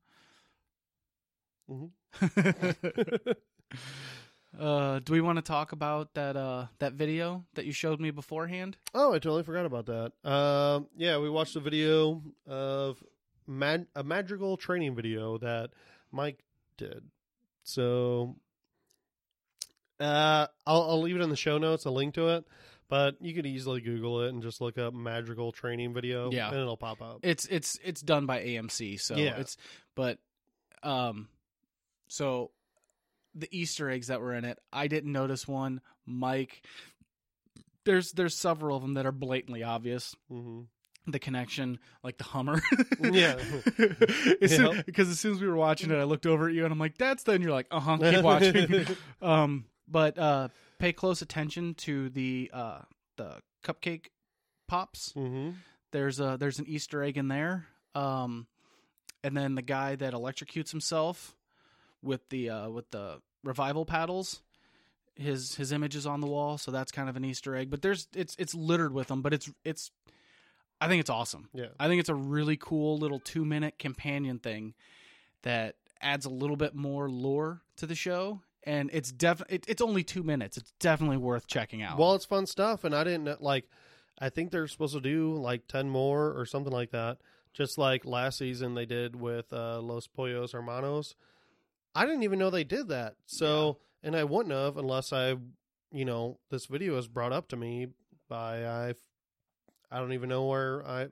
Mm-hmm. 1.71 3.31
uh, 4.61 5.01
do 5.01 5.12
we 5.12 5.21
want 5.21 5.37
to 5.37 5.43
talk 5.43 5.73
about 5.73 6.15
that 6.15 6.37
uh 6.37 6.67
that 6.79 6.95
video 6.95 7.45
that 7.55 7.67
you 7.67 7.73
showed 7.73 8.01
me 8.01 8.11
beforehand? 8.11 8.77
Oh, 8.95 9.11
I 9.12 9.19
totally 9.19 9.43
forgot 9.43 9.67
about 9.67 9.87
that. 9.87 10.12
Um, 10.29 10.89
yeah, 10.97 11.19
we 11.19 11.29
watched 11.29 11.57
a 11.57 11.61
video 11.61 12.23
of 12.47 13.03
mag- 13.47 13.89
a 13.95 14.03
magical 14.03 14.57
training 14.57 14.95
video 14.95 15.37
that 15.39 15.71
Mike 16.11 16.43
did. 16.79 17.05
So, 17.62 18.37
uh, 19.99 20.47
I'll, 20.66 20.82
I'll 20.82 21.01
leave 21.03 21.16
it 21.16 21.23
in 21.23 21.31
the 21.31 21.37
show 21.37 21.59
notes, 21.59 21.85
a 21.85 21.91
link 21.91 22.15
to 22.15 22.28
it. 22.31 22.45
But 22.89 23.16
you 23.20 23.35
could 23.35 23.47
easily 23.47 23.81
Google 23.81 24.23
it 24.23 24.31
and 24.31 24.43
just 24.43 24.61
look 24.61 24.77
up 24.77 24.93
magical 24.93 25.53
training 25.53 25.95
video, 25.95 26.32
Yeah. 26.32 26.49
and 26.49 26.57
it'll 26.59 26.77
pop 26.77 27.01
up. 27.01 27.20
It's 27.23 27.47
it's 27.47 27.78
it's 27.85 28.01
done 28.01 28.27
by 28.27 28.41
AMC, 28.45 28.99
so 29.01 29.15
Yeah. 29.15 29.37
it's 29.37 29.57
but 29.95 30.19
um 30.82 31.28
so 32.09 32.51
the 33.37 33.47
Easter 33.57 33.89
eggs 33.89 34.09
that 34.09 34.20
were 34.20 34.35
in 34.35 34.45
it, 34.45 34.59
I 34.73 34.89
didn't 34.89 35.12
notice 35.12 35.47
one. 35.47 35.82
Mike 36.05 36.66
there's 37.85 38.11
there's 38.11 38.35
several 38.37 38.77
of 38.77 38.82
them 38.82 38.95
that 38.95 39.07
are 39.07 39.12
blatantly 39.12 39.62
obvious. 39.62 40.16
hmm 40.28 40.62
The 41.06 41.18
connection, 41.18 41.78
like 42.05 42.18
the 42.18 42.24
Hummer, 42.24 42.60
Yeah. 43.01 43.36
As 44.43 44.55
soon- 44.55 44.77
Yep. 44.77 44.86
Because 44.86 45.09
as 45.09 45.18
soon 45.18 45.32
as 45.35 45.40
we 45.40 45.48
were 45.48 45.56
watching 45.56 45.90
it, 45.90 45.97
I 45.97 46.05
looked 46.05 46.27
over 46.27 46.48
at 46.48 46.55
you 46.55 46.64
and 46.64 46.72
I'm 46.72 46.78
like, 46.78 46.98
"That's 46.98 47.22
the." 47.22 47.32
And 47.32 47.43
you're 47.43 47.52
like, 47.52 47.66
"Uh 47.70 47.81
huh." 47.81 47.97
Keep 47.98 48.22
watching. 48.22 48.86
um, 49.22 49.64
but 49.89 50.18
uh, 50.18 50.48
pay 50.78 50.93
close 50.93 51.22
attention 51.22 51.74
to 51.74 52.10
the 52.10 52.51
uh 52.52 52.81
the 53.16 53.36
cupcake 53.64 54.06
pops. 54.68 55.12
hmm 55.12 55.51
There's 55.90 56.20
a 56.20 56.36
there's 56.39 56.59
an 56.59 56.66
Easter 56.68 57.02
egg 57.02 57.16
in 57.16 57.28
there. 57.28 57.66
Um, 57.94 58.47
and 59.24 59.36
then 59.36 59.55
the 59.55 59.62
guy 59.62 59.97
that 59.97 60.12
electrocutes 60.12 60.70
himself 60.70 61.35
with 62.02 62.28
the 62.28 62.51
uh 62.51 62.68
with 62.68 62.90
the 62.90 63.20
revival 63.43 63.85
paddles. 63.86 64.43
His 65.16 65.56
his 65.56 65.72
image 65.72 65.97
is 65.97 66.06
on 66.06 66.20
the 66.20 66.27
wall, 66.28 66.56
so 66.56 66.70
that's 66.70 66.93
kind 66.93 67.09
of 67.09 67.16
an 67.16 67.24
Easter 67.24 67.56
egg. 67.56 67.68
But 67.70 67.82
there's 67.82 68.06
it's 68.14 68.36
it's 68.39 68.55
littered 68.55 68.93
with 68.94 69.09
them. 69.09 69.22
But 69.22 69.35
it's 69.35 69.51
it's, 69.64 69.90
I 70.81 70.89
think 70.89 71.01
it's 71.01 71.11
awesome. 71.11 71.48
Yeah. 71.52 71.66
I 71.78 71.89
think 71.89 72.01
it's 72.01 72.09
a 72.09 72.15
really 72.15 72.57
cool 72.57 72.98
little 72.98 73.20
two 73.20 73.44
minute 73.44 73.78
companion 73.78 74.39
thing 74.39 74.74
that 75.43 75.77
adds 76.01 76.24
a 76.24 76.31
little 76.31 76.57
bit 76.57 76.74
more 76.74 77.09
lore 77.09 77.62
to 77.77 77.86
the 77.86 77.94
show. 77.94 78.40
And 78.65 78.90
it's 78.93 79.11
definitely 79.11 79.57
it, 79.57 79.65
it's 79.69 79.82
only 79.82 80.02
two 80.05 80.23
minutes. 80.23 80.57
It's 80.57 80.73
definitely 80.81 81.16
worth 81.16 81.47
checking 81.47 81.82
out. 81.82 81.98
Well, 81.98 82.15
it's 82.15 82.27
fun 82.27 82.47
stuff, 82.47 82.85
and 82.85 82.94
I 82.94 83.05
didn't 83.05 83.40
like. 83.43 83.69
I 84.19 84.28
think 84.28 84.51
they're 84.51 84.69
supposed 84.69 84.93
to 84.93 85.01
do 85.01 85.35
like 85.35 85.66
ten 85.66 85.89
more 85.89 86.39
or 86.39 86.44
something 86.44 86.73
like 86.73 86.90
that. 86.90 87.19
Just 87.55 87.78
like 87.78 88.05
last 88.05 88.36
season 88.36 88.74
they 88.74 88.85
did 88.85 89.16
with 89.16 89.51
uh, 89.52 89.81
Los 89.81 90.07
Pollos 90.07 90.52
Hermanos. 90.52 91.15
I 91.94 92.05
didn't 92.05 92.23
even 92.23 92.39
know 92.39 92.51
they 92.51 92.65
did 92.65 92.89
that. 92.89 93.16
So, 93.24 93.78
and 94.02 94.15
I 94.15 94.24
wouldn't 94.24 94.55
have 94.55 94.77
unless 94.77 95.11
I, 95.12 95.36
you 95.90 96.05
know, 96.05 96.39
this 96.51 96.66
video 96.66 96.97
was 96.97 97.09
brought 97.09 97.32
up 97.32 97.48
to 97.48 97.57
me 97.57 97.89
by 98.28 98.66
I. 98.66 98.94
I 99.91 99.99
don't 99.99 100.12
even 100.12 100.29
know 100.29 100.45
where 100.47 100.87
I. 100.87 101.09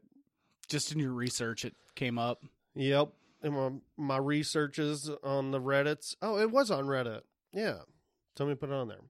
just 0.69 0.93
in 0.93 0.99
your 0.99 1.13
research, 1.13 1.65
it 1.65 1.75
came 1.95 2.19
up. 2.19 2.43
Yep, 2.75 3.09
in 3.43 3.53
my 3.55 3.71
my 3.97 4.17
researches 4.19 5.11
on 5.25 5.51
the 5.51 5.61
Reddit's. 5.61 6.17
Oh, 6.23 6.39
it 6.39 6.51
was 6.51 6.71
on 6.71 6.85
Reddit. 6.87 7.23
Yeah, 7.53 7.79
somebody 8.37 8.57
put 8.59 8.71
it 8.71 8.75
on 8.75 8.89
there. 8.89 9.01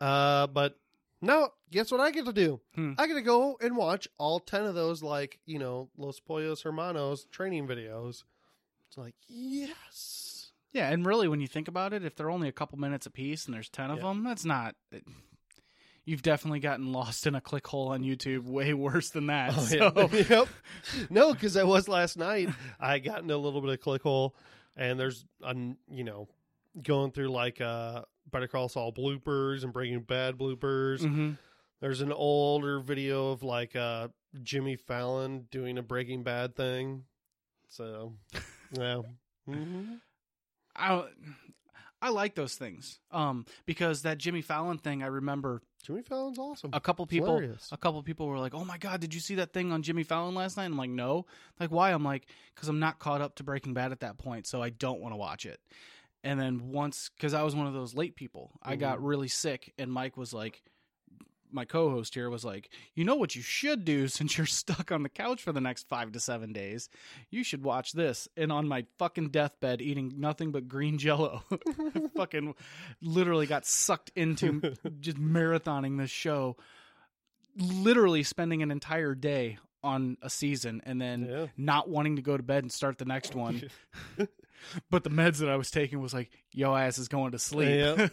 Uh, 0.00 0.46
but 0.46 0.78
no, 1.20 1.48
guess 1.70 1.90
what 1.90 2.00
I 2.00 2.10
get 2.12 2.24
to 2.26 2.32
do? 2.32 2.60
Hmm. 2.74 2.92
I 2.98 3.06
get 3.08 3.14
to 3.14 3.20
go 3.22 3.58
and 3.60 3.76
watch 3.76 4.06
all 4.18 4.38
ten 4.40 4.64
of 4.64 4.74
those, 4.74 5.02
like 5.02 5.40
you 5.44 5.58
know, 5.58 5.90
Los 5.96 6.20
Pollos 6.20 6.62
Hermanos 6.62 7.26
training 7.30 7.66
videos. 7.66 8.22
It's 8.88 8.96
like 8.96 9.14
yes, 9.26 10.52
Yeah, 10.72 10.88
and 10.90 11.04
really, 11.04 11.28
when 11.28 11.40
you 11.40 11.48
think 11.48 11.68
about 11.68 11.92
it, 11.92 12.04
if 12.04 12.14
they're 12.16 12.30
only 12.30 12.48
a 12.48 12.52
couple 12.52 12.78
minutes 12.78 13.04
a 13.06 13.10
piece 13.10 13.44
and 13.46 13.54
there's 13.54 13.68
ten 13.68 13.90
of 13.90 13.98
Yeah. 13.98 14.04
them, 14.04 14.24
that's 14.24 14.44
not. 14.46 14.76
You've 16.08 16.22
definitely 16.22 16.60
gotten 16.60 16.90
lost 16.90 17.26
in 17.26 17.34
a 17.34 17.40
click 17.42 17.66
hole 17.66 17.88
on 17.88 18.02
YouTube 18.02 18.44
way 18.44 18.72
worse 18.72 19.10
than 19.10 19.26
that. 19.26 19.52
Oh, 19.54 19.60
so, 19.60 19.76
yeah. 20.10 20.24
yep. 20.30 20.48
No, 21.10 21.34
because 21.34 21.54
I 21.54 21.64
was 21.64 21.86
last 21.86 22.16
night. 22.16 22.48
I 22.80 22.98
got 22.98 23.20
into 23.20 23.34
a 23.34 23.36
little 23.36 23.60
bit 23.60 23.68
of 23.68 23.80
click 23.80 24.00
hole, 24.00 24.34
and 24.74 24.98
there's 24.98 25.26
a 25.42 25.54
you 25.90 26.04
know 26.04 26.26
going 26.82 27.10
through 27.10 27.28
like 27.28 27.60
uh 27.60 28.04
Better 28.32 28.48
Call 28.48 28.70
Saul 28.70 28.90
bloopers 28.90 29.64
and 29.64 29.72
Breaking 29.72 30.00
Bad 30.00 30.38
bloopers. 30.38 31.00
Mhm. 31.00 31.36
There's 31.82 32.00
an 32.00 32.12
older 32.12 32.80
video 32.80 33.32
of 33.32 33.42
like 33.42 33.76
uh 33.76 34.08
Jimmy 34.42 34.76
Fallon 34.76 35.46
doing 35.50 35.76
a 35.76 35.82
Breaking 35.82 36.22
Bad 36.22 36.56
thing. 36.56 37.04
So, 37.68 38.14
yeah. 38.72 39.02
hmm 39.46 39.96
I 40.74 41.04
I 42.00 42.08
like 42.08 42.34
those 42.34 42.54
things. 42.54 42.98
Um, 43.10 43.44
because 43.66 44.02
that 44.02 44.16
Jimmy 44.16 44.40
Fallon 44.40 44.78
thing, 44.78 45.02
I 45.02 45.08
remember 45.08 45.60
Jimmy 45.84 46.02
Fallon's 46.02 46.38
awesome. 46.38 46.70
a 46.72 46.80
couple 46.80 47.06
people 47.06 47.36
hilarious. 47.36 47.68
a 47.72 47.76
couple 47.76 48.02
people 48.02 48.26
were 48.26 48.38
like, 48.38 48.54
"Oh 48.54 48.64
my 48.64 48.78
god, 48.78 49.00
did 49.00 49.14
you 49.14 49.20
see 49.20 49.36
that 49.36 49.52
thing 49.52 49.72
on 49.72 49.82
Jimmy 49.82 50.02
Fallon 50.02 50.34
last 50.34 50.56
night?" 50.56 50.66
I'm 50.66 50.76
like, 50.76 50.90
"No." 50.90 51.26
Like, 51.58 51.70
why? 51.70 51.92
I'm 51.92 52.04
like, 52.04 52.26
"Cuz 52.56 52.68
I'm 52.68 52.78
not 52.78 52.98
caught 52.98 53.20
up 53.20 53.36
to 53.36 53.44
Breaking 53.44 53.74
Bad 53.74 53.92
at 53.92 54.00
that 54.00 54.18
point, 54.18 54.46
so 54.46 54.62
I 54.62 54.70
don't 54.70 55.00
want 55.00 55.12
to 55.12 55.16
watch 55.16 55.46
it." 55.46 55.60
And 56.24 56.40
then 56.40 56.72
once 56.72 57.10
cuz 57.18 57.32
I 57.32 57.42
was 57.42 57.54
one 57.54 57.66
of 57.66 57.74
those 57.74 57.94
late 57.94 58.16
people, 58.16 58.52
I 58.62 58.76
got 58.76 58.96
mm-hmm. 58.96 59.06
really 59.06 59.28
sick 59.28 59.72
and 59.78 59.92
Mike 59.92 60.16
was 60.16 60.34
like 60.34 60.62
my 61.52 61.64
co-host 61.64 62.14
here 62.14 62.28
was 62.30 62.44
like, 62.44 62.68
"You 62.94 63.04
know 63.04 63.14
what 63.16 63.34
you 63.36 63.42
should 63.42 63.84
do 63.84 64.08
since 64.08 64.36
you're 64.36 64.46
stuck 64.46 64.90
on 64.92 65.02
the 65.02 65.08
couch 65.08 65.42
for 65.42 65.52
the 65.52 65.60
next 65.60 65.88
5 65.88 66.12
to 66.12 66.20
7 66.20 66.52
days? 66.52 66.88
You 67.30 67.42
should 67.44 67.62
watch 67.62 67.92
this." 67.92 68.28
And 68.36 68.50
on 68.52 68.68
my 68.68 68.86
fucking 68.98 69.28
deathbed 69.30 69.80
eating 69.82 70.14
nothing 70.18 70.50
but 70.52 70.68
green 70.68 70.98
jello. 71.04 71.42
fucking 72.16 72.54
literally 73.00 73.46
got 73.46 73.66
sucked 73.66 74.10
into 74.16 74.60
just 75.00 75.16
marathoning 75.18 75.98
this 75.98 76.10
show 76.10 76.56
literally 77.56 78.22
spending 78.22 78.62
an 78.62 78.70
entire 78.70 79.14
day 79.14 79.58
on 79.82 80.16
a 80.22 80.30
season 80.30 80.80
and 80.84 81.00
then 81.00 81.26
Yeah. 81.28 81.46
not 81.56 81.88
wanting 81.88 82.16
to 82.16 82.22
go 82.22 82.36
to 82.36 82.42
bed 82.42 82.62
and 82.64 82.70
start 82.72 82.98
the 82.98 83.04
next 83.04 83.34
one 83.34 83.68
but 84.90 85.04
the 85.04 85.10
meds 85.10 85.38
that 85.38 85.48
i 85.48 85.56
was 85.56 85.70
taking 85.70 86.00
was 86.00 86.12
like 86.12 86.30
yo 86.52 86.74
ass 86.74 86.98
is 86.98 87.08
going 87.08 87.32
to 87.32 87.38
sleep 87.38 87.68
Yeah. 87.68 88.08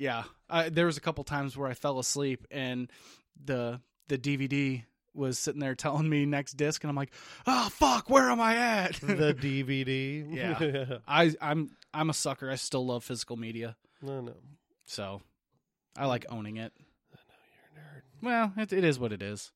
Yeah 0.00 0.24
I, 0.48 0.68
there 0.70 0.86
was 0.86 0.96
a 0.96 1.00
couple 1.00 1.22
times 1.24 1.56
where 1.56 1.68
i 1.68 1.74
fell 1.74 1.98
asleep 1.98 2.46
and 2.50 2.90
the 3.44 3.80
the 4.08 4.18
dvd 4.18 4.84
was 5.14 5.38
sitting 5.38 5.60
there 5.60 5.74
telling 5.74 6.08
me 6.08 6.24
next 6.26 6.54
disc 6.54 6.82
and 6.82 6.88
i'm 6.88 6.96
like 6.96 7.12
oh 7.46 7.68
fuck 7.70 8.08
where 8.08 8.30
am 8.30 8.40
i 8.40 8.56
at 8.56 8.94
the 8.94 9.34
DVD. 9.40 10.26
Yeah. 10.28 10.98
I, 11.08 11.34
I'm 11.40 11.70
I'm 11.92 12.10
a 12.10 12.14
sucker. 12.14 12.50
I 12.50 12.54
still 12.54 12.86
love 12.86 13.04
physical 13.04 13.36
media, 13.36 13.76
no, 14.00 14.20
no. 14.20 14.34
so 14.86 15.20
I 15.96 16.06
like 16.06 16.24
owning 16.28 16.56
it. 16.56 16.72
I 17.12 17.18
know 17.26 17.34
you're 17.74 17.82
a 17.82 17.98
nerd. 17.98 18.02
Well, 18.22 18.52
it, 18.62 18.72
it 18.72 18.84
is 18.84 18.98
what 18.98 19.12
it 19.12 19.22
is. 19.22 19.50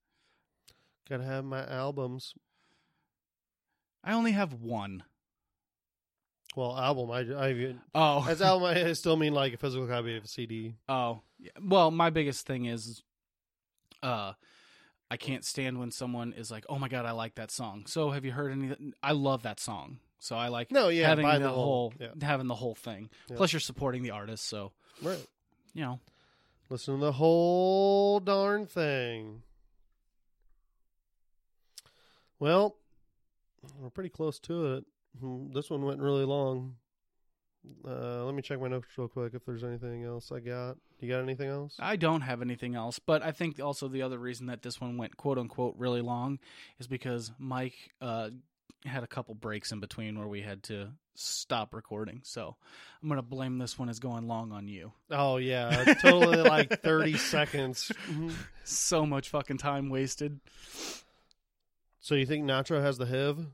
Gotta 1.08 1.24
have 1.24 1.44
my 1.44 1.64
albums. 1.66 2.34
I 4.02 4.12
only 4.12 4.32
have 4.32 4.52
one. 4.52 5.04
Well, 6.56 6.78
album. 6.78 7.10
I, 7.10 7.20
I 7.20 7.74
Oh, 7.94 8.26
as 8.28 8.40
album. 8.40 8.68
I 8.68 8.92
still 8.94 9.16
mean 9.16 9.34
like 9.34 9.54
a 9.54 9.56
physical 9.56 9.86
copy 9.88 10.16
of 10.16 10.24
a 10.24 10.28
CD. 10.28 10.74
oh. 10.88 11.20
Well, 11.60 11.90
my 11.90 12.08
biggest 12.10 12.46
thing 12.46 12.64
is, 12.66 13.02
uh, 14.02 14.32
I 15.10 15.16
can't 15.18 15.44
stand 15.44 15.78
when 15.78 15.90
someone 15.90 16.32
is 16.32 16.50
like, 16.50 16.64
"Oh 16.70 16.78
my 16.78 16.88
god, 16.88 17.04
I 17.04 17.10
like 17.10 17.34
that 17.34 17.50
song." 17.50 17.84
So, 17.86 18.10
have 18.12 18.24
you 18.24 18.32
heard 18.32 18.52
any? 18.52 18.74
I 19.02 19.12
love 19.12 19.42
that 19.42 19.60
song, 19.60 19.98
so 20.20 20.36
I 20.36 20.48
like 20.48 20.70
No, 20.72 20.88
yeah, 20.88 21.06
having 21.08 21.26
the 21.26 21.38
the 21.40 21.48
whole, 21.50 21.90
whole- 21.90 21.92
yeah. 22.00 22.26
having 22.26 22.46
the 22.46 22.54
whole 22.54 22.74
thing. 22.74 23.10
Yeah. 23.28 23.36
Plus, 23.36 23.52
you're 23.52 23.60
supporting 23.60 24.02
the 24.02 24.12
artist, 24.12 24.46
so 24.46 24.72
Right. 25.02 25.22
you 25.74 25.82
know. 25.82 26.00
Listen 26.70 26.94
to 26.98 27.00
the 27.04 27.12
whole 27.12 28.20
darn 28.20 28.66
thing. 28.66 29.42
Well, 32.38 32.76
we're 33.78 33.90
pretty 33.90 34.08
close 34.10 34.38
to 34.40 34.74
it. 34.76 34.84
Hmm, 35.20 35.52
This 35.52 35.70
one 35.70 35.84
went 35.84 36.00
really 36.00 36.24
long. 36.24 36.76
Uh, 37.86 38.24
let 38.24 38.34
me 38.34 38.42
check 38.42 38.60
my 38.60 38.68
notes 38.68 38.88
real 38.98 39.08
quick 39.08 39.32
if 39.32 39.44
there's 39.46 39.64
anything 39.64 40.04
else 40.04 40.30
I 40.30 40.40
got. 40.40 40.76
You 41.00 41.08
got 41.08 41.22
anything 41.22 41.48
else? 41.48 41.76
I 41.78 41.96
don't 41.96 42.20
have 42.20 42.42
anything 42.42 42.74
else, 42.74 42.98
but 42.98 43.22
I 43.22 43.32
think 43.32 43.58
also 43.58 43.88
the 43.88 44.02
other 44.02 44.18
reason 44.18 44.46
that 44.48 44.60
this 44.62 44.80
one 44.80 44.98
went 44.98 45.16
quote 45.16 45.38
unquote 45.38 45.74
really 45.78 46.02
long 46.02 46.38
is 46.78 46.86
because 46.86 47.32
Mike 47.38 47.74
uh, 48.02 48.30
had 48.84 49.02
a 49.02 49.06
couple 49.06 49.34
breaks 49.34 49.72
in 49.72 49.80
between 49.80 50.18
where 50.18 50.28
we 50.28 50.42
had 50.42 50.62
to 50.64 50.88
stop 51.14 51.72
recording. 51.72 52.20
So 52.22 52.54
I'm 53.02 53.08
gonna 53.08 53.22
blame 53.22 53.56
this 53.56 53.78
one 53.78 53.88
as 53.88 53.98
going 53.98 54.28
long 54.28 54.52
on 54.52 54.68
you. 54.68 54.92
Oh 55.10 55.38
yeah, 55.38 55.94
totally 56.02 56.42
like 56.42 56.80
thirty 56.82 57.16
seconds. 57.16 57.90
Mhm. 58.10 58.32
So 58.64 59.06
much 59.06 59.30
fucking 59.30 59.58
time 59.58 59.88
wasted. 59.88 60.38
So 62.00 62.14
you 62.14 62.26
think 62.26 62.44
Nacho 62.44 62.82
has 62.82 62.98
the 62.98 63.06
HIV 63.06 63.46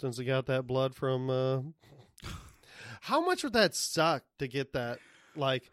since 0.00 0.18
he 0.18 0.24
got 0.24 0.46
that 0.46 0.66
blood 0.66 0.94
from? 0.94 1.30
uh 1.30 1.60
How 3.02 3.24
much 3.24 3.44
would 3.44 3.52
that 3.52 3.74
suck 3.74 4.24
to 4.38 4.48
get 4.48 4.72
that? 4.72 4.98
Like, 5.36 5.70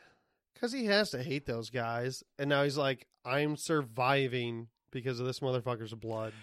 because 0.53 0.71
he 0.71 0.85
has 0.85 1.09
to 1.11 1.23
hate 1.23 1.45
those 1.45 1.69
guys, 1.69 2.23
and 2.37 2.49
now 2.49 2.63
he's 2.63 2.77
like, 2.77 3.07
I'm 3.25 3.55
surviving 3.57 4.67
because 4.91 5.19
of 5.19 5.25
this 5.25 5.39
motherfucker's 5.39 5.93
blood. 5.93 6.33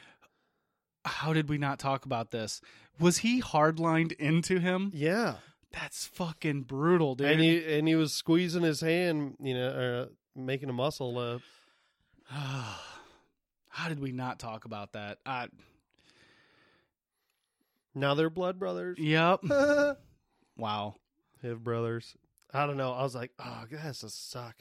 How 1.04 1.32
did 1.32 1.48
we 1.48 1.58
not 1.58 1.78
talk 1.78 2.04
about 2.06 2.30
this? 2.30 2.60
Was 2.98 3.18
he 3.18 3.40
hardlined 3.40 4.12
into 4.12 4.58
him? 4.58 4.90
Yeah, 4.94 5.36
That's 5.72 6.06
fucking 6.06 6.62
brutal, 6.62 7.14
dude. 7.14 7.30
and 7.30 7.40
he 7.40 7.78
and 7.78 7.86
he 7.88 7.94
was 7.94 8.12
squeezing 8.12 8.62
his 8.62 8.80
hand, 8.80 9.36
you 9.40 9.54
know, 9.54 9.68
uh, 9.68 10.06
making 10.34 10.68
a 10.68 10.72
muscle. 10.74 11.16
Uh, 11.18 11.38
How 13.68 13.88
did 13.88 14.00
we 14.00 14.12
not 14.12 14.38
talk 14.38 14.64
about 14.64 14.92
that? 14.92 15.18
Uh, 15.24 15.46
now 17.94 18.14
they're 18.14 18.30
blood 18.30 18.58
brothers. 18.58 18.98
yep. 18.98 19.40
Wow. 20.56 20.96
Hiv 21.42 21.64
brothers. 21.64 22.16
I 22.52 22.66
don't 22.66 22.76
know. 22.76 22.92
I 22.92 23.02
was 23.02 23.14
like, 23.14 23.30
oh, 23.38 23.64
that 23.70 23.78
has 23.78 24.00
to 24.00 24.10
suck. 24.10 24.56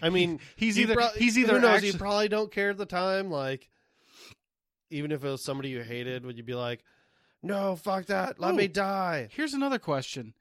I 0.00 0.10
mean, 0.10 0.38
He's 0.56 0.78
either 0.78 0.94
prob- 0.94 1.14
he's 1.14 1.34
who 1.34 1.42
either 1.42 1.58
knows, 1.58 1.76
actu- 1.76 1.86
you 1.88 1.94
probably 1.94 2.28
don't 2.28 2.52
care 2.52 2.70
at 2.70 2.76
the 2.76 2.86
time. 2.86 3.30
Like, 3.30 3.68
even 4.90 5.10
if 5.10 5.24
it 5.24 5.28
was 5.28 5.42
somebody 5.42 5.70
you 5.70 5.82
hated, 5.82 6.24
would 6.24 6.36
you 6.36 6.44
be 6.44 6.54
like, 6.54 6.84
"No, 7.42 7.74
fuck 7.74 8.06
that, 8.06 8.38
let 8.38 8.54
Ooh. 8.54 8.56
me 8.56 8.68
die"? 8.68 9.28
Here's 9.32 9.54
another 9.54 9.78
question. 9.78 10.34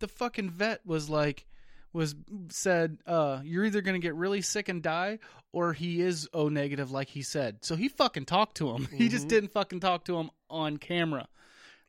The 0.00 0.08
fucking 0.08 0.50
vet 0.50 0.84
was 0.84 1.08
like 1.08 1.46
was 1.92 2.14
said, 2.48 2.98
uh, 3.06 3.40
you're 3.44 3.64
either 3.64 3.82
gonna 3.82 3.98
get 3.98 4.14
really 4.14 4.40
sick 4.40 4.68
and 4.68 4.82
die, 4.82 5.18
or 5.52 5.72
he 5.72 6.00
is 6.00 6.28
O 6.32 6.48
negative 6.48 6.90
like 6.90 7.08
he 7.08 7.22
said. 7.22 7.64
So 7.64 7.76
he 7.76 7.88
fucking 7.88 8.24
talked 8.24 8.56
to 8.58 8.70
him. 8.70 8.86
He 8.96 9.08
just 9.08 9.26
Mhm. 9.26 9.30
didn't 9.30 9.52
fucking 9.52 9.80
talk 9.80 10.04
to 10.06 10.16
him 10.18 10.30
on 10.48 10.78
camera. 10.78 11.28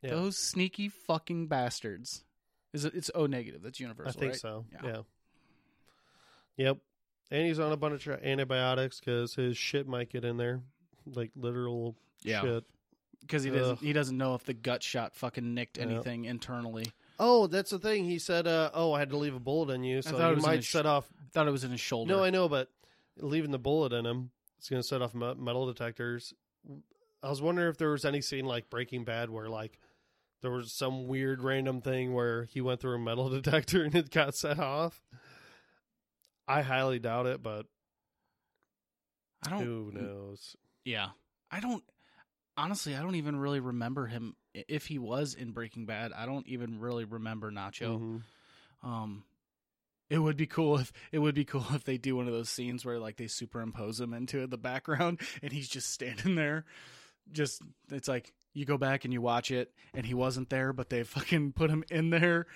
Yeah. 0.02 0.10
Those 0.10 0.36
sneaky 0.36 0.88
fucking 0.90 1.46
bastards. 1.48 2.24
Is 2.74 2.84
it 2.84 2.94
it's 2.94 3.10
O 3.14 3.26
negative, 3.26 3.62
that's 3.62 3.80
universal. 3.80 4.10
I 4.10 4.20
think 4.20 4.32
right? 4.32 4.40
so. 4.40 4.66
Yeah. 4.72 4.80
Yeah. 4.84 5.00
Yep. 6.56 6.78
And 7.30 7.46
he's 7.46 7.58
on 7.58 7.72
a 7.72 7.76
bunch 7.76 8.06
of 8.06 8.22
antibiotics 8.22 9.00
because 9.00 9.34
his 9.34 9.56
shit 9.56 9.88
might 9.88 10.10
get 10.10 10.24
in 10.24 10.36
there, 10.36 10.60
like 11.06 11.30
literal 11.36 11.96
Yeah. 12.22 12.42
shit. 12.42 12.64
Because 13.20 13.42
he 13.42 13.50
doesn't 13.50 13.78
he 13.80 13.92
doesn't 13.94 14.18
know 14.18 14.34
if 14.34 14.44
the 14.44 14.52
gut 14.54 14.82
shot 14.82 15.14
fucking 15.16 15.54
nicked 15.54 15.78
Yep. 15.78 15.88
anything 15.88 16.24
internally. 16.26 16.84
Oh, 17.18 17.46
that's 17.46 17.70
the 17.70 17.78
thing. 17.78 18.04
He 18.04 18.18
said, 18.18 18.46
uh, 18.46 18.70
"Oh, 18.74 18.92
I 18.92 18.98
had 18.98 19.10
to 19.10 19.16
leave 19.16 19.34
a 19.34 19.40
bullet 19.40 19.72
in 19.72 19.84
you, 19.84 20.02
so 20.02 20.10
thought 20.12 20.20
it 20.20 20.28
you 20.30 20.34
was 20.36 20.44
in 20.44 20.50
might 20.50 20.56
his 20.56 20.66
sh- 20.66 20.72
set 20.72 20.86
off 20.86 21.08
Thought 21.32 21.48
it 21.48 21.52
was 21.52 21.64
in 21.64 21.70
his 21.70 21.80
shoulder. 21.80 22.12
No, 22.14 22.22
I 22.24 22.30
know, 22.30 22.48
but 22.48 22.70
leaving 23.18 23.50
the 23.50 23.58
bullet 23.58 23.92
in 23.92 24.04
him, 24.06 24.30
it's 24.58 24.68
going 24.68 24.80
to 24.82 24.86
set 24.86 25.02
off 25.02 25.14
me- 25.14 25.34
metal 25.34 25.66
detectors. 25.66 26.32
I 27.22 27.28
was 27.30 27.40
wondering 27.42 27.68
if 27.70 27.78
there 27.78 27.90
was 27.90 28.04
any 28.04 28.20
scene 28.20 28.44
like 28.44 28.70
Breaking 28.70 29.04
Bad 29.04 29.30
where 29.30 29.48
like 29.48 29.78
there 30.42 30.50
was 30.50 30.72
some 30.72 31.06
weird 31.08 31.42
random 31.42 31.80
thing 31.80 32.12
where 32.14 32.44
he 32.44 32.60
went 32.60 32.80
through 32.80 32.96
a 32.96 32.98
metal 32.98 33.28
detector 33.42 33.82
and 33.84 33.94
it 33.94 34.10
got 34.10 34.34
set 34.34 34.58
off. 34.58 35.02
I 36.46 36.62
highly 36.62 36.98
doubt 36.98 37.26
it, 37.26 37.42
but 37.42 37.66
I 39.46 39.50
don't 39.50 39.62
who 39.64 39.90
knows? 39.92 40.56
Yeah. 40.84 41.08
I 41.50 41.60
don't 41.60 41.82
honestly 42.56 42.94
I 42.94 43.02
don't 43.02 43.14
even 43.16 43.36
really 43.36 43.60
remember 43.60 44.06
him 44.06 44.36
if 44.54 44.86
he 44.86 44.98
was 44.98 45.34
in 45.34 45.52
Breaking 45.52 45.86
Bad. 45.86 46.12
I 46.12 46.26
don't 46.26 46.46
even 46.46 46.78
really 46.80 47.04
remember 47.04 47.50
Nacho. 47.50 48.00
Mhm. 48.00 48.22
Um 48.88 49.24
it 50.10 50.18
would 50.18 50.36
be 50.36 50.46
cool 50.46 50.78
if 50.78 50.92
it 51.12 51.18
would 51.18 51.34
be 51.34 51.44
cool 51.44 51.64
if 51.72 51.84
they 51.84 51.96
do 51.98 52.16
one 52.16 52.26
of 52.26 52.32
those 52.32 52.50
scenes 52.50 52.84
where 52.84 52.98
like 52.98 53.16
they 53.16 53.26
superimpose 53.26 54.00
him 54.00 54.12
into 54.14 54.46
the 54.46 54.58
background 54.58 55.20
and 55.42 55.52
he's 55.52 55.68
just 55.68 55.90
standing 55.90 56.34
there. 56.34 56.64
Just 57.32 57.62
it's 57.90 58.06
like 58.08 58.32
you 58.52 58.64
go 58.66 58.76
back 58.78 59.04
and 59.04 59.12
you 59.12 59.20
watch 59.20 59.50
it 59.50 59.72
and 59.94 60.04
he 60.06 60.14
wasn't 60.14 60.50
there, 60.50 60.72
but 60.72 60.90
they 60.90 61.02
fucking 61.02 61.52
put 61.52 61.70
him 61.70 61.82
in 61.90 62.10
there 62.10 62.46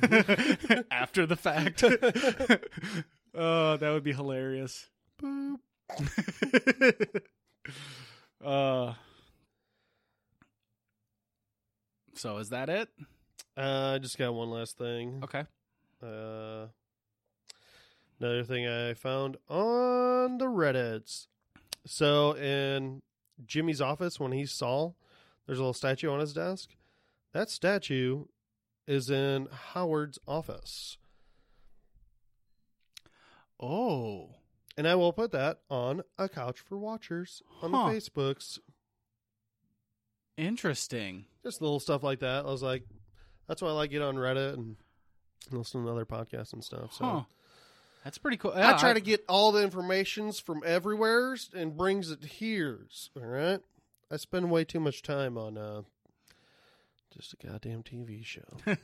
after 0.90 1.26
the 1.26 1.36
fact. 1.36 1.82
oh, 3.34 3.76
that 3.76 3.90
would 3.90 4.04
be 4.04 4.12
hilarious. 4.12 4.88
Boop. 5.20 5.58
uh 8.44 8.92
so 12.20 12.36
is 12.38 12.50
that 12.50 12.68
it? 12.68 12.88
Uh, 13.56 13.92
I 13.94 13.98
just 13.98 14.18
got 14.18 14.34
one 14.34 14.50
last 14.50 14.76
thing. 14.78 15.20
Okay. 15.24 15.44
Uh, 16.02 16.66
another 18.20 18.44
thing 18.44 18.66
I 18.68 18.94
found 18.94 19.36
on 19.48 20.38
the 20.38 20.44
Reddits. 20.46 21.26
So 21.86 22.32
in 22.36 23.02
Jimmy's 23.46 23.80
office, 23.80 24.20
when 24.20 24.32
he's 24.32 24.52
Saul, 24.52 24.96
there's 25.46 25.58
a 25.58 25.62
little 25.62 25.72
statue 25.72 26.10
on 26.10 26.20
his 26.20 26.32
desk. 26.34 26.70
That 27.32 27.48
statue 27.50 28.24
is 28.86 29.08
in 29.10 29.48
Howard's 29.72 30.18
office, 30.26 30.98
Oh. 33.60 34.30
and 34.76 34.88
I 34.88 34.94
will 34.94 35.12
put 35.12 35.32
that 35.32 35.60
on 35.70 36.02
a 36.18 36.28
couch 36.28 36.60
for 36.60 36.78
watchers 36.78 37.42
on 37.62 37.72
Huh. 37.72 37.88
the 37.90 37.96
Facebooks. 37.96 38.58
Interesting. 40.40 41.26
Just 41.42 41.60
little 41.60 41.80
stuff 41.80 42.02
like 42.02 42.20
that. 42.20 42.46
I 42.46 42.50
was 42.50 42.62
like, 42.62 42.84
that's 43.46 43.60
why 43.60 43.68
I 43.68 43.72
like 43.72 43.90
get 43.90 44.00
on 44.00 44.16
Reddit 44.16 44.54
and 44.54 44.76
listen 45.50 45.84
to 45.84 45.90
other 45.90 46.06
podcasts 46.06 46.52
and 46.52 46.64
stuff. 46.64 46.94
So. 46.94 47.04
Huh. 47.04 47.22
That's 48.04 48.16
pretty 48.16 48.38
cool. 48.38 48.52
I 48.54 48.78
try 48.78 48.94
to 48.94 49.00
get 49.00 49.24
all 49.28 49.52
the 49.52 49.62
informations 49.62 50.40
from 50.40 50.62
everywhere 50.64 51.36
and 51.54 51.76
brings 51.76 52.10
it 52.10 52.24
here's. 52.24 53.10
All 53.14 53.26
right. 53.26 53.60
I 54.10 54.16
spend 54.16 54.50
way 54.50 54.64
too 54.64 54.80
much 54.80 55.02
time 55.02 55.36
on 55.36 55.58
uh, 55.58 55.82
just 57.14 57.34
a 57.34 57.46
goddamn 57.46 57.82
TV 57.82 58.24
show, 58.24 58.40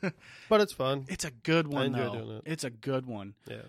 but 0.51 0.61
it's 0.61 0.75
fun. 0.75 1.07
It's 1.09 1.25
a 1.25 1.31
good 1.31 1.67
one 1.67 1.87
enjoy 1.87 2.05
though. 2.05 2.13
doing 2.13 2.37
it. 2.37 2.43
It's 2.45 2.65
a 2.65 2.71
good 2.71 3.07
one. 3.07 3.35
Yeah. 3.49 3.63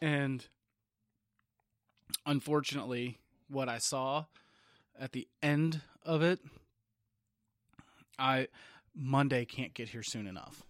And 0.00 0.44
unfortunately, 2.26 3.18
what 3.48 3.68
I 3.68 3.78
saw 3.78 4.24
at 4.98 5.12
the 5.12 5.28
end 5.42 5.80
of 6.08 6.22
it, 6.22 6.40
I 8.18 8.48
Monday 8.96 9.44
can't 9.44 9.74
get 9.74 9.90
here 9.90 10.02
soon 10.02 10.26
enough. 10.26 10.64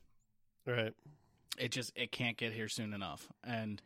Right. 0.66 0.92
It 1.58 1.70
just 1.72 1.92
it 1.96 2.12
can't 2.12 2.36
get 2.36 2.52
here 2.52 2.68
soon 2.68 2.92
enough. 2.92 3.26
And 3.42 3.80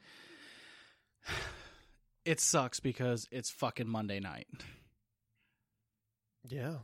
it 2.24 2.40
sucks 2.40 2.80
because 2.80 3.26
it's 3.30 3.50
fucking 3.50 3.88
Monday 3.88 4.20
night. 4.20 4.48
Yeah. 6.48 6.76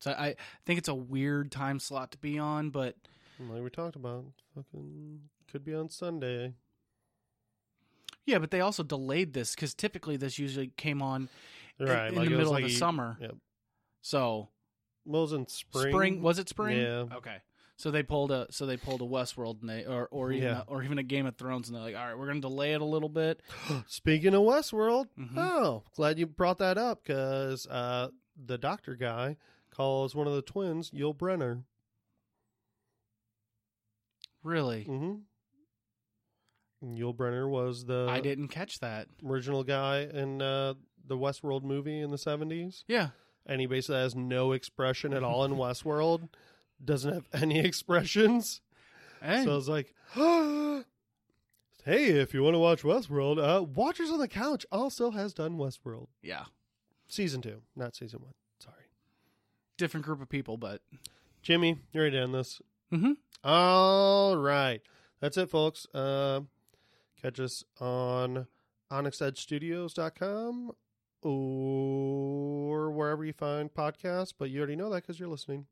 So 0.00 0.10
I 0.10 0.34
think 0.66 0.78
it's 0.78 0.88
a 0.88 0.94
weird 0.94 1.50
time 1.52 1.78
slot 1.78 2.10
to 2.12 2.18
be 2.18 2.38
on, 2.38 2.70
but 2.70 2.96
Like 3.38 3.62
we 3.62 3.70
talked 3.70 3.96
about, 3.96 4.24
fucking 4.54 5.20
could 5.50 5.64
be 5.64 5.74
on 5.74 5.88
Sunday. 5.88 6.54
yeah, 8.26 8.38
but 8.38 8.50
they 8.50 8.60
also 8.60 8.82
delayed 8.82 9.32
this 9.32 9.54
because 9.54 9.74
typically 9.74 10.16
this 10.16 10.38
usually 10.38 10.68
came 10.76 11.02
on 11.02 11.28
in- 11.78 11.86
Right. 11.86 12.08
in, 12.08 12.14
like 12.16 12.28
the 12.28 12.36
middle 12.36 12.52
like 12.52 12.64
of 12.64 12.70
the 12.70 12.74
a- 12.74 12.78
summer. 12.78 13.16
Yep. 13.20 13.36
So 14.02 14.50
Well, 15.06 15.22
was 15.22 15.32
in 15.32 15.46
spring. 15.48 15.90
spring. 15.92 16.22
was 16.22 16.38
it 16.38 16.48
spring? 16.48 16.76
Yeah. 16.78 17.06
Okay. 17.16 17.38
So 17.76 17.90
they 17.90 18.02
pulled 18.02 18.30
a 18.30 18.46
so 18.50 18.66
they 18.66 18.76
pulled 18.76 19.00
a 19.00 19.04
Westworld 19.04 19.60
and 19.60 19.68
they 19.70 19.84
or 19.86 20.06
or 20.12 20.30
even 20.30 20.44
Yeah. 20.48 20.60
a, 20.60 20.70
or 20.70 20.82
even 20.84 20.98
a 20.98 21.02
Game 21.02 21.26
of 21.26 21.36
Thrones 21.36 21.68
and 21.68 21.74
they're 21.76 21.82
like, 21.82 21.96
all 21.96 22.06
right, 22.06 22.16
we're 22.18 22.26
gonna 22.28 22.40
delay 22.40 22.74
it 22.74 22.80
a 22.80 22.84
little 22.84 23.08
bit. 23.08 23.40
Speaking 23.88 24.34
of 24.34 24.42
Westworld, 24.42 25.06
Mhm. 25.18 25.36
oh, 25.38 25.82
glad 25.96 26.18
you 26.18 26.26
brought 26.26 26.58
that 26.58 26.78
up 26.78 27.02
because 27.02 27.66
uh, 27.66 28.08
the 28.36 28.58
doctor 28.58 28.94
guy 28.94 29.36
calls 29.70 30.14
one 30.14 30.26
of 30.28 30.34
the 30.34 30.42
twins 30.42 30.90
Yul 30.90 31.16
Brynner. 31.16 31.64
Really, 34.42 34.84
Mm-hmm. 34.88 35.14
Yul 36.96 37.14
Brynner 37.16 37.48
was 37.48 37.84
the 37.84 38.06
I 38.10 38.20
didn't 38.20 38.48
catch 38.48 38.80
that. 38.80 39.06
original 39.24 39.62
guy 39.62 40.00
in 40.00 40.42
uh, 40.42 40.74
the 41.06 41.16
Westworld 41.16 41.62
movie 41.62 42.00
in 42.00 42.10
the 42.10 42.16
70s. 42.16 42.82
Yeah. 42.88 43.10
And 43.46 43.60
he 43.60 43.66
basically 43.66 43.96
has 44.00 44.14
no 44.14 44.52
expression 44.52 45.12
at 45.12 45.22
all 45.24 45.44
in 45.44 45.52
Westworld. 45.56 46.28
Doesn't 46.84 47.12
have 47.12 47.28
any 47.32 47.58
expressions. 47.60 48.60
So 49.20 49.28
I 49.28 49.44
was 49.44 49.68
like, 49.68 49.94
hey, 50.14 50.84
if 52.10 52.34
you 52.34 52.42
want 52.42 52.54
to 52.54 52.58
watch 52.58 52.82
Westworld, 52.82 53.38
uh, 53.38 53.62
Watchers 53.62 54.10
on 54.10 54.18
the 54.18 54.26
Couch 54.28 54.66
also 54.72 55.10
has 55.12 55.32
done 55.32 55.58
Westworld. 55.58 56.08
yeah, 56.22 56.44
Season 57.08 57.40
two, 57.42 57.62
not 57.76 57.94
season 57.94 58.20
one. 58.22 58.32
Sorry. 58.58 58.74
different 59.76 60.06
group 60.06 60.20
of 60.22 60.28
people, 60.28 60.56
but 60.56 60.80
Jimmy, 61.42 61.78
you're 61.92 62.04
ready 62.04 62.16
to 62.16 62.22
end 62.22 62.34
this. 62.34 62.60
Mhm. 62.92 63.16
All 63.44 64.36
right. 64.36 64.80
That's 65.20 65.36
it, 65.36 65.50
folks. 65.50 65.86
Uh, 65.94 66.40
catch 67.20 67.38
us 67.38 67.64
on 67.80 68.46
onyxedgestudios.com 68.90 70.72
or 71.22 72.90
wherever 72.90 73.24
you 73.24 73.32
find 73.32 73.72
podcasts. 73.72 74.32
But 74.36 74.50
you 74.50 74.58
already 74.58 74.76
know 74.76 74.90
that 74.90 75.02
because 75.02 75.18
you're 75.18 75.28
listening. 75.28 75.66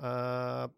Uh, 0.00 0.68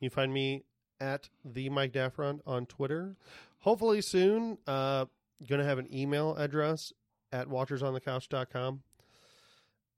you 0.00 0.10
find 0.10 0.32
me 0.32 0.64
at 1.00 1.28
the 1.44 1.68
Mike 1.68 1.92
Daffron 1.92 2.40
on 2.46 2.66
Twitter. 2.66 3.16
Hopefully 3.60 4.00
soon. 4.00 4.58
Uh, 4.66 5.06
going 5.48 5.60
to 5.60 5.66
have 5.66 5.78
an 5.78 5.92
email 5.92 6.34
address 6.36 6.92
at 7.32 7.48
watchersonthecouch.com. 7.48 8.82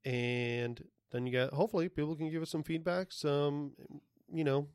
And 0.03 0.83
then 1.11 1.25
you 1.25 1.31
get, 1.31 1.53
hopefully, 1.53 1.89
people 1.89 2.15
can 2.15 2.29
give 2.29 2.41
us 2.41 2.49
some 2.49 2.63
feedback, 2.63 3.11
some, 3.11 3.71
you 4.31 4.43
know, 4.43 4.67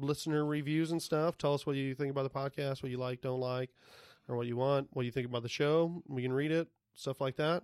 listener 0.00 0.44
reviews 0.44 0.90
and 0.90 1.02
stuff. 1.02 1.38
Tell 1.38 1.54
us 1.54 1.66
what 1.66 1.76
you 1.76 1.94
think 1.94 2.10
about 2.10 2.24
the 2.24 2.38
podcast, 2.38 2.82
what 2.82 2.90
you 2.90 2.98
like, 2.98 3.20
don't 3.20 3.40
like, 3.40 3.70
or 4.28 4.36
what 4.36 4.46
you 4.46 4.56
want, 4.56 4.88
what 4.92 5.04
you 5.04 5.12
think 5.12 5.26
about 5.26 5.42
the 5.42 5.48
show. 5.48 6.02
We 6.08 6.22
can 6.22 6.32
read 6.32 6.50
it, 6.50 6.68
stuff 6.94 7.20
like 7.20 7.36
that. 7.36 7.62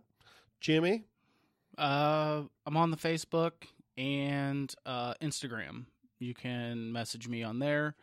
Jimmy, 0.61 1.05
Uh, 1.79 2.43
I'm 2.67 2.77
on 2.77 2.91
the 2.91 2.97
Facebook 2.97 3.53
and 3.97 4.73
uh, 4.85 5.15
Instagram. 5.23 5.87
You 6.19 6.35
can 6.35 6.93
message 6.93 7.29
me 7.29 7.43
on 7.43 7.59
there. 7.59 7.95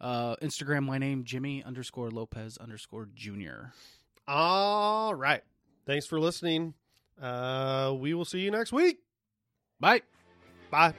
Uh, 0.00 0.36
Instagram, 0.36 0.84
my 0.84 0.98
name 0.98 1.24
Jimmy 1.24 1.62
underscore 1.64 2.10
Lopez 2.10 2.58
underscore 2.58 3.08
Junior. 3.14 3.72
all 4.28 5.14
right. 5.14 5.42
Thanks 5.86 6.06
for 6.06 6.18
listening. 6.20 6.74
Uh, 7.20 7.94
we 7.96 8.12
will 8.14 8.24
see 8.24 8.40
you 8.40 8.50
next 8.50 8.72
week. 8.72 8.98
Bye. 9.80 10.02
Bye. 10.70 10.94